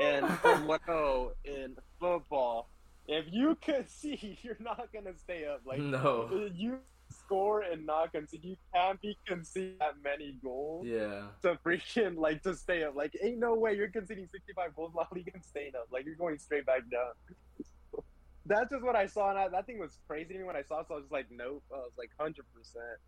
And 0.00 0.38
no, 0.88 1.32
in 1.44 1.76
football, 2.00 2.68
if 3.06 3.26
you 3.30 3.56
concede, 3.60 4.38
you're 4.42 4.56
not 4.60 4.88
gonna 4.92 5.16
stay 5.18 5.46
up. 5.46 5.62
Like 5.66 5.80
no. 5.80 6.48
you 6.54 6.78
score 7.24 7.62
and 7.62 7.86
not 7.86 8.12
concede, 8.12 8.44
you 8.44 8.56
can't 8.74 9.00
be 9.00 9.16
conceding 9.26 9.76
that 9.80 9.94
many 10.02 10.36
goals 10.42 10.86
Yeah. 10.86 11.22
to 11.42 11.58
freaking 11.64 12.16
like 12.18 12.42
to 12.44 12.54
stay 12.54 12.84
up. 12.84 12.94
Like 12.94 13.16
ain't 13.22 13.38
no 13.38 13.54
way 13.54 13.74
you're 13.74 13.88
conceding 13.88 14.28
65 14.30 14.74
goals 14.76 14.92
La 14.94 15.06
Liga 15.12 15.30
and 15.34 15.44
staying 15.44 15.72
up. 15.76 15.88
Like 15.90 16.04
you're 16.06 16.14
going 16.16 16.38
straight 16.38 16.66
back 16.66 16.82
down. 16.90 17.12
That's 18.46 18.70
just 18.70 18.82
what 18.84 18.94
I 18.94 19.06
saw, 19.06 19.30
and 19.30 19.38
I, 19.38 19.48
that 19.48 19.64
thing 19.66 19.78
was 19.78 19.98
crazy 20.06 20.34
to 20.34 20.38
me 20.38 20.44
when 20.44 20.54
I 20.56 20.62
saw. 20.62 20.80
it, 20.80 20.86
So 20.88 20.94
I 20.94 20.96
was 20.98 21.04
just 21.04 21.12
like, 21.12 21.26
nope. 21.30 21.62
I 21.72 21.76
was 21.78 21.92
like, 21.96 22.10
hundred 22.20 22.44
percent. 22.54 22.98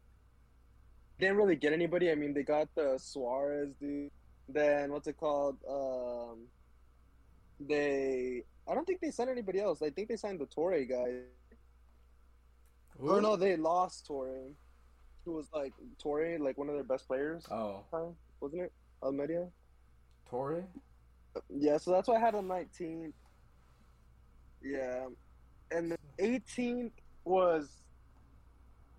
Didn't 1.20 1.36
really 1.36 1.56
get 1.56 1.74
anybody. 1.74 2.10
I 2.10 2.14
mean, 2.14 2.32
they 2.32 2.42
got 2.42 2.68
the 2.74 2.98
Suarez 2.98 3.68
dude. 3.78 4.10
Then 4.48 4.92
what's 4.92 5.08
it 5.08 5.18
called? 5.18 5.56
Um, 5.68 6.46
they. 7.60 8.44
I 8.68 8.74
don't 8.74 8.86
think 8.86 9.00
they 9.00 9.10
signed 9.10 9.30
anybody 9.30 9.60
else. 9.60 9.82
I 9.82 9.90
think 9.90 10.08
they 10.08 10.16
signed 10.16 10.40
the 10.40 10.46
Touré 10.46 10.88
guy. 10.88 11.20
Or 13.00 13.16
Who? 13.16 13.20
no, 13.20 13.36
they 13.36 13.56
lost 13.56 14.08
Touré, 14.08 14.52
who 15.24 15.32
was 15.32 15.46
like 15.52 15.72
Touré, 16.02 16.38
like 16.38 16.56
one 16.56 16.68
of 16.68 16.74
their 16.74 16.84
best 16.84 17.06
players. 17.06 17.44
Oh, 17.50 17.84
time, 17.90 18.14
wasn't 18.40 18.62
it? 18.62 18.72
Almeria? 19.02 19.48
Touré. 20.30 20.64
Uh, 21.36 21.40
yeah, 21.50 21.76
so 21.76 21.90
that's 21.90 22.08
why 22.08 22.16
I 22.16 22.20
had 22.20 22.34
a 22.34 22.42
19. 22.42 23.12
Yeah. 24.62 25.06
And 25.70 25.92
the 25.92 25.98
18th 26.20 26.92
was. 27.24 27.68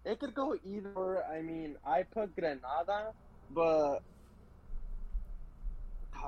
It 0.06 0.20
could 0.20 0.34
go 0.34 0.56
either. 0.64 1.24
I 1.26 1.42
mean, 1.42 1.76
I 1.86 2.04
put 2.04 2.36
Granada, 2.36 3.14
but. 3.52 4.00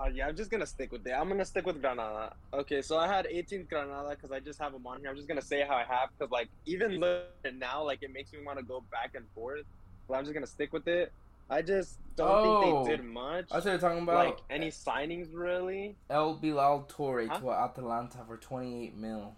Oh, 0.10 0.16
yeah, 0.16 0.28
I'm 0.28 0.36
just 0.36 0.49
going 0.49 0.62
to 0.62 0.68
stick 0.68 0.91
with 0.91 1.05
it. 1.05 1.12
I'm 1.12 1.28
going 1.28 1.39
to 1.39 1.45
stick 1.45 1.66
with 1.66 1.82
Granada. 1.82 2.34
Okay, 2.53 2.82
so 2.82 2.97
I 2.97 3.07
had 3.07 3.28
18th 3.28 3.70
Granada 3.70 4.10
because 4.10 4.32
I 4.32 4.39
just 4.39 4.60
have 4.60 4.74
them 4.74 4.86
on 4.88 4.99
here. 4.99 5.10
I'm 5.10 5.16
just 5.16 5.28
going 5.28 5.39
to 5.39 5.45
say 5.45 5.64
how 5.68 5.76
I 5.76 5.84
have 5.84 6.10
because, 6.18 6.32
like, 6.32 6.49
even 6.66 6.99
looking 6.99 7.60
now, 7.60 7.84
like, 7.84 8.01
it 8.01 8.12
makes 8.14 8.34
me 8.34 8.39
want 8.43 8.57
to 8.57 8.64
go 8.66 8.84
back 8.91 9.12
and 9.16 9.26
forth. 9.36 9.66
But 10.07 10.16
I'm 10.16 10.24
just 10.24 10.34
going 10.34 10.45
to 10.45 10.51
stick 10.51 10.74
with 10.74 10.88
it. 10.88 11.12
I 11.49 11.62
just 11.62 11.97
don't 12.16 12.30
Oh. 12.30 12.62
think 12.62 12.86
they 12.88 12.93
oh, 12.93 12.97
did 12.97 13.05
much 13.05 13.47
I 13.51 13.60
started 13.60 13.82
talking 13.82 14.03
about 14.03 14.26
like 14.28 14.38
any 14.51 14.70
signings 14.70 15.30
really. 15.34 15.95
El 16.10 16.36
Bilal 16.36 16.88
Touré 16.88 17.28
Huh? 17.28 17.39
to 17.39 17.51
Atalanta 17.51 18.20
for 18.28 18.38
28 18.38 18.95
mil. 18.95 19.34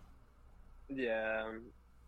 Yeah, 0.90 1.54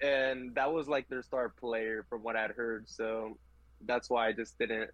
and 0.02 0.54
that 0.56 0.74
was 0.74 0.90
like 0.90 1.08
their 1.08 1.22
star 1.22 1.50
player 1.50 2.06
from 2.10 2.22
what 2.22 2.36
I'd 2.36 2.52
heard. 2.52 2.90
So 2.90 3.38
that's 3.86 4.10
why 4.10 4.28
I 4.28 4.34
just 4.34 4.60
didn't. 4.60 4.92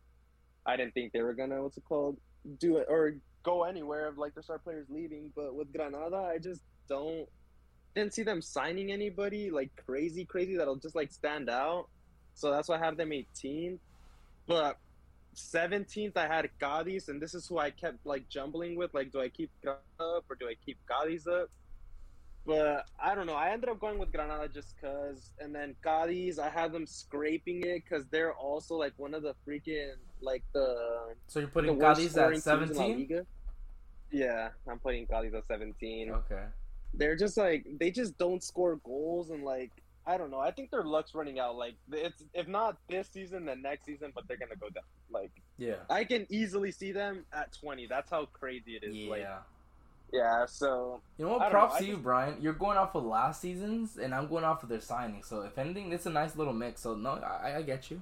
I 0.68 0.78
didn't 0.78 0.94
think 0.94 1.12
they 1.12 1.22
were 1.22 1.34
gonna 1.34 1.64
what's 1.64 1.78
it 1.78 1.86
called 1.86 2.18
do 2.60 2.78
it 2.78 2.86
or 2.88 3.16
go 3.44 3.64
anywhere 3.64 4.08
of 4.08 4.18
like 4.18 4.34
their 4.34 4.44
star 4.44 4.60
players 4.60 4.88
leaving. 4.90 5.32
But 5.36 5.56
with 5.56 5.72
Granada, 5.74 6.18
I 6.18 6.38
just 6.38 6.62
don't 6.88 7.28
didn't 7.96 8.14
see 8.14 8.24
them 8.24 8.42
signing 8.42 8.92
anybody 8.92 9.50
like 9.50 9.72
crazy, 9.86 10.26
crazy 10.26 10.58
that'll 10.58 10.76
just 10.76 10.96
like 10.96 11.12
stand 11.12 11.50
out. 11.50 11.88
So 12.34 12.52
that's 12.52 12.70
why 12.70 12.76
I 12.76 12.86
have 12.86 12.98
them 12.98 13.12
18. 13.12 13.80
But 14.48 14.78
17th, 15.36 16.18
I 16.18 16.28
had 16.28 16.50
Cadiz, 16.60 17.10
and 17.10 17.22
this 17.22 17.34
is 17.34 17.48
who 17.48 17.58
I 17.58 17.72
kept 17.72 18.06
like 18.06 18.30
jumbling 18.30 18.76
with. 18.76 18.94
Like, 18.94 19.12
do 19.12 19.22
I 19.22 19.30
keep 19.30 19.52
Granada 19.62 19.84
up 20.00 20.26
or 20.30 20.36
do 20.36 20.48
I 20.48 20.56
keep 20.66 20.78
Cadiz 20.88 21.28
up? 21.28 21.50
But 22.46 22.86
I 23.02 23.14
don't 23.14 23.28
know. 23.28 23.36
I 23.36 23.52
ended 23.52 23.70
up 23.70 23.80
going 23.80 24.00
with 24.00 24.12
Granada 24.12 24.48
just 24.48 24.80
cause, 24.82 25.34
and 25.40 25.54
then 25.54 25.76
Cadiz, 25.84 26.40
I 26.40 26.50
had 26.50 26.72
them 26.72 26.88
scraping 26.88 27.64
it 27.64 27.84
because 27.84 28.08
they're 28.08 28.34
also 28.34 28.76
like 28.76 28.94
one 28.98 29.14
of 29.14 29.24
the 29.24 29.36
freaking 29.48 29.94
like 30.22 30.44
the 30.54 31.16
So 31.28 31.40
you're 31.40 31.50
putting 31.50 31.80
Cadiz 31.80 32.18
at 32.18 32.32
teams 32.32 32.46
in 32.48 32.52
La 32.52 32.66
17? 32.66 33.26
Yeah, 34.12 34.50
I'm 34.68 34.80
putting 34.80 35.06
Cadiz 35.06 35.34
at 35.34 35.48
17. 35.48 36.12
Okay. 36.12 36.44
They're 36.94 37.16
just 37.16 37.38
like 37.38 37.66
they 37.80 37.92
just 37.92 38.18
don't 38.18 38.44
score 38.44 38.78
goals 38.78 39.30
and 39.30 39.44
like 39.44 39.72
I 40.08 40.18
don't 40.18 40.32
know. 40.32 40.40
I 40.40 40.50
think 40.50 40.72
their 40.72 40.84
luck's 40.84 41.14
running 41.14 41.40
out. 41.40 41.56
Like 41.56 41.76
it's 41.92 42.24
if 42.34 42.48
not 42.48 42.78
this 42.90 43.08
season, 43.10 43.46
then 43.46 43.62
next 43.62 43.86
season, 43.86 44.12
but 44.16 44.28
they're 44.28 44.38
gonna 44.38 44.56
go 44.56 44.70
down. 44.70 44.84
Like 45.12 45.32
Yeah. 45.58 45.76
I 45.90 46.04
can 46.04 46.26
easily 46.30 46.72
see 46.72 46.92
them 46.92 47.26
at 47.32 47.54
20. 47.54 47.86
That's 47.88 48.10
how 48.10 48.26
crazy 48.26 48.76
it 48.76 48.84
is. 48.84 48.96
Yeah. 48.96 49.10
Like 49.10 49.28
yeah. 50.12 50.46
So 50.48 51.02
You 51.18 51.26
know 51.26 51.38
what? 51.38 51.52
Props 51.52 51.76
know, 51.76 51.80
to 51.80 51.86
you, 51.86 51.94
just- 51.94 52.04
Brian. 52.04 52.42
You're 52.42 52.54
going 52.54 52.78
off 52.78 52.96
of 52.96 53.06
last 53.06 53.42
season's, 53.42 53.98
and 53.98 54.16
I'm 54.16 54.28
going 54.28 54.44
off 54.44 54.64
of 54.64 54.70
their 54.70 54.82
signing. 54.82 55.22
So 55.22 55.42
if 55.42 55.58
anything, 55.60 55.92
it's 55.94 56.08
a 56.08 56.10
nice 56.10 56.36
little 56.36 56.54
mix. 56.54 56.82
So 56.82 56.96
no, 56.96 57.12
I, 57.12 57.58
I 57.58 57.62
get 57.62 57.92
you. 57.92 58.02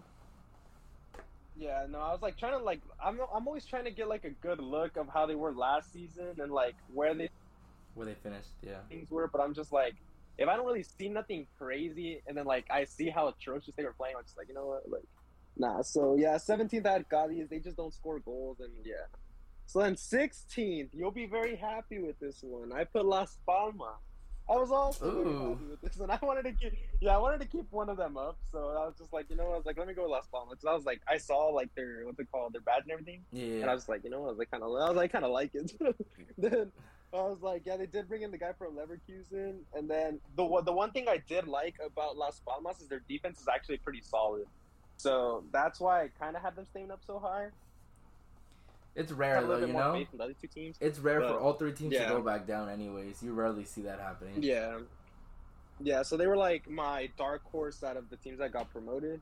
Yeah, 1.60 1.86
no, 1.90 2.00
I 2.00 2.12
was 2.12 2.22
like 2.22 2.38
trying 2.38 2.54
to 2.54 2.64
like 2.64 2.82
I'm 3.04 3.20
I'm 3.34 3.48
always 3.48 3.66
trying 3.66 3.86
to 3.86 3.92
get 3.92 4.08
like 4.08 4.26
a 4.26 4.30
good 4.30 4.60
look 4.60 4.96
of 4.96 5.08
how 5.12 5.26
they 5.26 5.36
were 5.36 5.54
last 5.54 5.92
season 5.92 6.36
and 6.40 6.52
like 6.52 6.76
where 6.94 7.14
they 7.16 7.30
Where 7.96 8.06
they 8.06 8.14
finished, 8.16 8.50
yeah. 8.62 8.80
things 8.90 9.10
were, 9.10 9.28
but 9.28 9.42
I'm 9.42 9.54
just 9.54 9.72
like 9.72 9.96
if 10.38 10.48
I 10.48 10.56
don't 10.56 10.68
really 10.68 10.84
see 10.84 11.10
nothing 11.10 11.48
crazy 11.58 12.22
and 12.28 12.38
then 12.38 12.46
like 12.46 12.66
I 12.70 12.86
see 12.86 13.10
how 13.10 13.28
atrocious 13.28 13.74
they 13.76 13.84
were 13.84 13.94
playing, 13.94 14.16
I'm 14.18 14.24
just 14.24 14.38
like, 14.38 14.50
you 14.50 14.54
know 14.54 14.68
what, 14.68 14.90
like 14.90 15.04
nah. 15.58 15.82
So 15.82 16.16
yeah, 16.16 16.36
17th 16.36 16.86
I 16.86 16.92
had 16.92 17.50
they 17.50 17.60
just 17.60 17.78
don't 17.78 17.94
score 17.94 18.20
goals 18.20 18.60
and 18.60 18.72
yeah. 18.86 19.08
So 19.66 19.80
then 19.80 19.96
16th, 19.96 20.90
you'll 20.94 21.12
be 21.12 21.26
very 21.26 21.56
happy 21.56 22.00
with 22.00 22.18
this 22.20 22.38
one. 22.42 22.72
I 22.72 22.86
put 22.86 23.06
Las 23.06 23.38
Palmas. 23.46 23.98
I 24.50 24.56
was 24.56 24.72
also 24.72 25.12
very 25.12 25.26
happy 25.36 25.66
with 25.72 25.82
this 25.82 25.98
one. 25.98 26.10
I 26.10 26.20
wanted 26.22 26.44
to 26.46 26.54
keep, 26.54 26.74
yeah, 27.02 27.16
I 27.16 27.18
wanted 27.18 27.42
to 27.42 27.48
keep 27.48 27.70
one 27.72 27.90
of 27.90 27.98
them 27.98 28.16
up. 28.18 28.38
So 28.52 28.60
I 28.60 28.86
was 28.86 28.96
just 28.98 29.12
like, 29.12 29.30
you 29.30 29.36
know. 29.36 29.52
I 29.52 29.58
was 29.58 29.66
like, 29.66 29.78
let 29.78 29.88
me 29.88 29.94
go 29.94 30.04
with 30.04 30.12
Las 30.12 30.28
Palmas. 30.32 30.60
'Cause 30.62 30.70
I 30.70 30.74
was 30.74 30.86
like, 30.86 31.02
I 31.08 31.18
saw 31.18 31.48
like 31.50 31.74
their 31.76 32.06
what's 32.06 32.20
it 32.20 32.32
called, 32.32 32.54
their 32.54 32.62
badge 32.62 32.84
and 32.84 32.92
everything. 32.92 33.26
yeah. 33.32 33.62
And 33.62 33.70
I 33.70 33.74
was 33.74 33.90
like, 33.90 34.04
you 34.06 34.10
know. 34.10 34.24
I 34.26 34.30
was 34.30 34.38
like, 34.38 34.50
kind 34.50 34.64
of, 34.64 34.70
I 34.70 34.88
was 34.88 34.96
like, 34.96 35.12
kind 35.12 35.26
of 35.26 35.32
like 35.32 35.54
it. 35.54 35.74
then 36.38 36.72
I 37.14 37.18
was 37.24 37.42
like, 37.42 37.64
yeah, 37.66 37.78
they 37.78 37.88
did 37.88 38.08
bring 38.08 38.22
in 38.22 38.32
the 38.32 38.38
guy 38.38 38.54
from 38.54 38.76
Leverkusen, 38.78 39.60
and 39.74 39.90
then 39.90 40.20
the 40.36 40.62
the 40.64 40.74
one 40.74 40.92
thing 40.92 41.08
I 41.10 41.18
did 41.28 41.48
like 41.48 41.76
about 41.86 42.18
Las 42.18 42.42
Palmas 42.46 42.80
is 42.82 42.88
their 42.88 43.02
defense 43.08 43.40
is 43.42 43.48
actually 43.48 43.78
pretty 43.78 44.02
solid. 44.02 44.46
So 44.98 45.44
that's 45.52 45.80
why 45.80 46.04
I 46.04 46.08
kind 46.20 46.36
of 46.36 46.42
had 46.42 46.56
them 46.56 46.66
staying 46.66 46.92
up 46.92 47.02
so 47.06 47.20
high. 47.20 47.48
It's 48.98 49.12
rare 49.12 49.46
though, 49.46 49.60
you 49.60 49.68
know. 49.68 50.04
the 50.12 50.24
other 50.24 50.34
two 50.34 50.48
teams. 50.48 50.76
It's 50.82 50.98
rare 50.98 51.22
for 51.22 51.40
all 51.40 51.54
three 51.54 51.72
teams 51.72 51.94
yeah. 51.94 52.06
to 52.06 52.16
go 52.16 52.22
back 52.22 52.48
down. 52.48 52.68
Anyways, 52.68 53.22
you 53.22 53.32
rarely 53.32 53.64
see 53.64 53.82
that 53.82 54.00
happening. 54.00 54.42
Yeah, 54.42 54.80
yeah. 55.80 56.02
So 56.02 56.18
they 56.18 56.26
were 56.26 56.36
like 56.36 56.68
my 56.68 57.10
dark 57.16 57.44
horse 57.52 57.84
out 57.84 57.96
of 57.96 58.10
the 58.10 58.18
teams 58.18 58.40
that 58.40 58.52
got 58.52 58.72
promoted. 58.72 59.22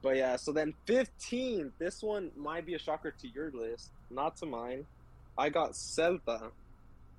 But 0.00 0.16
yeah, 0.16 0.36
so 0.36 0.52
then 0.52 0.74
15. 0.86 1.72
This 1.78 2.02
one 2.02 2.30
might 2.36 2.64
be 2.64 2.74
a 2.74 2.78
shocker 2.78 3.10
to 3.10 3.28
your 3.28 3.50
list, 3.50 3.90
not 4.10 4.36
to 4.38 4.46
mine. 4.46 4.86
I 5.36 5.48
got 5.48 5.72
Celta 5.72 6.52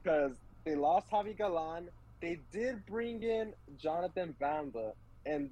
because 0.02 0.32
they 0.64 0.76
lost 0.76 1.12
Javi 1.12 1.38
Galan. 1.38 1.90
They 2.22 2.40
did 2.54 2.86
bring 2.86 3.22
in 3.22 3.54
Jonathan 3.78 4.34
Bamba, 4.42 4.94
and 5.26 5.50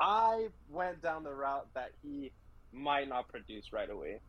I 0.00 0.48
went 0.70 1.02
down 1.02 1.24
the 1.24 1.34
route 1.34 1.66
that 1.74 1.90
he 2.02 2.32
might 2.72 3.08
not 3.08 3.28
produce 3.28 3.72
right 3.72 3.90
away. 3.90 4.20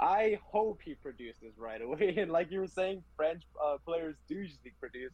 I 0.00 0.38
hope 0.44 0.80
he 0.84 0.94
produces 0.94 1.56
right 1.56 1.80
away. 1.80 2.14
And 2.18 2.30
like 2.30 2.50
you 2.50 2.60
were 2.60 2.66
saying, 2.66 3.02
French 3.16 3.42
uh, 3.64 3.76
players 3.84 4.16
do 4.28 4.34
usually 4.34 4.72
produce. 4.80 5.12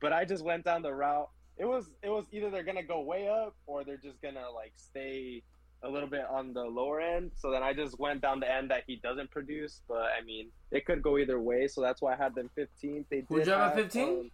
But 0.00 0.12
I 0.12 0.24
just 0.24 0.44
went 0.44 0.64
down 0.64 0.82
the 0.82 0.92
route 0.92 1.28
it 1.56 1.64
was 1.64 1.90
it 2.02 2.08
was 2.08 2.24
either 2.32 2.50
they're 2.50 2.64
gonna 2.64 2.82
go 2.82 3.00
way 3.00 3.28
up 3.28 3.54
or 3.66 3.84
they're 3.84 3.96
just 3.96 4.20
gonna 4.22 4.50
like 4.54 4.72
stay 4.76 5.42
a 5.84 5.88
little 5.88 6.08
bit 6.08 6.24
on 6.30 6.52
the 6.52 6.62
lower 6.62 7.00
end. 7.00 7.32
So 7.36 7.50
then 7.50 7.62
I 7.62 7.72
just 7.72 7.98
went 7.98 8.22
down 8.22 8.38
the 8.40 8.50
end 8.50 8.70
that 8.70 8.84
he 8.86 8.96
doesn't 8.96 9.30
produce. 9.30 9.80
But 9.88 10.10
I 10.18 10.24
mean, 10.24 10.48
it 10.70 10.86
could 10.86 11.02
go 11.02 11.18
either 11.18 11.40
way. 11.40 11.66
So 11.66 11.80
that's 11.80 12.00
why 12.00 12.14
I 12.14 12.16
had 12.16 12.34
them 12.34 12.50
15th. 12.56 13.04
They 13.10 13.24
Who'd 13.28 13.38
did 13.38 13.46
you 13.48 13.52
have 13.52 13.72
at 13.72 13.76
have, 13.76 13.84
15? 13.92 14.02
um, 14.08 14.30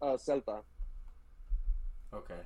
uh, 0.00 0.16
Celta. 0.16 0.62
Okay. 2.14 2.40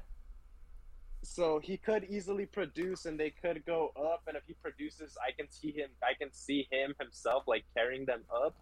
So 1.22 1.60
he 1.60 1.76
could 1.76 2.04
easily 2.04 2.46
produce, 2.46 3.06
and 3.06 3.18
they 3.18 3.30
could 3.30 3.64
go 3.64 3.92
up. 3.96 4.22
And 4.26 4.36
if 4.36 4.42
he 4.46 4.54
produces, 4.54 5.16
I 5.26 5.32
can 5.32 5.48
see 5.50 5.70
him. 5.70 5.90
I 6.02 6.14
can 6.18 6.32
see 6.32 6.68
him 6.70 6.94
himself 6.98 7.44
like 7.46 7.64
carrying 7.74 8.04
them 8.04 8.22
up, 8.34 8.54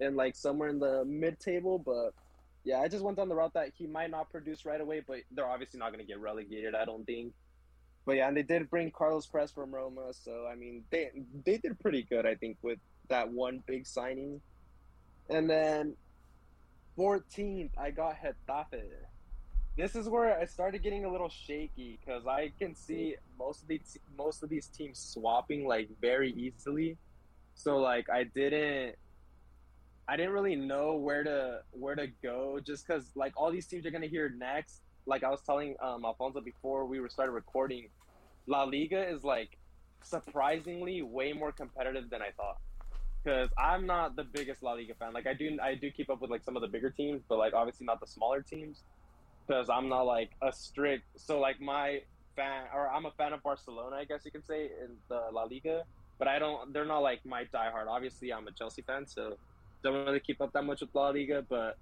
and 0.00 0.16
like 0.16 0.34
somewhere 0.34 0.68
in 0.68 0.78
the 0.78 1.04
mid 1.04 1.38
table. 1.38 1.78
But 1.78 2.12
yeah, 2.64 2.80
I 2.80 2.88
just 2.88 3.04
went 3.04 3.16
down 3.16 3.28
the 3.28 3.36
route 3.36 3.54
that 3.54 3.70
he 3.76 3.86
might 3.86 4.10
not 4.10 4.30
produce 4.30 4.64
right 4.64 4.80
away, 4.80 5.02
but 5.06 5.18
they're 5.30 5.46
obviously 5.46 5.78
not 5.78 5.92
going 5.92 6.04
to 6.04 6.06
get 6.06 6.18
relegated. 6.20 6.74
I 6.74 6.84
don't 6.84 7.04
think. 7.04 7.32
But 8.04 8.16
yeah, 8.16 8.28
and 8.28 8.36
they 8.36 8.42
did 8.42 8.70
bring 8.70 8.90
Carles 8.90 9.26
Pérez 9.26 9.52
from 9.52 9.74
Roma, 9.74 10.12
so 10.12 10.48
I 10.50 10.54
mean 10.54 10.84
they 10.90 11.10
they 11.44 11.58
did 11.58 11.78
pretty 11.78 12.02
good, 12.02 12.26
I 12.26 12.34
think, 12.34 12.56
with 12.62 12.78
that 13.08 13.30
one 13.30 13.62
big 13.66 13.86
signing. 13.86 14.40
And 15.30 15.48
then 15.48 15.94
14th, 16.98 17.70
I 17.78 17.90
got 17.90 18.16
Getafe. 18.16 18.82
This 19.78 19.94
is 19.94 20.08
where 20.08 20.36
I 20.36 20.44
started 20.44 20.82
getting 20.82 21.04
a 21.04 21.08
little 21.08 21.28
shaky 21.28 22.00
because 22.00 22.26
I 22.26 22.50
can 22.58 22.74
see 22.74 23.14
most 23.38 23.62
of 23.62 23.68
these 23.68 23.96
most 24.18 24.42
of 24.42 24.48
these 24.48 24.66
teams 24.66 24.98
swapping 24.98 25.68
like 25.68 25.88
very 26.00 26.32
easily. 26.32 26.96
So 27.54 27.76
like 27.76 28.10
I 28.10 28.24
didn't 28.24 28.96
I 30.08 30.16
didn't 30.16 30.32
really 30.32 30.56
know 30.56 30.96
where 30.96 31.22
to 31.22 31.60
where 31.70 31.94
to 31.94 32.08
go 32.24 32.58
just 32.58 32.88
because 32.88 33.12
like 33.14 33.34
all 33.36 33.52
these 33.52 33.68
teams 33.68 33.84
you're 33.84 33.92
gonna 33.92 34.08
hear 34.08 34.28
next. 34.36 34.80
Like 35.06 35.22
I 35.22 35.30
was 35.30 35.42
telling 35.42 35.76
um, 35.80 36.04
Alfonso 36.04 36.40
before 36.40 36.84
we 36.84 36.98
were 36.98 37.08
started 37.08 37.30
recording, 37.30 37.86
La 38.48 38.64
Liga 38.64 39.08
is 39.08 39.22
like 39.22 39.58
surprisingly 40.02 41.02
way 41.02 41.32
more 41.32 41.52
competitive 41.52 42.10
than 42.10 42.20
I 42.20 42.32
thought. 42.36 42.58
Because 43.22 43.48
I'm 43.56 43.86
not 43.86 44.16
the 44.16 44.24
biggest 44.24 44.60
La 44.60 44.72
Liga 44.72 44.94
fan. 44.94 45.12
Like 45.12 45.28
I 45.28 45.34
do 45.34 45.56
I 45.62 45.76
do 45.76 45.88
keep 45.92 46.10
up 46.10 46.20
with 46.20 46.32
like 46.32 46.42
some 46.42 46.56
of 46.56 46.62
the 46.62 46.68
bigger 46.68 46.90
teams, 46.90 47.22
but 47.28 47.38
like 47.38 47.54
obviously 47.54 47.86
not 47.86 48.00
the 48.00 48.08
smaller 48.08 48.42
teams. 48.42 48.82
Because 49.48 49.70
I'm 49.70 49.88
not 49.88 50.02
like 50.02 50.30
a 50.42 50.52
strict. 50.52 51.04
So 51.16 51.40
like 51.40 51.60
my 51.60 52.02
fan 52.36 52.64
or 52.74 52.88
I'm 52.88 53.06
a 53.06 53.10
fan 53.12 53.32
of 53.32 53.42
Barcelona, 53.42 53.96
I 53.96 54.04
guess 54.04 54.22
you 54.24 54.30
could 54.30 54.46
say 54.46 54.66
in 54.66 54.96
the 55.08 55.20
La 55.32 55.44
Liga. 55.44 55.84
But 56.18 56.28
I 56.28 56.38
don't. 56.38 56.72
They're 56.72 56.84
not 56.84 56.98
like 57.00 57.24
my 57.24 57.44
diehard. 57.44 57.86
Obviously, 57.88 58.32
I'm 58.32 58.46
a 58.48 58.52
Chelsea 58.52 58.82
fan, 58.82 59.06
so 59.06 59.36
don't 59.82 60.04
really 60.04 60.20
keep 60.20 60.40
up 60.40 60.52
that 60.52 60.64
much 60.64 60.80
with 60.80 60.90
La 60.92 61.10
Liga, 61.10 61.44
but 61.48 61.78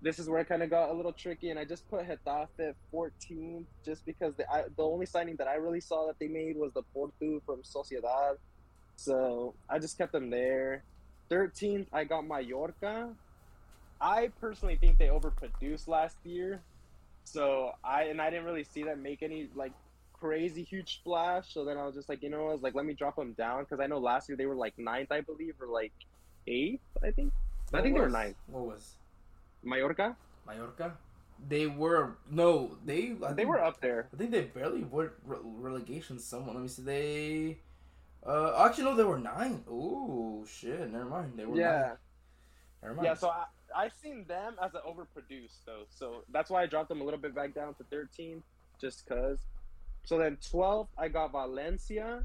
this 0.00 0.18
is 0.18 0.28
where 0.28 0.40
it 0.40 0.48
kind 0.48 0.62
of 0.62 0.70
got 0.70 0.90
a 0.90 0.92
little 0.92 1.12
tricky, 1.12 1.50
and 1.50 1.58
I 1.58 1.64
just 1.64 1.88
put 1.90 2.06
Getafe 2.06 2.74
14 2.90 3.66
just 3.84 4.04
because 4.06 4.34
the 4.36 4.50
I, 4.50 4.64
the 4.76 4.84
only 4.84 5.06
signing 5.06 5.36
that 5.36 5.48
I 5.48 5.54
really 5.54 5.80
saw 5.80 6.06
that 6.06 6.18
they 6.20 6.28
made 6.28 6.56
was 6.56 6.72
the 6.72 6.82
Portu 6.94 7.42
from 7.44 7.62
Sociedad, 7.62 8.36
so 8.96 9.54
I 9.68 9.78
just 9.78 9.98
kept 9.98 10.12
them 10.12 10.30
there. 10.30 10.84
13th, 11.30 11.86
I 11.92 12.04
got 12.04 12.26
Mallorca. 12.26 13.10
I 14.00 14.30
personally 14.40 14.76
think 14.76 14.98
they 14.98 15.08
overproduced 15.08 15.88
last 15.88 16.16
year, 16.24 16.62
so 17.32 17.72
I 17.84 18.04
and 18.04 18.20
I 18.20 18.30
didn't 18.30 18.44
really 18.46 18.64
see 18.64 18.82
them 18.82 19.02
make 19.02 19.22
any 19.22 19.48
like 19.54 19.72
crazy 20.12 20.62
huge 20.64 20.96
splash. 21.00 21.52
So 21.54 21.64
then 21.64 21.76
I 21.78 21.84
was 21.86 21.94
just 21.94 22.08
like, 22.08 22.22
you 22.22 22.30
know, 22.30 22.48
I 22.48 22.52
was 22.52 22.62
like, 22.62 22.74
let 22.74 22.84
me 22.86 22.94
drop 22.94 23.16
them 23.16 23.32
down 23.34 23.64
because 23.64 23.80
I 23.80 23.86
know 23.86 23.98
last 23.98 24.28
year 24.28 24.36
they 24.36 24.46
were 24.46 24.56
like 24.56 24.78
ninth, 24.78 25.12
I 25.12 25.20
believe, 25.20 25.54
or 25.60 25.68
like 25.68 25.92
eighth, 26.46 26.80
I 27.02 27.10
think. 27.10 27.32
I 27.72 27.76
What 27.76 27.82
think 27.82 27.94
they 27.96 28.00
were 28.00 28.08
ninth. 28.08 28.36
What 28.46 28.64
was 28.66 28.94
Mallorca, 29.62 30.16
Mallorca? 30.46 30.96
They 31.48 31.66
were 31.66 32.16
no, 32.30 32.76
they 32.84 33.12
I 33.22 33.28
they 33.30 33.34
think- 33.36 33.48
were 33.48 33.62
up 33.62 33.80
there. 33.80 34.08
I 34.12 34.16
think 34.16 34.30
they 34.32 34.42
barely 34.42 34.82
were 34.84 35.12
re- 35.24 35.38
relegation. 35.44 36.18
Someone 36.18 36.54
let 36.56 36.62
me 36.62 36.68
see. 36.68 36.82
They 36.82 37.58
uh 38.26 38.64
actually 38.66 38.84
no, 38.84 38.96
they 38.96 39.04
were 39.04 39.18
nine. 39.18 39.62
Oh 39.70 40.44
shit. 40.48 40.90
Never 40.90 41.04
mind. 41.04 41.34
They 41.36 41.44
were 41.46 41.56
Yeah, 41.56 41.70
nine. 41.80 41.96
Never 42.82 42.94
mind. 42.96 43.06
yeah. 43.06 43.14
So 43.14 43.28
I 43.28 43.44
I 43.74 43.90
seen 44.02 44.24
them 44.26 44.56
as 44.62 44.74
an 44.74 44.80
overproduced 44.86 45.64
though, 45.66 45.84
so 45.88 46.24
that's 46.32 46.50
why 46.50 46.62
I 46.62 46.66
dropped 46.66 46.88
them 46.88 47.00
a 47.00 47.04
little 47.04 47.20
bit 47.20 47.34
back 47.34 47.54
down 47.54 47.74
to 47.74 47.84
13, 47.84 48.42
just 48.80 49.06
cause. 49.06 49.38
So 50.04 50.18
then 50.18 50.38
12, 50.50 50.88
I 50.96 51.08
got 51.08 51.32
Valencia. 51.32 52.24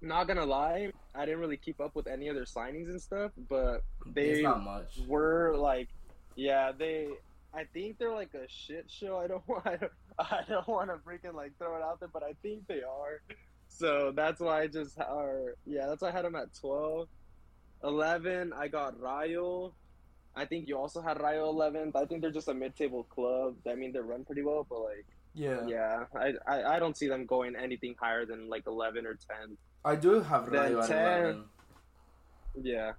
Not 0.00 0.28
gonna 0.28 0.44
lie, 0.44 0.92
I 1.14 1.24
didn't 1.24 1.40
really 1.40 1.56
keep 1.56 1.80
up 1.80 1.94
with 1.94 2.06
any 2.06 2.28
of 2.28 2.34
their 2.34 2.44
signings 2.44 2.90
and 2.90 3.00
stuff, 3.00 3.32
but 3.48 3.84
they 4.06 4.44
were 5.06 5.56
like, 5.56 5.88
yeah, 6.36 6.72
they. 6.76 7.08
I 7.56 7.64
think 7.72 7.98
they're 7.98 8.12
like 8.12 8.34
a 8.34 8.48
shit 8.48 8.86
show. 8.90 9.18
I 9.18 9.28
don't 9.28 9.42
want. 9.48 9.66
I 10.18 10.40
don't 10.48 10.68
want 10.68 10.90
to 10.90 10.96
freaking 10.96 11.34
like 11.34 11.56
throw 11.58 11.76
it 11.76 11.82
out 11.82 12.00
there, 12.00 12.08
but 12.12 12.22
I 12.22 12.34
think 12.42 12.66
they 12.66 12.82
are. 12.82 13.22
So 13.68 14.12
that's 14.14 14.40
why 14.40 14.62
I 14.62 14.66
just 14.66 14.98
are. 14.98 15.54
Yeah, 15.64 15.86
that's 15.86 16.02
why 16.02 16.08
I 16.08 16.12
had 16.12 16.24
them 16.24 16.36
at 16.36 16.54
12. 16.60 17.08
11, 17.82 18.52
I 18.52 18.68
got 18.68 19.00
Rayo. 19.00 19.74
I 20.36 20.44
think 20.44 20.66
you 20.68 20.76
also 20.76 21.00
had 21.00 21.20
Rayo 21.20 21.52
11th. 21.52 21.94
I 21.94 22.04
think 22.06 22.20
they're 22.20 22.30
just 22.32 22.48
a 22.48 22.54
mid-table 22.54 23.04
club. 23.04 23.54
I 23.70 23.74
mean, 23.74 23.92
they 23.92 24.00
run 24.00 24.24
pretty 24.24 24.42
well, 24.42 24.66
but 24.68 24.80
like, 24.80 25.06
Yeah. 25.34 25.66
yeah, 25.66 26.04
I, 26.14 26.32
I 26.46 26.76
I 26.76 26.78
don't 26.78 26.96
see 26.96 27.08
them 27.08 27.24
going 27.26 27.54
anything 27.56 27.94
higher 28.00 28.24
than 28.26 28.48
like 28.48 28.66
11 28.66 29.06
or 29.06 29.14
10. 29.14 29.56
I 29.84 29.94
do 29.96 30.20
have 30.20 30.48
Rayo 30.48 30.80
at 30.80 30.88
10. 30.88 30.98
eleven. 30.98 31.44
Yeah. 32.62 32.92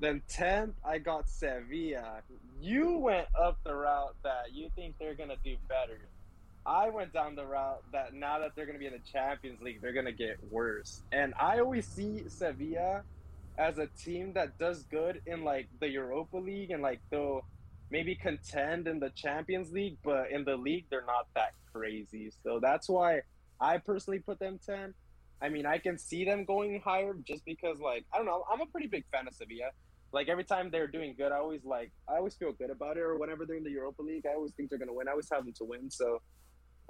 Then 0.00 0.22
10th, 0.30 0.72
I 0.84 0.98
got 0.98 1.28
Sevilla. 1.28 2.22
You 2.60 2.96
went 2.98 3.28
up 3.38 3.58
the 3.64 3.74
route 3.74 4.16
that 4.24 4.52
you 4.52 4.70
think 4.74 4.94
they're 4.98 5.14
going 5.14 5.28
to 5.28 5.36
do 5.44 5.56
better. 5.68 6.00
I 6.64 6.88
went 6.90 7.12
down 7.12 7.34
the 7.36 7.44
route 7.46 7.82
that 7.92 8.12
now 8.14 8.38
that 8.38 8.52
they're 8.54 8.66
going 8.66 8.76
to 8.76 8.80
be 8.80 8.86
in 8.86 8.92
the 8.92 9.10
Champions 9.12 9.60
League, 9.62 9.80
they're 9.82 9.92
going 9.92 10.06
to 10.06 10.12
get 10.12 10.36
worse. 10.50 11.02
And 11.12 11.32
I 11.38 11.58
always 11.60 11.86
see 11.86 12.24
Sevilla 12.28 13.02
as 13.60 13.78
a 13.78 13.86
team 13.86 14.32
that 14.32 14.58
does 14.58 14.84
good 14.84 15.20
in 15.26 15.44
like 15.44 15.68
the 15.80 15.88
Europa 15.88 16.38
League 16.38 16.70
and 16.70 16.82
like 16.82 17.00
they'll 17.10 17.42
maybe 17.90 18.14
contend 18.14 18.88
in 18.88 18.98
the 18.98 19.10
Champions 19.10 19.70
League, 19.70 19.98
but 20.02 20.30
in 20.30 20.44
the 20.44 20.56
league, 20.56 20.86
they're 20.90 21.04
not 21.06 21.26
that 21.34 21.52
crazy. 21.72 22.32
So 22.42 22.58
that's 22.60 22.88
why 22.88 23.20
I 23.60 23.78
personally 23.78 24.20
put 24.20 24.38
them 24.38 24.58
10. 24.64 24.94
I 25.42 25.48
mean, 25.48 25.66
I 25.66 25.78
can 25.78 25.98
see 25.98 26.24
them 26.24 26.44
going 26.44 26.80
higher 26.84 27.14
just 27.26 27.44
because, 27.44 27.78
like, 27.80 28.04
I 28.12 28.18
don't 28.18 28.26
know. 28.26 28.44
I'm 28.50 28.60
a 28.60 28.66
pretty 28.66 28.86
big 28.86 29.04
fan 29.12 29.26
of 29.28 29.34
Sevilla. 29.34 29.70
Like 30.12 30.28
every 30.28 30.44
time 30.44 30.70
they're 30.70 30.88
doing 30.88 31.14
good, 31.16 31.30
I 31.30 31.36
always 31.36 31.64
like, 31.64 31.92
I 32.08 32.16
always 32.16 32.34
feel 32.34 32.52
good 32.52 32.70
about 32.70 32.96
it. 32.96 33.00
Or 33.00 33.18
whenever 33.18 33.44
they're 33.46 33.56
in 33.56 33.64
the 33.64 33.70
Europa 33.70 34.02
League, 34.02 34.24
I 34.26 34.34
always 34.34 34.52
think 34.52 34.70
they're 34.70 34.78
gonna 34.78 34.92
win. 34.92 35.06
I 35.06 35.12
always 35.12 35.28
have 35.32 35.44
them 35.44 35.54
to 35.58 35.64
win. 35.64 35.90
So 35.90 36.20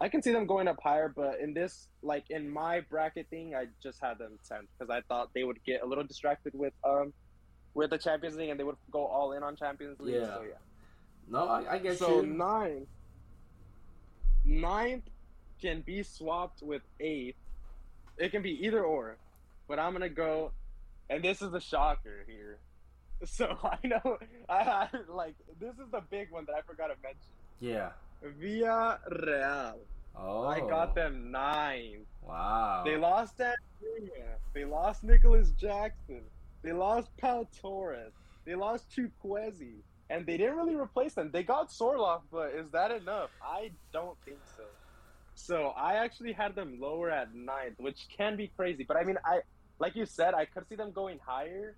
I 0.01 0.09
can 0.09 0.22
see 0.22 0.32
them 0.32 0.46
going 0.46 0.66
up 0.68 0.78
higher. 0.82 1.09
But 1.14 1.40
in 1.40 1.53
this, 1.55 1.88
like 2.03 2.30
in 2.30 2.48
my 2.48 2.80
bracket 2.80 3.28
thing, 3.28 3.55
I 3.55 3.66
just 3.82 4.01
had 4.01 4.18
them 4.18 4.38
10th 4.51 4.66
because 4.78 4.90
I 4.90 5.03
thought 5.03 5.30
they 5.34 5.44
would 5.44 5.62
get 5.64 5.82
a 5.82 5.86
little 5.86 6.05
distracted 6.05 6.55
with 6.55 6.72
um 6.84 7.12
with 7.74 7.90
the 7.90 7.98
Champions 7.98 8.36
League 8.36 8.51
and 8.51 8.59
they 8.59 8.64
would 8.64 8.76
go 8.90 9.05
all 9.07 9.32
in 9.32 9.42
on 9.42 9.57
Champions 9.57 10.01
League. 10.01 10.14
Yeah. 10.16 10.26
So 10.26 10.42
yeah. 10.42 10.55
No, 11.28 11.46
I, 11.46 11.74
I 11.74 11.78
get 11.78 11.98
So 11.98 12.22
you. 12.22 12.26
nine, 12.26 12.86
ninth 14.44 15.05
can 15.61 15.82
be 15.82 16.03
swapped 16.03 16.62
with 16.62 16.82
eighth. 16.98 17.36
It 18.18 18.31
can 18.31 18.43
be 18.43 18.66
either 18.66 18.82
or, 18.82 19.16
but 19.68 19.78
I'm 19.78 19.93
gonna 19.93 20.09
go, 20.09 20.52
and 21.09 21.22
this 21.22 21.40
is 21.43 21.51
the 21.52 21.60
shocker 21.60 22.24
here. 22.27 22.59
So 23.27 23.55
I 23.62 23.86
know 23.86 24.16
I 24.48 24.62
had 24.64 24.89
like 25.10 25.35
this 25.60 25.74
is 25.74 25.90
the 25.93 26.01
big 26.10 26.31
one 26.31 26.47
that 26.47 26.55
I 26.55 26.62
forgot 26.62 26.86
to 26.86 26.94
mention. 27.02 27.20
yeah. 27.60 27.90
Via 28.22 28.98
Real. 29.10 29.78
Oh. 30.16 30.47
I 30.47 30.60
got 30.60 30.94
them 30.94 31.30
nine. 31.30 32.05
Wow. 32.22 32.82
They 32.84 32.97
lost 32.97 33.40
Antonio. 33.40 34.26
They 34.55 34.64
lost 34.64 35.05
Nicolas 35.05 35.51
Jackson. 35.52 36.22
They 36.62 36.72
lost 36.72 37.09
Pau 37.18 37.47
Torres. 37.60 38.12
They 38.44 38.55
lost 38.55 38.86
Chukwueze. 38.90 39.80
And 40.10 40.26
they 40.26 40.36
didn't 40.36 40.56
really 40.56 40.74
replace 40.74 41.14
them. 41.14 41.30
They 41.32 41.44
got 41.44 41.70
Sørloth, 41.70 42.22
but 42.32 42.51
is 42.52 42.68
that 42.72 42.90
enough? 42.90 43.30
I 43.42 43.70
don't 43.92 44.16
think 44.24 44.38
so. 44.56 44.64
So 45.36 45.68
I 45.76 45.94
actually 45.94 46.32
had 46.32 46.55
them 46.56 46.78
lower 46.80 47.10
at 47.10 47.32
ninth, 47.34 47.76
which 47.78 48.09
can 48.14 48.36
be 48.36 48.48
crazy. 48.48 48.84
But 48.86 48.97
I 48.97 49.05
mean, 49.05 49.16
I 49.24 49.40
like 49.78 49.94
you 49.97 50.05
said, 50.05 50.34
I 50.34 50.44
could 50.44 50.68
see 50.68 50.74
them 50.74 50.90
going 50.90 51.20
higher. 51.24 51.76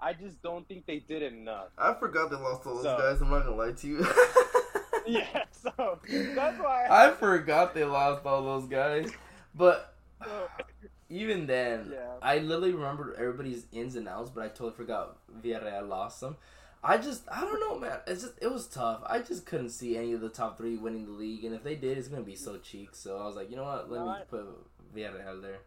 I 0.00 0.12
just 0.12 0.42
don't 0.42 0.66
think 0.68 0.86
they 0.86 0.98
did 0.98 1.22
enough. 1.22 1.68
I 1.78 1.94
forgot 1.94 2.30
they 2.30 2.36
lost 2.36 2.66
all 2.66 2.74
those 2.74 2.82
So- 2.82 2.98
guys. 2.98 3.22
I'm 3.22 3.30
not 3.30 3.44
gonna 3.44 3.56
lie 3.56 3.72
to 3.72 3.86
you. 3.86 3.98
yeah, 5.32 5.44
so 5.50 5.98
that's 6.34 6.58
why 6.60 6.86
I 6.90 7.10
forgot 7.12 7.74
they 7.74 7.84
lost 7.84 8.24
all 8.26 8.42
those 8.44 8.66
guys, 8.68 9.10
but 9.54 9.94
so, 10.24 10.48
even 11.10 11.46
then, 11.46 11.90
Yeah. 11.92 12.06
I 12.22 12.38
literally 12.38 12.72
remembered 12.72 13.16
everybody's 13.16 13.66
ins 13.72 13.96
and 13.96 14.08
outs, 14.08 14.30
but 14.30 14.44
I 14.44 14.48
totally 14.48 14.72
forgot 14.72 15.16
Villarreal 15.42 15.88
lost 15.88 16.20
them. 16.20 16.36
I 16.82 16.96
just, 16.98 17.22
I 17.30 17.40
don't 17.40 17.58
know, 17.60 17.78
man. 17.78 17.98
It's 18.06 18.22
just, 18.22 18.34
it 18.40 18.50
was 18.52 18.66
tough. 18.68 19.00
I 19.04 19.18
just 19.18 19.46
couldn't 19.46 19.70
see 19.70 19.96
any 19.96 20.12
of 20.12 20.20
the 20.20 20.28
top 20.28 20.56
three 20.58 20.76
winning 20.76 21.06
the 21.06 21.12
league, 21.12 21.44
and 21.44 21.54
if 21.54 21.64
they 21.64 21.74
did, 21.74 21.98
it's 21.98 22.08
gonna 22.08 22.22
be 22.22 22.36
so 22.36 22.58
cheap. 22.58 22.90
So 22.92 23.18
I 23.18 23.24
was 23.24 23.34
like, 23.34 23.50
you 23.50 23.56
know 23.56 23.64
what? 23.64 23.90
Let 23.90 23.98
No, 24.00 24.04
me 24.06 24.10
I- 24.12 24.22
put 24.28 24.46
Villarreal 24.94 25.42
there. 25.42 25.58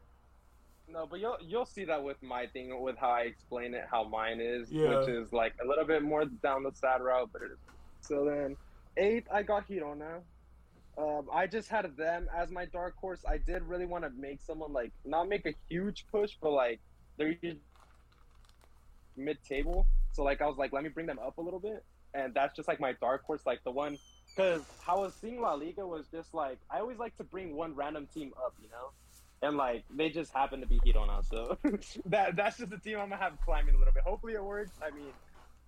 No, 0.87 1.05
but 1.09 1.19
you'll 1.21 1.37
you'll 1.41 1.65
see 1.65 1.85
that 1.85 2.03
with 2.03 2.21
my 2.21 2.47
thing, 2.47 2.77
with 2.81 2.97
how 2.97 3.09
I 3.11 3.21
explain 3.21 3.73
it, 3.73 3.85
how 3.89 4.03
mine 4.03 4.41
is, 4.41 4.69
Yeah. 4.69 4.99
which 4.99 5.07
is 5.09 5.31
like 5.31 5.53
a 5.63 5.65
little 5.67 5.85
bit 5.85 6.03
more 6.03 6.25
down 6.25 6.63
the 6.63 6.71
sad 6.73 7.01
route, 7.01 7.29
but 7.31 7.41
it 7.43 7.51
is. 7.51 7.57
So 8.01 8.25
then, 8.25 8.57
eighth, 8.97 9.27
I 9.31 9.43
got 9.43 9.67
Girona. 9.67 10.21
Um, 10.97 11.27
I 11.33 11.47
just 11.47 11.69
had 11.69 11.95
them 11.95 12.27
as 12.35 12.51
my 12.51 12.65
dark 12.65 12.95
horse. 12.97 13.23
I 13.27 13.37
did 13.37 13.63
really 13.63 13.85
want 13.85 14.03
to 14.03 14.09
make 14.09 14.41
someone 14.41 14.73
like 14.73 14.91
not 15.05 15.29
make 15.29 15.45
a 15.45 15.53
huge 15.69 16.05
push, 16.11 16.31
but 16.41 16.51
like 16.51 16.81
they're 17.17 17.35
mid 19.15 19.37
table. 19.43 19.87
So 20.11 20.23
like 20.23 20.41
I 20.41 20.47
was 20.47 20.57
like, 20.57 20.73
let 20.73 20.83
me 20.83 20.89
bring 20.89 21.07
them 21.07 21.19
up 21.19 21.37
a 21.37 21.41
little 21.41 21.59
bit, 21.59 21.85
and 22.13 22.33
that's 22.33 22.55
just 22.55 22.67
like 22.67 22.79
my 22.79 22.93
dark 22.99 23.23
horse, 23.25 23.43
like 23.45 23.63
the 23.63 23.71
one. 23.71 23.99
Because 24.35 24.65
how 24.79 24.97
I 24.97 25.05
was 25.05 25.15
seeing 25.19 25.41
La 25.41 25.53
Liga 25.53 25.85
was 25.87 26.07
just 26.09 26.33
like 26.33 26.59
I 26.69 26.79
always 26.79 26.97
like 26.97 27.15
to 27.17 27.23
bring 27.23 27.55
one 27.55 27.75
random 27.75 28.07
team 28.13 28.31
up, 28.37 28.53
you 28.59 28.69
know, 28.69 28.91
and 29.41 29.57
like 29.57 29.85
they 29.89 30.09
just 30.09 30.33
happen 30.33 30.61
to 30.61 30.67
be 30.67 30.79
Girona. 30.81 31.25
So 31.25 31.57
that 32.05 32.35
that's 32.35 32.57
just 32.57 32.69
the 32.71 32.79
team 32.79 32.99
I'm 32.99 33.09
gonna 33.09 33.21
have 33.21 33.39
climbing 33.41 33.75
a 33.75 33.77
little 33.77 33.93
bit. 33.93 34.03
Hopefully 34.05 34.33
it 34.33 34.43
works. 34.43 34.77
I 34.81 34.91
mean, 34.91 35.13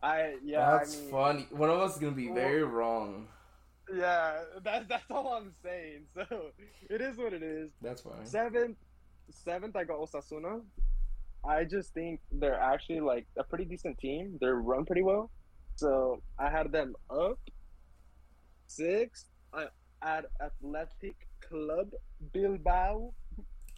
I 0.04 0.36
yeah. 0.44 0.72
That's 0.72 0.98
I 0.98 1.00
mean, 1.00 1.12
funny. 1.12 1.48
One 1.52 1.70
of 1.70 1.80
us 1.80 1.94
is 1.94 2.00
gonna 2.00 2.12
be 2.12 2.28
very 2.28 2.64
wrong. 2.64 3.28
Yeah, 3.92 4.42
that's 4.64 4.88
that's 4.88 5.10
all 5.10 5.34
I'm 5.34 5.52
saying. 5.64 6.02
So 6.14 6.26
it 6.90 7.02
is 7.02 7.18
what 7.18 7.34
it 7.34 7.42
is. 7.42 7.72
That's 7.82 8.02
fine. 8.02 8.26
Seventh, 8.26 8.78
seventh, 9.30 9.76
I 9.76 9.86
got 9.86 9.98
Osasuna. 9.98 10.62
I 11.46 11.64
just 11.64 11.94
think 11.94 12.20
they're 12.32 12.60
actually 12.60 13.00
like 13.00 13.26
a 13.38 13.44
pretty 13.44 13.66
decent 13.66 13.98
team. 13.98 14.38
They're 14.40 14.56
run 14.56 14.86
pretty 14.86 15.04
well, 15.04 15.32
so 15.76 16.22
I 16.38 16.50
had 16.50 16.72
them 16.72 16.96
up. 17.10 17.40
Sixth, 18.68 19.28
I 19.54 19.68
had 20.02 20.26
Athletic 20.42 21.16
Club 21.48 21.92
Bilbao. 22.34 23.14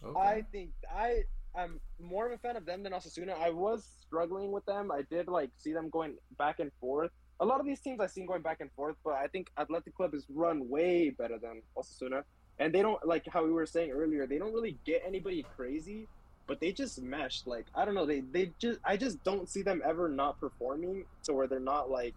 Okay. 0.04 0.20
I 0.20 0.42
think 0.52 0.70
I 0.92 1.22
I'm 1.56 1.80
more 2.00 2.26
of 2.26 2.32
a 2.32 2.38
fan 2.38 2.56
of 2.56 2.66
them 2.66 2.82
than 2.82 2.92
Osasuna. 2.92 3.38
I 3.40 3.50
was 3.50 3.86
struggling 4.02 4.52
with 4.52 4.64
them. 4.66 4.90
I 4.92 5.02
did 5.10 5.28
like 5.28 5.50
see 5.56 5.72
them 5.72 5.88
going 5.90 6.16
back 6.38 6.60
and 6.60 6.70
forth. 6.80 7.10
A 7.40 7.46
lot 7.46 7.60
of 7.60 7.66
these 7.66 7.80
teams 7.80 8.00
I've 8.00 8.10
seen 8.10 8.26
going 8.26 8.42
back 8.42 8.58
and 8.60 8.70
forth, 8.74 8.96
but 9.04 9.14
I 9.14 9.26
think 9.28 9.48
Athletic 9.58 9.94
Club 9.94 10.14
is 10.14 10.26
run 10.30 10.68
way 10.68 11.10
better 11.10 11.38
than 11.40 11.62
Osasuna. 11.78 12.22
And 12.58 12.74
they 12.74 12.82
don't 12.82 13.04
like 13.06 13.24
how 13.30 13.44
we 13.44 13.52
were 13.52 13.66
saying 13.66 13.90
earlier, 13.90 14.26
they 14.26 14.38
don't 14.38 14.54
really 14.54 14.78
get 14.86 15.02
anybody 15.06 15.46
crazy, 15.56 16.08
but 16.48 16.60
they 16.60 16.72
just 16.72 17.00
mesh. 17.02 17.42
Like 17.46 17.66
I 17.74 17.84
don't 17.84 17.94
know, 17.94 18.06
they 18.06 18.22
they 18.32 18.52
just 18.60 18.80
I 18.84 18.96
just 18.96 19.22
don't 19.24 19.48
see 19.48 19.62
them 19.62 19.82
ever 19.84 20.08
not 20.08 20.38
performing 20.40 21.04
to 21.24 21.34
where 21.34 21.46
they're 21.48 21.60
not 21.60 21.90
like 21.90 22.16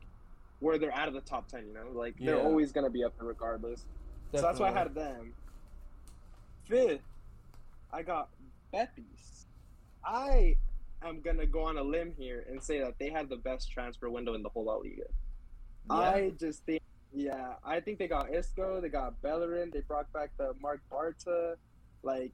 where 0.60 0.78
they're 0.78 0.94
out 0.96 1.08
of 1.08 1.14
the 1.14 1.22
top 1.22 1.48
ten, 1.50 1.68
you 1.68 1.74
know? 1.74 1.92
Like 1.94 2.16
they're 2.20 2.38
Yeah. 2.38 2.44
always 2.44 2.72
gonna 2.72 2.90
be 2.90 3.04
up 3.04 3.14
there 3.20 3.28
regardless. 3.28 3.86
So 4.36 4.42
that's 4.42 4.60
why 4.60 4.70
I 4.70 4.72
had 4.74 4.94
them. 4.94 5.34
Fifth, 6.68 7.02
I 7.92 8.04
got 8.04 8.30
Betis. 8.72 9.46
I 10.06 10.58
am 11.04 11.22
gonna 11.22 11.46
go 11.46 11.64
on 11.64 11.78
a 11.78 11.84
limb 11.84 12.14
here 12.18 12.46
and 12.50 12.62
say 12.62 12.80
that 12.80 12.98
they 13.00 13.10
had 13.10 13.30
the 13.30 13.38
best 13.38 13.72
transfer 13.72 14.10
window 14.10 14.34
in 14.34 14.44
the 14.44 14.50
whole 14.50 14.66
La 14.66 14.76
Liga. 14.76 15.04
Yeah. 15.90 15.96
I 15.96 16.32
just 16.40 16.64
think, 16.66 16.82
yeah, 17.14 17.54
I 17.64 17.80
think 17.80 18.00
they 18.00 18.08
got 18.08 18.34
Isco, 18.34 18.82
they 18.82 18.90
got 18.90 19.22
Bellerin, 19.22 19.72
they 19.74 19.82
brought 19.82 20.12
back 20.14 20.32
the 20.38 20.54
Marc 20.62 20.82
Bartra. 20.92 21.56
Like, 22.04 22.34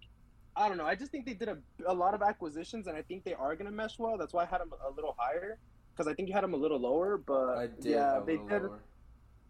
I 0.56 0.68
don't 0.70 0.78
know. 0.78 0.86
I 0.86 0.96
just 0.96 1.12
think 1.12 1.26
they 1.26 1.34
did 1.34 1.50
a, 1.50 1.58
a 1.86 1.94
lot 1.94 2.14
of 2.14 2.22
acquisitions, 2.22 2.88
and 2.88 2.96
I 2.96 3.02
think 3.02 3.24
they 3.24 3.34
are 3.34 3.56
gonna 3.56 3.72
mesh 3.72 4.00
well. 4.00 4.18
That's 4.18 4.34
why 4.34 4.44
I 4.44 4.46
had 4.46 4.62
them 4.62 4.72
a 4.86 4.92
little 4.92 5.16
higher 5.18 5.58
because 5.92 6.08
I 6.08 6.14
think 6.14 6.28
you 6.28 6.34
had 6.34 6.44
them 6.44 6.54
a 6.54 6.58
little 6.58 6.80
lower. 6.80 7.18
But 7.18 7.58
I 7.58 7.68
did. 7.68 7.86
yeah, 7.86 8.20
they 8.26 8.38
did 8.38 8.64
lower. 8.64 8.80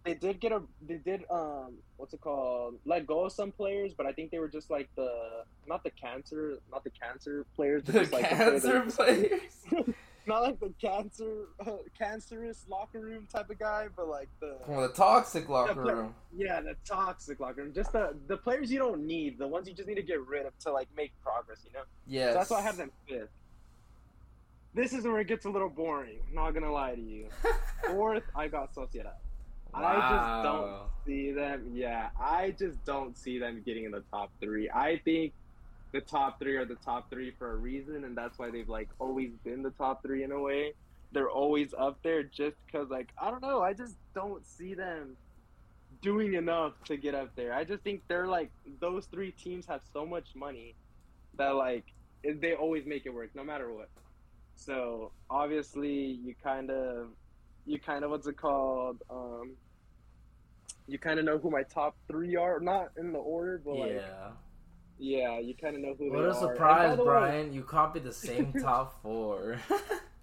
They 0.05 0.13
did 0.13 0.39
get 0.39 0.51
a 0.51 0.61
they 0.87 0.95
did 0.97 1.23
um 1.31 1.73
what's 1.97 2.13
it 2.13 2.21
called 2.21 2.75
let 2.85 3.05
go 3.07 3.25
of 3.25 3.31
some 3.31 3.51
players 3.51 3.93
but 3.93 4.05
i 4.05 4.11
think 4.11 4.31
they 4.31 4.39
were 4.39 4.47
just 4.47 4.69
like 4.69 4.87
the 4.95 5.43
not 5.67 5.83
the 5.83 5.89
cancer 5.91 6.59
not 6.71 6.83
the 6.83 6.91
cancer 6.91 7.45
players 7.55 7.81
but 7.83 7.93
The 7.93 7.99
just 8.01 8.13
like 8.13 8.29
cancer 8.29 8.85
that- 8.85 8.93
players. 8.95 9.87
not 10.27 10.41
like 10.41 10.59
the 10.59 10.73
cancer 10.81 11.45
uh, 11.65 11.71
cancerous 11.99 12.65
locker 12.69 12.99
room 12.99 13.27
type 13.31 13.49
of 13.49 13.59
guy 13.59 13.87
but 13.95 14.07
like 14.07 14.29
the 14.39 14.57
From 14.65 14.81
the 14.81 14.89
toxic 14.89 15.49
locker 15.49 15.73
The 15.83 15.95
room. 15.95 16.15
yeah 16.35 16.61
the 16.61 16.75
toxic 16.85 17.39
locker 17.39 17.61
room 17.63 17.73
just 17.73 17.91
the 17.91 18.15
the 18.27 18.37
players 18.37 18.71
you 18.71 18.79
don't 18.79 19.05
need 19.05 19.37
the 19.39 19.47
ones 19.47 19.67
you 19.67 19.73
just 19.73 19.87
need 19.87 19.95
to 19.95 20.03
get 20.03 20.25
rid 20.25 20.45
of 20.45 20.57
to 20.59 20.71
like 20.71 20.87
make 20.95 21.11
progress 21.23 21.59
you 21.65 21.71
know 21.73 21.83
Yes. 22.07 22.33
so 22.33 22.37
that's 22.39 22.49
why 22.51 22.57
i 22.59 22.61
have 22.61 22.77
them 22.77 22.91
fifth 23.07 23.29
this 24.73 24.93
is 24.93 25.05
where 25.05 25.19
it 25.19 25.27
gets 25.27 25.45
a 25.45 25.49
little 25.49 25.69
boring 25.69 26.19
not 26.33 26.51
gonna 26.51 26.71
lie 26.71 26.95
to 26.95 27.01
you 27.01 27.27
fourth 27.87 28.23
i 28.35 28.47
got 28.47 28.73
sociedad 28.75 29.13
I 29.75 29.95
just 30.09 30.43
don't 30.43 30.89
see 31.05 31.31
them. 31.31 31.71
Yeah, 31.73 32.09
I 32.19 32.51
just 32.51 32.83
don't 32.85 33.17
see 33.17 33.39
them 33.39 33.61
getting 33.65 33.85
in 33.85 33.91
the 33.91 34.03
top 34.11 34.31
three. 34.39 34.69
I 34.69 35.01
think 35.03 35.33
the 35.91 36.01
top 36.01 36.39
three 36.39 36.55
are 36.57 36.65
the 36.65 36.75
top 36.75 37.09
three 37.09 37.31
for 37.37 37.51
a 37.51 37.55
reason, 37.55 38.03
and 38.03 38.17
that's 38.17 38.37
why 38.37 38.51
they've 38.51 38.69
like 38.69 38.89
always 38.99 39.31
been 39.43 39.63
the 39.63 39.71
top 39.71 40.01
three 40.03 40.23
in 40.23 40.31
a 40.31 40.39
way. 40.39 40.73
They're 41.11 41.29
always 41.29 41.73
up 41.77 41.99
there 42.03 42.23
just 42.23 42.57
because, 42.65 42.89
like, 42.89 43.09
I 43.21 43.31
don't 43.31 43.41
know. 43.41 43.61
I 43.61 43.73
just 43.73 43.95
don't 44.13 44.45
see 44.45 44.73
them 44.73 45.15
doing 46.01 46.33
enough 46.33 46.73
to 46.85 46.97
get 46.97 47.15
up 47.15 47.29
there. 47.35 47.53
I 47.53 47.63
just 47.63 47.83
think 47.83 48.01
they're 48.07 48.27
like 48.27 48.51
those 48.81 49.05
three 49.05 49.31
teams 49.31 49.65
have 49.67 49.81
so 49.93 50.05
much 50.05 50.29
money 50.35 50.75
that 51.37 51.55
like 51.55 51.85
they 52.23 52.53
always 52.53 52.85
make 52.85 53.05
it 53.05 53.13
work 53.13 53.29
no 53.35 53.43
matter 53.43 53.71
what. 53.73 53.89
So 54.55 55.11
obviously, 55.29 56.19
you 56.23 56.33
kind 56.43 56.71
of, 56.71 57.07
you 57.65 57.79
kind 57.79 58.03
of 58.03 58.11
what's 58.11 58.27
it 58.27 58.37
called? 58.37 59.01
Um, 59.09 59.55
you 60.87 60.99
kind 60.99 61.19
of 61.19 61.25
know 61.25 61.37
who 61.37 61.49
my 61.49 61.63
top 61.63 61.95
three 62.07 62.35
are, 62.35 62.59
not 62.59 62.91
in 62.97 63.11
the 63.11 63.19
order, 63.19 63.59
but 63.63 63.75
like, 63.75 63.91
Yeah. 63.93 64.29
yeah, 64.97 65.39
you 65.39 65.55
kind 65.55 65.75
of 65.75 65.81
know 65.81 65.95
who 65.97 66.11
What 66.11 66.19
they 66.19 66.25
a 66.25 66.27
are. 66.27 66.29
And 66.31 66.39
by 66.39 66.53
surprise, 66.53 66.97
the 66.97 67.03
way- 67.03 67.09
Brian. 67.09 67.53
You 67.53 67.63
copied 67.63 68.03
the 68.03 68.13
same 68.27 68.53
top 68.53 69.01
four. 69.01 69.57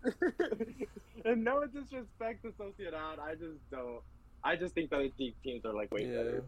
and 1.25 1.45
no 1.45 1.65
disrespect 1.67 2.43
to 2.43 2.51
Sociedad, 2.53 3.19
I 3.21 3.35
just 3.35 3.59
don't. 3.71 4.01
I 4.45 4.57
just 4.57 4.75
think 4.75 4.91
that 4.91 4.99
the 4.99 5.13
deep 5.17 5.37
teams 5.43 5.65
are 5.65 5.73
like 5.75 5.93
way 5.93 6.03
yeah. 6.07 6.17
better. 6.17 6.45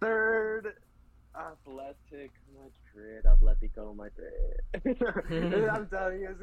Third, 0.00 0.74
Athletic 1.34 2.32
Madrid, 2.54 3.24
Atletico 3.24 3.96
Madrid. 3.96 4.60
I'm 5.70 5.86
telling 5.88 6.20
you, 6.20 6.34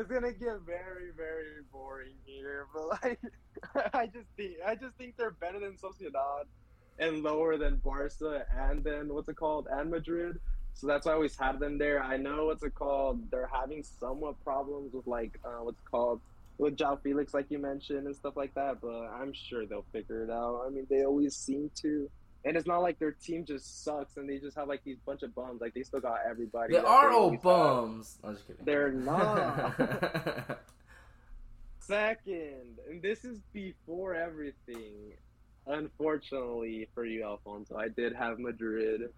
it's, 0.00 0.10
gonna- 0.10 0.32
get 0.32 0.60
very, 0.66 1.10
very 1.16 1.62
boring 1.72 2.14
here. 2.24 2.66
But 2.74 3.02
like, 3.02 3.20
I 3.94 4.06
just 4.06 4.26
think, 4.36 4.54
I 4.66 4.74
just 4.74 4.96
think 4.96 5.16
they're 5.16 5.30
better 5.30 5.60
than 5.60 5.76
Sociedad 5.76 6.44
and 6.98 7.22
lower 7.22 7.56
than 7.56 7.76
Barca 7.76 8.44
and 8.56 8.82
then 8.84 9.12
what's 9.12 9.28
it 9.28 9.36
called 9.36 9.68
and 9.70 9.90
Madrid. 9.90 10.38
So 10.74 10.86
that's 10.86 11.06
why 11.06 11.12
I 11.12 11.14
always 11.16 11.36
had 11.36 11.58
them 11.58 11.78
there. 11.78 12.02
I 12.02 12.16
know 12.16 12.46
what's 12.46 12.62
it 12.62 12.74
called. 12.74 13.30
They're 13.30 13.50
having 13.52 13.82
somewhat 13.82 14.42
problems 14.42 14.94
with 14.94 15.06
like 15.06 15.38
uh, 15.44 15.62
what's 15.62 15.80
called 15.82 16.20
with 16.58 16.76
João 16.76 17.00
Felix, 17.02 17.34
like 17.34 17.46
you 17.50 17.58
mentioned, 17.58 18.06
and 18.06 18.16
stuff 18.16 18.36
like 18.36 18.54
that. 18.54 18.80
But 18.80 19.08
I'm 19.20 19.32
sure 19.32 19.66
they'll 19.66 19.84
figure 19.92 20.24
it 20.24 20.30
out. 20.30 20.64
I 20.66 20.70
mean, 20.70 20.86
they 20.88 21.04
always 21.04 21.36
seem 21.36 21.70
to. 21.82 22.10
And 22.44 22.56
it's 22.56 22.66
not 22.66 22.82
like 22.82 22.98
their 22.98 23.12
team 23.12 23.44
just 23.44 23.84
sucks 23.84 24.16
and 24.16 24.28
they 24.28 24.38
just 24.38 24.56
have 24.56 24.66
like 24.66 24.82
these 24.84 24.98
bunch 25.06 25.22
of 25.22 25.34
bums. 25.34 25.60
Like 25.60 25.74
they 25.74 25.82
still 25.82 26.00
got 26.00 26.18
everybody. 26.28 26.72
They 26.72 26.80
are 26.80 27.10
all 27.10 27.20
always 27.20 27.38
have. 27.38 27.42
bums. 27.42 28.18
I'm 28.24 28.34
just 28.34 28.46
kidding. 28.46 28.64
They're 28.64 28.92
not. 28.92 30.58
Second, 31.78 32.78
and 32.88 33.02
this 33.02 33.24
is 33.24 33.40
before 33.52 34.14
everything. 34.14 35.12
Unfortunately 35.66 36.88
for 36.94 37.04
you, 37.04 37.24
Alfonso, 37.24 37.76
I 37.76 37.88
did 37.88 38.14
have 38.14 38.38
Madrid. 38.38 39.10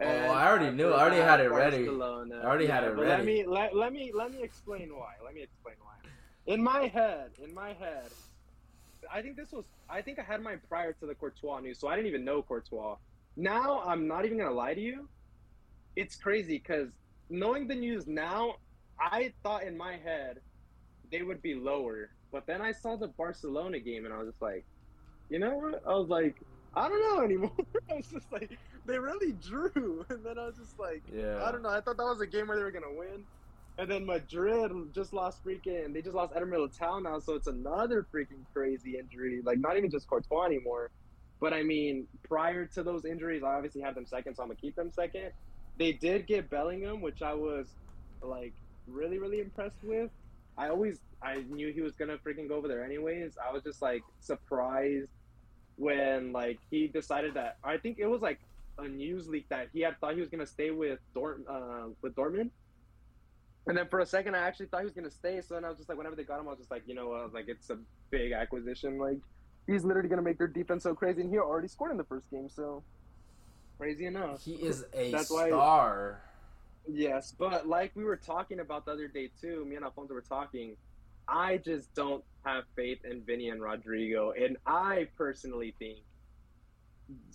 Oh, 0.00 0.04
I 0.04 0.48
already 0.48 0.74
knew. 0.76 0.90
I 0.90 1.00
already 1.00 1.22
had 1.22 1.40
it 1.40 1.50
ready. 1.50 1.78
Barcelona. 1.78 2.40
I 2.42 2.46
already 2.46 2.66
had 2.66 2.84
it 2.84 2.96
but 2.96 3.06
Let 3.06 3.24
me 3.24 3.44
let, 3.46 3.74
let 3.74 3.92
me 3.92 4.12
let 4.14 4.32
me 4.32 4.42
explain 4.42 4.90
why. 4.94 5.14
Let 5.24 5.34
me 5.34 5.42
explain 5.42 5.76
why. 5.80 5.94
In 6.52 6.62
my 6.62 6.86
head, 6.86 7.30
in 7.42 7.54
my 7.54 7.68
head, 7.68 8.10
I 9.12 9.22
think 9.22 9.36
this 9.36 9.52
was. 9.52 9.64
I 9.88 10.02
think 10.02 10.18
I 10.18 10.22
had 10.22 10.42
mine 10.42 10.60
prior 10.68 10.92
to 10.94 11.06
the 11.06 11.14
Courtois 11.14 11.60
news, 11.60 11.78
so 11.78 11.88
I 11.88 11.96
didn't 11.96 12.08
even 12.08 12.24
know 12.24 12.42
Courtois. 12.42 12.96
Now 13.36 13.82
I'm 13.84 14.06
not 14.06 14.24
even 14.24 14.38
gonna 14.38 14.50
lie 14.52 14.74
to 14.74 14.80
you. 14.80 15.08
It's 15.94 16.16
crazy 16.16 16.58
because 16.58 16.88
knowing 17.30 17.66
the 17.66 17.74
news 17.74 18.06
now, 18.06 18.56
I 19.00 19.32
thought 19.42 19.62
in 19.62 19.76
my 19.76 19.96
head 19.96 20.40
they 21.10 21.22
would 21.22 21.42
be 21.42 21.54
lower, 21.54 22.10
but 22.32 22.46
then 22.46 22.60
I 22.60 22.72
saw 22.72 22.96
the 22.96 23.08
Barcelona 23.08 23.78
game 23.78 24.04
and 24.04 24.12
I 24.12 24.18
was 24.18 24.28
just 24.28 24.42
like, 24.42 24.64
you 25.30 25.38
know 25.38 25.56
what? 25.56 25.82
I 25.86 25.94
was 25.94 26.08
like, 26.08 26.36
I 26.74 26.88
don't 26.88 27.00
know 27.00 27.24
anymore. 27.24 27.52
I 27.90 27.94
was 27.94 28.06
just 28.08 28.30
like, 28.32 28.58
they 28.84 28.98
really 28.98 29.32
drew, 29.32 30.04
and 30.10 30.24
then 30.24 30.38
I 30.38 30.46
was 30.46 30.56
just 30.56 30.78
like, 30.78 31.02
yeah. 31.12 31.42
I 31.44 31.52
don't 31.52 31.62
know. 31.62 31.70
I 31.70 31.80
thought 31.80 31.96
that 31.96 32.04
was 32.04 32.20
a 32.20 32.26
game 32.26 32.48
where 32.48 32.56
they 32.56 32.62
were 32.62 32.70
gonna 32.70 32.92
win. 32.92 33.24
And 33.78 33.90
then 33.90 34.06
Madrid 34.06 34.72
just 34.94 35.12
lost 35.12 35.44
freaking. 35.44 35.92
They 35.92 36.00
just 36.00 36.14
lost 36.14 36.32
Eder 36.34 36.46
Militao 36.46 37.02
now, 37.02 37.18
so 37.18 37.34
it's 37.34 37.46
another 37.46 38.06
freaking 38.12 38.44
crazy 38.54 38.96
injury. 38.98 39.42
Like 39.44 39.58
not 39.58 39.76
even 39.76 39.90
just 39.90 40.08
Courtois 40.08 40.44
anymore. 40.46 40.90
But 41.40 41.52
I 41.52 41.62
mean, 41.62 42.06
prior 42.26 42.64
to 42.66 42.82
those 42.82 43.04
injuries, 43.04 43.42
I 43.42 43.54
obviously 43.54 43.82
had 43.82 43.94
them 43.94 44.06
second, 44.06 44.34
so 44.36 44.42
I'm 44.42 44.48
gonna 44.48 44.58
keep 44.58 44.76
them 44.76 44.90
second. 44.90 45.32
They 45.78 45.92
did 45.92 46.26
get 46.26 46.48
Bellingham, 46.48 47.02
which 47.02 47.20
I 47.20 47.34
was 47.34 47.66
like 48.22 48.54
really, 48.86 49.18
really 49.18 49.40
impressed 49.40 49.82
with. 49.82 50.10
I 50.56 50.68
always 50.68 51.00
I 51.22 51.44
knew 51.48 51.70
he 51.72 51.82
was 51.82 51.94
gonna 51.94 52.16
freaking 52.16 52.48
go 52.48 52.54
over 52.56 52.68
there 52.68 52.82
anyways. 52.82 53.36
I 53.46 53.52
was 53.52 53.62
just 53.62 53.82
like 53.82 54.02
surprised 54.20 55.10
when 55.76 56.32
like 56.32 56.58
he 56.70 56.88
decided 56.88 57.34
that 57.34 57.58
I 57.62 57.76
think 57.76 57.98
it 57.98 58.06
was 58.06 58.22
like 58.22 58.40
a 58.78 58.88
news 58.88 59.28
leak 59.28 59.46
that 59.50 59.68
he 59.72 59.80
had 59.80 59.98
thought 60.00 60.14
he 60.14 60.20
was 60.20 60.30
gonna 60.30 60.46
stay 60.46 60.70
with 60.70 60.98
Dort 61.14 61.42
uh, 61.46 61.88
with 62.00 62.14
Dortmund. 62.14 62.50
And 63.66 63.76
then 63.76 63.88
for 63.88 63.98
a 64.00 64.06
second, 64.06 64.34
I 64.36 64.38
actually 64.46 64.66
thought 64.66 64.80
he 64.80 64.84
was 64.84 64.94
gonna 64.94 65.10
stay. 65.10 65.40
So 65.40 65.54
then 65.54 65.64
I 65.64 65.68
was 65.68 65.76
just 65.76 65.88
like, 65.88 65.98
whenever 65.98 66.14
they 66.16 66.22
got 66.24 66.38
him, 66.40 66.46
I 66.46 66.50
was 66.50 66.58
just 66.58 66.70
like, 66.70 66.82
you 66.86 66.94
know, 66.94 67.08
what? 67.08 67.20
I 67.20 67.24
was 67.24 67.34
like, 67.34 67.48
it's 67.48 67.68
a 67.70 67.78
big 68.10 68.32
acquisition. 68.32 68.98
Like, 68.98 69.18
he's 69.66 69.84
literally 69.84 70.08
gonna 70.08 70.22
make 70.22 70.38
their 70.38 70.46
defense 70.46 70.84
so 70.84 70.94
crazy, 70.94 71.20
and 71.22 71.30
he 71.30 71.38
already 71.38 71.68
scored 71.68 71.90
in 71.90 71.96
the 71.96 72.04
first 72.04 72.30
game. 72.30 72.48
So 72.48 72.82
crazy 73.78 74.06
enough. 74.06 74.42
He 74.42 74.54
is 74.54 74.84
a 74.94 75.10
That's 75.10 75.30
why- 75.30 75.48
star. 75.48 76.22
Yes, 76.88 77.34
but 77.36 77.66
like 77.66 77.90
we 77.96 78.04
were 78.04 78.16
talking 78.16 78.60
about 78.60 78.84
the 78.84 78.92
other 78.92 79.08
day 79.08 79.30
too, 79.40 79.64
me 79.64 79.74
and 79.74 79.84
Alfonso 79.84 80.14
were 80.14 80.20
talking. 80.20 80.76
I 81.26 81.56
just 81.56 81.92
don't 81.94 82.22
have 82.44 82.62
faith 82.76 83.04
in 83.04 83.22
Vinny 83.22 83.48
and 83.48 83.60
Rodrygo, 83.60 84.32
and 84.40 84.56
I 84.64 85.08
personally 85.16 85.74
think 85.80 85.98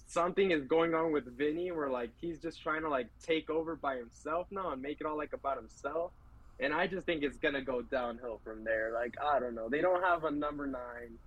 something 0.08 0.52
is 0.52 0.64
going 0.66 0.94
on 0.94 1.12
with 1.12 1.38
Vinny, 1.38 1.72
where 1.74 1.90
like 1.90 2.12
he's 2.22 2.40
just 2.40 2.62
trying 2.62 2.84
to 2.84 2.90
like 2.90 3.08
take 3.22 3.50
over 3.50 3.76
by 3.76 3.98
himself 3.98 4.48
now 4.52 4.72
and 4.72 4.82
make 4.82 5.02
it 5.02 5.06
all 5.06 5.18
like 5.18 5.34
about 5.34 5.58
himself. 5.58 6.14
And 6.60 6.74
I 6.74 6.88
just 6.88 7.06
think 7.06 7.24
it's 7.24 7.38
gonna 7.38 7.62
go 7.62 7.82
downhill 7.82 8.40
from 8.44 8.64
there. 8.64 8.92
Like 8.94 9.16
I 9.22 9.40
don't 9.40 9.56
know, 9.56 9.70
they 9.70 9.82
don't 9.82 10.04
have 10.04 10.24
a 10.24 10.32
number 10.32 10.68
nine. 10.68 11.18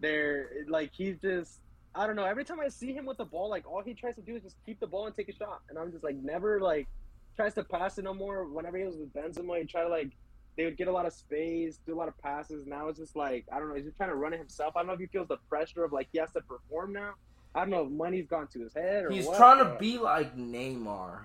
They're 0.00 0.48
like 0.68 0.90
he's 0.92 1.16
just 1.20 1.58
I 1.94 2.06
don't 2.06 2.16
know. 2.16 2.24
Every 2.24 2.44
time 2.44 2.58
I 2.60 2.68
see 2.68 2.92
him 2.92 3.04
with 3.06 3.18
the 3.18 3.24
ball, 3.24 3.48
like 3.50 3.70
all 3.70 3.82
he 3.82 3.94
tries 3.94 4.14
to 4.16 4.22
do 4.22 4.36
is 4.36 4.42
just 4.42 4.56
keep 4.64 4.80
the 4.80 4.86
ball 4.86 5.06
and 5.06 5.14
take 5.16 5.28
a 5.28 5.34
shot, 5.34 5.60
and 5.68 5.78
I'm 5.78 5.92
just 5.92 6.02
like 6.02 6.16
never 6.16 6.60
like 6.60 6.88
tries 7.36 7.54
to 7.54 7.64
pass 7.64 7.98
it 7.98 8.04
no 8.04 8.14
more. 8.14 8.44
Whenever 8.46 8.78
he 8.78 8.84
was 8.84 8.96
with 8.96 9.12
Benzema, 9.14 9.60
he 9.60 9.66
try 9.66 9.82
to 9.82 9.88
like 9.88 10.10
they 10.56 10.64
would 10.64 10.76
get 10.76 10.88
a 10.88 10.92
lot 10.92 11.06
of 11.06 11.12
space, 11.12 11.78
do 11.86 11.94
a 11.94 11.98
lot 11.98 12.08
of 12.08 12.18
passes. 12.18 12.66
Now 12.66 12.88
it's 12.88 12.98
just 12.98 13.14
like 13.14 13.44
I 13.52 13.58
don't 13.58 13.68
know. 13.68 13.74
He's 13.74 13.84
just 13.84 13.96
trying 13.96 14.10
to 14.10 14.16
run 14.16 14.32
it 14.32 14.38
himself. 14.38 14.74
I 14.76 14.80
don't 14.80 14.88
know 14.88 14.94
if 14.94 15.00
he 15.00 15.06
feels 15.06 15.28
the 15.28 15.36
pressure 15.48 15.84
of 15.84 15.92
like 15.92 16.08
he 16.12 16.18
has 16.18 16.32
to 16.32 16.40
perform 16.40 16.92
now. 16.92 17.12
I 17.54 17.60
don't 17.60 17.70
know 17.70 17.84
if 17.84 17.90
money's 17.90 18.26
gone 18.26 18.48
to 18.54 18.60
his 18.60 18.72
head 18.72 19.04
or 19.04 19.10
He's 19.10 19.26
what, 19.26 19.36
trying 19.36 19.58
to 19.58 19.64
but- 19.66 19.78
be 19.78 19.98
like 19.98 20.36
Neymar. 20.36 21.18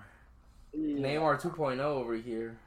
Yeah. 0.74 0.96
Neymar 0.98 1.40
2.0 1.40 1.80
over 1.80 2.14
here. 2.14 2.58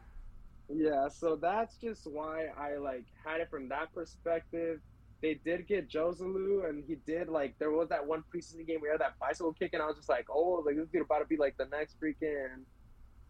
Yeah, 0.74 1.08
so 1.10 1.36
that's 1.36 1.76
just 1.78 2.08
why 2.08 2.48
I 2.58 2.78
like 2.78 3.06
had 3.26 3.42
it 3.42 3.50
from 3.50 3.70
that 3.70 3.94
perspective. 3.94 4.80
They 5.22 5.36
did 5.36 5.68
get 5.68 5.90
Joselu, 5.90 6.68
and 6.68 6.84
he 6.88 6.96
did 7.06 7.30
like 7.30 7.56
there 7.60 7.72
was 7.72 7.90
that 7.90 8.06
one 8.06 8.24
preseason 8.34 8.66
game 8.66 8.82
where 8.82 8.92
he 8.92 8.94
had 8.94 9.02
that 9.02 9.20
bicycle 9.20 9.54
kick, 9.54 9.72
and 9.74 9.82
I 9.82 9.86
was 9.86 9.96
just 9.98 10.10
like, 10.10 10.26
oh, 10.30 10.64
like 10.66 10.76
this 10.76 10.88
dude 10.88 11.04
about 11.04 11.20
to 11.20 11.26
be 11.26 11.38
like 11.38 11.58
the 11.58 11.66
next 11.66 11.98
freaking, 12.02 12.64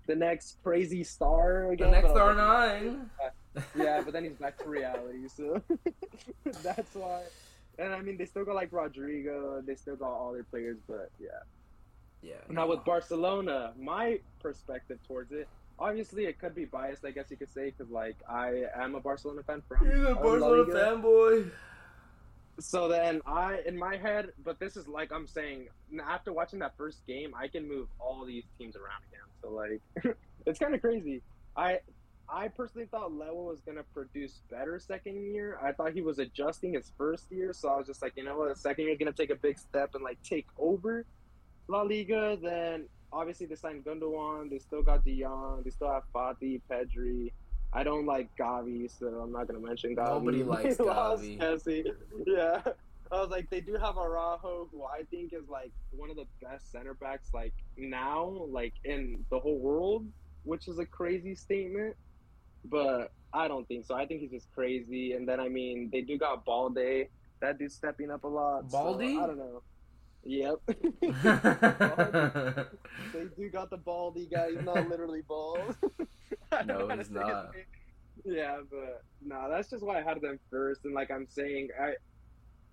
the 0.07 0.15
next 0.15 0.57
crazy 0.63 1.03
star 1.03 1.76
The 1.77 1.88
next 1.88 2.09
but 2.09 2.18
I 2.18 2.34
like, 2.34 2.38
R9. 2.38 3.09
yeah, 3.76 4.01
but 4.01 4.13
then 4.13 4.23
he's 4.23 4.38
back 4.38 4.57
to 4.59 4.69
reality, 4.69 5.27
so 5.27 5.61
that's 6.63 6.95
why. 6.95 7.23
And 7.77 7.93
I 7.93 8.01
mean, 8.01 8.18
they 8.18 8.26
still 8.26 8.45
got 8.45 8.55
like 8.55 8.72
Rodrygo, 8.72 9.65
they 9.65 9.76
still 9.76 9.95
got 9.95 10.11
all 10.11 10.31
their 10.31 10.43
players, 10.43 10.77
but 10.88 11.09
yeah. 11.19 11.30
Yeah. 12.22 12.35
Now 12.49 12.68
with 12.68 12.85
Barcelona, 12.85 13.73
my 13.80 14.19
perspective 14.39 14.99
towards 15.07 15.31
it, 15.31 15.47
obviously 15.81 16.25
it 16.25 16.39
could 16.39 16.53
be 16.53 16.65
biased, 16.65 17.03
I 17.03 17.11
guess 17.11 17.31
you 17.31 17.37
could 17.37 17.51
say, 17.51 17.71
because 17.71 17.91
like 17.91 18.15
I 18.29 18.65
am 18.75 18.95
a 18.95 18.99
Barcelona 18.99 19.41
fan 19.43 19.63
from. 19.67 19.85
You're 19.85 20.11
a 20.11 20.15
Barcelona 20.15 20.65
fanboy. 20.71 21.51
So 22.59 22.87
then 22.87 23.21
I, 23.25 23.59
in 23.65 23.77
my 23.77 23.97
head, 23.97 24.33
but 24.43 24.59
this 24.59 24.77
is 24.77 24.87
like 24.87 25.11
I'm 25.11 25.27
saying, 25.27 25.67
after 26.07 26.31
watching 26.31 26.59
that 26.59 26.77
first 26.77 27.05
game, 27.07 27.33
I 27.35 27.47
can 27.47 27.67
move 27.67 27.87
all 27.99 28.23
these 28.23 28.43
teams 28.57 28.75
around 28.75 29.01
again. 29.11 29.27
So 29.41 29.49
like, 29.49 30.15
it's 30.45 30.59
kind 30.59 30.75
of 30.75 30.81
crazy. 30.81 31.21
I, 31.57 31.79
I 32.29 32.47
personally 32.49 32.87
thought 32.91 33.11
Lewa 33.11 33.33
was 33.49 33.61
gonna 33.61 33.83
produce 33.93 34.41
better 34.51 34.79
second 34.79 35.33
year. 35.33 35.57
I 35.61 35.71
thought 35.71 35.93
he 35.93 36.01
was 36.01 36.19
adjusting 36.19 36.73
his 36.73 36.91
first 36.97 37.31
year, 37.31 37.51
so 37.51 37.69
I 37.69 37.77
was 37.77 37.87
just 37.87 38.01
like, 38.01 38.13
you 38.15 38.23
know 38.23 38.37
what, 38.37 38.49
the 38.53 38.59
second 38.59 38.85
year 38.85 38.95
gonna 38.95 39.11
take 39.11 39.31
a 39.31 39.35
big 39.35 39.57
step 39.57 39.95
and 39.95 40.03
like 40.03 40.21
take 40.21 40.47
over 40.59 41.05
La 41.67 41.81
Liga. 41.81 42.37
Then 42.39 42.85
obviously 43.13 43.45
they 43.45 43.55
signed 43.55 43.85
Gundogan. 43.85 44.49
They 44.49 44.59
still 44.59 44.81
got 44.83 45.03
De 45.03 45.21
Jong. 45.21 45.61
They 45.63 45.69
still 45.69 45.91
have 45.91 46.03
Fati, 46.13 46.61
Pedri. 46.69 47.31
I 47.73 47.83
don't 47.83 48.05
like 48.05 48.29
Gavi, 48.38 48.89
so 48.91 49.07
I'm 49.07 49.31
not 49.31 49.47
gonna 49.47 49.59
mention 49.59 49.95
Gavi. 49.95 50.09
Nobody 50.09 50.43
likes 50.43 50.75
Gavi. 50.75 51.39
Messi. 51.39 51.85
Yeah. 52.25 52.61
I 53.11 53.19
was 53.19 53.29
like, 53.29 53.49
they 53.49 53.59
do 53.59 53.73
have 53.73 53.97
Araujo, 53.97 54.69
who 54.71 54.83
I 54.85 55.03
think 55.11 55.33
is 55.33 55.49
like 55.49 55.71
one 55.91 56.09
of 56.09 56.15
the 56.15 56.25
best 56.41 56.71
center 56.71 56.93
backs 56.93 57.29
like 57.33 57.53
now, 57.77 58.45
like 58.49 58.73
in 58.85 59.25
the 59.29 59.39
whole 59.39 59.57
world, 59.59 60.05
which 60.43 60.67
is 60.69 60.79
a 60.79 60.85
crazy 60.85 61.35
statement. 61.35 61.95
But 62.63 63.11
I 63.33 63.47
don't 63.47 63.67
think 63.67 63.85
so. 63.85 63.95
I 63.95 64.05
think 64.05 64.21
he's 64.21 64.31
just 64.31 64.51
crazy. 64.53 65.13
And 65.13 65.27
then 65.27 65.39
I 65.39 65.49
mean, 65.49 65.89
they 65.91 66.01
do 66.01 66.17
got 66.17 66.45
Balde. 66.45 67.07
That 67.41 67.57
dude's 67.57 67.75
stepping 67.75 68.11
up 68.11 68.23
a 68.23 68.27
lot. 68.27 68.69
so 68.71 68.77
Baldy? 68.77 69.17
I 69.17 69.27
don't 69.27 69.38
know. 69.38 69.61
Yep. 70.23 70.60
they 70.68 70.76
do 73.35 73.49
got 73.52 73.69
the 73.69 73.77
baldy 73.77 74.27
guy. 74.31 74.52
He's 74.52 74.64
not 74.64 74.88
literally 74.89 75.22
bald. 75.27 75.76
No, 76.65 76.85
know 76.85 76.98
he's 76.98 77.10
not. 77.10 77.56
Yeah, 78.26 78.57
but 78.69 79.03
no, 79.22 79.48
that's 79.49 79.69
just 79.69 79.84
why 79.84 79.99
I 79.99 80.02
had 80.02 80.19
them 80.22 80.38
first. 80.49 80.84
And 80.84 80.93
like 80.93 81.10
I'm 81.10 81.26
saying, 81.30 81.69
I 81.80 81.93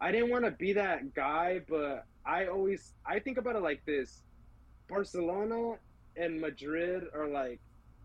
I 0.01 0.11
didn't 0.11 0.31
want 0.31 0.45
to 0.45 0.51
be 0.51 0.73
that 0.73 1.15
guy, 1.15 1.61
but 1.69 2.05
I 2.27 2.47
always 2.47 2.95
I 3.07 3.21
think 3.21 3.39
about 3.39 3.55
it 3.55 3.63
like 3.63 3.85
this: 3.87 4.23
Barcelona 4.89 5.77
and 6.17 6.41
Madrid 6.41 7.05
are 7.15 7.29
like 7.29 7.61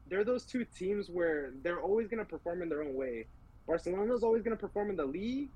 they're 0.07 0.23
those 0.23 0.45
two 0.45 0.65
teams 0.77 1.09
where 1.09 1.53
they're 1.63 1.81
always 1.81 2.07
gonna 2.07 2.25
perform 2.25 2.61
in 2.61 2.69
their 2.69 2.83
own 2.83 2.93
way. 2.93 3.25
Barcelona's 3.67 4.23
always 4.23 4.43
gonna 4.43 4.55
perform 4.55 4.89
in 4.91 4.95
the 4.95 5.05
league, 5.05 5.49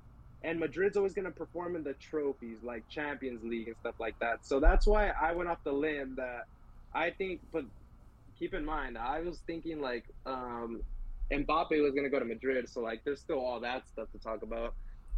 and 0.44 0.60
Madrid's 0.60 0.96
always 0.96 1.14
going 1.14 1.24
to 1.24 1.30
perform 1.32 1.74
in 1.74 1.82
the 1.82 1.94
trophies 1.94 2.58
like 2.62 2.88
Champions 2.88 3.42
League 3.42 3.68
and 3.68 3.76
stuff 3.80 3.96
like 3.98 4.18
that. 4.20 4.46
So 4.46 4.60
that's 4.60 4.86
why 4.86 5.10
I 5.20 5.32
went 5.32 5.48
off 5.48 5.58
the 5.64 5.72
limb 5.72 6.14
that 6.16 6.44
I 6.94 7.10
think. 7.10 7.40
But 7.52 7.64
keep 8.38 8.54
in 8.54 8.64
mind, 8.64 8.96
I 8.96 9.20
was 9.20 9.40
thinking 9.46 9.80
like 9.80 10.04
um, 10.26 10.82
Mbappe 11.32 11.82
was 11.82 11.92
going 11.92 12.04
to 12.04 12.10
go 12.10 12.20
to 12.20 12.24
Madrid, 12.24 12.68
so 12.68 12.80
like 12.80 13.02
there's 13.04 13.20
still 13.20 13.40
all 13.40 13.60
that 13.60 13.88
stuff 13.88 14.10
to 14.12 14.18
talk 14.18 14.42
about. 14.42 14.74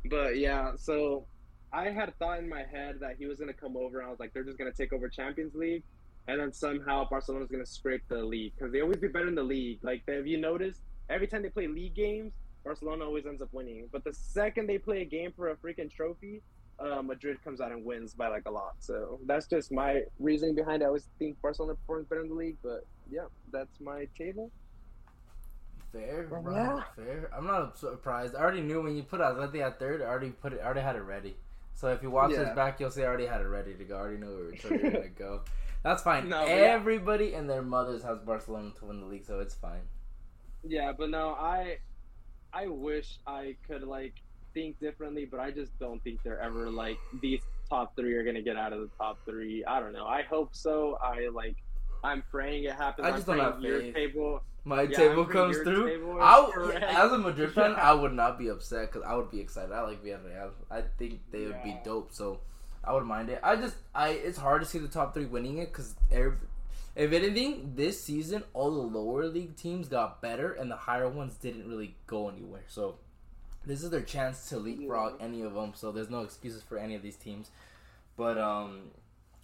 But 0.08 0.38
yeah, 0.38 0.72
so 0.76 1.26
I 1.72 1.90
had 1.90 2.16
thought 2.18 2.38
in 2.38 2.48
my 2.48 2.64
head 2.64 2.96
that 3.00 3.16
he 3.18 3.26
was 3.26 3.38
going 3.38 3.52
to 3.52 3.58
come 3.58 3.76
over, 3.76 3.98
and 3.98 4.06
I 4.06 4.10
was 4.10 4.20
like, 4.20 4.32
they're 4.32 4.44
just 4.44 4.58
going 4.58 4.70
to 4.70 4.76
take 4.76 4.92
over 4.92 5.08
Champions 5.08 5.54
League. 5.54 5.82
And 6.28 6.40
then 6.40 6.52
somehow 6.52 7.08
Barcelona's 7.08 7.48
going 7.50 7.64
to 7.64 7.70
scrape 7.70 8.02
the 8.08 8.22
league 8.22 8.52
because 8.56 8.72
they 8.72 8.80
always 8.82 8.98
do 8.98 9.08
better 9.08 9.28
in 9.28 9.34
the 9.34 9.42
league. 9.42 9.80
Like, 9.82 10.02
have 10.08 10.26
you 10.26 10.38
noticed? 10.38 10.80
Every 11.08 11.26
time 11.26 11.42
they 11.42 11.48
play 11.48 11.66
league 11.66 11.94
games, 11.94 12.32
Barcelona 12.64 13.04
always 13.04 13.26
ends 13.26 13.40
up 13.42 13.48
winning. 13.52 13.88
But 13.92 14.04
the 14.04 14.12
second 14.12 14.66
they 14.68 14.78
play 14.78 15.02
a 15.02 15.04
game 15.04 15.32
for 15.36 15.48
a 15.50 15.56
freaking 15.56 15.90
trophy, 15.90 16.42
uh, 16.78 17.02
Madrid 17.02 17.42
comes 17.44 17.60
out 17.60 17.72
and 17.72 17.84
wins 17.84 18.14
by 18.14 18.28
like 18.28 18.44
a 18.46 18.50
lot. 18.50 18.74
So 18.80 19.18
that's 19.26 19.46
just 19.46 19.70
my 19.72 20.02
reasoning 20.18 20.54
behind 20.54 20.82
it. 20.82 20.84
I 20.84 20.88
always 20.88 21.08
think 21.18 21.40
Barcelona 21.42 21.74
performs 21.74 22.06
better 22.08 22.22
in 22.22 22.28
the 22.28 22.34
league, 22.34 22.56
but 22.62 22.86
yeah, 23.10 23.24
that's 23.52 23.80
my 23.80 24.06
table. 24.16 24.50
Fair, 25.92 26.28
Well, 26.30 26.42
bro. 26.42 26.54
yeah. 26.54 26.82
Fair. 26.94 27.30
I'm 27.36 27.46
not 27.46 27.76
surprised. 27.76 28.36
I 28.36 28.40
already 28.40 28.60
knew 28.60 28.80
when 28.80 28.94
you 28.96 29.02
put 29.02 29.20
Atleti 29.20 29.60
at 29.60 29.78
third. 29.78 30.02
I 30.02 30.04
already 30.04 30.30
put 30.30 30.52
it. 30.52 30.60
I 30.62 30.66
already 30.66 30.80
had 30.82 30.94
it 30.96 31.00
ready. 31.02 31.36
So 31.74 31.88
if 31.88 32.02
you 32.02 32.10
watch 32.10 32.30
this 32.30 32.54
back, 32.54 32.78
you'll 32.78 32.90
see 32.90 33.02
I 33.02 33.06
already 33.06 33.26
had 33.26 33.40
it 33.40 33.46
ready 33.48 33.74
to 33.74 33.84
go. 33.84 33.96
I 33.96 34.00
already 34.00 34.18
knew 34.18 34.26
where 34.28 34.44
we 34.70 34.82
were 34.84 34.90
gonna 34.90 35.08
go. 35.18 35.40
That's 35.82 36.02
fine. 36.02 36.28
No, 36.28 36.40
but 36.42 36.48
yeah. 36.48 36.54
Everybody 36.54 37.34
and 37.34 37.48
their 37.48 37.62
mothers 37.62 38.02
has 38.02 38.18
Barcelona 38.20 38.70
to 38.78 38.84
win 38.84 39.00
the 39.00 39.06
league, 39.06 39.24
so 39.24 39.40
it's 39.40 39.54
fine. 39.54 39.80
Yeah, 40.62 40.92
but 40.96 41.10
no, 41.10 41.30
I 41.30 41.78
I 42.52 42.66
wish 42.66 43.18
I 43.26 43.56
could 43.66 43.82
like 43.82 44.14
think 44.54 44.80
differently, 44.80 45.24
but 45.24 45.40
I 45.40 45.50
just 45.50 45.78
don't 45.78 46.02
think 46.02 46.20
they're 46.22 46.40
ever 46.40 46.70
like 46.70 46.98
these 47.20 47.40
top 47.68 47.94
three 47.96 48.14
are 48.14 48.24
gonna 48.24 48.42
get 48.42 48.56
out 48.56 48.72
of 48.72 48.80
the 48.80 48.90
top 48.98 49.18
three. 49.24 49.64
I 49.64 49.80
don't 49.80 49.92
know. 49.92 50.06
I 50.06 50.22
hope 50.22 50.50
so. 50.54 50.98
I 51.02 51.28
like 51.32 51.56
I'm 52.02 52.22
praying 52.30 52.64
it 52.64 52.72
happens. 52.72 53.06
I 53.06 53.12
just 53.12 53.28
I'm 53.28 53.36
don't 53.38 53.52
have 53.52 53.62
your 53.62 53.80
faith. 53.80 53.94
table. 53.94 54.42
My 54.64 54.82
Yeah, 54.82 54.96
table 54.96 55.24
comes 55.24 55.56
through. 55.58 55.88
table 55.88 56.18
I, 56.20 56.50
as 56.88 57.12
a 57.12 57.18
Madrid 57.18 57.52
fan, 57.52 57.74
I 57.76 57.94
would 57.94 58.12
not 58.12 58.38
be 58.38 58.48
upset 58.48 58.92
because 58.92 59.06
I 59.06 59.14
would 59.14 59.30
be 59.30 59.40
excited. 59.40 59.72
I 59.72 59.82
like 59.82 60.04
Villarreal. 60.04 60.50
I 60.70 60.82
think 60.98 61.20
they 61.30 61.46
would 61.46 61.62
be 61.62 61.76
dope, 61.84 62.12
so 62.12 62.40
I 62.84 62.92
would 62.92 63.04
mind 63.04 63.30
it. 63.30 63.40
I 63.42 63.56
just, 63.56 63.76
I 63.94 64.10
it's 64.10 64.38
hard 64.38 64.60
to 64.62 64.68
see 64.68 64.78
the 64.78 64.88
top 64.88 65.14
three 65.14 65.24
winning 65.24 65.58
it 65.58 65.68
because 65.72 65.94
if 66.96 67.12
anything, 67.12 67.72
this 67.76 68.02
season 68.02 68.44
all 68.52 68.70
the 68.70 68.98
lower 68.98 69.26
league 69.26 69.56
teams 69.56 69.88
got 69.88 70.20
better 70.20 70.52
and 70.52 70.70
the 70.70 70.76
higher 70.76 71.08
ones 71.08 71.34
didn't 71.36 71.68
really 71.68 71.96
go 72.06 72.28
anywhere. 72.28 72.64
So 72.68 72.96
this 73.64 73.82
is 73.82 73.90
their 73.90 74.02
chance 74.02 74.48
to 74.48 74.58
leapfrog 74.58 75.20
any 75.20 75.42
of 75.42 75.54
them. 75.54 75.72
So 75.74 75.92
there's 75.92 76.10
no 76.10 76.22
excuses 76.22 76.62
for 76.62 76.78
any 76.78 76.94
of 76.94 77.02
these 77.02 77.16
teams. 77.16 77.50
But 78.16 78.38
um, 78.38 78.90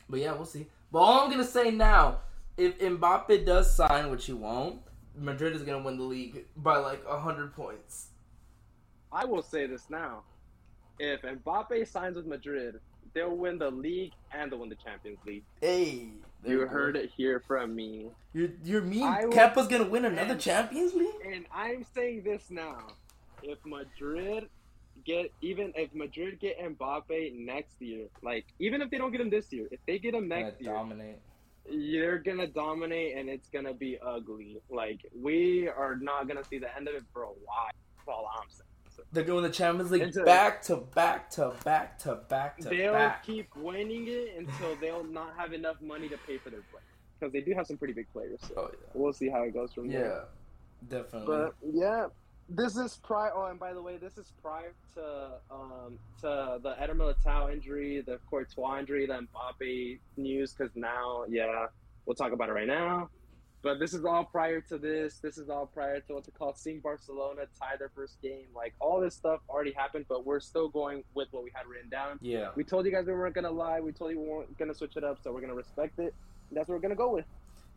but 0.08 0.20
yeah, 0.20 0.32
we'll 0.32 0.46
see. 0.46 0.66
But 0.90 0.98
all 0.98 1.20
I'm 1.20 1.30
gonna 1.30 1.44
say 1.44 1.70
now, 1.70 2.20
if 2.56 2.78
Mbappe 2.78 3.46
does 3.46 3.74
sign, 3.74 4.10
which 4.10 4.26
he 4.26 4.32
won't, 4.32 4.80
Madrid 5.16 5.54
is 5.54 5.62
gonna 5.62 5.82
win 5.82 5.96
the 5.96 6.04
league 6.04 6.46
by 6.56 6.76
like 6.78 7.06
hundred 7.06 7.54
points. 7.54 8.08
I 9.12 9.24
will 9.24 9.42
say 9.42 9.66
this 9.66 9.88
now. 9.88 10.22
If 10.98 11.22
Mbappe 11.22 11.86
signs 11.88 12.16
with 12.16 12.26
Madrid, 12.26 12.80
they'll 13.14 13.36
win 13.36 13.58
the 13.58 13.70
league 13.70 14.12
and 14.32 14.50
they'll 14.50 14.58
win 14.58 14.68
the 14.68 14.76
Champions 14.76 15.18
League. 15.26 15.44
Hey, 15.60 16.08
You 16.44 16.60
heard 16.66 16.96
it 16.96 17.10
here 17.16 17.40
from 17.40 17.74
me. 17.74 18.10
You're 18.32 18.50
you're 18.64 18.82
mean. 18.82 19.02
I 19.02 19.24
will- 19.24 19.32
Kepa's 19.32 19.66
gonna 19.68 19.88
win 19.88 20.04
another 20.04 20.32
And- 20.32 20.40
Champions 20.40 20.94
League. 20.94 21.14
And 21.24 21.46
I'm 21.52 21.84
saying 21.94 22.22
this 22.22 22.50
now. 22.50 22.86
If 23.42 23.58
Madrid 23.64 24.48
get 25.04 25.32
even 25.40 25.72
if 25.76 25.94
Madrid 25.94 26.38
get 26.40 26.58
Mbappe 26.58 27.34
next 27.44 27.80
year, 27.80 28.06
like 28.22 28.46
even 28.58 28.80
if 28.82 28.90
they 28.90 28.98
don't 28.98 29.10
get 29.12 29.20
him 29.20 29.30
this 29.30 29.52
year, 29.52 29.66
if 29.70 29.80
they 29.86 29.98
get 29.98 30.14
him 30.14 30.28
Gonna 30.28 30.42
next 30.42 30.60
year, 30.60 30.72
dominate. 30.72 31.18
you're 31.68 32.18
gonna 32.18 32.46
dominate 32.46 33.16
and 33.16 33.28
it's 33.28 33.48
gonna 33.48 33.74
be 33.74 33.98
ugly. 34.00 34.60
Like 34.70 35.00
we 35.14 35.68
are 35.68 35.96
not 35.96 36.28
gonna 36.28 36.44
see 36.44 36.58
the 36.58 36.74
end 36.76 36.88
of 36.88 36.94
it 36.94 37.04
for 37.12 37.22
a 37.24 37.26
while. 37.28 37.70
That's 37.96 38.08
all 38.08 38.30
I'm 38.40 38.48
saying. 38.50 38.65
They're 39.12 39.24
going 39.24 39.42
to 39.42 39.48
the 39.48 39.54
Champions 39.54 39.90
League 39.90 40.02
Into- 40.02 40.24
back 40.24 40.62
to 40.62 40.76
back 40.94 41.30
to 41.30 41.52
back 41.64 41.98
to 42.00 42.16
back 42.28 42.58
to 42.58 42.68
they'll 42.68 42.92
back. 42.92 43.24
keep 43.24 43.54
winning 43.56 44.06
it 44.08 44.36
until 44.36 44.76
they'll 44.76 45.04
not 45.04 45.34
have 45.36 45.52
enough 45.52 45.80
money 45.80 46.08
to 46.08 46.16
pay 46.26 46.38
for 46.38 46.50
their 46.50 46.60
players 46.70 46.84
because 47.18 47.32
they 47.32 47.40
do 47.40 47.52
have 47.54 47.66
some 47.66 47.76
pretty 47.76 47.94
big 47.94 48.12
players. 48.12 48.40
So 48.48 48.54
Oh 48.56 48.70
we'll 48.94 49.12
see 49.12 49.28
how 49.28 49.42
it 49.42 49.54
goes 49.54 49.72
from 49.72 49.90
yeah, 49.90 49.98
there. 50.00 50.08
yeah, 50.90 50.98
definitely. 51.02 51.26
But 51.26 51.54
yeah, 51.72 52.06
this 52.48 52.76
is 52.76 52.96
prior. 53.02 53.32
Oh, 53.34 53.46
and 53.46 53.58
by 53.58 53.72
the 53.72 53.80
way, 53.82 53.96
this 53.96 54.18
is 54.18 54.32
prior 54.42 54.72
to 54.94 55.28
um 55.50 55.98
to 56.20 56.58
the 56.62 56.74
Eder 56.80 56.94
Militao 56.94 57.52
injury, 57.52 58.02
the 58.04 58.18
Courtois 58.30 58.78
injury, 58.80 59.06
the 59.06 59.14
Mbappe 59.34 59.98
news. 60.16 60.52
Because 60.52 60.74
now, 60.76 61.24
yeah, 61.28 61.66
we'll 62.04 62.14
talk 62.16 62.32
about 62.32 62.48
it 62.48 62.52
right 62.52 62.66
now. 62.68 63.08
But 63.62 63.80
this 63.80 63.94
is 63.94 64.04
all 64.04 64.24
prior 64.24 64.60
to 64.62 64.78
this. 64.78 65.18
This 65.18 65.38
is 65.38 65.48
all 65.50 65.66
prior 65.66 65.98
to 66.00 66.14
what's 66.14 66.28
it 66.28 66.34
called? 66.34 66.56
Seeing 66.56 66.78
Barcelona 66.80 67.42
tie 67.58 67.76
their 67.76 67.88
first 67.88 68.20
game. 68.22 68.46
Like 68.54 68.74
all 68.80 69.00
this 69.00 69.14
stuff 69.14 69.40
already 69.48 69.72
happened, 69.72 70.04
but 70.08 70.24
we're 70.24 70.38
still 70.40 70.68
going 70.68 71.02
with 71.14 71.28
what 71.32 71.42
we 71.42 71.50
had 71.52 71.66
written 71.66 71.88
down. 71.90 72.18
yeah, 72.22 72.50
We 72.54 72.62
told 72.62 72.86
you 72.86 72.92
guys 72.92 73.06
we 73.06 73.12
weren't 73.14 73.34
gonna 73.34 73.50
lie. 73.50 73.80
We 73.80 73.90
told 73.92 74.12
you 74.12 74.20
we 74.20 74.28
weren't 74.28 74.56
gonna 74.58 74.74
switch 74.74 74.96
it 74.96 75.02
up, 75.04 75.18
so 75.22 75.32
we're 75.32 75.40
gonna 75.40 75.54
respect 75.54 75.98
it. 75.98 76.14
That's 76.52 76.68
what 76.68 76.76
we're 76.76 76.80
gonna 76.82 76.94
go 76.94 77.12
with. 77.12 77.24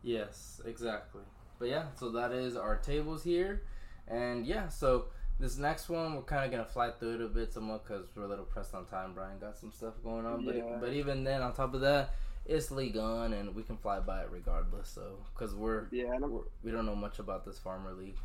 yes, 0.02 0.60
exactly. 0.64 1.22
But 1.58 1.68
yeah, 1.68 1.86
so 1.98 2.10
that 2.12 2.32
is 2.32 2.56
our 2.56 2.76
tables 2.76 3.22
here, 3.24 3.62
and 4.08 4.46
yeah, 4.46 4.68
so 4.68 5.06
this 5.38 5.56
next 5.58 5.88
one 5.88 6.14
we're 6.14 6.22
kind 6.22 6.44
of 6.44 6.50
gonna 6.50 6.64
fly 6.64 6.90
through 6.90 7.16
it 7.16 7.20
a 7.22 7.28
bit 7.28 7.52
somewhat 7.52 7.82
because 7.86 8.06
we're 8.14 8.24
a 8.24 8.28
little 8.28 8.44
pressed 8.44 8.74
on 8.74 8.86
time. 8.86 9.12
Brian 9.14 9.38
got 9.38 9.58
some 9.58 9.72
stuff 9.72 9.94
going 10.04 10.24
on, 10.24 10.44
but 10.44 10.54
Yeah. 10.56 10.78
but 10.80 10.92
even 10.92 11.24
then, 11.24 11.42
on 11.42 11.52
top 11.52 11.74
of 11.74 11.80
that, 11.80 12.10
it's 12.50 12.70
Ligue 12.70 12.96
Un, 12.96 13.32
and 13.32 13.54
we 13.54 13.62
can 13.62 13.76
fly 13.76 14.00
by 14.00 14.22
it 14.22 14.28
regardless. 14.30 14.88
So 14.88 15.18
because 15.32 15.54
we're, 15.54 15.86
Yeah, 15.90 16.18
we're 16.18 16.42
we 16.62 16.70
don't 16.70 16.84
know 16.84 16.96
much 16.96 17.18
about 17.20 17.44
this 17.44 17.58
farmer 17.58 17.92
league. 17.92 18.16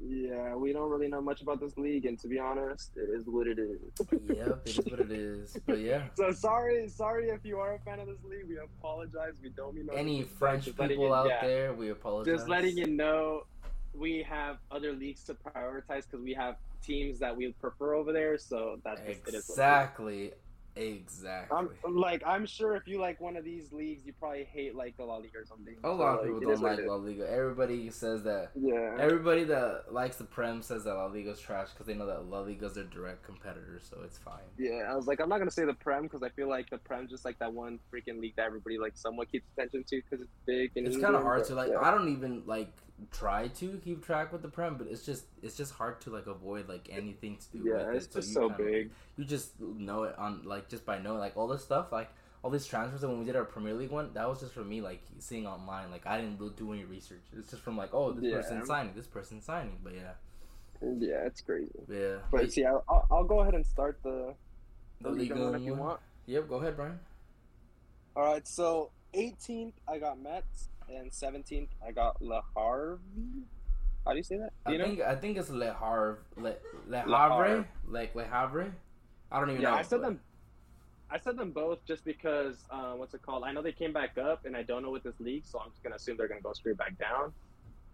Yeah, 0.00 0.54
we 0.54 0.72
don't 0.72 0.90
really 0.90 1.08
know 1.08 1.20
much 1.20 1.42
about 1.42 1.60
this 1.60 1.76
league, 1.76 2.06
and 2.06 2.18
to 2.20 2.28
be 2.28 2.38
honest, 2.38 2.92
it 2.96 3.10
is 3.10 3.26
what 3.26 3.48
it 3.48 3.58
is. 3.58 3.80
yep, 4.28 4.62
it 4.64 4.70
is 4.70 4.76
what 4.78 5.00
it 5.00 5.10
is. 5.10 5.56
But 5.66 5.80
yeah. 5.80 6.04
So 6.14 6.30
sorry, 6.30 6.88
sorry 6.88 7.30
if 7.30 7.44
you 7.44 7.58
are 7.58 7.74
a 7.74 7.78
fan 7.80 7.98
of 7.98 8.06
this 8.06 8.22
league. 8.24 8.48
We 8.48 8.58
apologize. 8.58 9.34
We 9.42 9.50
don't 9.50 9.74
mean 9.74 9.88
Any 9.92 10.22
French 10.22 10.66
people 10.66 11.12
out 11.12 11.28
yeah, 11.28 11.44
there, 11.44 11.72
we 11.74 11.90
apologize. 11.90 12.32
Just 12.32 12.48
letting 12.48 12.78
you 12.78 12.86
know, 12.86 13.42
we 13.92 14.24
have 14.28 14.58
other 14.70 14.92
leagues 14.92 15.24
to 15.24 15.34
prioritize 15.34 16.04
because 16.08 16.22
we 16.22 16.32
have 16.32 16.56
teams 16.80 17.18
that 17.18 17.36
we 17.36 17.52
prefer 17.52 17.94
over 17.94 18.12
there. 18.12 18.38
So 18.38 18.78
that's 18.84 19.00
just, 19.00 19.28
it 19.28 19.34
is. 19.34 19.46
What 20.78 20.86
it 20.86 20.90
is. 20.90 20.96
Exactly. 21.00 21.58
I'm 21.84 21.96
like 21.96 22.22
I'm 22.26 22.46
sure 22.46 22.76
if 22.76 22.86
you 22.86 23.00
like 23.00 23.20
one 23.20 23.36
of 23.36 23.44
these 23.44 23.72
leagues, 23.72 24.06
you 24.06 24.12
probably 24.18 24.44
hate 24.44 24.74
like 24.74 24.96
the 24.96 25.04
La 25.04 25.16
Liga 25.16 25.38
or 25.38 25.44
something. 25.46 25.74
a 25.82 25.86
So, 25.86 25.94
lot 25.94 26.18
of 26.20 26.24
people 26.24 26.38
it 26.38 26.54
don't 26.54 26.62
like. 26.62 26.80
La 26.86 26.94
Liga. 26.94 27.30
Everybody 27.30 27.90
says 27.90 28.22
that. 28.24 28.50
Yeah. 28.54 28.96
Everybody 28.98 29.44
that 29.44 29.84
likes 29.92 30.16
the 30.16 30.24
Prem 30.24 30.62
says 30.62 30.84
that 30.84 30.94
La 30.94 31.06
Liga's 31.06 31.40
trash 31.40 31.68
because 31.70 31.86
they 31.86 31.94
know 31.94 32.06
that 32.06 32.26
La 32.28 32.40
Liga's 32.40 32.74
their 32.74 32.84
direct 32.84 33.22
competitor, 33.22 33.80
so 33.82 33.98
it's 34.04 34.18
fine. 34.18 34.34
Yeah, 34.58 34.88
I 34.90 34.94
was 34.96 35.06
like, 35.06 35.20
I'm 35.20 35.28
not 35.28 35.38
gonna 35.38 35.50
say 35.50 35.64
the 35.64 35.74
Prem 35.74 36.04
because 36.04 36.22
I 36.22 36.30
feel 36.30 36.48
like 36.48 36.70
the 36.70 36.78
Prem's 36.78 37.10
just 37.10 37.24
like 37.24 37.38
that 37.38 37.52
one 37.52 37.78
freaking 37.92 38.20
league 38.20 38.36
that 38.36 38.46
everybody 38.46 38.78
like 38.78 38.96
somewhat 38.96 39.30
keeps 39.30 39.46
attention 39.56 39.84
to 39.88 39.96
because 40.02 40.20
it's 40.22 40.34
big 40.46 40.72
and 40.76 40.86
It's 40.86 40.96
kind 40.96 41.14
of 41.14 41.22
hard 41.22 41.44
to 41.46 41.54
like. 41.54 41.70
yeah. 41.70 41.80
I 41.80 41.90
don't 41.90 42.08
even 42.10 42.42
like 42.46 42.72
try 43.12 43.48
to 43.48 43.80
keep 43.84 44.04
track 44.04 44.32
with 44.32 44.42
the 44.42 44.48
Prem, 44.48 44.76
but 44.76 44.86
it's 44.88 45.04
just 45.04 45.24
it's 45.42 45.56
just 45.56 45.72
hard 45.74 46.00
to 46.02 46.10
like 46.10 46.26
avoid 46.26 46.68
like 46.68 46.88
anything 46.90 47.36
to 47.38 47.58
do 47.58 47.64
Yeah, 47.68 47.86
with 47.86 47.96
it's 47.96 48.06
it. 48.06 48.12
just 48.14 48.32
so 48.34 48.48
big. 48.48 48.90
You 49.16 49.24
just 49.24 49.60
know 49.60 50.02
it 50.04 50.18
on 50.18 50.42
like 50.44 50.68
just 50.68 50.84
by 50.84 50.98
knowing 50.98 51.18
like 51.20 51.36
all 51.36 51.48
this 51.48 51.62
stuff 51.64 51.92
like. 51.92 52.10
All 52.40 52.50
these 52.52 52.66
transfers, 52.66 53.02
and 53.02 53.10
when 53.10 53.18
we 53.18 53.26
did 53.26 53.34
our 53.34 53.44
Premier 53.44 53.74
League 53.74 53.90
one, 53.90 54.10
that 54.14 54.28
was 54.28 54.38
just 54.38 54.52
for 54.54 54.62
me, 54.62 54.80
like 54.80 55.02
seeing 55.18 55.44
online. 55.44 55.90
Like 55.90 56.06
I 56.06 56.20
didn't 56.20 56.38
do- 56.38 56.72
any 56.72 56.84
research. 56.84 57.18
It's 57.36 57.50
just 57.50 57.62
from 57.64 57.76
like, 57.76 57.92
oh, 57.92 58.12
this 58.12 58.30
Yeah. 58.30 58.36
person's 58.36 58.68
signing, 58.68 58.92
this 58.94 59.08
person's 59.08 59.44
signing. 59.44 59.76
But 59.82 59.94
yeah, 59.96 60.12
Yeah, 60.80 61.26
it's 61.26 61.40
crazy. 61.40 61.72
yeah. 61.88 62.18
But 62.30 62.52
see, 62.52 62.64
I'll, 62.64 62.84
I'll, 62.88 63.06
I'll 63.10 63.24
go 63.24 63.40
ahead 63.40 63.54
and 63.56 63.66
start 63.66 63.98
the 64.04 64.34
the 65.00 65.10
the 65.10 65.16
league 65.16 65.36
one 65.36 65.56
if 65.56 65.62
you 65.62 65.74
want. 65.74 65.98
Yep, 66.26 66.48
go 66.48 66.54
ahead, 66.58 66.76
Brian. 66.76 67.00
All 68.14 68.22
right, 68.24 68.46
so 68.46 68.90
18th 69.14 69.72
I 69.88 69.98
got 69.98 70.20
Metz, 70.22 70.68
and 70.88 71.10
17th 71.10 71.68
I 71.86 71.92
got 71.92 72.20
Le 72.22 72.40
Havre. 72.56 72.98
How 74.04 74.12
do 74.12 74.16
you 74.16 74.22
say 74.22 74.38
that? 74.38 74.52
Do 74.66 74.74
I 74.74 74.76
know? 74.78 74.84
think 74.84 75.00
I 75.00 75.14
think 75.14 75.36
it's 75.38 75.50
Le 75.50 75.66
Havre, 75.72 76.18
Le, 76.36 76.54
Le 76.88 77.02
Le 77.06 77.16
Havre, 77.16 77.66
like 77.86 78.14
Le 78.14 78.24
Havre. 78.24 78.72
I 79.30 79.40
don't 79.40 79.50
even 79.50 79.62
Yeah, 79.62 79.70
know. 79.70 79.76
I 79.76 79.82
said 79.82 80.02
them. 80.02 80.20
I 81.10 81.18
said 81.18 81.36
them 81.36 81.52
both 81.52 81.84
just 81.86 82.04
because 82.04 82.64
uh, 82.70 82.92
what's 82.92 83.14
it 83.14 83.22
called? 83.22 83.44
I 83.44 83.52
know 83.52 83.62
they 83.62 83.72
came 83.72 83.92
back 83.92 84.18
up, 84.18 84.44
and 84.44 84.56
I 84.56 84.62
don't 84.62 84.82
know 84.82 84.90
what 84.90 85.02
this 85.04 85.18
league, 85.20 85.44
so 85.46 85.58
I'm 85.58 85.70
just 85.70 85.82
gonna 85.82 85.96
assume 85.96 86.16
they're 86.16 86.28
gonna 86.28 86.40
go 86.40 86.52
straight 86.52 86.76
back 86.76 86.98
down. 86.98 87.32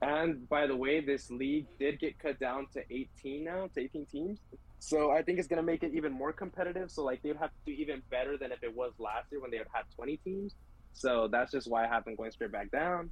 And 0.03 0.49
by 0.49 0.67
the 0.67 0.77
way, 0.77 1.01
this 1.01 1.31
league 1.31 1.67
did 1.79 1.99
get 1.99 2.19
cut 2.19 2.39
down 2.39 2.67
to 2.75 2.83
18 2.91 3.45
now, 3.45 3.69
to 3.75 3.81
18 3.81 4.07
teams. 4.07 4.41
So 4.81 5.11
I 5.13 5.23
think 5.23 5.39
it's 5.39 5.49
gonna 5.49 5.63
make 5.63 5.83
it 5.83 5.95
even 5.95 6.13
more 6.13 6.33
competitive. 6.33 6.91
So 6.91 7.05
like 7.05 7.23
they'd 7.23 7.37
have 7.37 7.51
to 7.51 7.57
do 7.67 7.73
even 7.73 8.03
better 8.11 8.37
than 8.37 8.53
if 8.53 8.63
it 8.63 8.75
was 8.75 8.93
last 8.99 9.27
year 9.33 9.41
when 9.41 9.51
they 9.51 9.59
would 9.59 9.69
have 9.73 9.87
20 9.97 10.17
teams. 10.19 10.55
So 10.95 11.29
that's 11.29 11.51
just 11.53 11.69
why 11.69 11.85
I 11.85 11.89
have 11.89 12.05
them 12.05 12.15
going 12.15 12.31
straight 12.31 12.53
back 12.53 12.71
down. 12.71 13.11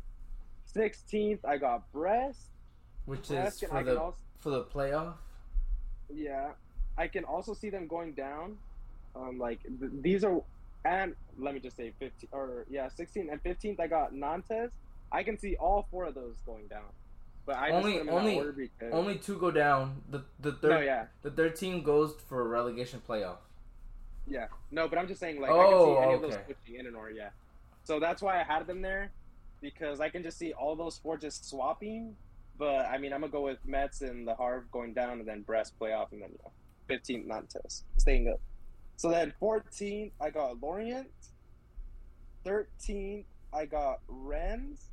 16th, 0.74 1.40
I 1.44 1.58
got 1.58 1.90
Brest. 1.92 2.40
which 3.04 3.28
Brest, 3.28 3.62
is 3.62 3.68
for 3.68 3.82
the 3.82 4.00
also 4.00 4.16
for 4.38 4.50
the 4.50 4.64
playoff. 4.64 5.14
Yeah, 6.12 6.50
I 6.96 7.08
can 7.08 7.24
also 7.24 7.54
see 7.54 7.70
them 7.70 7.86
going 7.86 8.12
down. 8.12 8.56
Um, 9.14 9.38
like 9.38 9.60
th- 9.62 9.92
these 10.00 10.24
are, 10.24 10.40
and 10.84 11.14
let 11.38 11.54
me 11.54 11.60
just 11.60 11.76
say 11.76 11.92
fifteen 11.98 12.28
or 12.32 12.64
yeah, 12.70 12.88
sixteen 12.88 13.28
and 13.30 13.40
fifteenth. 13.42 13.80
I 13.80 13.86
got 13.88 14.14
Nantes. 14.14 14.70
I 15.10 15.22
can 15.22 15.38
see 15.38 15.56
all 15.56 15.86
four 15.90 16.04
of 16.06 16.14
those 16.14 16.36
going 16.46 16.66
down, 16.68 16.88
but 17.44 17.56
I 17.56 17.70
Only- 17.70 17.94
just 17.94 18.04
put 18.04 18.06
them 18.06 18.08
in 18.08 18.20
only- 18.20 18.34
that 18.34 18.38
order 18.40 18.52
because 18.52 18.92
Only 18.94 19.18
two 19.18 19.38
go 19.38 19.50
down. 19.50 20.02
The 20.10 20.24
the 20.40 20.52
third 20.52 20.70
no, 20.70 20.80
yeah, 20.80 21.06
the 21.22 21.30
third 21.30 21.56
team 21.56 21.82
goes 21.82 22.14
for 22.28 22.40
a 22.40 22.44
relegation 22.44 23.02
playoff. 23.06 23.38
yeah, 24.26 24.46
no, 24.70 24.88
but 24.88 24.98
I'm 24.98 25.08
just 25.08 25.20
saying 25.20 25.40
like 25.40 25.50
I 25.50 25.54
Oh, 25.54 25.68
can 25.86 25.96
see 25.96 26.02
any 26.04 26.14
of 26.14 26.22
those 26.22 26.34
okay. 26.34 26.42
switching 26.46 26.80
in 26.80 26.86
and 26.86 26.96
or 26.96 27.10
yeah. 27.10 27.30
So 27.84 27.98
that's 27.98 28.22
why 28.22 28.40
I 28.40 28.44
had 28.44 28.66
them 28.66 28.82
there 28.82 29.12
because 29.60 30.00
I 30.00 30.08
can 30.08 30.22
just 30.22 30.38
see 30.38 30.52
all 30.52 30.76
those 30.76 30.98
four 30.98 31.16
just 31.16 31.48
swapping. 31.48 32.16
But 32.58 32.86
I 32.86 32.98
mean, 32.98 33.12
I'm 33.12 33.20
gonna 33.20 33.32
go 33.32 33.42
with 33.42 33.58
Metz 33.64 34.02
and 34.02 34.26
the 34.26 34.34
Harv 34.34 34.70
going 34.70 34.92
down, 34.92 35.20
and 35.20 35.26
then 35.26 35.42
Brest 35.42 35.74
playoff, 35.80 36.12
and 36.12 36.22
then 36.22 36.30
you 36.30 36.38
know, 36.44 36.52
15th 36.94 37.26
Nantes 37.26 37.84
staying 37.98 38.28
up. 38.28 38.40
So 38.96 39.10
then 39.10 39.32
14th, 39.40 40.12
I 40.20 40.30
got 40.30 40.60
Lorient. 40.60 41.08
13th, 42.44 43.24
I 43.52 43.66
got 43.66 44.00
Rennes. 44.06 44.88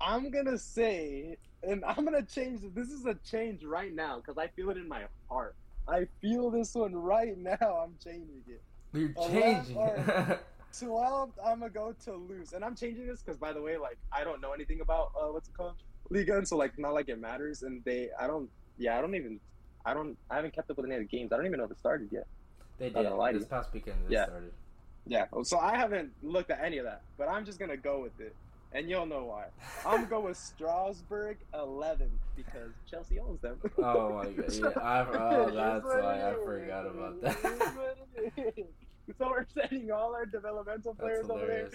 I'm 0.00 0.30
gonna 0.30 0.58
say, 0.58 1.36
and 1.62 1.84
I'm 1.84 2.04
gonna 2.04 2.22
change. 2.22 2.60
This 2.74 2.88
is 2.88 3.06
a 3.06 3.14
change 3.14 3.64
right 3.64 3.94
now 3.94 4.16
because 4.16 4.36
I 4.36 4.48
feel 4.48 4.70
it 4.70 4.76
in 4.76 4.88
my 4.88 5.04
heart. 5.30 5.54
I 5.88 6.06
feel 6.20 6.50
this 6.50 6.74
one 6.74 6.94
right 6.94 7.36
now. 7.60 7.82
I'm 7.82 7.94
changing 8.02 8.42
it. 8.48 8.62
You're 8.94 9.12
changing. 9.28 9.76
12th, 9.76 11.30
I'm 11.44 11.60
gonna 11.60 11.70
go 11.70 11.92
to 11.92 12.04
Toulouse, 12.04 12.52
and 12.54 12.64
I'm 12.64 12.74
changing 12.76 13.06
this 13.06 13.22
because, 13.22 13.36
by 13.38 13.52
the 13.52 13.60
way, 13.60 13.76
like 13.76 13.98
I 14.12 14.24
don't 14.24 14.40
know 14.40 14.52
anything 14.52 14.80
about 14.80 15.12
uh, 15.20 15.26
what's 15.32 15.48
it 15.48 15.54
called, 15.56 15.74
Liga, 16.10 16.36
and 16.38 16.46
so 16.46 16.56
like 16.56 16.78
not 16.78 16.94
like 16.94 17.08
it 17.08 17.20
matters. 17.20 17.62
And 17.62 17.82
they, 17.84 18.08
I 18.18 18.26
don't, 18.26 18.48
yeah, 18.78 18.96
I 18.96 19.00
don't 19.00 19.14
even, 19.14 19.40
I 19.84 19.94
don't, 19.94 20.16
I 20.30 20.36
haven't 20.36 20.54
kept 20.54 20.70
up 20.70 20.76
with 20.76 20.86
any 20.86 20.94
of 20.96 21.00
the 21.00 21.16
games. 21.16 21.32
I 21.32 21.36
don't 21.36 21.46
even 21.46 21.58
know 21.58 21.64
if 21.64 21.70
it 21.72 21.78
started 21.78 22.08
yet. 22.12 22.26
they 22.78 22.90
did 22.90 23.06
this 23.40 23.46
past 23.46 23.72
weekend. 23.72 23.96
They 24.08 24.14
Yeah. 24.14 24.24
started. 24.26 24.52
Yeah, 25.06 25.26
so 25.42 25.58
I 25.58 25.76
haven't 25.76 26.12
looked 26.22 26.50
at 26.50 26.60
any 26.64 26.78
of 26.78 26.86
that, 26.86 27.02
but 27.18 27.28
I'm 27.28 27.44
just 27.44 27.58
gonna 27.58 27.76
go 27.76 28.00
with 28.00 28.18
it, 28.20 28.34
and 28.72 28.88
you'll 28.88 29.04
know 29.04 29.24
why. 29.24 29.46
I'm 29.84 29.96
gonna 29.96 30.06
go 30.06 30.20
with 30.20 30.36
Strasbourg 30.50 31.36
11 31.52 32.10
because 32.36 32.70
Chelsea 32.90 33.20
owns 33.20 33.42
them. 33.42 33.58
Oh 33.76 34.14
my 34.14 34.24
god! 34.30 34.52
Yeah, 34.54 34.68
I, 34.80 35.00
oh, 35.12 35.50
that's 35.54 35.84
why 35.84 36.30
I 36.30 36.34
forgot 36.42 36.86
about 36.86 37.20
that. 37.20 38.56
What 39.06 39.08
it 39.08 39.10
is. 39.10 39.16
So 39.18 39.28
we're 39.30 39.68
sending 39.68 39.90
all 39.90 40.14
our 40.14 40.26
developmental 40.26 40.94
players 40.94 41.28
over 41.28 41.46
there, 41.46 41.70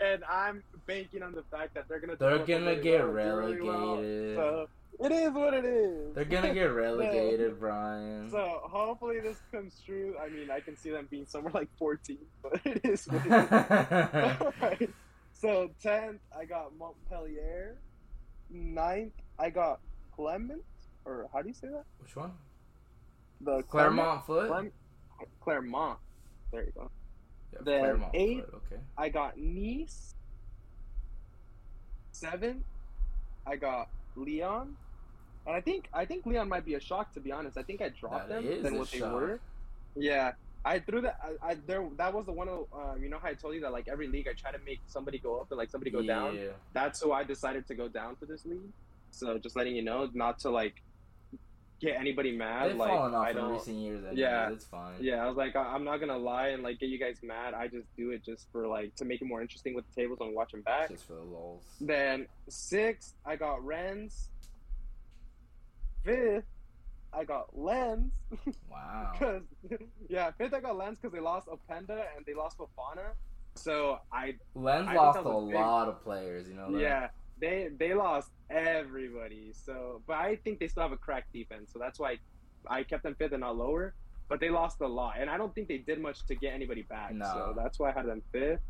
and 0.00 0.24
I'm 0.24 0.62
banking 0.86 1.22
on 1.22 1.32
the 1.32 1.42
fact 1.50 1.74
that 1.74 1.88
they're 1.88 2.00
gonna. 2.00 2.16
They're 2.16 2.38
gonna 2.38 2.76
get 2.76 3.00
well, 3.00 3.08
do 3.08 3.12
really 3.12 3.60
well. 3.60 3.96
relegated. 3.96 4.36
So 4.36 4.68
it 5.00 5.12
is 5.12 5.32
what 5.32 5.54
it 5.54 5.64
is. 5.64 6.14
They're 6.14 6.24
gonna 6.24 6.54
get 6.54 6.64
relegated, 6.72 7.58
Brian. 7.58 8.30
So 8.30 8.60
hopefully 8.64 9.20
this 9.20 9.38
comes 9.50 9.80
true. 9.84 10.16
I 10.20 10.28
mean, 10.28 10.50
I 10.50 10.60
can 10.60 10.76
see 10.76 10.90
them 10.90 11.08
being 11.10 11.26
somewhere 11.26 11.52
like 11.52 11.68
14, 11.78 12.18
but 12.42 12.60
it 12.64 12.80
is 12.84 13.06
what 13.06 13.26
it 13.26 13.32
is. 13.32 13.52
Alright. 14.62 14.90
So 15.32 15.70
10th, 15.82 16.18
I 16.36 16.44
got 16.44 16.76
Montpellier. 16.78 17.76
9th, 18.54 19.10
I 19.38 19.50
got 19.50 19.80
Clement. 20.14 20.62
Or 21.04 21.28
how 21.32 21.42
do 21.42 21.48
you 21.48 21.54
say 21.54 21.68
that? 21.68 21.84
Which 21.98 22.14
one? 22.16 22.32
The 23.40 23.62
Clermont 23.62 24.24
Foot. 24.26 24.48
Clement? 24.48 24.72
Clermont. 25.40 25.98
There 26.54 26.64
you 26.64 26.72
go. 26.74 26.90
Yeah, 27.52 27.58
then 27.64 27.80
Clermont 27.84 28.14
eight- 28.14 28.44
Foot. 28.46 28.62
Okay. 28.72 28.80
I 28.96 29.08
got 29.08 29.36
Nice. 29.36 30.14
Seven, 32.12 32.62
I 33.46 33.56
got 33.56 33.88
Lyon. 34.14 34.76
And 35.46 35.54
I 35.56 35.60
think 35.60 35.88
I 35.92 36.04
think 36.04 36.24
Lyon 36.24 36.48
might 36.48 36.64
be 36.64 36.74
a 36.74 36.80
shock 36.80 37.12
to 37.14 37.20
be 37.20 37.32
honest. 37.32 37.58
I 37.58 37.62
think 37.62 37.82
I 37.82 37.88
dropped 37.90 38.28
That 38.28 38.42
them 38.44 38.62
than 38.62 38.78
what 38.78 38.90
they 38.90 38.98
shock. 38.98 39.12
were. 39.12 39.40
Yeah, 39.96 40.32
I 40.64 40.78
threw 40.78 41.00
that. 41.02 41.18
I, 41.42 41.50
I 41.50 41.54
there 41.66 41.86
that 41.98 42.14
was 42.14 42.24
the 42.26 42.32
one. 42.32 42.48
Of, 42.48 42.66
uh, 42.72 42.94
you 43.00 43.08
know 43.08 43.18
how 43.18 43.28
I 43.28 43.34
told 43.34 43.54
you 43.54 43.60
that 43.62 43.72
like 43.72 43.88
every 43.88 44.06
league 44.06 44.28
I 44.28 44.32
try 44.32 44.52
to 44.52 44.58
make 44.64 44.80
somebody 44.86 45.18
go 45.18 45.40
up 45.40 45.50
and 45.50 45.58
like 45.58 45.70
somebody 45.70 45.90
go 45.90 46.02
down. 46.02 46.36
Yeah. 46.36 46.52
That's 46.72 47.02
who 47.02 47.12
I 47.12 47.24
decided 47.24 47.66
to 47.66 47.74
go 47.74 47.88
down 47.88 48.16
for 48.16 48.26
this 48.26 48.46
league. 48.46 48.70
So 49.10 49.38
just 49.38 49.54
letting 49.56 49.74
you 49.76 49.82
know, 49.82 50.08
not 50.14 50.38
to 50.40 50.50
like 50.50 50.82
get 51.80 51.96
anybody 51.98 52.36
mad. 52.36 52.70
They've 52.70 52.76
like 52.76 52.88
fallen 52.90 53.14
off 53.14 53.26
I 53.26 53.30
in 53.30 53.36
don't. 53.36 53.52
recent 53.52 53.76
years. 53.76 53.98
Anyways. 54.00 54.18
Yeah. 54.18 54.50
it's 54.50 54.64
fine. 54.64 54.94
Yeah, 55.00 55.24
I 55.24 55.28
was 55.28 55.36
like, 55.36 55.54
I- 55.56 55.74
I'm 55.74 55.84
not 55.84 55.98
gonna 55.98 56.16
lie 56.16 56.48
and 56.48 56.62
like 56.62 56.78
get 56.80 56.88
you 56.88 56.98
guys 56.98 57.18
mad. 57.22 57.52
I 57.54 57.68
just 57.68 57.86
do 57.96 58.10
it 58.10 58.24
just 58.24 58.50
for 58.52 58.66
like 58.66 58.94
to 58.96 59.04
make 59.04 59.20
it 59.20 59.26
more 59.26 59.42
interesting 59.42 59.74
with 59.74 59.84
the 59.94 60.00
tables 60.00 60.18
and 60.20 60.34
watching 60.34 60.62
back. 60.62 60.88
just 60.90 61.06
for 61.06 61.14
the 61.14 61.20
lulls. 61.22 61.62
Then 61.80 62.26
sixth, 62.48 63.14
I 63.26 63.36
got 63.36 63.58
Renz. 63.60 64.28
Fifth, 66.04 66.44
I 67.12 67.24
got 67.24 67.58
Lens. 67.58 68.12
Wow. 68.70 69.12
Cause 69.18 69.42
yeah, 70.08 70.32
fifth 70.32 70.52
I 70.52 70.60
got 70.60 70.76
Lens 70.76 70.98
because 71.00 71.14
they 71.14 71.20
lost 71.20 71.46
Openda 71.46 72.02
and 72.16 72.26
they 72.26 72.34
lost 72.34 72.58
Fofana. 72.58 73.12
So 73.54 74.00
I 74.12 74.34
Lens 74.54 74.88
I 74.90 74.94
lost 74.96 75.18
a 75.20 75.22
big- 75.22 75.54
lot 75.54 75.88
of 75.88 76.02
players. 76.02 76.48
You 76.48 76.54
know 76.54 76.76
yeah 76.76 77.08
they 77.40 77.68
they 77.78 77.94
lost 77.94 78.30
everybody. 78.50 79.52
So 79.52 80.02
but 80.06 80.16
I 80.16 80.36
think 80.36 80.58
they 80.58 80.68
still 80.68 80.82
have 80.82 80.92
a 80.92 80.96
crack 80.96 81.26
defense. 81.32 81.70
So 81.72 81.78
that's 81.78 81.98
why 81.98 82.18
I 82.68 82.82
kept 82.82 83.02
them 83.02 83.14
fifth 83.14 83.32
and 83.32 83.40
not 83.40 83.56
lower. 83.56 83.94
But 84.28 84.40
they 84.40 84.48
lost 84.48 84.80
a 84.80 84.86
lot, 84.86 85.16
and 85.18 85.28
I 85.28 85.36
don't 85.36 85.54
think 85.54 85.68
they 85.68 85.78
did 85.78 86.00
much 86.00 86.24
to 86.26 86.34
get 86.34 86.54
anybody 86.54 86.82
back. 86.82 87.12
No. 87.12 87.26
So 87.26 87.54
that's 87.56 87.78
why 87.78 87.90
I 87.90 87.92
had 87.92 88.06
them 88.06 88.22
fifth. 88.32 88.60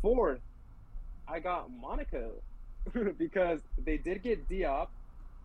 Fourth, 0.00 0.40
I 1.28 1.38
got 1.38 1.70
Monaco 1.70 2.32
because 3.18 3.60
they 3.84 3.98
did 3.98 4.22
get 4.22 4.48
Diop, 4.48 4.88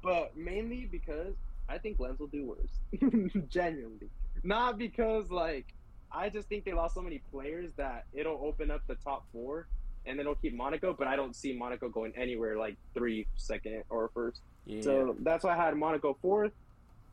but 0.02 0.38
mainly 0.38 0.88
because 0.90 1.34
I 1.68 1.78
think 1.78 2.00
Lens 2.00 2.20
will 2.20 2.28
do 2.28 2.46
worse. 2.46 3.42
Genuinely, 3.50 4.10
not 4.44 4.78
because 4.78 5.30
like 5.30 5.66
I 6.12 6.30
just 6.30 6.48
think 6.48 6.64
they 6.64 6.74
lost 6.74 6.96
so 6.96 7.02
many 7.02 7.22
players 7.32 7.72
that 7.76 8.06
it'll 8.14 8.40
open 8.42 8.72
up 8.72 8.82
the 8.88 8.96
top 8.96 9.26
four, 9.34 9.68
and 10.06 10.18
then 10.18 10.26
it'll 10.26 10.36
keep 10.36 10.54
Monaco. 10.54 10.94
But 10.94 11.08
I 11.08 11.16
don't 11.16 11.36
see 11.36 11.54
Monaco 11.54 11.90
going 11.90 12.14
anywhere 12.16 12.58
like 12.58 12.76
three, 12.94 13.28
second, 13.36 13.84
or 13.90 14.10
first. 14.14 14.42
Yeah. 14.66 14.82
So 14.82 15.16
that's 15.20 15.44
why 15.44 15.54
I 15.54 15.66
had 15.66 15.76
Monaco 15.76 16.18
fourth. 16.22 16.52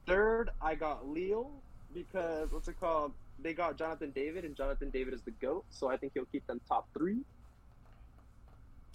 Third, 0.06 0.50
I 0.60 0.74
got 0.74 1.06
Lille 1.08 1.50
because 1.94 2.50
what's 2.50 2.68
it 2.68 2.78
called? 2.80 3.12
They 3.40 3.54
got 3.54 3.76
Jonathan 3.76 4.10
David, 4.14 4.44
and 4.44 4.54
Jonathan 4.54 4.90
David 4.90 5.14
is 5.14 5.22
the 5.22 5.32
goat, 5.32 5.64
so 5.70 5.88
I 5.90 5.96
think 5.96 6.12
he'll 6.14 6.26
keep 6.26 6.46
them 6.46 6.60
top 6.68 6.86
three. 6.96 7.18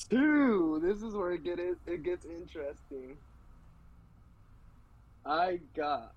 Two. 0.10 0.80
This 0.84 1.02
is 1.02 1.14
where 1.16 1.32
it 1.32 1.44
get 1.44 1.60
it, 1.60 1.78
it 1.86 2.04
gets 2.04 2.26
interesting. 2.26 3.18
I 5.26 5.60
got 5.76 6.14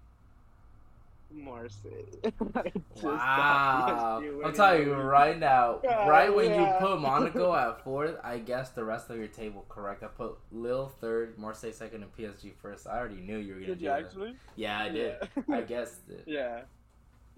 Marseille. 1.33 2.05
Wow! 3.03 4.23
I'll 4.45 4.53
tell 4.53 4.79
you 4.79 4.93
right 4.95 5.39
now, 5.39 5.81
Yeah, 5.83 6.09
right 6.09 6.35
when 6.35 6.51
yeah. 6.51 6.75
you 6.75 6.79
put 6.87 7.01
Monaco 7.01 7.55
at 7.71 7.83
fourth, 7.85 8.17
I 8.23 8.39
guessed 8.39 8.75
the 8.75 8.85
rest 8.85 9.11
of 9.11 9.17
your 9.17 9.29
table 9.29 9.65
correct. 9.69 10.03
I 10.03 10.09
put 10.09 10.37
Lille 10.53 10.89
third, 11.01 11.39
Marseille 11.39 11.73
second, 11.73 12.03
and 12.03 12.13
PSG 12.17 12.53
first. 12.61 12.87
I 12.87 12.99
already 12.99 13.21
knew 13.21 13.39
you 13.39 13.55
were 13.55 13.61
gonna 13.61 13.67
Did 13.75 13.79
do 13.79 13.85
you 13.85 13.91
that. 13.91 14.01
actually? 14.05 14.37
Yeah, 14.57 14.81
I 14.81 14.89
did. 14.89 15.17
Yeah. 15.49 15.55
I 15.57 15.61
guessed 15.75 16.09
it. 16.09 16.25
Yeah. 16.27 16.63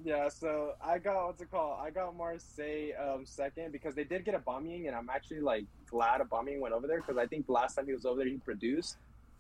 Yeah, 0.05 0.29
so 0.29 0.73
I 0.85 0.99
got 0.99 1.27
what's 1.27 1.41
it 1.43 1.51
called? 1.51 1.79
I 1.81 1.91
got 1.91 2.17
Marseille 2.17 2.91
um, 3.01 3.25
second 3.25 3.71
because 3.71 3.95
they 3.95 4.05
did 4.05 4.25
get 4.25 4.35
Aubameyang, 4.35 4.89
and 4.89 4.97
I'm 4.97 5.09
actually 5.09 5.41
like 5.41 5.65
glad 5.87 6.21
Aubameyang 6.21 6.59
went 6.61 6.75
over 6.75 6.87
there 6.89 7.01
because 7.01 7.19
I 7.19 7.27
think 7.27 7.47
the 7.47 7.53
last 7.53 7.75
time 7.77 7.87
he 7.87 7.93
was 7.93 8.05
over 8.05 8.19
there 8.19 8.27
he 8.29 8.39
produced. 8.39 8.97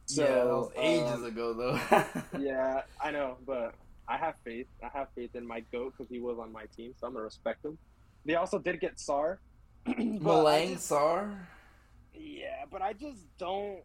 yeah, 0.09 0.27
that 0.27 0.47
was 0.47 0.71
ages 0.77 1.15
um, 1.15 1.25
ago 1.25 1.53
though. 1.55 1.81
yeah, 2.39 2.83
I 3.03 3.11
know, 3.11 3.39
but 3.45 3.75
I 4.09 4.17
have 4.19 4.35
faith. 4.45 4.67
I 4.83 4.89
have 4.97 5.09
faith 5.15 5.31
in 5.35 5.47
my 5.47 5.61
goat 5.73 5.95
because 5.97 6.11
he 6.11 6.19
was 6.21 6.39
on 6.41 6.53
my 6.53 6.65
team, 6.77 6.93
so 6.97 7.07
I'm 7.07 7.13
gonna 7.15 7.25
respect 7.25 7.65
him. 7.65 7.79
They 8.25 8.35
also 8.35 8.59
did 8.59 8.81
get 8.81 8.97
Sarr. 8.97 9.39
Malang 9.89 10.77
Sarr. 10.77 11.35
yeah, 12.15 12.65
but 12.71 12.83
I 12.83 12.93
just 12.93 13.25
don't 13.39 13.81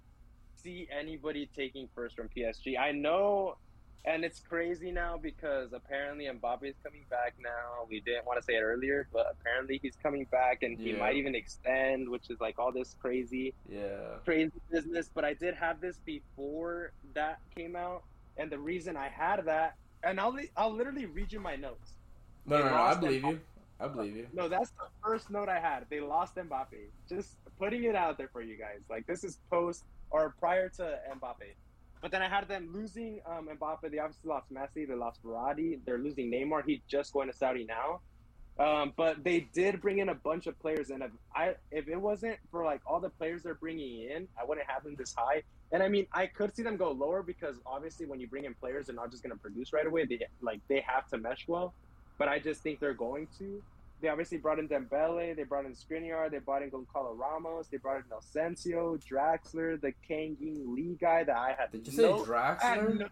see 0.56 0.88
anybody 0.91 1.49
taking 1.56 1.88
first 1.95 2.15
from 2.15 2.30
PSG. 2.35 2.77
I 2.77 2.91
know, 2.91 3.56
and 4.06 4.23
it's 4.23 4.39
crazy 4.39 4.91
now 4.91 5.18
because 5.22 5.72
apparently 5.73 6.26
Mbappe 6.26 6.64
is 6.64 6.76
coming 6.84 7.06
back 7.10 7.35
now. 7.39 7.85
We 7.89 8.02
didn't 8.02 8.26
want 8.26 8.38
to 8.39 8.44
say 8.44 8.53
it 8.53 8.61
earlier, 8.61 9.07
but 9.14 9.27
apparently 9.31 9.80
he's 9.81 9.95
coming 10.02 10.26
back 10.31 10.64
and 10.64 10.77
he 10.84 10.91
Yeah. 10.91 10.99
might 10.99 11.15
even 11.15 11.35
extend, 11.35 12.10
which 12.10 12.30
is 12.30 12.39
like 12.39 12.57
all 12.60 12.72
this 12.72 12.95
crazy, 12.99 13.56
Yeah. 13.69 14.19
crazy 14.26 14.52
business. 14.72 15.10
But 15.14 15.26
I 15.26 15.34
did 15.35 15.56
have 15.56 15.80
this 15.81 15.99
before 16.06 16.91
that 17.14 17.38
came 17.56 17.76
out, 17.76 18.03
and 18.38 18.52
the 18.52 18.60
reason 18.60 18.98
I 18.98 19.10
had 19.10 19.45
that, 19.45 19.73
and 20.03 20.19
I'll 20.19 20.34
li- 20.34 20.52
I'll 20.56 20.74
literally 20.74 21.06
read 21.06 21.32
you 21.32 21.40
my 21.40 21.56
notes. 21.56 21.94
No, 22.45 22.57
They 22.57 22.64
no, 22.64 22.69
no. 22.69 22.76
I 22.76 22.95
believe 22.95 23.22
Mbappe. 23.24 23.32
you. 23.32 23.40
I 23.80 23.88
believe 23.88 24.15
you. 24.15 24.28
No, 24.34 24.48
that's 24.49 24.72
the 24.72 24.88
first 25.03 25.30
note 25.30 25.49
I 25.49 25.60
had. 25.60 25.86
They 25.90 25.99
lost 25.99 26.36
Mbappe. 26.36 26.90
Just 27.07 27.36
putting 27.60 27.84
it 27.84 27.95
out 27.95 28.18
there 28.18 28.30
for 28.32 28.41
you 28.41 28.57
guys. 28.57 28.80
Like 28.90 29.06
this 29.07 29.24
is 29.24 29.40
post 29.49 29.84
or 30.10 30.34
prior 30.40 30.69
to 30.69 30.99
Mbappe. 31.19 31.53
But 32.02 32.11
then 32.11 32.22
I 32.22 32.30
had 32.30 32.48
them 32.48 32.72
losing 32.74 33.22
um, 33.26 33.48
Mbappe. 33.48 33.90
They 33.91 33.99
obviously 33.99 34.30
lost 34.30 34.52
Messi. 34.52 34.88
They 34.88 34.94
lost 34.95 35.22
Verratti. 35.24 35.80
They're 35.86 35.98
losing 35.98 36.32
Neymar. 36.32 36.64
He's 36.65 36.82
just 36.88 37.11
going 37.14 37.28
to 37.28 37.34
Saudi 37.36 37.65
now. 37.65 38.02
Um, 38.60 38.94
but 38.98 39.24
they 39.24 39.41
did 39.53 39.82
bring 39.82 39.99
in 39.99 40.10
a 40.10 40.15
bunch 40.15 40.48
of 40.48 40.57
players, 40.60 40.90
and 40.90 41.03
if 41.03 41.11
I 41.36 41.53
if 41.72 41.88
it 41.88 41.95
wasn't 41.95 42.40
for 42.49 42.65
like 42.65 42.82
all 42.88 42.99
the 42.99 43.10
players 43.10 43.44
they're 43.44 43.53
bringing 43.53 44.10
in, 44.10 44.28
I 44.40 44.45
wouldn't 44.45 44.68
have 44.68 44.84
them 44.84 44.95
this 44.98 45.14
high. 45.15 45.44
And 45.72 45.84
I 45.84 45.89
mean, 45.89 46.07
I 46.14 46.27
could 46.27 46.56
see 46.56 46.64
them 46.64 46.77
go 46.77 46.91
lower 46.91 47.22
because 47.23 47.56
obviously 47.65 48.06
when 48.06 48.19
you 48.19 48.27
bring 48.27 48.45
in 48.45 48.53
players, 48.53 48.88
they're 48.88 48.95
not 48.95 49.11
just 49.11 49.22
going 49.23 49.34
to 49.35 49.39
produce 49.39 49.73
right 49.73 49.85
away. 49.85 50.06
They 50.06 50.19
like 50.41 50.61
they 50.68 50.80
have 50.81 51.07
to 51.10 51.18
mesh 51.18 51.45
well. 51.48 51.73
But 52.18 52.30
I 52.30 52.39
just 52.39 52.61
think 52.61 52.80
they're 52.80 52.94
going 52.94 53.27
to. 53.39 53.61
They 53.99 54.10
obviously 54.10 54.38
brought 54.38 54.60
in 54.60 54.68
Dembele, 54.69 55.35
they 55.35 55.44
brought 55.44 55.65
in 55.65 55.73
Skriniar, 55.73 56.30
they 56.30 56.38
brought 56.38 56.61
in 56.61 56.69
Gonzalo 56.69 57.14
Ramos, 57.14 57.68
they 57.68 57.77
brought 57.77 57.98
in 57.98 58.03
Asensio, 58.15 58.95
Draxler, 58.98 59.81
the 59.81 59.91
Kang-in 60.07 60.76
Lee 60.76 60.95
guy 61.02 61.23
that 61.23 61.35
I 61.35 61.56
had 61.57 61.72
Did 61.72 61.88
you 61.91 62.02
no, 62.03 62.23
say 62.23 62.30
Draxler? 62.31 62.99
no- 62.99 63.07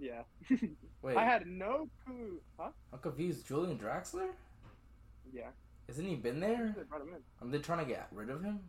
yeah, 0.00 0.22
Wait, 1.02 1.16
I 1.16 1.24
had 1.24 1.46
no 1.48 1.88
clue. 2.04 2.40
Huh? 2.58 2.70
I'm 2.92 2.98
confused. 3.00 3.46
Julian 3.48 3.76
Draxler? 3.78 4.28
Yeah, 5.32 5.48
Hasn't 5.88 6.06
he 6.06 6.14
been 6.14 6.38
there? 6.38 6.74
they 6.76 6.82
brought 6.84 7.00
him 7.02 7.08
in. 7.08 7.48
Are 7.48 7.50
they 7.50 7.58
trying 7.58 7.80
to 7.80 7.84
get 7.84 8.06
rid 8.12 8.30
of 8.30 8.42
him? 8.42 8.60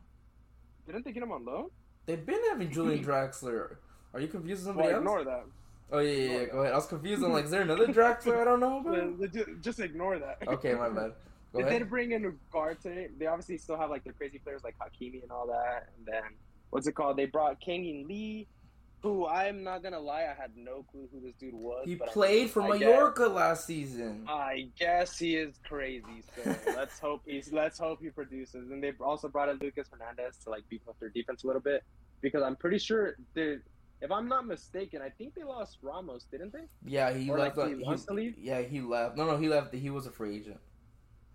Didn't 0.88 1.06
they 1.06 1.12
get 1.12 1.22
him 1.22 1.32
on 1.32 1.46
loan? 1.46 1.70
They've 2.10 2.26
been 2.26 2.42
having 2.50 2.72
Julian 2.72 3.04
Draxler. 3.10 3.76
Are 4.16 4.20
you 4.20 4.28
confused 4.28 4.66
with 4.66 4.76
Well, 4.76 4.86
somebody 4.88 4.94
else? 4.96 5.00
ignore 5.02 5.24
that. 5.26 5.46
Oh 5.92 6.00
yeah, 6.00 6.12
yeah, 6.12 6.40
yeah. 6.40 6.46
Go 6.46 6.60
ahead. 6.62 6.74
I 6.74 6.76
was 6.76 6.88
confused. 6.88 7.24
I'm 7.24 7.32
like, 7.34 7.46
is 7.46 7.52
there 7.52 7.62
another 7.62 7.86
Draxler 8.00 8.40
I 8.40 8.44
don't 8.46 8.60
know 8.60 8.80
about? 8.80 9.62
Just 9.62 9.80
ignore 9.80 10.18
that. 10.18 10.40
Okay, 10.48 10.74
my 10.74 10.90
bad. 10.90 11.14
Go 11.54 11.60
they 11.60 11.68
ahead. 11.68 11.80
did 11.80 11.90
bring 11.90 12.12
in 12.12 12.36
Ugarte. 12.54 13.10
They 13.20 13.26
obviously 13.28 13.58
still 13.58 13.78
have 13.78 13.90
like 13.92 14.04
the 14.04 14.12
crazy 14.14 14.40
players 14.40 14.64
like 14.64 14.76
Hakimi 14.80 15.22
and 15.22 15.32
all 15.32 15.46
that. 15.48 15.90
And 15.98 16.06
then 16.08 16.22
what's 16.72 16.88
it 16.88 16.94
called? 16.94 17.18
They 17.18 17.26
brought 17.26 17.60
Kang-in 17.60 18.08
Lee, 18.08 18.48
who 19.02 19.26
I'm 19.28 19.64
not 19.64 19.82
gonna 19.84 20.00
lie, 20.00 20.24
I 20.24 20.34
had 20.40 20.52
no 20.56 20.84
clue 20.92 21.08
who 21.12 21.22
this 21.22 21.34
dude 21.40 21.54
was. 21.54 21.84
He 21.86 21.96
played 21.96 22.50
for 22.50 22.62
I 22.64 22.78
guess- 22.78 22.88
Mallorca 22.90 23.28
last 23.28 23.66
season. 23.66 24.26
I 24.28 24.70
guess 24.78 25.18
he 25.18 25.36
is 25.36 25.60
crazy. 25.68 26.24
So 26.36 26.56
let's 26.76 27.00
hope 27.06 27.22
he's 27.26 27.52
let's 27.54 27.80
hope 27.80 28.00
he 28.02 28.10
produces. 28.10 28.72
And 28.72 28.84
they 28.84 28.94
also 29.00 29.28
brought 29.30 29.50
in 29.50 29.58
Lucas 29.60 29.88
Hernandez 29.92 30.38
to 30.44 30.50
like 30.50 30.68
beef 30.70 30.82
up 30.88 30.98
their 31.00 31.10
defense 31.10 31.44
a 31.44 31.48
little 31.48 31.62
bit 31.62 31.84
because 32.22 32.44
I'm 32.44 32.56
pretty 32.56 32.78
sure 32.80 33.16
they. 33.34 33.58
If 34.02 34.12
I'm 34.12 34.30
not 34.30 34.48
mistaken, 34.48 35.02
I 35.02 35.10
think 35.10 35.36
they 35.36 35.44
lost 35.44 35.80
Ramos, 35.82 36.24
didn't 36.32 36.54
they? 36.54 36.64
Yeah, 36.86 37.12
he 37.14 37.30
Or, 37.30 37.38
left. 37.38 37.58
like, 37.58 37.76
he 37.76 37.84
wants 37.84 38.06
to 38.06 38.14
leave? 38.14 38.38
Yeah, 38.40 38.62
he 38.62 38.80
left. 38.80 39.18
No, 39.18 39.26
no, 39.26 39.36
he 39.36 39.50
left. 39.50 39.74
He 39.76 39.90
was 39.90 40.06
a 40.08 40.10
free 40.10 40.38
agent. 40.38 40.58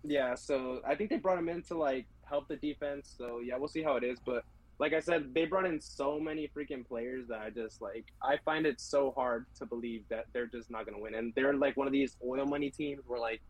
Yeah, 0.03 0.33
so 0.33 0.81
I 0.87 0.95
think 0.95 1.11
they 1.11 1.17
brought 1.17 1.37
him 1.37 1.47
in 1.47 1.61
to 1.63 1.77
like 1.77 2.07
help 2.27 2.47
the 2.47 2.55
defense. 2.55 3.13
So 3.17 3.39
yeah, 3.39 3.57
we'll 3.57 3.67
see 3.67 3.83
how 3.83 3.97
it 3.97 4.03
is. 4.03 4.19
But 4.19 4.45
like 4.79 4.93
I 4.93 4.99
said, 4.99 5.33
they 5.33 5.45
brought 5.45 5.65
in 5.65 5.79
so 5.79 6.19
many 6.19 6.49
freaking 6.49 6.85
players 6.87 7.27
that 7.29 7.39
I 7.39 7.49
just 7.49 7.81
like 7.81 8.05
I 8.21 8.37
find 8.43 8.65
it 8.65 8.81
so 8.81 9.11
hard 9.11 9.45
to 9.59 9.65
believe 9.65 10.03
that 10.09 10.25
they're 10.33 10.47
just 10.47 10.69
not 10.69 10.85
gonna 10.85 10.99
win. 10.99 11.15
And 11.15 11.33
they're 11.35 11.53
like 11.53 11.77
one 11.77 11.87
of 11.87 11.93
these 11.93 12.17
oil 12.25 12.45
money 12.45 12.69
teams 12.69 13.01
where 13.07 13.19
like 13.19 13.41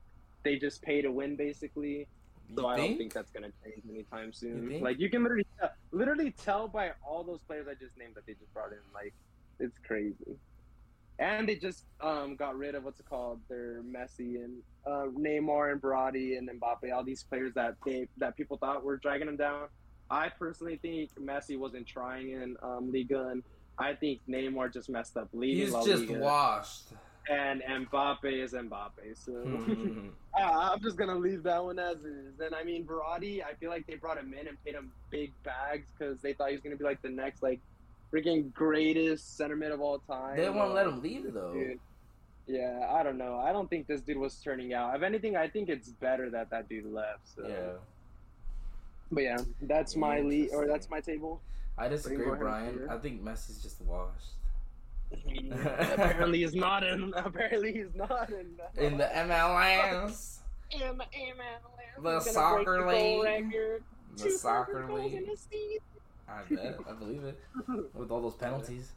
they 0.44 0.58
just 0.58 0.82
pay 0.82 1.02
to 1.02 1.12
win 1.12 1.36
basically. 1.36 2.08
You 2.50 2.56
So 2.58 2.68
I 2.68 2.78
don't 2.78 2.86
think? 2.88 2.98
think 3.00 3.14
that's 3.14 3.32
gonna 3.32 3.52
change 3.64 3.82
anytime 3.90 4.28
You 4.28 4.34
soon. 4.34 4.70
think? 4.70 4.84
Like 4.84 5.00
you 5.00 5.10
can 5.10 5.24
literally 5.24 5.48
tell, 5.60 5.72
literally 5.92 6.32
tell 6.32 6.68
by 6.68 6.92
all 7.08 7.24
those 7.24 7.42
players 7.48 7.68
I 7.68 7.74
just 7.74 7.98
named 7.98 8.14
that 8.16 8.26
they 8.28 8.34
just 8.34 8.54
brought 8.54 8.72
in. 8.72 8.78
Like 8.94 9.14
it's 9.60 9.80
crazy. 9.80 10.38
And 11.18 11.48
they 11.48 11.56
just 11.56 11.86
um, 12.02 12.36
got 12.36 12.58
rid 12.58 12.76
of 12.76 12.84
what's 12.84 13.00
it 13.00 13.06
called? 13.10 13.40
Their 13.48 13.82
Messi 13.84 14.44
and 14.44 14.62
uh, 14.86 15.06
Neymar 15.18 15.72
and 15.72 15.82
Verratti 15.82 16.38
and 16.38 16.50
Mbappe, 16.60 16.94
all 16.94 17.04
these 17.06 17.24
players 17.24 17.54
that 17.56 17.76
they 17.86 18.08
that 18.18 18.36
people 18.36 18.58
thought 18.58 18.84
were 18.84 18.98
dragging 18.98 19.28
them 19.28 19.38
down. 19.38 19.68
I 20.10 20.30
personally 20.30 20.78
think 20.78 21.10
Messi 21.20 21.58
wasn't 21.58 21.88
trying 21.88 22.32
in 22.32 22.56
um, 22.62 22.92
Liga, 22.92 23.28
and 23.30 23.44
I 23.78 23.94
think 23.94 24.22
Neymar 24.30 24.72
just 24.74 24.90
messed 24.90 25.18
up 25.18 25.28
leaving 25.34 25.64
He's 25.66 25.72
La 25.74 25.84
just 25.86 26.06
Liga, 26.08 26.20
washed. 26.20 26.84
and 27.30 27.62
Mbappe 27.64 28.24
is 28.44 28.54
Mbappe. 28.54 29.16
So 29.16 29.32
Hmm. 29.34 30.10
I- 30.36 30.72
I'm 30.74 30.82
just 30.82 30.96
gonna 30.98 31.16
leave 31.16 31.44
that 31.44 31.64
one 31.64 31.80
as 31.80 31.98
is. 32.06 32.40
And 32.40 32.54
I 32.54 32.64
mean, 32.64 32.86
Verratti, 32.86 33.44
I 33.44 33.54
feel 33.56 33.70
like 33.70 33.88
they 33.88 33.96
brought 33.96 34.18
him 34.18 34.34
in 34.40 34.48
and 34.48 34.64
paid 34.64 34.76
him 34.76 34.92
big 35.10 35.32
bags 35.44 35.88
because 35.98 36.20
they 36.22 36.34
thought 36.34 36.50
he 36.50 36.56
was 36.56 36.62
gonna 36.62 36.76
be 36.76 36.84
like 36.84 37.02
the 37.02 37.10
next 37.10 37.42
like 37.42 37.60
freaking 38.14 38.54
greatest 38.54 39.36
center 39.38 39.56
mid 39.56 39.72
of 39.72 39.82
all 39.82 40.00
time. 40.00 40.38
they 40.38 40.50
won't 40.50 40.74
let 40.76 40.86
him 40.88 41.02
leave 41.02 41.34
though. 41.34 41.54
dude. 41.54 41.80
Yeah, 42.48 42.88
I 42.92 43.02
don't 43.02 43.18
know. 43.18 43.40
I 43.40 43.52
don't 43.52 43.68
think 43.70 43.88
this 43.88 44.02
dude 44.02 44.18
was 44.18 44.36
turning 44.36 44.72
out. 44.74 44.96
If 44.96 45.02
anything, 45.02 45.36
I 45.36 45.48
think 45.50 45.68
it's 45.68 45.90
better 45.90 46.30
that 46.30 46.52
that 46.52 46.70
dude 46.70 46.86
left. 46.86 47.28
So. 47.36 47.48
Yeah. 47.48 47.72
But 49.12 49.24
yeah, 49.24 49.38
that's 49.62 49.96
my 49.96 50.20
lead 50.22 50.50
or 50.54 50.68
that's 50.68 50.90
my 50.90 51.00
table. 51.00 51.42
I 51.78 51.88
disagree, 51.88 52.26
go 52.26 52.36
Brian. 52.36 52.88
I 52.90 52.98
think 52.98 53.24
Messi's 53.24 53.62
just 53.62 53.82
washed. 53.82 54.34
apparently 55.62 56.40
he's 56.40 56.54
not 56.56 56.84
in. 56.84 57.14
Apparently 57.16 57.74
he's 57.74 57.94
not 57.96 58.30
in. 58.30 58.84
In 58.84 58.98
the 58.98 59.06
MLS, 59.06 60.38
in 60.72 60.98
the 60.98 61.06
MLS. 61.06 62.02
The 62.02 62.20
He's 62.20 62.32
soccer 62.32 62.82
the 62.82 62.88
league. 62.88 63.52
the 63.52 64.24
Two 64.24 64.32
soccer 64.32 64.92
league. 64.92 65.30
I 66.28 66.42
bet. 66.54 66.78
I 66.90 66.94
believe 66.94 67.24
it. 67.24 67.40
With 67.94 68.12
all 68.12 68.22
those 68.22 68.36
penalties. 68.36 68.92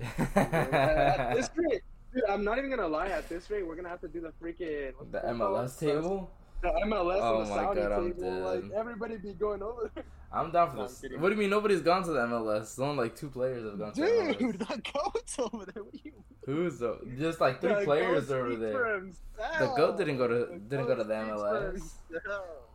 at 0.00 1.34
this 1.34 1.50
rate, 1.56 1.82
dude, 2.14 2.22
I'm 2.28 2.44
not 2.44 2.58
even 2.58 2.70
gonna 2.70 2.86
lie. 2.88 3.08
At 3.08 3.28
this 3.28 3.50
rate, 3.50 3.66
we're 3.66 3.76
gonna 3.76 3.88
have 3.88 4.00
to 4.02 4.08
do 4.08 4.20
the 4.20 4.32
freaking 4.42 4.92
what's 4.98 5.10
the? 5.10 5.18
MLS 5.20 5.78
table. 5.78 6.30
The 6.62 6.68
MLS 6.68 7.18
Oh 7.22 7.38
and 7.40 7.46
the 7.46 7.50
my 7.50 7.56
Saudi 7.56 7.80
God, 7.80 7.92
I'm 7.92 8.12
table. 8.12 8.30
Like 8.40 8.64
everybody 8.74 9.16
be 9.16 9.32
going 9.32 9.62
over. 9.62 9.90
there. 9.94 10.04
I'm 10.32 10.52
down 10.52 10.70
for 10.70 10.76
No, 10.76 10.82
this. 10.86 11.02
What 11.18 11.28
do 11.30 11.34
you 11.34 11.40
mean 11.40 11.50
nobody's 11.50 11.80
gone 11.80 12.02
to 12.04 12.12
the 12.12 12.20
MLS? 12.20 12.78
Only 12.78 13.04
like 13.04 13.16
two 13.16 13.30
players 13.30 13.64
have 13.64 13.78
gone 13.78 13.92
to 13.94 14.00
the 14.00 14.06
Dude, 14.06 14.38
MLS. 14.38 14.58
the 14.68 14.82
goat's 14.92 15.38
over 15.38 15.64
there. 15.66 15.82
What 15.82 15.92
do 15.92 15.98
you 16.04 16.12
Who's 16.46 16.78
the, 16.78 16.98
just 17.18 17.40
like 17.40 17.60
three 17.60 17.74
The 17.74 17.80
players 17.84 18.30
over 18.30 18.54
there. 18.56 18.94
himself. 19.00 19.58
The 19.58 19.66
goat 19.76 19.96
didn't 19.98 20.18
go 20.18 20.28
to 20.28 20.34
The 20.52 20.58
didn't 20.58 20.86
go 20.86 20.94
to 20.96 21.04
the 21.04 21.14
MLS. 21.14 21.90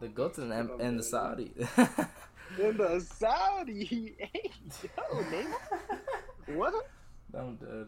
The 0.02 0.08
goats 0.10 0.38
in 0.40 0.50
the, 0.50 0.56
M- 0.56 0.72
in 0.80 0.98
the 0.98 1.04
Saudi. 1.04 1.52
In 2.60 2.78
the 2.78 3.00
Saudi. 3.00 4.16
Hey, 4.20 4.52
yo, 4.84 5.24
Neymar. 5.24 6.56
What? 6.56 6.74
I'm 7.34 7.56
dead. 7.56 7.88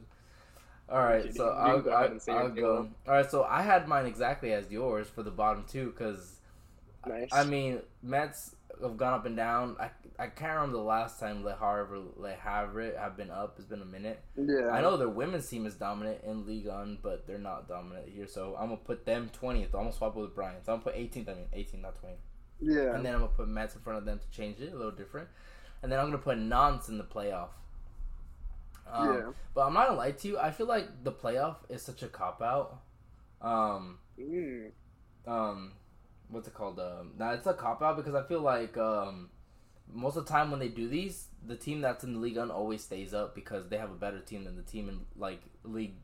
All 0.89 1.03
right, 1.03 1.33
so 1.35 1.49
I'll, 1.49 1.81
go 1.81 1.91
I'll, 1.91 2.11
and 2.11 2.21
say 2.21 2.31
I'll 2.31 2.49
go. 2.49 2.89
All 3.07 3.13
right, 3.13 3.29
so 3.29 3.43
I 3.43 3.61
had 3.61 3.87
mine 3.87 4.05
exactly 4.05 4.53
as 4.53 4.71
yours 4.71 5.07
for 5.07 5.23
the 5.23 5.31
bottom 5.31 5.65
two 5.69 5.87
because 5.91 6.37
Nice. 7.05 7.29
I 7.31 7.43
mean 7.43 7.79
Metz 8.01 8.55
have 8.81 8.97
gone 8.97 9.13
up 9.13 9.25
and 9.25 9.35
down. 9.35 9.75
I 9.79 9.89
I 10.19 10.27
can't 10.27 10.55
remember 10.55 10.77
the 10.77 10.83
last 10.83 11.19
time 11.19 11.43
Le 11.43 11.55
Havre 11.55 11.99
Le 12.15 12.31
Havre 12.31 12.97
have 12.97 13.15
been 13.15 13.29
up. 13.29 13.55
It's 13.57 13.67
been 13.67 13.81
a 13.81 13.85
minute. 13.85 14.21
yeah. 14.35 14.69
I 14.71 14.81
know 14.81 14.97
their 14.97 15.09
women's 15.09 15.47
team 15.47 15.65
is 15.65 15.75
dominant 15.75 16.21
in 16.25 16.45
Ligue 16.45 16.67
1, 16.67 16.99
but 17.03 17.27
they're 17.27 17.37
not 17.37 17.67
dominant 17.67 18.09
here. 18.09 18.27
So 18.27 18.55
I'm 18.57 18.69
gonna 18.69 18.77
put 18.77 19.05
them 19.05 19.29
20th. 19.41 19.65
I'm 19.65 19.71
gonna 19.71 19.93
swap 19.93 20.15
it 20.15 20.19
with 20.19 20.35
Brian. 20.35 20.63
So 20.63 20.73
I'm 20.73 20.79
gonna 20.79 20.91
put 20.91 20.95
18th. 20.95 21.29
I 21.29 21.33
mean 21.33 21.45
18, 21.53 21.81
not 21.81 21.99
20. 21.99 22.15
Yeah. 22.59 22.95
And 22.95 23.05
then 23.05 23.13
I'm 23.13 23.21
gonna 23.21 23.33
put 23.35 23.47
Metz 23.47 23.75
in 23.75 23.81
front 23.81 23.99
of 23.99 24.05
them 24.05 24.19
to 24.19 24.29
change 24.35 24.59
it 24.59 24.73
a 24.73 24.75
little 24.75 24.91
different. 24.91 25.27
And 25.83 25.91
then 25.91 25.99
I'm 25.99 26.07
gonna 26.07 26.17
put 26.17 26.37
Nantes 26.37 26.89
in 26.89 26.97
the 26.97 27.03
playoff. 27.03 27.49
Um, 28.91 29.13
yeah. 29.13 29.31
But 29.53 29.67
I'm 29.67 29.73
not 29.73 29.87
gonna 29.87 29.97
lie 29.99 30.11
to 30.11 30.27
you. 30.27 30.37
I 30.39 30.51
feel 30.51 30.67
like 30.67 31.03
the 31.03 31.11
playoff 31.11 31.57
is 31.69 31.81
such 31.81 32.03
a 32.03 32.07
cop 32.07 32.41
out. 32.41 32.79
Um, 33.41 33.99
Mm. 34.19 34.71
um, 35.27 35.73
what's 36.29 36.47
it 36.47 36.53
called? 36.53 36.79
Um, 36.79 37.13
now 37.17 37.31
it's 37.31 37.45
a 37.47 37.53
cop 37.53 37.81
out 37.81 37.97
because 37.97 38.15
I 38.15 38.23
feel 38.23 38.41
like 38.41 38.77
um, 38.77 39.29
most 39.93 40.17
of 40.17 40.25
the 40.25 40.31
time 40.31 40.49
when 40.51 40.59
they 40.59 40.69
do 40.69 40.87
these, 40.87 41.27
the 41.45 41.55
team 41.55 41.81
that's 41.81 42.03
in 42.03 42.13
the 42.13 42.19
league 42.19 42.37
one 42.37 42.49
always 42.51 42.83
stays 42.83 43.13
up 43.13 43.35
because 43.35 43.69
they 43.69 43.77
have 43.77 43.91
a 43.91 43.95
better 43.95 44.19
team 44.19 44.43
than 44.43 44.55
the 44.55 44.63
team 44.63 44.89
in 44.89 45.01
like 45.15 45.41
league 45.63 45.95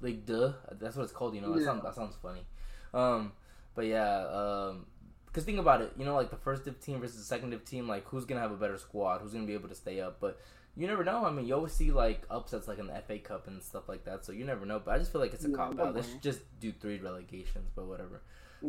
league 0.00 0.26
deux. 0.26 0.52
That's 0.72 0.96
what 0.96 1.04
it's 1.04 1.12
called. 1.12 1.34
You 1.34 1.40
know, 1.40 1.52
that, 1.54 1.64
sounds, 1.64 1.82
that 1.84 1.94
sounds 1.94 2.16
funny. 2.20 2.44
Um, 2.92 3.32
but 3.74 3.86
yeah, 3.86 4.26
um, 4.26 4.86
because 5.26 5.44
think 5.44 5.58
about 5.58 5.80
it. 5.80 5.92
You 5.96 6.04
know, 6.04 6.14
like 6.14 6.30
the 6.30 6.36
first 6.36 6.64
div 6.64 6.80
team 6.80 7.00
versus 7.00 7.16
the 7.16 7.22
second 7.24 7.50
div 7.50 7.64
team. 7.64 7.86
Like 7.88 8.04
who's 8.08 8.24
gonna 8.24 8.40
have 8.40 8.52
a 8.52 8.56
better 8.56 8.76
squad? 8.78 9.20
Who's 9.20 9.32
gonna 9.32 9.46
be 9.46 9.54
able 9.54 9.68
to 9.68 9.74
stay 9.74 10.00
up? 10.00 10.18
But 10.20 10.40
you 10.76 10.86
never 10.86 11.04
know. 11.04 11.24
I 11.24 11.30
mean, 11.30 11.46
you 11.46 11.54
always 11.54 11.72
see 11.72 11.90
like 11.90 12.22
upsets 12.30 12.66
like 12.68 12.78
in 12.78 12.86
the 12.86 12.94
FA 13.06 13.18
Cup 13.18 13.46
and 13.46 13.62
stuff 13.62 13.88
like 13.88 14.04
that. 14.04 14.24
So 14.24 14.32
you 14.32 14.44
never 14.44 14.64
know. 14.66 14.80
But 14.84 14.94
I 14.94 14.98
just 14.98 15.12
feel 15.12 15.20
like 15.20 15.32
it's 15.34 15.44
a 15.44 15.50
Yeah, 15.50 15.56
cop 15.56 15.78
out. 15.78 15.94
Way. 15.94 16.02
should 16.02 16.22
just 16.22 16.40
do 16.60 16.72
three 16.72 16.98
relegations, 16.98 17.70
but 17.76 17.86
whatever. 17.86 18.22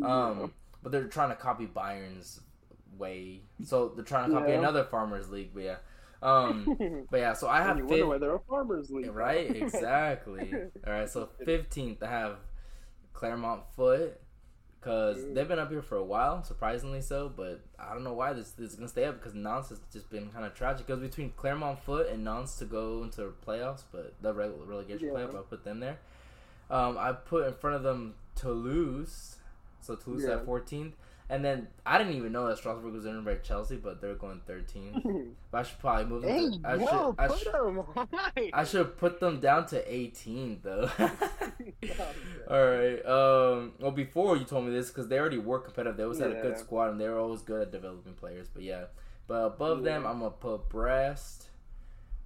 Um, 0.03 0.53
but 0.81 0.91
they're 0.91 1.05
trying 1.07 1.29
to 1.29 1.35
copy 1.35 1.65
Bayern's 1.65 2.41
way, 2.97 3.41
so 3.63 3.89
they're 3.89 4.03
trying 4.03 4.29
to 4.31 4.35
copy 4.37 4.51
Yeah. 4.51 4.59
another 4.59 4.83
farmers 4.83 5.29
league. 5.29 5.51
But 5.53 5.63
yeah, 5.63 5.75
um, 6.21 7.05
but 7.11 7.19
yeah. 7.19 7.33
So 7.33 7.47
I 7.47 7.61
have 7.61 7.77
you 7.77 7.85
wonder 7.85 8.07
why 8.07 8.17
they're 8.17 8.35
a 8.35 8.39
farmers 8.39 8.89
league, 8.91 9.13
right? 9.13 9.55
Exactly. 9.55 10.51
All 10.87 10.93
right. 10.93 11.09
So 11.09 11.29
fifteenth, 11.45 12.01
I 12.03 12.07
have 12.07 12.37
Clermont 13.13 13.61
Foot 13.75 14.19
because 14.83 15.17
they've 15.33 15.47
been 15.47 15.59
up 15.59 15.69
here 15.71 15.81
for 15.81 15.95
a 15.95 16.03
while, 16.03 16.43
surprisingly 16.43 17.01
so. 17.01 17.31
But 17.33 17.61
I 17.79 17.93
don't 17.93 18.03
know 18.03 18.13
why 18.13 18.33
this, 18.33 18.51
this 18.51 18.71
is 18.71 18.75
gonna 18.75 18.89
stay 18.89 19.05
up 19.05 19.15
because 19.19 19.33
Nantes 19.33 19.69
has 19.69 19.79
just 19.93 20.09
been 20.09 20.29
kind 20.29 20.45
of 20.45 20.53
tragic. 20.53 20.81
It 20.81 20.87
goes 20.89 20.99
between 20.99 21.31
Clermont 21.37 21.79
Foot 21.83 22.09
and 22.09 22.23
Nantes 22.23 22.55
to 22.57 22.65
go 22.65 23.01
into 23.03 23.33
playoffs, 23.47 23.83
but 23.91 24.13
the 24.21 24.33
rele- 24.33 24.67
relegation 24.67 25.07
Yeah. 25.07 25.13
playoff, 25.13 25.35
I 25.39 25.41
put 25.49 25.63
them 25.63 25.79
there. 25.79 25.99
Um, 26.69 26.97
I 26.97 27.13
put 27.13 27.47
in 27.47 27.53
front 27.53 27.77
of 27.77 27.83
them 27.83 28.15
Toulouse, 28.35 29.37
so 29.81 29.95
Toulouse 29.95 30.23
Yeah. 30.23 30.35
at 30.35 30.45
14th. 30.45 30.93
And 31.33 31.43
then 31.43 31.67
I 31.83 31.97
didn't 31.97 32.13
even 32.13 32.31
know 32.31 32.47
that 32.47 32.59
Strasbourg 32.59 32.93
was 32.93 33.07
in 33.07 33.23
by 33.23 33.33
Chelsea, 33.35 33.75
but 33.75 33.99
they're 33.99 34.13
going 34.13 34.41
13. 34.45 35.35
But 35.51 35.57
I 35.57 35.63
should 35.63 35.79
probably 35.79 36.05
move 36.05 36.21
them. 36.21 36.31
hey, 36.31 36.49
to, 36.49 36.59
I 36.63 36.75
yo, 36.75 36.85
should, 36.85 37.15
I 37.17 37.27
put 37.27 37.39
should, 37.39 37.53
them. 37.53 38.49
I 38.53 38.63
should 38.63 38.97
put 38.97 39.19
them 39.19 39.39
down 39.39 39.65
to 39.67 39.83
18 39.91 40.59
though. 40.61 40.91
All 42.49 42.69
right. 42.69 43.03
Um. 43.05 43.71
Well, 43.79 43.91
before 43.91 44.37
you 44.37 44.43
told 44.43 44.65
me 44.65 44.71
this, 44.71 44.89
because 44.89 45.07
they 45.07 45.17
already 45.17 45.39
were 45.39 45.57
competitive. 45.59 45.97
They 45.97 46.03
always 46.03 46.19
had 46.19 46.31
a 46.31 46.41
good 46.41 46.59
squad, 46.59 46.91
and 46.91 47.01
they 47.01 47.09
were 47.09 47.17
always 47.19 47.41
good 47.41 47.61
at 47.63 47.71
developing 47.71 48.13
players. 48.13 48.47
But 48.47 48.61
yeah. 48.61 48.85
But 49.27 49.43
above 49.45 49.81
them, 49.83 50.05
I'm 50.05 50.19
gonna 50.19 50.31
put 50.31 50.69
Brest. 50.69 51.47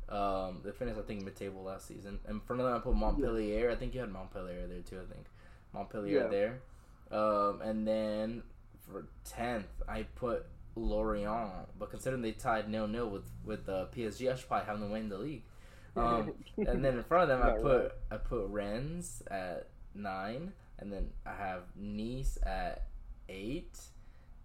Um, 0.09 0.61
they 0.65 0.71
finished 0.71 0.97
I 0.99 1.03
think 1.03 1.23
mid-table 1.23 1.63
last 1.63 1.87
season. 1.87 2.19
In 2.27 2.41
front 2.41 2.61
of 2.61 2.67
them, 2.67 2.75
I 2.75 2.79
put 2.79 2.95
Montpellier. 2.95 3.71
I 3.71 3.75
think 3.75 3.93
you 3.93 4.01
had 4.01 4.11
Montpellier 4.11 4.67
there 4.67 4.81
too. 4.81 4.99
I 5.01 5.13
think 5.13 5.27
Montpellier 5.73 6.23
Yeah. 6.23 6.27
there. 6.27 6.61
Um, 7.09 7.61
and 7.61 7.87
then 7.87 8.43
for 8.89 9.07
tenth, 9.25 9.67
I 9.87 10.03
put 10.03 10.45
Lorient. 10.75 11.67
But 11.77 11.89
considering 11.89 12.21
they 12.21 12.31
tied 12.31 12.69
nil 12.69 12.87
nil 12.87 13.09
with 13.09 13.29
with 13.43 13.67
uh, 13.67 13.85
PSG, 13.95 14.31
I 14.31 14.35
should 14.35 14.47
probably 14.47 14.65
have 14.65 14.79
them 14.79 14.91
win 14.91 15.09
the 15.09 15.17
league. 15.17 15.43
Um, 15.97 16.33
and 16.57 16.85
then 16.85 16.95
in 16.95 17.03
front 17.03 17.31
of 17.31 17.39
them, 17.39 17.41
I 17.41 17.59
put 17.59 17.81
right. 17.81 17.91
I 18.11 18.17
put 18.17 18.47
Rennes 18.49 19.23
at 19.31 19.69
nine, 19.95 20.53
and 20.77 20.93
then 20.93 21.09
I 21.25 21.33
have 21.33 21.63
Nice 21.75 22.37
at 22.45 22.85
eight, 23.27 23.79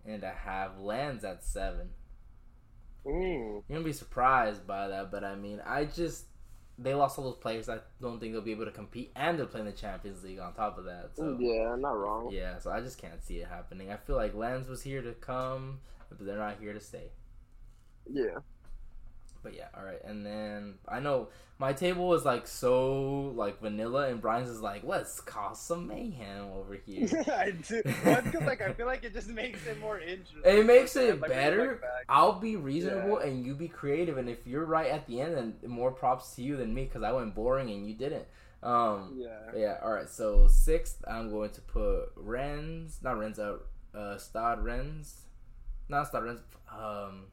and 0.07 0.25
I 0.25 0.33
have 0.33 0.79
Lens 0.79 1.25
at 1.25 1.45
seven. 1.45 1.91
Mm. 3.05 3.63
You're 3.69 3.77
gonna 3.77 3.85
be 3.85 3.93
surprised 3.93 4.67
by 4.67 4.89
that, 4.89 5.11
but 5.11 5.25
I 5.25 5.35
mean, 5.35 5.61
I 5.67 5.85
just 5.85 6.25
they 6.79 6.95
lost 6.95 7.19
all 7.19 7.25
those 7.25 7.37
players. 7.37 7.69
I 7.69 7.79
don't 8.01 8.19
think 8.19 8.33
they'll 8.33 8.41
be 8.43 8.53
able 8.53 8.65
to 8.65 8.71
compete, 8.73 9.13
and 9.15 9.39
they're 9.39 9.47
playing 9.47 9.67
the 9.67 9.73
Champions 9.73 10.23
League 10.25 10.39
on 10.39 10.55
top 10.55 10.79
of 10.79 10.85
that. 10.85 11.11
So 11.15 11.37
Yeah, 11.39 11.77
not 11.77 11.99
wrong. 11.99 12.31
yeah, 12.33 12.59
so 12.59 12.71
I 12.71 12.81
just 12.81 12.99
can't 12.99 13.23
see 13.23 13.39
it 13.41 13.49
happening. 13.49 13.91
I 13.93 13.97
feel 13.97 14.17
like 14.17 14.35
Lens 14.35 14.69
was 14.69 14.83
here 14.83 15.03
to 15.03 15.13
come, 15.13 15.81
but 16.09 16.25
they're 16.25 16.37
not 16.37 16.57
here 16.61 16.73
to 16.73 16.81
stay. 16.81 17.11
Yeah. 18.11 18.39
But 19.43 19.55
yeah, 19.55 19.67
all 19.77 19.85
right. 19.85 20.03
And 20.05 20.25
then 20.25 20.75
I 20.89 21.01
know 21.01 21.29
my 21.59 21.73
table 21.73 22.15
is 22.15 22.25
like 22.25 22.47
so 22.47 23.33
like 23.35 23.61
vanilla, 23.61 24.09
and 24.09 24.21
Brian's 24.21 24.49
is 24.49 24.61
like, 24.61 24.83
let's 24.85 25.21
cause 25.21 25.61
some 25.61 25.87
mayhem 25.87 26.47
over 26.55 26.75
here. 26.75 27.09
I 27.29 27.51
do. 27.51 27.83
That's 28.05 28.27
because 28.27 28.47
like 28.47 28.63
I 28.63 28.73
feel 28.73 28.87
like 28.87 29.05
it 29.05 29.13
just 29.13 29.29
makes 29.43 29.67
it 29.67 29.81
more 29.81 29.99
interesting. 29.99 30.43
It 30.45 30.67
makes 30.67 30.95
it 30.97 31.21
like, 31.21 31.31
better. 31.31 31.81
I'll 32.09 32.39
be 32.39 32.57
reasonable 32.57 33.21
Yeah. 33.21 33.29
and 33.29 33.45
you 33.45 33.55
be 33.55 33.69
creative, 33.69 34.17
and 34.19 34.29
if 34.29 34.47
you're 34.47 34.65
right 34.65 34.91
at 34.91 35.07
the 35.07 35.21
end, 35.21 35.37
then 35.37 35.55
more 35.71 35.91
props 35.91 36.35
to 36.37 36.43
you 36.43 36.57
than 36.57 36.73
me 36.75 36.85
because 36.85 37.03
I 37.03 37.13
went 37.13 37.35
boring 37.35 37.71
and 37.71 37.87
you 37.87 37.95
didn't. 37.95 38.27
Um, 38.63 39.15
Yeah. 39.17 39.39
yeah. 39.57 39.77
All 39.83 39.93
right. 39.93 40.09
So 40.09 40.47
sixth, 40.47 41.03
I'm 41.09 41.31
going 41.31 41.51
to 41.51 41.61
put 41.63 42.13
Rennes, 42.15 42.99
not 43.03 43.19
Rennes, 43.19 43.39
uh, 43.41 43.59
uh 43.93 44.19
Stade 44.19 44.61
Rennes, 44.61 45.23
not 45.89 46.07
Stade 46.07 46.23
Rennes. 46.23 46.41
Um, 46.73 47.25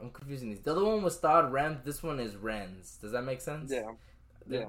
I'm 0.00 0.10
confusing 0.10 0.50
these. 0.50 0.60
The 0.60 0.72
other 0.72 0.84
one 0.84 1.02
was 1.02 1.16
Stade 1.16 1.50
Rennes. 1.50 1.84
This 1.84 2.02
one 2.02 2.20
is 2.20 2.36
Rens. 2.36 2.98
Does 3.00 3.12
that 3.12 3.22
make 3.22 3.40
sense? 3.40 3.70
Yeah. 3.72 3.92
The- 4.46 4.68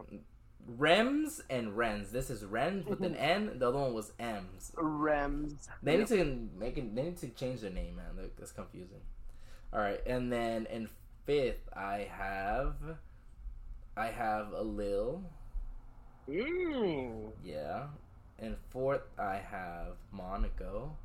Rems 0.80 1.42
and 1.50 1.78
Rens. 1.78 2.12
This 2.12 2.32
is 2.32 2.44
Rens 2.44 2.88
with 2.88 3.02
an 3.04 3.14
mm-hmm. 3.14 3.24
N. 3.24 3.60
The 3.60 3.68
other 3.68 3.78
one 3.78 3.94
was 3.94 4.14
M's. 4.20 4.72
Rems. 4.76 5.68
They 5.84 5.98
need 5.98 6.08
to 6.08 6.50
make 6.58 6.78
it. 6.78 6.96
They 6.96 7.04
need 7.04 7.18
to 7.18 7.30
change 7.30 7.62
their 7.62 7.70
name, 7.70 7.98
man. 7.98 8.16
That- 8.16 8.38
That's 8.38 8.52
confusing. 8.52 9.02
All 9.74 9.80
right, 9.80 10.02
and 10.08 10.32
then 10.32 10.68
in 10.68 10.90
fifth, 11.26 11.68
I 11.76 12.08
have, 12.18 12.76
I 13.98 14.08
have 14.08 14.54
a 14.54 14.62
Lille. 14.62 15.22
Mmm. 16.30 17.32
Yeah. 17.44 17.88
In 18.40 18.56
fourth, 18.70 19.02
I 19.20 19.36
have 19.36 19.98
Monaco. 20.12 20.96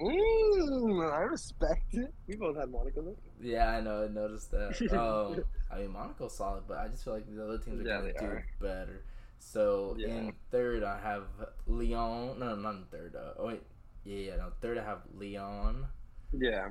Mmm. 0.00 1.12
I 1.12 1.20
respect 1.22 1.94
it. 1.94 2.12
We 2.26 2.36
both 2.36 2.56
had 2.56 2.70
Monaco. 2.70 3.02
though. 3.02 3.16
Yeah, 3.40 3.68
I 3.70 3.80
know. 3.80 4.04
I 4.04 4.08
noticed 4.08 4.50
that. 4.52 4.80
Um, 4.92 5.44
I 5.72 5.78
mean, 5.80 5.92
Monaco's 5.92 6.36
solid, 6.36 6.64
but 6.66 6.78
I 6.78 6.88
just 6.88 7.04
feel 7.04 7.14
like 7.14 7.26
the 7.32 7.42
other 7.44 7.58
teams 7.58 7.80
are 7.80 7.88
Yeah, 7.88 8.00
gonna 8.00 8.12
do 8.18 8.24
are. 8.24 8.46
better. 8.60 9.02
So 9.38 9.94
Yeah. 9.98 10.08
in 10.08 10.32
third, 10.50 10.82
I 10.82 10.98
have 11.00 11.24
Lyon. 11.66 12.38
No, 12.38 12.54
no, 12.54 12.54
not 12.56 12.74
in 12.76 12.84
third. 12.90 13.14
Uh, 13.16 13.34
oh 13.38 13.46
wait, 13.48 13.62
yeah, 14.04 14.16
yeah. 14.16 14.36
No, 14.36 14.50
third, 14.60 14.78
I 14.78 14.84
have 14.84 15.00
Lyon. 15.14 15.86
Yeah. 16.32 16.70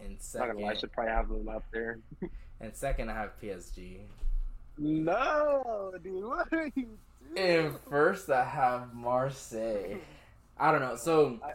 In 0.00 0.18
second, 0.20 0.60
lie, 0.60 0.70
I 0.70 0.74
should 0.74 0.92
probably 0.92 1.12
have 1.12 1.28
them 1.28 1.48
up 1.48 1.64
there. 1.72 1.98
and 2.60 2.74
second, 2.76 3.10
I 3.10 3.14
have 3.14 3.30
PSG. 3.40 4.00
No, 4.76 5.92
dude. 6.02 6.24
What 6.24 6.52
are 6.52 6.70
you 6.76 6.88
doing? 7.34 7.36
In 7.36 7.74
first, 7.90 8.30
I 8.30 8.44
have 8.44 8.94
Marseille. 8.94 9.96
I 10.58 10.70
don't 10.72 10.80
know. 10.80 10.96
So, 10.96 11.38
I- 11.42 11.52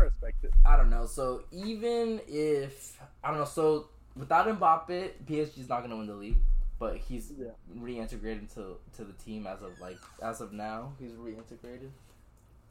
I 0.00 0.04
respect 0.04 0.44
it. 0.44 0.52
I 0.64 0.76
don't 0.76 0.90
know. 0.90 1.06
So 1.06 1.42
even 1.52 2.20
if 2.26 3.00
I 3.22 3.28
don't 3.30 3.38
know, 3.38 3.44
so 3.44 3.88
without 4.16 4.46
Mbappe, 4.46 5.10
PSG 5.28 5.58
is 5.58 5.68
not 5.68 5.82
gonna 5.82 5.96
win 5.96 6.06
the 6.06 6.14
league. 6.14 6.38
But 6.78 6.96
he's 6.96 7.30
Yeah. 7.36 7.50
reintegrated 7.78 8.52
to 8.54 8.78
to 8.96 9.04
the 9.04 9.12
team 9.24 9.46
as 9.46 9.60
of 9.62 9.78
like 9.80 9.98
as 10.22 10.40
of 10.40 10.52
now. 10.52 10.94
He's 10.98 11.12
reintegrated. 11.12 11.90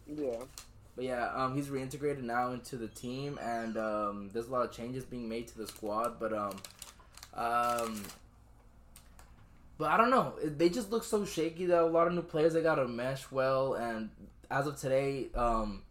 Yeah. 0.08 0.42
But 0.96 1.06
yeah, 1.06 1.32
um, 1.36 1.56
he's 1.56 1.68
reintegrated 1.68 2.24
now 2.24 2.52
into 2.52 2.76
the 2.76 2.88
team, 2.88 3.38
and 3.42 3.78
um, 3.78 4.30
there's 4.34 4.48
a 4.48 4.52
lot 4.52 4.66
of 4.66 4.72
changes 4.72 5.06
being 5.06 5.30
made 5.30 5.48
to 5.50 5.58
the 5.60 5.68
squad. 5.68 6.20
But 6.20 6.34
um, 6.34 6.58
um, 7.36 8.04
but 9.78 9.92
I 9.92 9.98
don't 9.98 10.10
know. 10.10 10.34
They 10.44 10.70
just 10.70 10.90
look 10.92 11.04
so 11.04 11.24
shaky. 11.24 11.68
That 11.68 11.84
a 11.84 11.86
lot 11.86 12.08
of 12.08 12.14
new 12.14 12.22
players 12.24 12.54
they 12.54 12.62
gotta 12.64 12.88
mesh 12.88 13.32
well, 13.32 13.76
and 13.76 14.10
as 14.50 14.66
of 14.68 14.78
today, 14.78 15.30
um, 15.36 15.84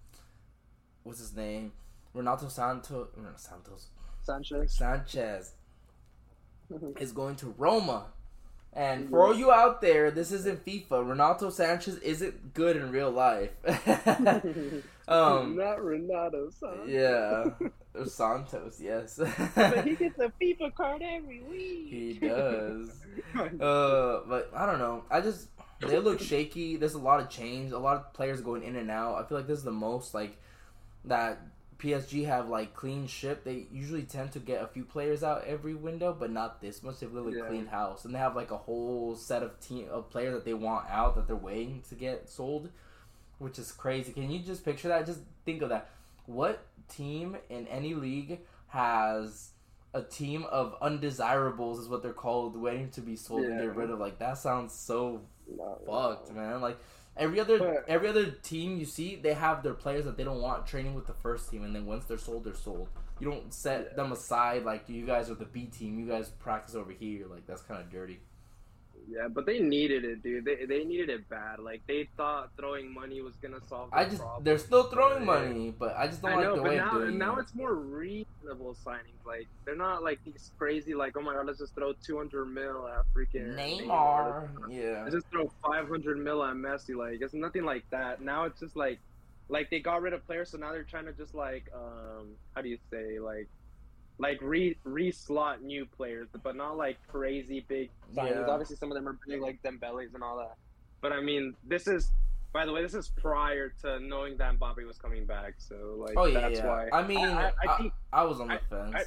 what's 1.09 1.21
his 1.21 1.35
name? 1.35 1.73
Renato 2.13 2.49
Santos, 2.49 3.09
Santos 3.37 3.87
Sanchez. 4.23 4.75
Sanchez 4.75 5.53
is 7.01 7.13
going 7.13 7.35
to 7.37 7.55
Roma. 7.57 8.07
And 8.75 9.09
for 9.09 9.25
all 9.25 9.35
you 9.35 9.51
out 9.51 9.81
there, 9.81 10.11
this 10.11 10.31
isn't 10.31 10.67
FIFA. 10.67 11.09
Renato 11.09 11.49
Sanchez 11.49 11.97
isn't 11.99 12.53
good 12.53 12.77
in 12.77 12.93
real 12.93 13.11
life. 13.11 13.51
um, 15.09 15.57
Not 15.57 15.83
Renato 15.83 16.51
Sanchez. 16.51 16.87
yeah, 16.87 17.45
Santos, 18.05 18.79
yes, 18.79 19.19
but 19.55 19.87
he 19.87 19.95
gets 19.97 20.19
a 20.19 20.31
FIFA 20.41 20.75
card 20.75 21.03
every 21.03 21.41
week. 21.41 21.89
he 21.89 22.19
does. 22.21 22.91
Uh, 23.35 24.21
but 24.29 24.51
I 24.55 24.67
don't 24.67 24.79
know. 24.79 25.05
I 25.11 25.23
just 25.23 25.49
they 25.81 25.99
look 25.99 26.21
shaky. 26.21 26.77
There's 26.77 26.95
a 26.95 26.99
lot 26.99 27.21
of 27.21 27.31
change. 27.31 27.73
A 27.73 27.79
lot 27.79 27.97
of 27.97 28.13
players 28.13 28.43
going 28.43 28.63
in 28.63 28.77
and 28.77 28.91
out. 28.91 29.15
I 29.15 29.27
feel 29.27 29.39
like 29.39 29.47
this 29.47 29.59
is 29.59 29.65
the 29.65 29.73
most 29.73 30.13
like 30.13 30.37
that 31.05 31.39
PSG 31.79 32.25
have 32.27 32.49
like 32.49 32.75
clean 32.75 33.07
ship. 33.07 33.45
They 33.45 33.67
usually 33.73 34.03
tend 34.03 34.33
to 34.33 34.41
get 34.41 34.63
a 34.63 34.67
few 34.67 34.85
players 34.85 35.23
out 35.23 35.45
every 35.45 35.75
window, 35.75 36.17
but 36.19 36.31
not 36.33 36.61
this 36.61 36.83
much. 36.83 36.99
They've 37.01 37.13
really 37.13 37.39
Yeah. 37.39 37.47
cleaned 37.47 37.69
house, 37.69 38.05
and 38.05 38.15
they 38.15 38.19
have 38.19 38.35
like 38.35 38.51
a 38.51 38.57
whole 38.57 39.15
set 39.15 39.43
of 39.43 39.59
team 39.61 39.89
of 39.91 40.11
players 40.11 40.35
that 40.35 40.45
they 40.45 40.55
want 40.55 40.89
out 40.91 41.15
that 41.17 41.27
they're 41.27 41.37
waiting 41.37 41.83
to 41.89 41.95
get 41.95 42.29
sold, 42.29 42.71
which 43.39 43.59
is 43.59 43.71
crazy. 43.71 44.13
Can 44.13 44.31
you 44.31 44.41
just 44.41 44.65
picture 44.65 44.89
that? 44.89 45.07
Just 45.07 45.21
think 45.45 45.63
of 45.63 45.69
that. 45.69 45.89
What 46.27 46.61
team 46.89 47.37
in 47.49 47.67
any 47.69 47.95
league 47.95 48.41
has 48.69 49.51
a 49.95 50.03
team 50.03 50.45
of 50.51 50.77
undesirables 50.83 51.79
is 51.79 51.89
what 51.89 52.03
they're 52.03 52.13
called, 52.13 52.57
waiting 52.57 52.91
to 52.91 53.01
be 53.01 53.17
sold 53.17 53.43
and 53.45 53.59
get 53.61 53.75
rid 53.77 53.91
of? 53.91 53.99
Like 54.01 54.19
that 54.19 54.39
sounds 54.39 54.73
so 54.75 55.23
Not 55.47 55.87
fucked, 55.87 56.29
Renato. 56.31 56.51
man. 56.51 56.61
Like 56.61 56.77
every 57.19 57.41
other 57.41 57.59
But- 57.59 57.85
every 57.89 58.09
other 58.09 58.31
team 58.31 58.79
you 58.79 58.85
see, 58.87 59.17
they 59.17 59.35
have 59.35 59.63
their 59.63 59.75
players 59.75 60.05
that 60.05 60.17
they 60.17 60.25
don't 60.25 60.41
want 60.41 60.67
training 60.67 60.95
with 60.95 61.07
the 61.07 61.15
first 61.15 61.51
team, 61.51 61.65
and 61.65 61.75
then 61.75 61.87
once 61.87 62.05
they're 62.07 62.19
sold, 62.19 62.45
they're 62.45 62.55
sold. 62.55 62.89
You 63.21 63.31
don't 63.31 63.53
set 63.53 63.97
them 63.97 64.13
aside 64.13 64.65
like 64.65 64.89
you 64.89 65.05
guys 65.05 65.29
are 65.29 65.35
the 65.35 65.45
B 65.45 65.67
team. 65.67 65.99
You 65.99 66.07
guys 66.07 66.29
practice 66.31 66.75
over 66.75 66.93
here. 66.93 67.27
Like 67.27 67.47
that's 67.47 67.63
kind 67.63 67.81
of 67.81 67.91
dirty. 67.91 68.21
Yeah, 69.11 69.29
but 69.29 69.47
they 69.47 69.59
needed 69.61 70.05
it, 70.05 70.23
dude. 70.23 70.45
They 70.45 70.67
they 70.67 70.85
needed 70.85 71.09
it 71.09 71.29
bad. 71.31 71.61
Like 71.61 71.81
they 71.87 72.09
thought 72.17 72.51
throwing 72.59 72.93
money 72.93 73.23
was 73.23 73.37
gonna 73.37 73.61
solve. 73.67 73.89
I 73.93 74.05
just 74.05 74.19
problem. 74.19 74.45
they're 74.45 74.59
still 74.59 74.85
throwing 74.85 75.25
money, 75.25 75.73
but 75.77 75.97
I 75.97 76.09
just 76.09 76.21
don't 76.21 76.33
I 76.33 76.37
like 76.37 76.45
know, 76.45 76.57
the 76.57 76.63
way 76.63 76.77
now 76.77 76.87
of 76.89 76.93
doing 76.93 77.19
now 77.19 77.37
it. 77.37 77.41
it's 77.41 77.55
more 77.55 77.75
reasonable 77.75 78.77
signings. 78.85 79.25
Like 79.27 79.47
they're 79.65 79.77
not 79.77 80.03
like 80.03 80.19
these 80.25 80.51
crazy. 80.59 80.95
Like 80.95 81.17
oh 81.17 81.23
my 81.23 81.33
god, 81.33 81.47
let's 81.47 81.59
just 81.59 81.75
throw 81.75 81.95
two 82.05 82.19
hundred 82.19 82.47
mil 82.47 82.87
at 82.87 83.05
freaking 83.15 83.55
Neymar, 83.57 84.49
yeah, 84.71 85.03
Let's 85.05 85.15
just 85.15 85.31
throw 85.31 85.51
five 85.65 85.89
hundred 85.89 86.19
mil 86.19 86.45
at 86.45 86.55
Messi. 86.55 86.95
Like 86.95 87.23
it's 87.23 87.33
nothing 87.35 87.65
like 87.65 87.85
that. 87.91 88.21
Now 88.21 88.45
it's 88.45 88.61
just 88.61 88.77
like, 88.77 88.99
like 89.49 89.71
they 89.71 89.81
got 89.81 90.03
rid 90.03 90.13
of 90.13 90.27
players, 90.27 90.51
so 90.51 90.59
now 90.59 90.73
they're 90.73 90.83
trying 90.83 91.07
to 91.07 91.13
just 91.13 91.35
like, 91.35 91.65
um, 91.75 92.29
how 92.55 92.61
do 92.61 92.69
you 92.69 92.79
say 92.91 93.19
like. 93.21 93.49
Like 94.19 94.41
re 94.43 94.77
re 94.85 95.13
slot 95.13 95.63
new 95.63 95.87
players, 95.87 96.29
but 96.43 96.57
not 96.57 96.77
like 96.77 96.99
crazy 97.07 97.65
big 97.69 97.91
signings. 98.15 98.31
Yeah. 98.47 98.47
Obviously, 98.53 98.77
some 98.77 98.91
of 98.91 98.97
them 98.97 99.07
are 99.09 99.17
big, 99.27 99.41
like 99.41 99.63
Dembele's 99.63 100.15
and 100.15 100.23
all 100.25 100.39
that. 100.39 100.57
But 101.01 101.13
I 101.13 101.21
mean, 101.21 101.55
this 101.65 101.87
is, 101.87 102.11
by 102.53 102.67
the 102.67 102.73
way, 102.73 102.83
this 102.83 102.95
is 102.95 103.09
prior 103.09 103.73
to 103.83 104.01
knowing 104.01 104.37
that 104.39 104.59
Mbappe 104.59 104.85
was 104.85 104.99
coming 104.99 105.25
back. 105.25 105.55
So 105.59 105.97
like, 106.05 106.15
oh 106.17 106.27
yeah, 106.27 106.41
that's 106.41 106.59
yeah. 106.59 106.67
why. 106.67 106.89
I 106.93 107.07
mean, 107.07 107.19
I, 107.19 107.45
I, 107.45 107.53
I, 107.69 107.75
I 107.75 107.79
think 107.79 107.93
I 108.13 108.25
was 108.25 108.41
on 108.41 108.49
the 108.49 108.55
I- 108.55 108.59
fence. 108.69 108.95
I- 108.97 109.05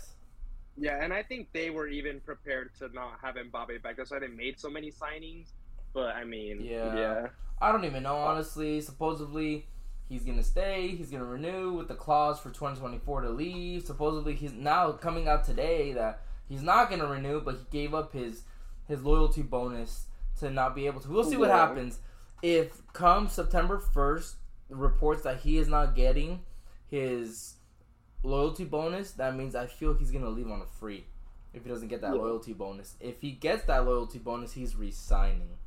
yeah, 0.77 1.03
and 1.03 1.11
I 1.11 1.21
think 1.21 1.49
they 1.51 1.69
were 1.69 1.87
even 1.89 2.21
prepared 2.21 2.71
to 2.79 2.87
not 2.93 3.19
have 3.21 3.35
Mbappe 3.35 3.83
back. 3.83 3.97
That's 3.97 4.09
why 4.09 4.19
they 4.19 4.29
made 4.29 4.57
so 4.57 4.69
many 4.69 4.89
signings. 4.89 5.47
But 5.93 6.15
I 6.15 6.23
mean, 6.23 6.61
Yeah. 6.61 6.95
yeah. 6.95 7.27
I 7.61 7.73
don't 7.73 7.83
even 7.83 8.03
know, 8.03 8.15
honestly. 8.15 8.79
Supposedly, 8.79 9.67
he's 10.11 10.25
gonna 10.25 10.43
stay. 10.43 10.89
He's 10.89 11.09
gonna 11.09 11.23
renew 11.25 11.71
with 11.73 11.87
the 11.87 11.95
clause 11.95 12.37
for 12.39 12.49
2024 12.49 13.21
to 13.21 13.29
leave. 13.29 13.85
Supposedly, 13.85 14.35
he's 14.35 14.51
now 14.51 14.91
coming 14.91 15.27
out 15.29 15.45
today 15.45 15.93
that 15.93 16.21
he's 16.49 16.61
not 16.61 16.89
gonna 16.89 17.07
renew, 17.07 17.39
but 17.39 17.55
he 17.55 17.65
gave 17.71 17.93
up 17.93 18.11
his 18.11 18.43
his 18.87 19.03
loyalty 19.03 19.41
bonus 19.41 20.07
to 20.39 20.49
not 20.49 20.75
be 20.75 20.85
able 20.85 20.99
to. 20.99 21.09
We'll 21.09 21.23
see 21.23 21.37
what 21.37 21.47
Yeah. 21.49 21.65
happens 21.65 21.99
if 22.41 22.81
come 22.91 23.29
September 23.29 23.79
1st 23.79 24.35
reports 24.69 25.23
that 25.23 25.39
he 25.39 25.57
is 25.57 25.67
not 25.69 25.95
getting 25.95 26.43
his 26.87 27.55
loyalty 28.23 28.65
bonus. 28.65 29.11
That 29.13 29.35
means 29.35 29.55
I 29.55 29.67
feel 29.67 29.93
he's 29.93 30.11
gonna 30.11 30.29
leave 30.29 30.51
on 30.51 30.61
a 30.61 30.65
free 30.65 31.05
if 31.53 31.63
he 31.63 31.69
doesn't 31.69 31.87
get 31.87 32.01
that 32.01 32.13
Yeah. 32.15 32.21
loyalty 32.21 32.51
bonus. 32.53 32.95
If 32.99 33.21
he 33.21 33.31
gets 33.31 33.63
that 33.65 33.85
loyalty 33.85 34.19
bonus, 34.19 34.51
he's 34.53 34.75
resigning. 34.75 35.57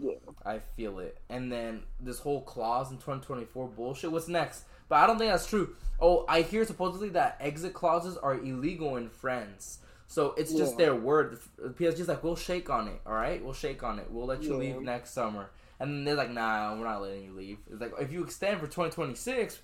Yeah. 0.00 0.12
I 0.44 0.58
feel 0.58 0.98
it. 0.98 1.18
And 1.28 1.50
then 1.50 1.82
this 2.00 2.18
whole 2.18 2.42
clause 2.42 2.90
in 2.90 2.96
2024 2.98 3.68
bullshit. 3.68 4.12
What's 4.12 4.28
next? 4.28 4.64
But 4.88 4.96
I 4.96 5.06
don't 5.06 5.18
think 5.18 5.30
that's 5.32 5.46
true. 5.46 5.74
Oh, 6.00 6.24
I 6.28 6.42
hear 6.42 6.64
supposedly 6.64 7.08
that 7.10 7.36
exit 7.40 7.72
clauses 7.74 8.16
are 8.16 8.34
illegal 8.34 8.96
in 8.96 9.08
France. 9.08 9.78
So 10.06 10.34
it's 10.36 10.52
just 10.52 10.72
Yeah. 10.72 10.86
their 10.86 10.94
word. 10.94 11.38
The 11.58 11.70
PSG's 11.70 12.08
like, 12.08 12.22
we'll 12.22 12.36
shake 12.36 12.70
on 12.70 12.86
it. 12.88 13.00
All 13.06 13.14
right, 13.14 13.42
we'll 13.42 13.52
shake 13.54 13.82
on 13.82 13.98
it. 13.98 14.06
We'll 14.10 14.26
let 14.26 14.42
you 14.42 14.52
Yeah. 14.52 14.58
leave 14.74 14.82
next 14.82 15.10
summer. 15.10 15.50
And 15.80 15.90
then 15.90 16.04
they're 16.04 16.14
like, 16.14 16.30
nah, 16.30 16.74
we're 16.76 16.84
not 16.84 17.02
letting 17.02 17.24
you 17.24 17.32
leave. 17.32 17.58
It's 17.70 17.80
like 17.80 17.92
if 18.00 18.12
you 18.12 18.22
extend 18.22 18.60
for 18.60 18.66
2026, 18.66 19.58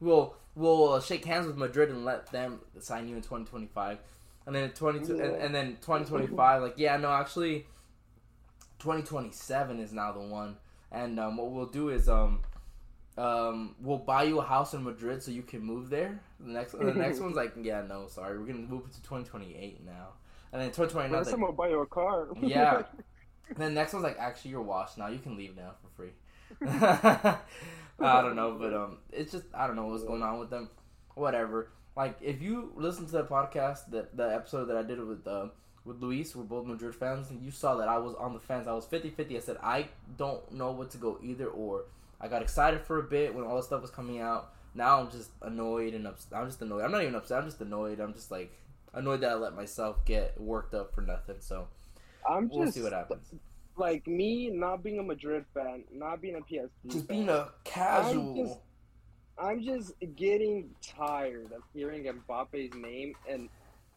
we'll 0.00 0.34
we'll 0.56 0.94
uh, 0.94 1.00
shake 1.00 1.24
hands 1.24 1.46
with 1.46 1.56
Madrid 1.56 1.90
and 1.90 2.04
let 2.04 2.26
them 2.32 2.60
sign 2.80 3.08
you 3.08 3.16
in 3.16 3.22
2025. 3.22 3.98
And 4.46 4.54
then 4.56 4.70
22 4.70 5.20
and, 5.20 5.36
and 5.36 5.54
then 5.54 5.76
2025, 5.80 6.62
like 6.62 6.74
yeah, 6.76 6.96
no, 6.96 7.10
actually. 7.10 7.66
2027 8.80 9.80
is 9.80 9.92
now 9.92 10.12
the 10.12 10.20
one. 10.20 10.56
And 10.92 11.20
um, 11.20 11.36
what 11.36 11.52
we'll 11.52 11.66
do 11.66 11.90
is 11.90 12.08
um, 12.08 12.40
um, 13.16 13.76
we'll 13.80 13.98
buy 13.98 14.24
you 14.24 14.40
a 14.40 14.44
house 14.44 14.74
in 14.74 14.82
Madrid 14.82 15.22
so 15.22 15.30
you 15.30 15.42
can 15.42 15.62
move 15.62 15.90
there. 15.90 16.20
The 16.40 16.50
next 16.50 16.72
the 16.72 16.92
next 16.92 17.20
one's 17.20 17.36
like, 17.36 17.52
yeah, 17.60 17.82
no, 17.82 18.08
sorry, 18.08 18.38
we're 18.38 18.46
gonna 18.46 18.58
move 18.58 18.86
it 18.86 18.92
to 18.94 19.02
2028 19.02 19.84
now. 19.84 20.08
And 20.52 20.60
then 20.60 20.70
2029, 20.70 21.10
Unless 21.10 21.26
like, 21.26 21.30
someone 21.30 21.54
buy 21.54 21.68
you 21.68 21.80
a 21.80 21.86
car. 21.86 22.28
yeah. 22.42 22.82
And 23.48 23.58
then 23.58 23.74
next 23.74 23.92
one's 23.92 24.04
like, 24.04 24.16
actually, 24.16 24.52
you're 24.52 24.62
washed 24.62 24.96
now. 24.96 25.08
You 25.08 25.18
can 25.18 25.36
leave 25.36 25.56
now 25.56 25.72
for 25.82 25.88
free. 25.96 26.12
I 26.68 28.22
don't 28.22 28.36
know, 28.36 28.56
but 28.58 28.72
um, 28.72 28.98
it's 29.12 29.32
just 29.32 29.44
I 29.52 29.66
don't 29.66 29.74
know 29.74 29.86
what's 29.86 30.04
going 30.04 30.22
on 30.22 30.38
with 30.38 30.50
them. 30.50 30.70
Whatever. 31.14 31.72
Like 31.96 32.16
if 32.22 32.40
you 32.40 32.72
listen 32.76 33.06
to 33.06 33.12
the 33.12 33.24
podcast, 33.24 33.90
that 33.90 34.16
the 34.16 34.32
episode 34.32 34.66
that 34.66 34.76
I 34.76 34.82
did 34.82 35.04
with 35.04 35.26
uh, 35.26 35.48
with 35.84 36.00
Luis, 36.02 36.36
we're 36.36 36.42
both 36.44 36.66
Madrid 36.66 36.94
fans, 36.94 37.30
and 37.30 37.42
you 37.42 37.50
saw 37.50 37.76
that 37.76 37.88
I 37.88 37.98
was 37.98 38.14
on 38.16 38.34
the 38.34 38.40
fence. 38.40 38.66
I 38.66 38.72
was 38.72 38.86
50-50. 38.86 39.36
I 39.36 39.40
said 39.40 39.56
I 39.62 39.88
don't 40.16 40.52
know 40.52 40.70
what 40.72 40.90
to 40.90 40.98
go 40.98 41.18
either 41.22 41.46
or. 41.46 41.84
I 42.20 42.28
got 42.28 42.42
excited 42.42 42.82
for 42.82 42.98
a 42.98 43.02
bit 43.02 43.34
when 43.34 43.44
all 43.44 43.56
this 43.56 43.66
stuff 43.66 43.80
was 43.80 43.90
coming 43.90 44.20
out. 44.20 44.52
Now 44.74 45.00
I'm 45.00 45.10
just 45.10 45.30
annoyed 45.42 45.94
and 45.94 46.06
upset. 46.06 46.38
I'm 46.38 46.46
just 46.46 46.60
annoyed. 46.62 46.82
I'm 46.84 46.92
not 46.92 47.02
even 47.02 47.14
upset. 47.14 47.38
I'm 47.38 47.46
just 47.46 47.60
annoyed. 47.60 47.98
I'm 47.98 48.12
just 48.12 48.30
like 48.30 48.52
annoyed 48.92 49.22
that 49.22 49.30
I 49.30 49.34
let 49.34 49.54
myself 49.56 50.04
get 50.04 50.38
worked 50.40 50.74
up 50.74 50.94
for 50.94 51.00
nothing. 51.00 51.36
So 51.40 51.66
I'm 52.28 52.48
we'll 52.48 52.64
just 52.66 52.74
see 52.74 52.82
what 52.82 52.92
happens. 52.92 53.32
like 53.76 54.06
me 54.06 54.50
not 54.50 54.82
being 54.82 54.98
a 54.98 55.02
Madrid 55.02 55.44
fan, 55.54 55.84
not 55.92 56.20
being 56.20 56.36
a 56.36 56.40
PSG 56.40 56.68
Just 56.86 57.06
fan. 57.06 57.16
being 57.16 57.28
a 57.30 57.48
casual. 57.64 58.30
I'm 58.30 58.46
just, 58.46 58.60
I'm 59.38 59.62
just 59.62 59.92
getting 60.16 60.70
tired 60.82 61.52
of 61.52 61.62
hearing 61.72 62.04
Mbappe's 62.04 62.74
name 62.76 63.14
and 63.28 63.48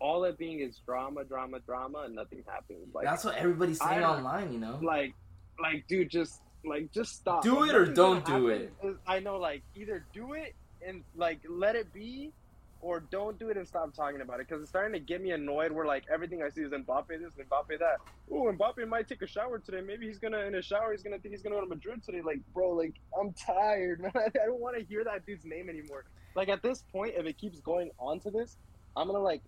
all 0.04 0.26
it 0.26 0.38
being 0.38 0.60
is 0.60 0.80
drama, 0.86 1.24
drama, 1.24 1.60
drama, 1.62 2.00
and 2.06 2.14
nothing 2.14 2.44
happens. 2.46 2.94
Like, 2.94 3.06
That's 3.06 3.24
what 3.24 3.36
everybody's 3.36 3.80
saying 3.80 4.04
I- 4.04 4.18
online, 4.18 4.52
you 4.52 4.60
know. 4.60 4.78
like, 4.84 5.14
like, 5.62 5.88
dude, 5.88 6.10
just 6.10 6.42
like, 6.66 6.92
just 6.92 7.16
stop. 7.16 7.42
Do 7.42 7.64
it 7.64 7.74
or 7.74 7.86
don't 7.86 8.24
do. 8.26 8.50
Is- 8.50 8.70
I 9.08 9.20
know, 9.20 9.38
like, 9.38 9.64
either 9.76 10.06
do 10.14 10.34
it 10.34 10.56
and 10.86 11.04
like 11.16 11.40
let 11.50 11.76
it 11.78 11.94
be, 11.94 12.32
or 12.82 13.00
don't 13.00 13.40
do 13.40 13.48
it 13.50 13.56
and 13.56 13.66
stop 13.66 13.94
talking 13.96 14.20
about 14.20 14.42
it 14.42 14.48
because 14.50 14.62
it's 14.62 14.70
starting 14.70 14.92
to 14.92 15.00
get 15.00 15.22
me 15.22 15.32
annoyed. 15.32 15.72
Where 15.72 15.86
like 15.86 16.04
everything 16.14 16.44
I 16.44 16.50
see 16.50 16.64
is 16.64 16.72
Mbappe 16.72 17.08
this, 17.08 17.32
Mbappe 17.36 17.80
that. 17.80 17.98
Oh, 18.30 18.52
Mbappe 18.52 18.86
might 18.90 19.08
take 19.08 19.22
a 19.22 19.28
shower 19.28 19.58
today. 19.60 19.80
Maybe 19.80 20.06
he's 20.06 20.20
gonna 20.20 20.40
in 20.40 20.56
a 20.56 20.62
shower. 20.62 20.92
He's 20.92 21.02
gonna 21.02 21.18
think 21.20 21.34
he's 21.34 21.42
gonna 21.42 21.56
go 21.56 21.62
to 21.62 21.68
Madrid 21.68 22.04
today. 22.04 22.22
Like, 22.22 22.40
bro, 22.54 22.72
like 22.72 22.96
I'm 23.18 23.32
tired, 23.34 24.02
man. 24.04 24.12
I 24.16 24.30
don't 24.46 24.60
want 24.60 24.78
to 24.78 24.84
hear 24.84 25.06
that 25.06 25.26
dude's 25.26 25.46
name 25.46 25.70
anymore. 25.70 26.04
Like 26.36 26.50
at 26.50 26.62
this 26.62 26.84
point, 26.92 27.14
if 27.16 27.26
it 27.26 27.38
keeps 27.38 27.62
going 27.62 27.90
on 28.00 28.20
to 28.22 28.32
this, 28.32 28.58
I'm 28.98 29.08
gonna 29.08 29.20
like 29.20 29.42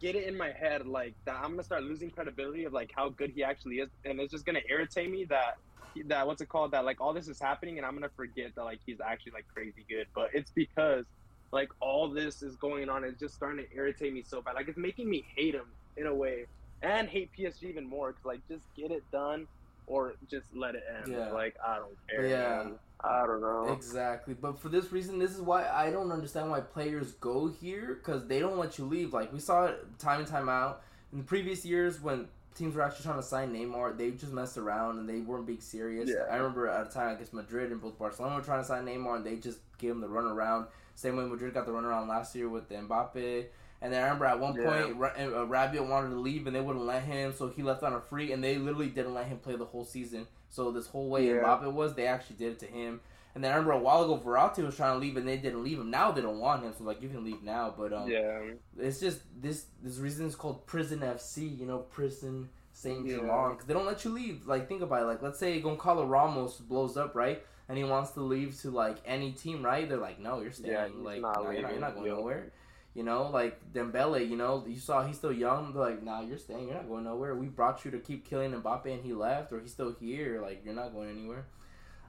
get 0.00 0.14
it 0.14 0.26
in 0.26 0.36
my 0.36 0.50
head 0.52 0.86
like 0.86 1.14
that. 1.24 1.36
I'm 1.36 1.50
gonna 1.50 1.62
start 1.62 1.82
losing 1.82 2.10
credibility 2.10 2.64
of 2.64 2.72
like 2.72 2.90
how 2.94 3.08
good 3.08 3.30
he 3.30 3.42
actually 3.44 3.76
is, 3.76 3.88
and 4.04 4.20
it's 4.20 4.32
just 4.32 4.46
gonna 4.46 4.60
irritate 4.68 5.10
me 5.10 5.24
that 5.26 5.58
that 6.06 6.26
what's 6.26 6.40
it 6.40 6.48
called 6.48 6.72
that 6.72 6.84
like 6.84 7.00
all 7.00 7.12
this 7.12 7.28
is 7.28 7.38
happening 7.38 7.76
and 7.78 7.86
I'm 7.86 7.94
gonna 7.94 8.08
forget 8.16 8.52
that 8.56 8.64
like 8.64 8.80
he's 8.84 9.00
actually 9.00 9.32
like 9.32 9.46
crazy 9.52 9.84
good, 9.88 10.06
but 10.14 10.30
it's 10.32 10.50
because 10.50 11.04
like 11.52 11.70
all 11.80 12.08
this 12.08 12.42
is 12.42 12.56
going 12.56 12.88
on. 12.88 13.04
It's 13.04 13.18
just 13.18 13.34
starting 13.34 13.64
to 13.64 13.74
irritate 13.74 14.12
me 14.12 14.22
so 14.26 14.42
bad. 14.42 14.54
Like 14.56 14.68
it's 14.68 14.78
making 14.78 15.08
me 15.08 15.24
hate 15.36 15.54
him 15.54 15.66
in 15.96 16.06
a 16.06 16.14
way 16.14 16.46
and 16.82 17.08
hate 17.08 17.30
PSG 17.38 17.64
even 17.64 17.88
more. 17.88 18.12
Cause 18.12 18.24
like 18.24 18.40
just 18.48 18.64
get 18.76 18.90
it 18.90 19.04
done 19.12 19.46
or 19.86 20.14
just 20.28 20.46
let 20.54 20.74
it 20.74 20.82
end. 20.96 21.12
Yeah. 21.12 21.30
Like 21.30 21.54
I 21.64 21.76
don't 21.76 21.96
care. 22.08 22.26
Yeah. 22.26 22.64
man. 22.64 22.74
I 23.04 23.26
don't 23.26 23.40
know. 23.40 23.72
Exactly, 23.72 24.34
but 24.34 24.58
for 24.58 24.68
this 24.68 24.90
reason, 24.92 25.18
this 25.18 25.32
is 25.34 25.40
why 25.40 25.68
I 25.68 25.90
don't 25.90 26.10
understand 26.10 26.50
why 26.50 26.60
players 26.60 27.12
go 27.12 27.48
here 27.48 27.94
because 28.02 28.26
they 28.26 28.38
don't 28.40 28.58
let 28.58 28.78
you 28.78 28.84
leave. 28.86 29.12
Like 29.12 29.32
we 29.32 29.40
saw 29.40 29.66
it 29.66 29.98
time 29.98 30.20
and 30.20 30.28
time 30.28 30.48
out 30.48 30.82
in 31.12 31.18
the 31.18 31.24
previous 31.24 31.64
years 31.64 32.00
when 32.00 32.28
teams 32.54 32.74
were 32.74 32.82
actually 32.82 33.04
trying 33.04 33.16
to 33.16 33.22
sign 33.22 33.52
Neymar, 33.52 33.96
they 33.98 34.10
just 34.12 34.32
messed 34.32 34.56
around 34.56 34.98
and 34.98 35.08
they 35.08 35.20
weren't 35.20 35.46
being 35.46 35.60
serious. 35.60 36.08
Yeah. 36.08 36.24
I 36.30 36.36
remember 36.36 36.68
at 36.68 36.86
a 36.86 36.90
time, 36.90 37.14
I 37.14 37.18
guess 37.18 37.32
Madrid 37.32 37.72
and 37.72 37.80
both 37.80 37.98
Barcelona 37.98 38.36
were 38.36 38.42
trying 38.42 38.62
to 38.62 38.66
sign 38.66 38.86
Neymar 38.86 39.16
and 39.16 39.26
they 39.26 39.36
just 39.36 39.58
gave 39.78 39.90
him 39.90 40.00
the 40.00 40.08
run 40.08 40.24
around. 40.24 40.66
Same 40.94 41.16
way 41.16 41.24
Madrid 41.24 41.52
got 41.52 41.66
the 41.66 41.72
run 41.72 41.84
around 41.84 42.08
last 42.08 42.34
year 42.34 42.48
with 42.48 42.68
Mbappe. 42.70 43.46
And 43.82 43.92
then 43.92 44.00
I 44.00 44.04
remember 44.04 44.24
at 44.26 44.38
one 44.40 44.54
Yeah. 44.54 44.64
point, 44.64 45.02
uh, 45.02 45.44
Rabiot 45.46 45.88
wanted 45.88 46.10
to 46.10 46.20
leave 46.20 46.46
and 46.46 46.54
they 46.54 46.60
wouldn't 46.60 46.84
let 46.84 47.02
him, 47.02 47.32
so 47.32 47.48
he 47.48 47.62
left 47.62 47.82
on 47.82 47.92
a 47.92 48.00
free, 48.00 48.32
and 48.32 48.42
they 48.42 48.56
literally 48.56 48.88
didn't 48.88 49.14
let 49.14 49.26
him 49.26 49.38
play 49.38 49.56
the 49.56 49.66
whole 49.66 49.84
season. 49.84 50.26
So 50.54 50.70
this 50.70 50.86
whole 50.86 51.08
way 51.08 51.26
Yeah. 51.26 51.42
Mbappe 51.42 51.72
was, 51.72 51.94
they 51.94 52.06
actually 52.06 52.36
did 52.36 52.52
it 52.52 52.58
to 52.60 52.66
him. 52.66 53.00
And 53.34 53.42
then 53.42 53.50
I 53.50 53.56
remember 53.56 53.72
a 53.72 53.78
while 53.78 54.04
ago, 54.04 54.22
Verratti 54.24 54.64
was 54.64 54.76
trying 54.76 54.94
to 54.94 54.98
leave 55.00 55.16
and 55.16 55.26
they 55.26 55.36
didn't 55.36 55.64
leave 55.64 55.80
him. 55.80 55.90
Now 55.90 56.12
they 56.12 56.20
don't 56.20 56.38
want 56.38 56.62
him, 56.62 56.72
so 56.78 56.84
like 56.84 57.02
you 57.02 57.08
can 57.08 57.24
leave 57.24 57.42
now. 57.42 57.74
But 57.76 57.92
um, 57.92 58.08
yeah. 58.08 58.38
it's 58.78 59.00
just 59.00 59.22
this 59.42 59.66
this 59.82 59.98
reason 59.98 60.26
is 60.26 60.36
called 60.36 60.64
prison 60.66 61.00
FC. 61.00 61.58
You 61.58 61.66
know, 61.66 61.78
prison 61.78 62.48
Saint 62.72 63.04
Yeah. 63.04 63.16
Germain 63.16 63.50
because 63.50 63.66
they 63.66 63.74
don't 63.74 63.86
let 63.86 64.04
you 64.04 64.12
leave. 64.12 64.46
Like 64.46 64.68
think 64.68 64.82
about 64.82 65.02
it. 65.02 65.06
Like 65.06 65.22
let's 65.22 65.40
say 65.40 65.60
Goncalo 65.60 66.08
Ramos 66.08 66.58
blows 66.58 66.96
up, 66.96 67.16
right? 67.16 67.42
And 67.68 67.76
he 67.76 67.82
wants 67.82 68.12
to 68.12 68.20
leave 68.20 68.56
to 68.60 68.70
like 68.70 68.98
any 69.04 69.32
team, 69.32 69.64
right? 69.64 69.88
They're 69.88 69.98
like, 69.98 70.20
no, 70.20 70.40
you're 70.40 70.52
staying. 70.52 70.72
Yeah, 70.72 70.88
like 71.02 71.20
not 71.20 71.42
no, 71.42 71.50
you're, 71.50 71.62
not, 71.62 71.72
you're 71.72 71.80
not 71.80 71.94
going 71.96 72.06
Yeah. 72.06 72.12
nowhere. 72.12 72.52
You 72.94 73.02
know, 73.02 73.28
like 73.28 73.58
Dembele. 73.72 74.28
You 74.28 74.36
know, 74.36 74.64
you 74.66 74.78
saw 74.78 75.04
he's 75.04 75.16
still 75.16 75.32
young. 75.32 75.72
They're 75.72 75.82
like, 75.82 76.02
nah, 76.02 76.20
you're 76.22 76.38
staying. 76.38 76.68
You're 76.68 76.76
not 76.76 76.88
going 76.88 77.04
nowhere. 77.04 77.34
We 77.34 77.46
brought 77.48 77.84
you 77.84 77.90
to 77.90 77.98
keep 77.98 78.24
killing 78.28 78.52
Mbappe, 78.52 78.86
and 78.86 79.02
he 79.04 79.12
left, 79.12 79.52
or 79.52 79.60
he's 79.60 79.72
still 79.72 79.92
here. 79.98 80.40
Like 80.40 80.62
you're 80.64 80.74
not 80.74 80.92
going 80.94 81.10
anywhere. 81.10 81.46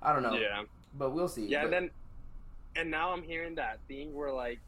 I 0.01 0.13
don't 0.13 0.21
know, 0.23 0.33
Yeah. 0.35 0.63
but 0.93 1.11
we'll 1.11 1.27
see. 1.27 1.47
Yeah, 1.47 1.63
But- 1.63 1.65
and 1.65 1.73
then 1.73 1.91
and 2.77 2.91
now 2.91 3.13
I'm 3.13 3.23
hearing 3.23 3.55
that 3.55 3.79
thing 3.87 4.13
where 4.13 4.31
like 4.31 4.59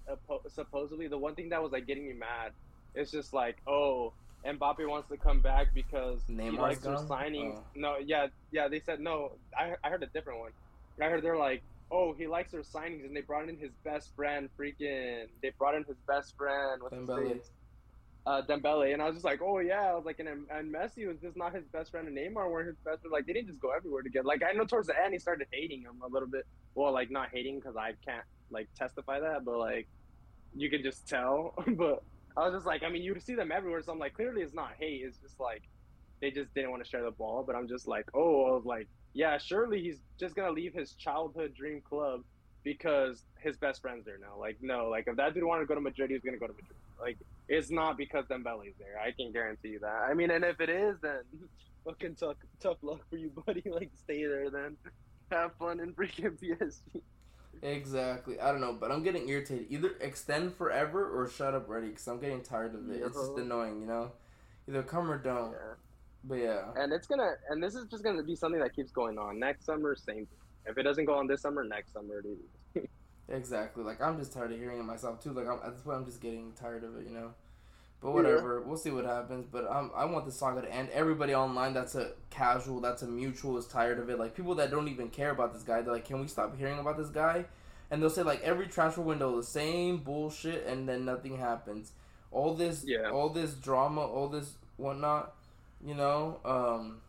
supposedly 0.47 1.07
the 1.07 1.17
one 1.17 1.35
thing 1.35 1.49
that 1.49 1.61
was 1.61 1.71
like 1.71 1.85
getting 1.85 2.07
me 2.07 2.13
mad 2.13 2.53
is 2.95 3.11
just 3.11 3.33
like 3.33 3.57
oh 3.67 4.13
Mbappe 4.45 4.87
wants 4.87 5.09
to 5.09 5.17
come 5.17 5.41
back 5.41 5.73
because 5.73 6.21
he 6.27 6.33
Neymar's 6.33 6.57
likes 6.59 6.79
their 6.79 6.95
gone? 6.95 7.07
signings. 7.07 7.57
Oh. 7.57 7.63
No, 7.75 7.97
yeah, 7.97 8.27
yeah, 8.51 8.67
they 8.67 8.79
said 8.79 8.99
no. 8.99 9.33
I 9.57 9.75
I 9.83 9.89
heard 9.89 10.03
a 10.03 10.07
different 10.07 10.39
one. 10.39 10.51
I 11.01 11.05
heard 11.09 11.21
they're 11.23 11.37
like 11.37 11.61
oh 11.91 12.13
he 12.13 12.27
likes 12.27 12.51
their 12.51 12.61
signings 12.61 13.05
and 13.05 13.15
they 13.15 13.21
brought 13.21 13.47
in 13.47 13.57
his 13.57 13.71
best 13.83 14.13
friend 14.15 14.49
freaking 14.59 15.25
they 15.41 15.51
brought 15.57 15.75
in 15.75 15.83
his 15.83 15.97
best 16.07 16.35
friend 16.37 16.81
what's 16.81 16.95
his 16.95 17.07
Dembele. 17.07 17.27
name? 17.29 17.41
Uh, 18.25 18.41
Dembele, 18.41 18.91
and 18.91 19.01
I 19.01 19.05
was 19.05 19.15
just 19.15 19.23
like, 19.23 19.39
oh 19.41 19.59
yeah, 19.59 19.89
I 19.89 19.95
was 19.95 20.03
like, 20.03 20.19
and, 20.19 20.27
and 20.27 20.73
Messi 20.73 21.07
was 21.07 21.15
just 21.21 21.37
not 21.37 21.55
his 21.55 21.63
best 21.71 21.91
friend, 21.91 22.09
and 22.09 22.17
Neymar 22.17 22.51
weren't 22.51 22.67
his 22.67 22.75
best 22.83 22.99
friend. 22.99 23.13
Like 23.13 23.25
they 23.25 23.31
didn't 23.31 23.47
just 23.47 23.61
go 23.61 23.71
everywhere 23.71 24.01
together. 24.01 24.25
Like 24.27 24.43
I 24.43 24.51
know 24.51 24.65
towards 24.65 24.87
the 24.87 25.01
end 25.01 25.13
he 25.13 25.19
started 25.19 25.47
hating 25.49 25.83
him 25.83 26.01
a 26.03 26.09
little 26.09 26.27
bit. 26.27 26.45
Well, 26.75 26.91
like 26.91 27.09
not 27.09 27.29
hating 27.31 27.59
because 27.59 27.77
I 27.77 27.93
can't 28.05 28.25
like 28.49 28.67
testify 28.75 29.21
that, 29.21 29.45
but 29.45 29.57
like 29.57 29.87
you 30.53 30.69
can 30.69 30.83
just 30.83 31.07
tell. 31.07 31.53
but 31.67 32.03
I 32.35 32.41
was 32.41 32.53
just 32.53 32.65
like, 32.65 32.83
I 32.83 32.89
mean, 32.89 33.01
you 33.01 33.17
see 33.21 33.35
them 33.35 33.49
everywhere, 33.49 33.81
so 33.81 33.93
I'm 33.93 33.99
like, 33.99 34.13
clearly 34.13 34.41
it's 34.41 34.53
not 34.53 34.71
hate. 34.77 35.03
It's 35.05 35.19
just 35.19 35.39
like 35.39 35.63
they 36.19 36.29
just 36.29 36.53
didn't 36.53 36.71
want 36.71 36.83
to 36.83 36.89
share 36.89 37.03
the 37.03 37.11
ball. 37.11 37.45
But 37.47 37.55
I'm 37.55 37.69
just 37.69 37.87
like, 37.87 38.09
oh, 38.13 38.47
I 38.47 38.51
was 38.51 38.65
like, 38.65 38.89
yeah, 39.17 39.39
surely 39.39 39.81
he's 39.81 39.97
just 40.19 40.35
gonna 40.35 40.51
leave 40.51 40.75
his 40.75 40.93
childhood 40.93 41.55
dream 41.55 41.81
club 41.81 42.21
because 42.63 43.23
his 43.39 43.57
best 43.57 43.81
friend's 43.81 44.05
there 44.05 44.19
now. 44.19 44.39
Like, 44.39 44.57
no, 44.61 44.89
like 44.89 45.05
if 45.07 45.15
that 45.17 45.33
dude 45.33 45.43
wanted 45.43 45.61
to 45.61 45.65
go 45.65 45.73
to 45.73 45.81
Madrid, 45.81 46.11
he 46.11 46.13
was 46.13 46.23
gonna 46.23 46.37
go 46.37 46.45
to 46.45 46.53
Madrid. 46.53 46.77
Like, 47.01 47.17
it's 47.49 47.71
not 47.71 47.97
because 47.97 48.25
Dembele's 48.25 48.75
there. 48.77 48.99
I 49.03 49.11
can 49.11 49.31
guarantee 49.31 49.69
you 49.69 49.79
that. 49.79 50.07
I 50.09 50.13
mean, 50.13 50.29
and 50.29 50.45
if 50.45 50.61
it 50.61 50.69
is, 50.69 50.97
then 51.01 51.21
fucking 51.85 52.15
tough, 52.15 52.35
tough 52.59 52.77
luck 52.83 53.01
for 53.09 53.17
you, 53.17 53.31
buddy. 53.45 53.63
Like, 53.65 53.89
stay 53.95 54.23
there 54.23 54.51
then. 54.51 54.77
Have 55.31 55.55
fun 55.55 55.79
in 55.79 55.93
freaking 55.93 56.37
PSG. 56.41 57.01
Exactly. 57.63 58.39
I 58.39 58.51
don't 58.51 58.61
know, 58.61 58.73
but 58.79 58.91
I'm 58.91 59.01
getting 59.01 59.27
irritated. 59.27 59.65
Either 59.71 59.95
extend 59.99 60.53
forever 60.53 61.09
or 61.09 61.27
shut 61.27 61.55
up 61.55 61.67
ready, 61.67 61.87
because 61.87 62.07
I'm 62.07 62.19
getting 62.19 62.43
tired 62.43 62.75
of 62.75 62.87
it. 62.91 63.01
It's 63.01 63.17
just 63.17 63.35
annoying, 63.35 63.81
you 63.81 63.87
know? 63.87 64.11
Either 64.69 64.83
come 64.83 65.09
or 65.09 65.17
don't. 65.17 65.51
Yeah. 65.53 65.73
But 66.27 66.35
yeah. 66.35 66.65
And 66.75 66.91
it's 66.91 67.07
gonna, 67.07 67.33
and 67.49 67.63
this 67.63 67.75
is 67.75 67.85
just 67.87 68.03
gonna 68.03 68.23
be 68.23 68.35
something 68.35 68.59
that 68.59 68.75
keeps 68.75 68.91
going 68.91 69.17
on. 69.17 69.39
Next 69.39 69.65
summer, 69.65 69.95
same 69.95 70.15
thing. 70.25 70.27
If 70.65 70.77
it 70.77 70.83
doesn't 70.83 71.05
go 71.05 71.15
on 71.15 71.27
this 71.27 71.41
summer, 71.41 71.63
next 71.63 71.93
summer. 71.93 72.21
Exactly. 73.29 73.83
Like, 73.83 74.01
I'm 74.01 74.17
just 74.17 74.33
tired 74.33 74.51
of 74.53 74.57
hearing 74.57 74.79
it 74.79 74.83
myself, 74.83 75.21
too. 75.21 75.33
Like, 75.33 75.47
I'm, 75.47 75.59
at 75.63 75.73
this 75.73 75.81
point, 75.81 75.97
I'm 75.97 76.05
just 76.05 76.21
getting 76.21 76.53
tired 76.53 76.83
of 76.83 76.95
it, 76.97 77.05
you 77.05 77.13
know? 77.13 77.31
But 78.01 78.13
whatever. 78.13 78.61
We'll 78.61 78.77
see 78.77 78.91
what 78.91 79.05
happens. 79.05 79.45
But 79.51 79.69
um, 79.69 79.91
I 79.95 80.05
want 80.05 80.25
the 80.25 80.31
saga 80.31 80.61
to 80.61 80.71
end. 80.73 80.89
Everybody 80.93 81.35
online 81.35 81.73
that's 81.73 81.95
a 81.95 82.11
casual, 82.29 82.79
that's 82.79 83.01
a 83.01 83.07
mutual, 83.07 83.57
is 83.57 83.65
tired 83.65 83.99
of 83.99 84.09
it. 84.09 84.17
Like, 84.19 84.33
people 84.35 84.55
that 84.55 84.71
don't 84.71 84.87
even 84.87 85.09
care 85.09 85.31
about 85.31 85.53
this 85.53 85.63
guy, 85.63 85.81
they're 85.81 85.91
like, 85.93 86.05
can 86.05 86.21
we 86.21 86.27
stop 86.27 86.57
hearing 86.57 86.79
about 86.79 86.97
this 86.97 87.09
guy? 87.09 87.45
And 87.91 88.01
they'll 88.01 88.09
say, 88.09 88.23
like, 88.23 88.41
every 88.43 88.67
transfer 88.67 89.01
window, 89.01 89.35
the 89.35 89.43
same 89.43 89.97
bullshit, 89.97 90.65
and 90.65 90.87
then 90.87 91.03
nothing 91.03 91.37
happens. 91.37 91.91
All 92.31 92.53
this, 92.53 92.83
Yeah. 92.85 93.09
all 93.09 93.29
this 93.29 93.53
drama, 93.55 94.01
all 94.01 94.29
this 94.29 94.53
whatnot, 94.77 95.33
you 95.85 95.95
know? 95.95 96.39
Um, 96.45 97.01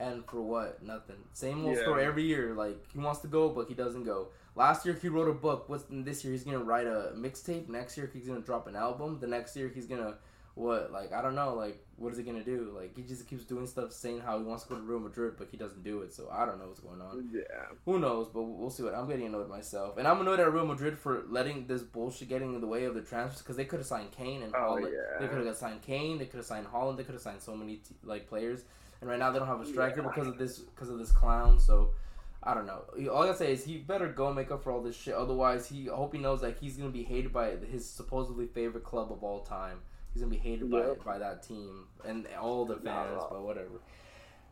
and 0.00 0.24
for 0.26 0.40
what? 0.42 0.82
Nothing. 0.82 1.16
Same 1.32 1.64
old 1.64 1.76
Yeah. 1.76 1.82
story 1.82 2.04
every 2.04 2.24
year. 2.24 2.54
Like, 2.54 2.84
he 2.92 2.98
wants 2.98 3.20
to 3.20 3.28
go, 3.28 3.48
but 3.48 3.68
he 3.68 3.74
doesn't 3.74 4.04
go. 4.04 4.28
Last 4.54 4.84
year 4.84 4.94
he 4.94 5.08
wrote 5.08 5.28
a 5.28 5.32
book. 5.34 5.68
What's 5.68 5.84
this 5.88 6.24
year 6.24 6.32
he's 6.32 6.44
gonna 6.44 6.62
write 6.62 6.86
a 6.86 7.12
mixtape. 7.16 7.68
Next 7.68 7.96
year 7.96 8.10
he's 8.12 8.26
gonna 8.26 8.40
drop 8.40 8.66
an 8.66 8.76
album. 8.76 9.18
The 9.20 9.26
next 9.26 9.56
year 9.56 9.68
he's 9.68 9.86
gonna 9.86 10.16
what? 10.54 10.92
Like 10.92 11.12
I 11.12 11.22
don't 11.22 11.34
know. 11.34 11.54
Like 11.54 11.84
what 11.96 12.12
is 12.12 12.18
he 12.18 12.24
gonna 12.24 12.42
do? 12.44 12.72
Like 12.76 12.94
he 12.96 13.02
just 13.02 13.26
keeps 13.28 13.44
doing 13.44 13.66
stuff, 13.66 13.92
saying 13.92 14.20
how 14.20 14.38
he 14.38 14.44
wants 14.44 14.64
to 14.64 14.68
go 14.70 14.76
to 14.76 14.82
Real 14.82 14.98
Madrid, 14.98 15.34
but 15.38 15.48
he 15.50 15.56
doesn't 15.56 15.82
do 15.84 16.02
it. 16.02 16.12
So 16.12 16.28
I 16.30 16.44
don't 16.44 16.58
know 16.58 16.66
what's 16.66 16.80
going 16.80 17.00
on. 17.00 17.30
Yeah. 17.32 17.42
Who 17.86 17.98
knows? 17.98 18.28
But 18.28 18.42
we'll 18.42 18.70
see 18.70 18.82
what. 18.82 18.94
I'm 18.94 19.08
getting 19.08 19.26
annoyed 19.26 19.48
myself, 19.48 19.96
and 19.98 20.06
I'm 20.06 20.20
annoyed 20.20 20.40
at 20.40 20.52
Real 20.52 20.66
Madrid 20.66 20.98
for 20.98 21.22
letting 21.28 21.66
this 21.66 21.82
bullshit 21.82 22.28
getting 22.28 22.54
in 22.54 22.60
the 22.60 22.66
way 22.66 22.84
of 22.84 22.94
the 22.94 23.02
transfers 23.02 23.40
because 23.40 23.56
they 23.56 23.64
could 23.64 23.78
have 23.80 23.86
signed 23.86 24.10
Kane 24.12 24.42
and 24.42 24.54
Oh, 24.54 24.76
Haaland. 24.76 24.92
yeah. 24.92 25.18
They 25.20 25.28
could 25.28 25.46
have 25.46 25.56
signed 25.56 25.82
Kane. 25.82 26.18
They 26.18 26.26
could 26.26 26.38
have 26.38 26.46
signed 26.46 26.66
Haaland. 26.66 26.96
They 26.96 27.04
could 27.04 27.14
have 27.14 27.22
signed 27.22 27.40
so 27.40 27.54
many 27.56 27.76
t- 27.76 27.94
like 28.04 28.28
players, 28.28 28.64
and 29.00 29.08
right 29.08 29.18
now 29.18 29.30
they 29.30 29.38
don't 29.38 29.48
have 29.48 29.60
a 29.60 29.66
striker 29.66 30.02
Yeah. 30.02 30.08
because 30.08 30.26
of 30.26 30.38
this 30.38 30.58
because 30.58 30.88
of 30.90 30.98
this 30.98 31.12
clown. 31.12 31.58
So. 31.58 31.90
I 32.44 32.54
don't 32.54 32.66
know. 32.66 32.82
All 33.08 33.22
I 33.22 33.26
gotta 33.26 33.38
say 33.38 33.52
is 33.52 33.64
he 33.64 33.78
better 33.78 34.08
go 34.08 34.32
make 34.32 34.50
up 34.50 34.64
for 34.64 34.72
all 34.72 34.82
this 34.82 34.96
shit. 34.96 35.14
Otherwise, 35.14 35.68
he 35.68 35.88
I 35.88 35.94
hope 35.94 36.12
he 36.12 36.18
knows 36.20 36.40
that 36.40 36.56
he's 36.60 36.76
gonna 36.76 36.90
be 36.90 37.04
hated 37.04 37.32
by 37.32 37.50
his 37.54 37.88
supposedly 37.88 38.46
favorite 38.48 38.82
club 38.82 39.12
of 39.12 39.22
all 39.22 39.42
time. 39.44 39.78
He's 40.12 40.22
gonna 40.22 40.30
be 40.30 40.38
hated 40.38 40.70
Yep. 40.70 41.04
by 41.04 41.12
by 41.12 41.18
that 41.18 41.42
team 41.42 41.86
and 42.04 42.26
all 42.40 42.64
the 42.64 42.76
fans. 42.76 43.22
But 43.30 43.42
whatever. 43.42 43.80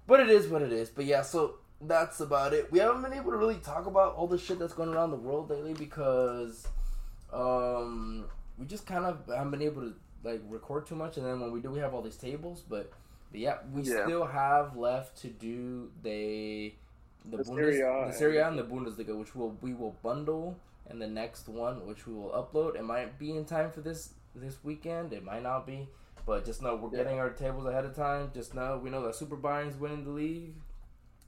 But 0.06 0.20
it 0.20 0.30
is 0.30 0.48
what 0.48 0.62
it 0.62 0.72
is. 0.72 0.88
But 0.90 1.04
yeah, 1.04 1.22
so 1.22 1.56
that's 1.80 2.20
about 2.20 2.52
it. 2.52 2.70
We 2.72 2.78
haven't 2.78 3.02
been 3.02 3.12
able 3.12 3.30
to 3.32 3.36
really 3.38 3.56
talk 3.56 3.86
about 3.86 4.14
all 4.14 4.26
the 4.26 4.38
shit 4.38 4.58
that's 4.58 4.74
going 4.74 4.88
around 4.90 5.10
the 5.10 5.16
world 5.16 5.50
lately 5.50 5.74
because 5.74 6.66
um 7.32 8.24
we 8.58 8.66
just 8.66 8.86
kind 8.86 9.04
of 9.04 9.26
haven't 9.28 9.50
been 9.52 9.62
able 9.62 9.82
to 9.82 9.94
like 10.24 10.42
record 10.48 10.86
too 10.86 10.94
much 10.96 11.16
and 11.16 11.24
then 11.26 11.40
when 11.40 11.52
we 11.52 11.60
do 11.60 11.70
we 11.70 11.78
have 11.78 11.94
all 11.94 12.02
these 12.02 12.16
tables 12.16 12.62
but, 12.68 12.90
but 13.30 13.40
yeah 13.40 13.58
we 13.72 13.82
Yeah. 13.82 14.04
still 14.04 14.26
have 14.26 14.76
left 14.76 15.16
to 15.22 15.28
do 15.28 15.90
the 16.02 16.74
the, 17.24 17.36
The 17.36 17.44
Bundes, 17.44 17.46
Serie 17.46 17.80
A 17.80 18.06
the 18.06 18.12
Serie 18.12 18.36
A 18.38 18.48
and 18.48 18.58
the 18.58 18.64
Bundesliga 18.64 19.16
which 19.16 19.34
will 19.34 19.56
we 19.62 19.72
will 19.74 19.96
bundle 20.02 20.56
and 20.88 21.00
the 21.00 21.06
next 21.06 21.48
one 21.48 21.86
which 21.86 22.06
we 22.06 22.12
will 22.14 22.30
upload 22.30 22.74
it 22.76 22.82
might 22.84 23.18
be 23.18 23.30
in 23.36 23.44
time 23.44 23.70
for 23.70 23.80
this 23.80 24.10
this 24.34 24.58
weekend 24.62 25.12
it 25.12 25.24
might 25.24 25.42
not 25.42 25.66
be 25.66 25.88
but 26.26 26.44
just 26.44 26.62
know 26.62 26.76
we're 26.76 26.90
Yeah. 26.96 27.04
getting 27.04 27.18
our 27.18 27.30
tables 27.30 27.66
ahead 27.66 27.84
of 27.84 27.94
time 27.94 28.30
just 28.34 28.54
know 28.54 28.78
we 28.82 28.90
know 28.90 29.02
that 29.04 29.14
Super 29.14 29.36
Bayern's 29.36 29.76
winning 29.76 30.04
the 30.04 30.10
league 30.10 30.54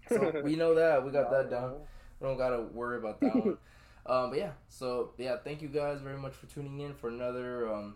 so 0.09 0.41
we 0.45 0.57
know 0.57 0.75
that 0.75 1.05
we 1.05 1.11
got 1.11 1.31
that 1.31 1.51
down 1.51 1.75
we 2.21 2.27
don't 2.29 2.39
gotta 2.39 2.63
worry 2.63 2.99
about 2.99 3.21
that 3.21 3.35
one. 3.35 3.59
Um, 4.05 4.31
but 4.31 4.39
yeah, 4.41 4.51
so 4.69 5.13
yeah, 5.17 5.37
thank 5.45 5.63
you 5.63 5.69
guys 5.69 6.01
very 6.01 6.19
much 6.19 6.33
for 6.33 6.47
tuning 6.47 6.81
in 6.81 6.93
for 6.93 7.09
another 7.09 7.73
um, 7.73 7.95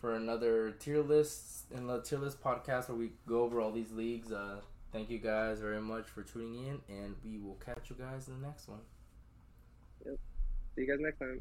for 0.00 0.14
another 0.14 0.70
tier 0.70 1.02
list 1.02 1.66
and 1.74 1.86
the 1.86 2.00
tier 2.00 2.18
list 2.18 2.42
podcast 2.42 2.88
where 2.88 2.96
we 2.96 3.10
go 3.26 3.42
over 3.42 3.60
all 3.60 3.70
these 3.70 3.92
leagues. 3.92 4.32
Uh, 4.32 4.60
thank 4.90 5.10
you 5.10 5.18
guys 5.18 5.60
very 5.60 5.82
much 5.82 6.06
for 6.08 6.22
tuning 6.22 6.54
in, 6.66 6.80
and 6.88 7.14
we 7.22 7.36
will 7.36 7.58
catch 7.62 7.90
you 7.90 7.96
guys 7.98 8.28
in 8.28 8.40
the 8.40 8.46
next 8.46 8.68
one. 8.68 8.80
Yep. 10.06 10.16
See 10.76 10.80
you 10.80 10.86
guys 10.88 10.98
next 11.00 11.18
time. 11.18 11.40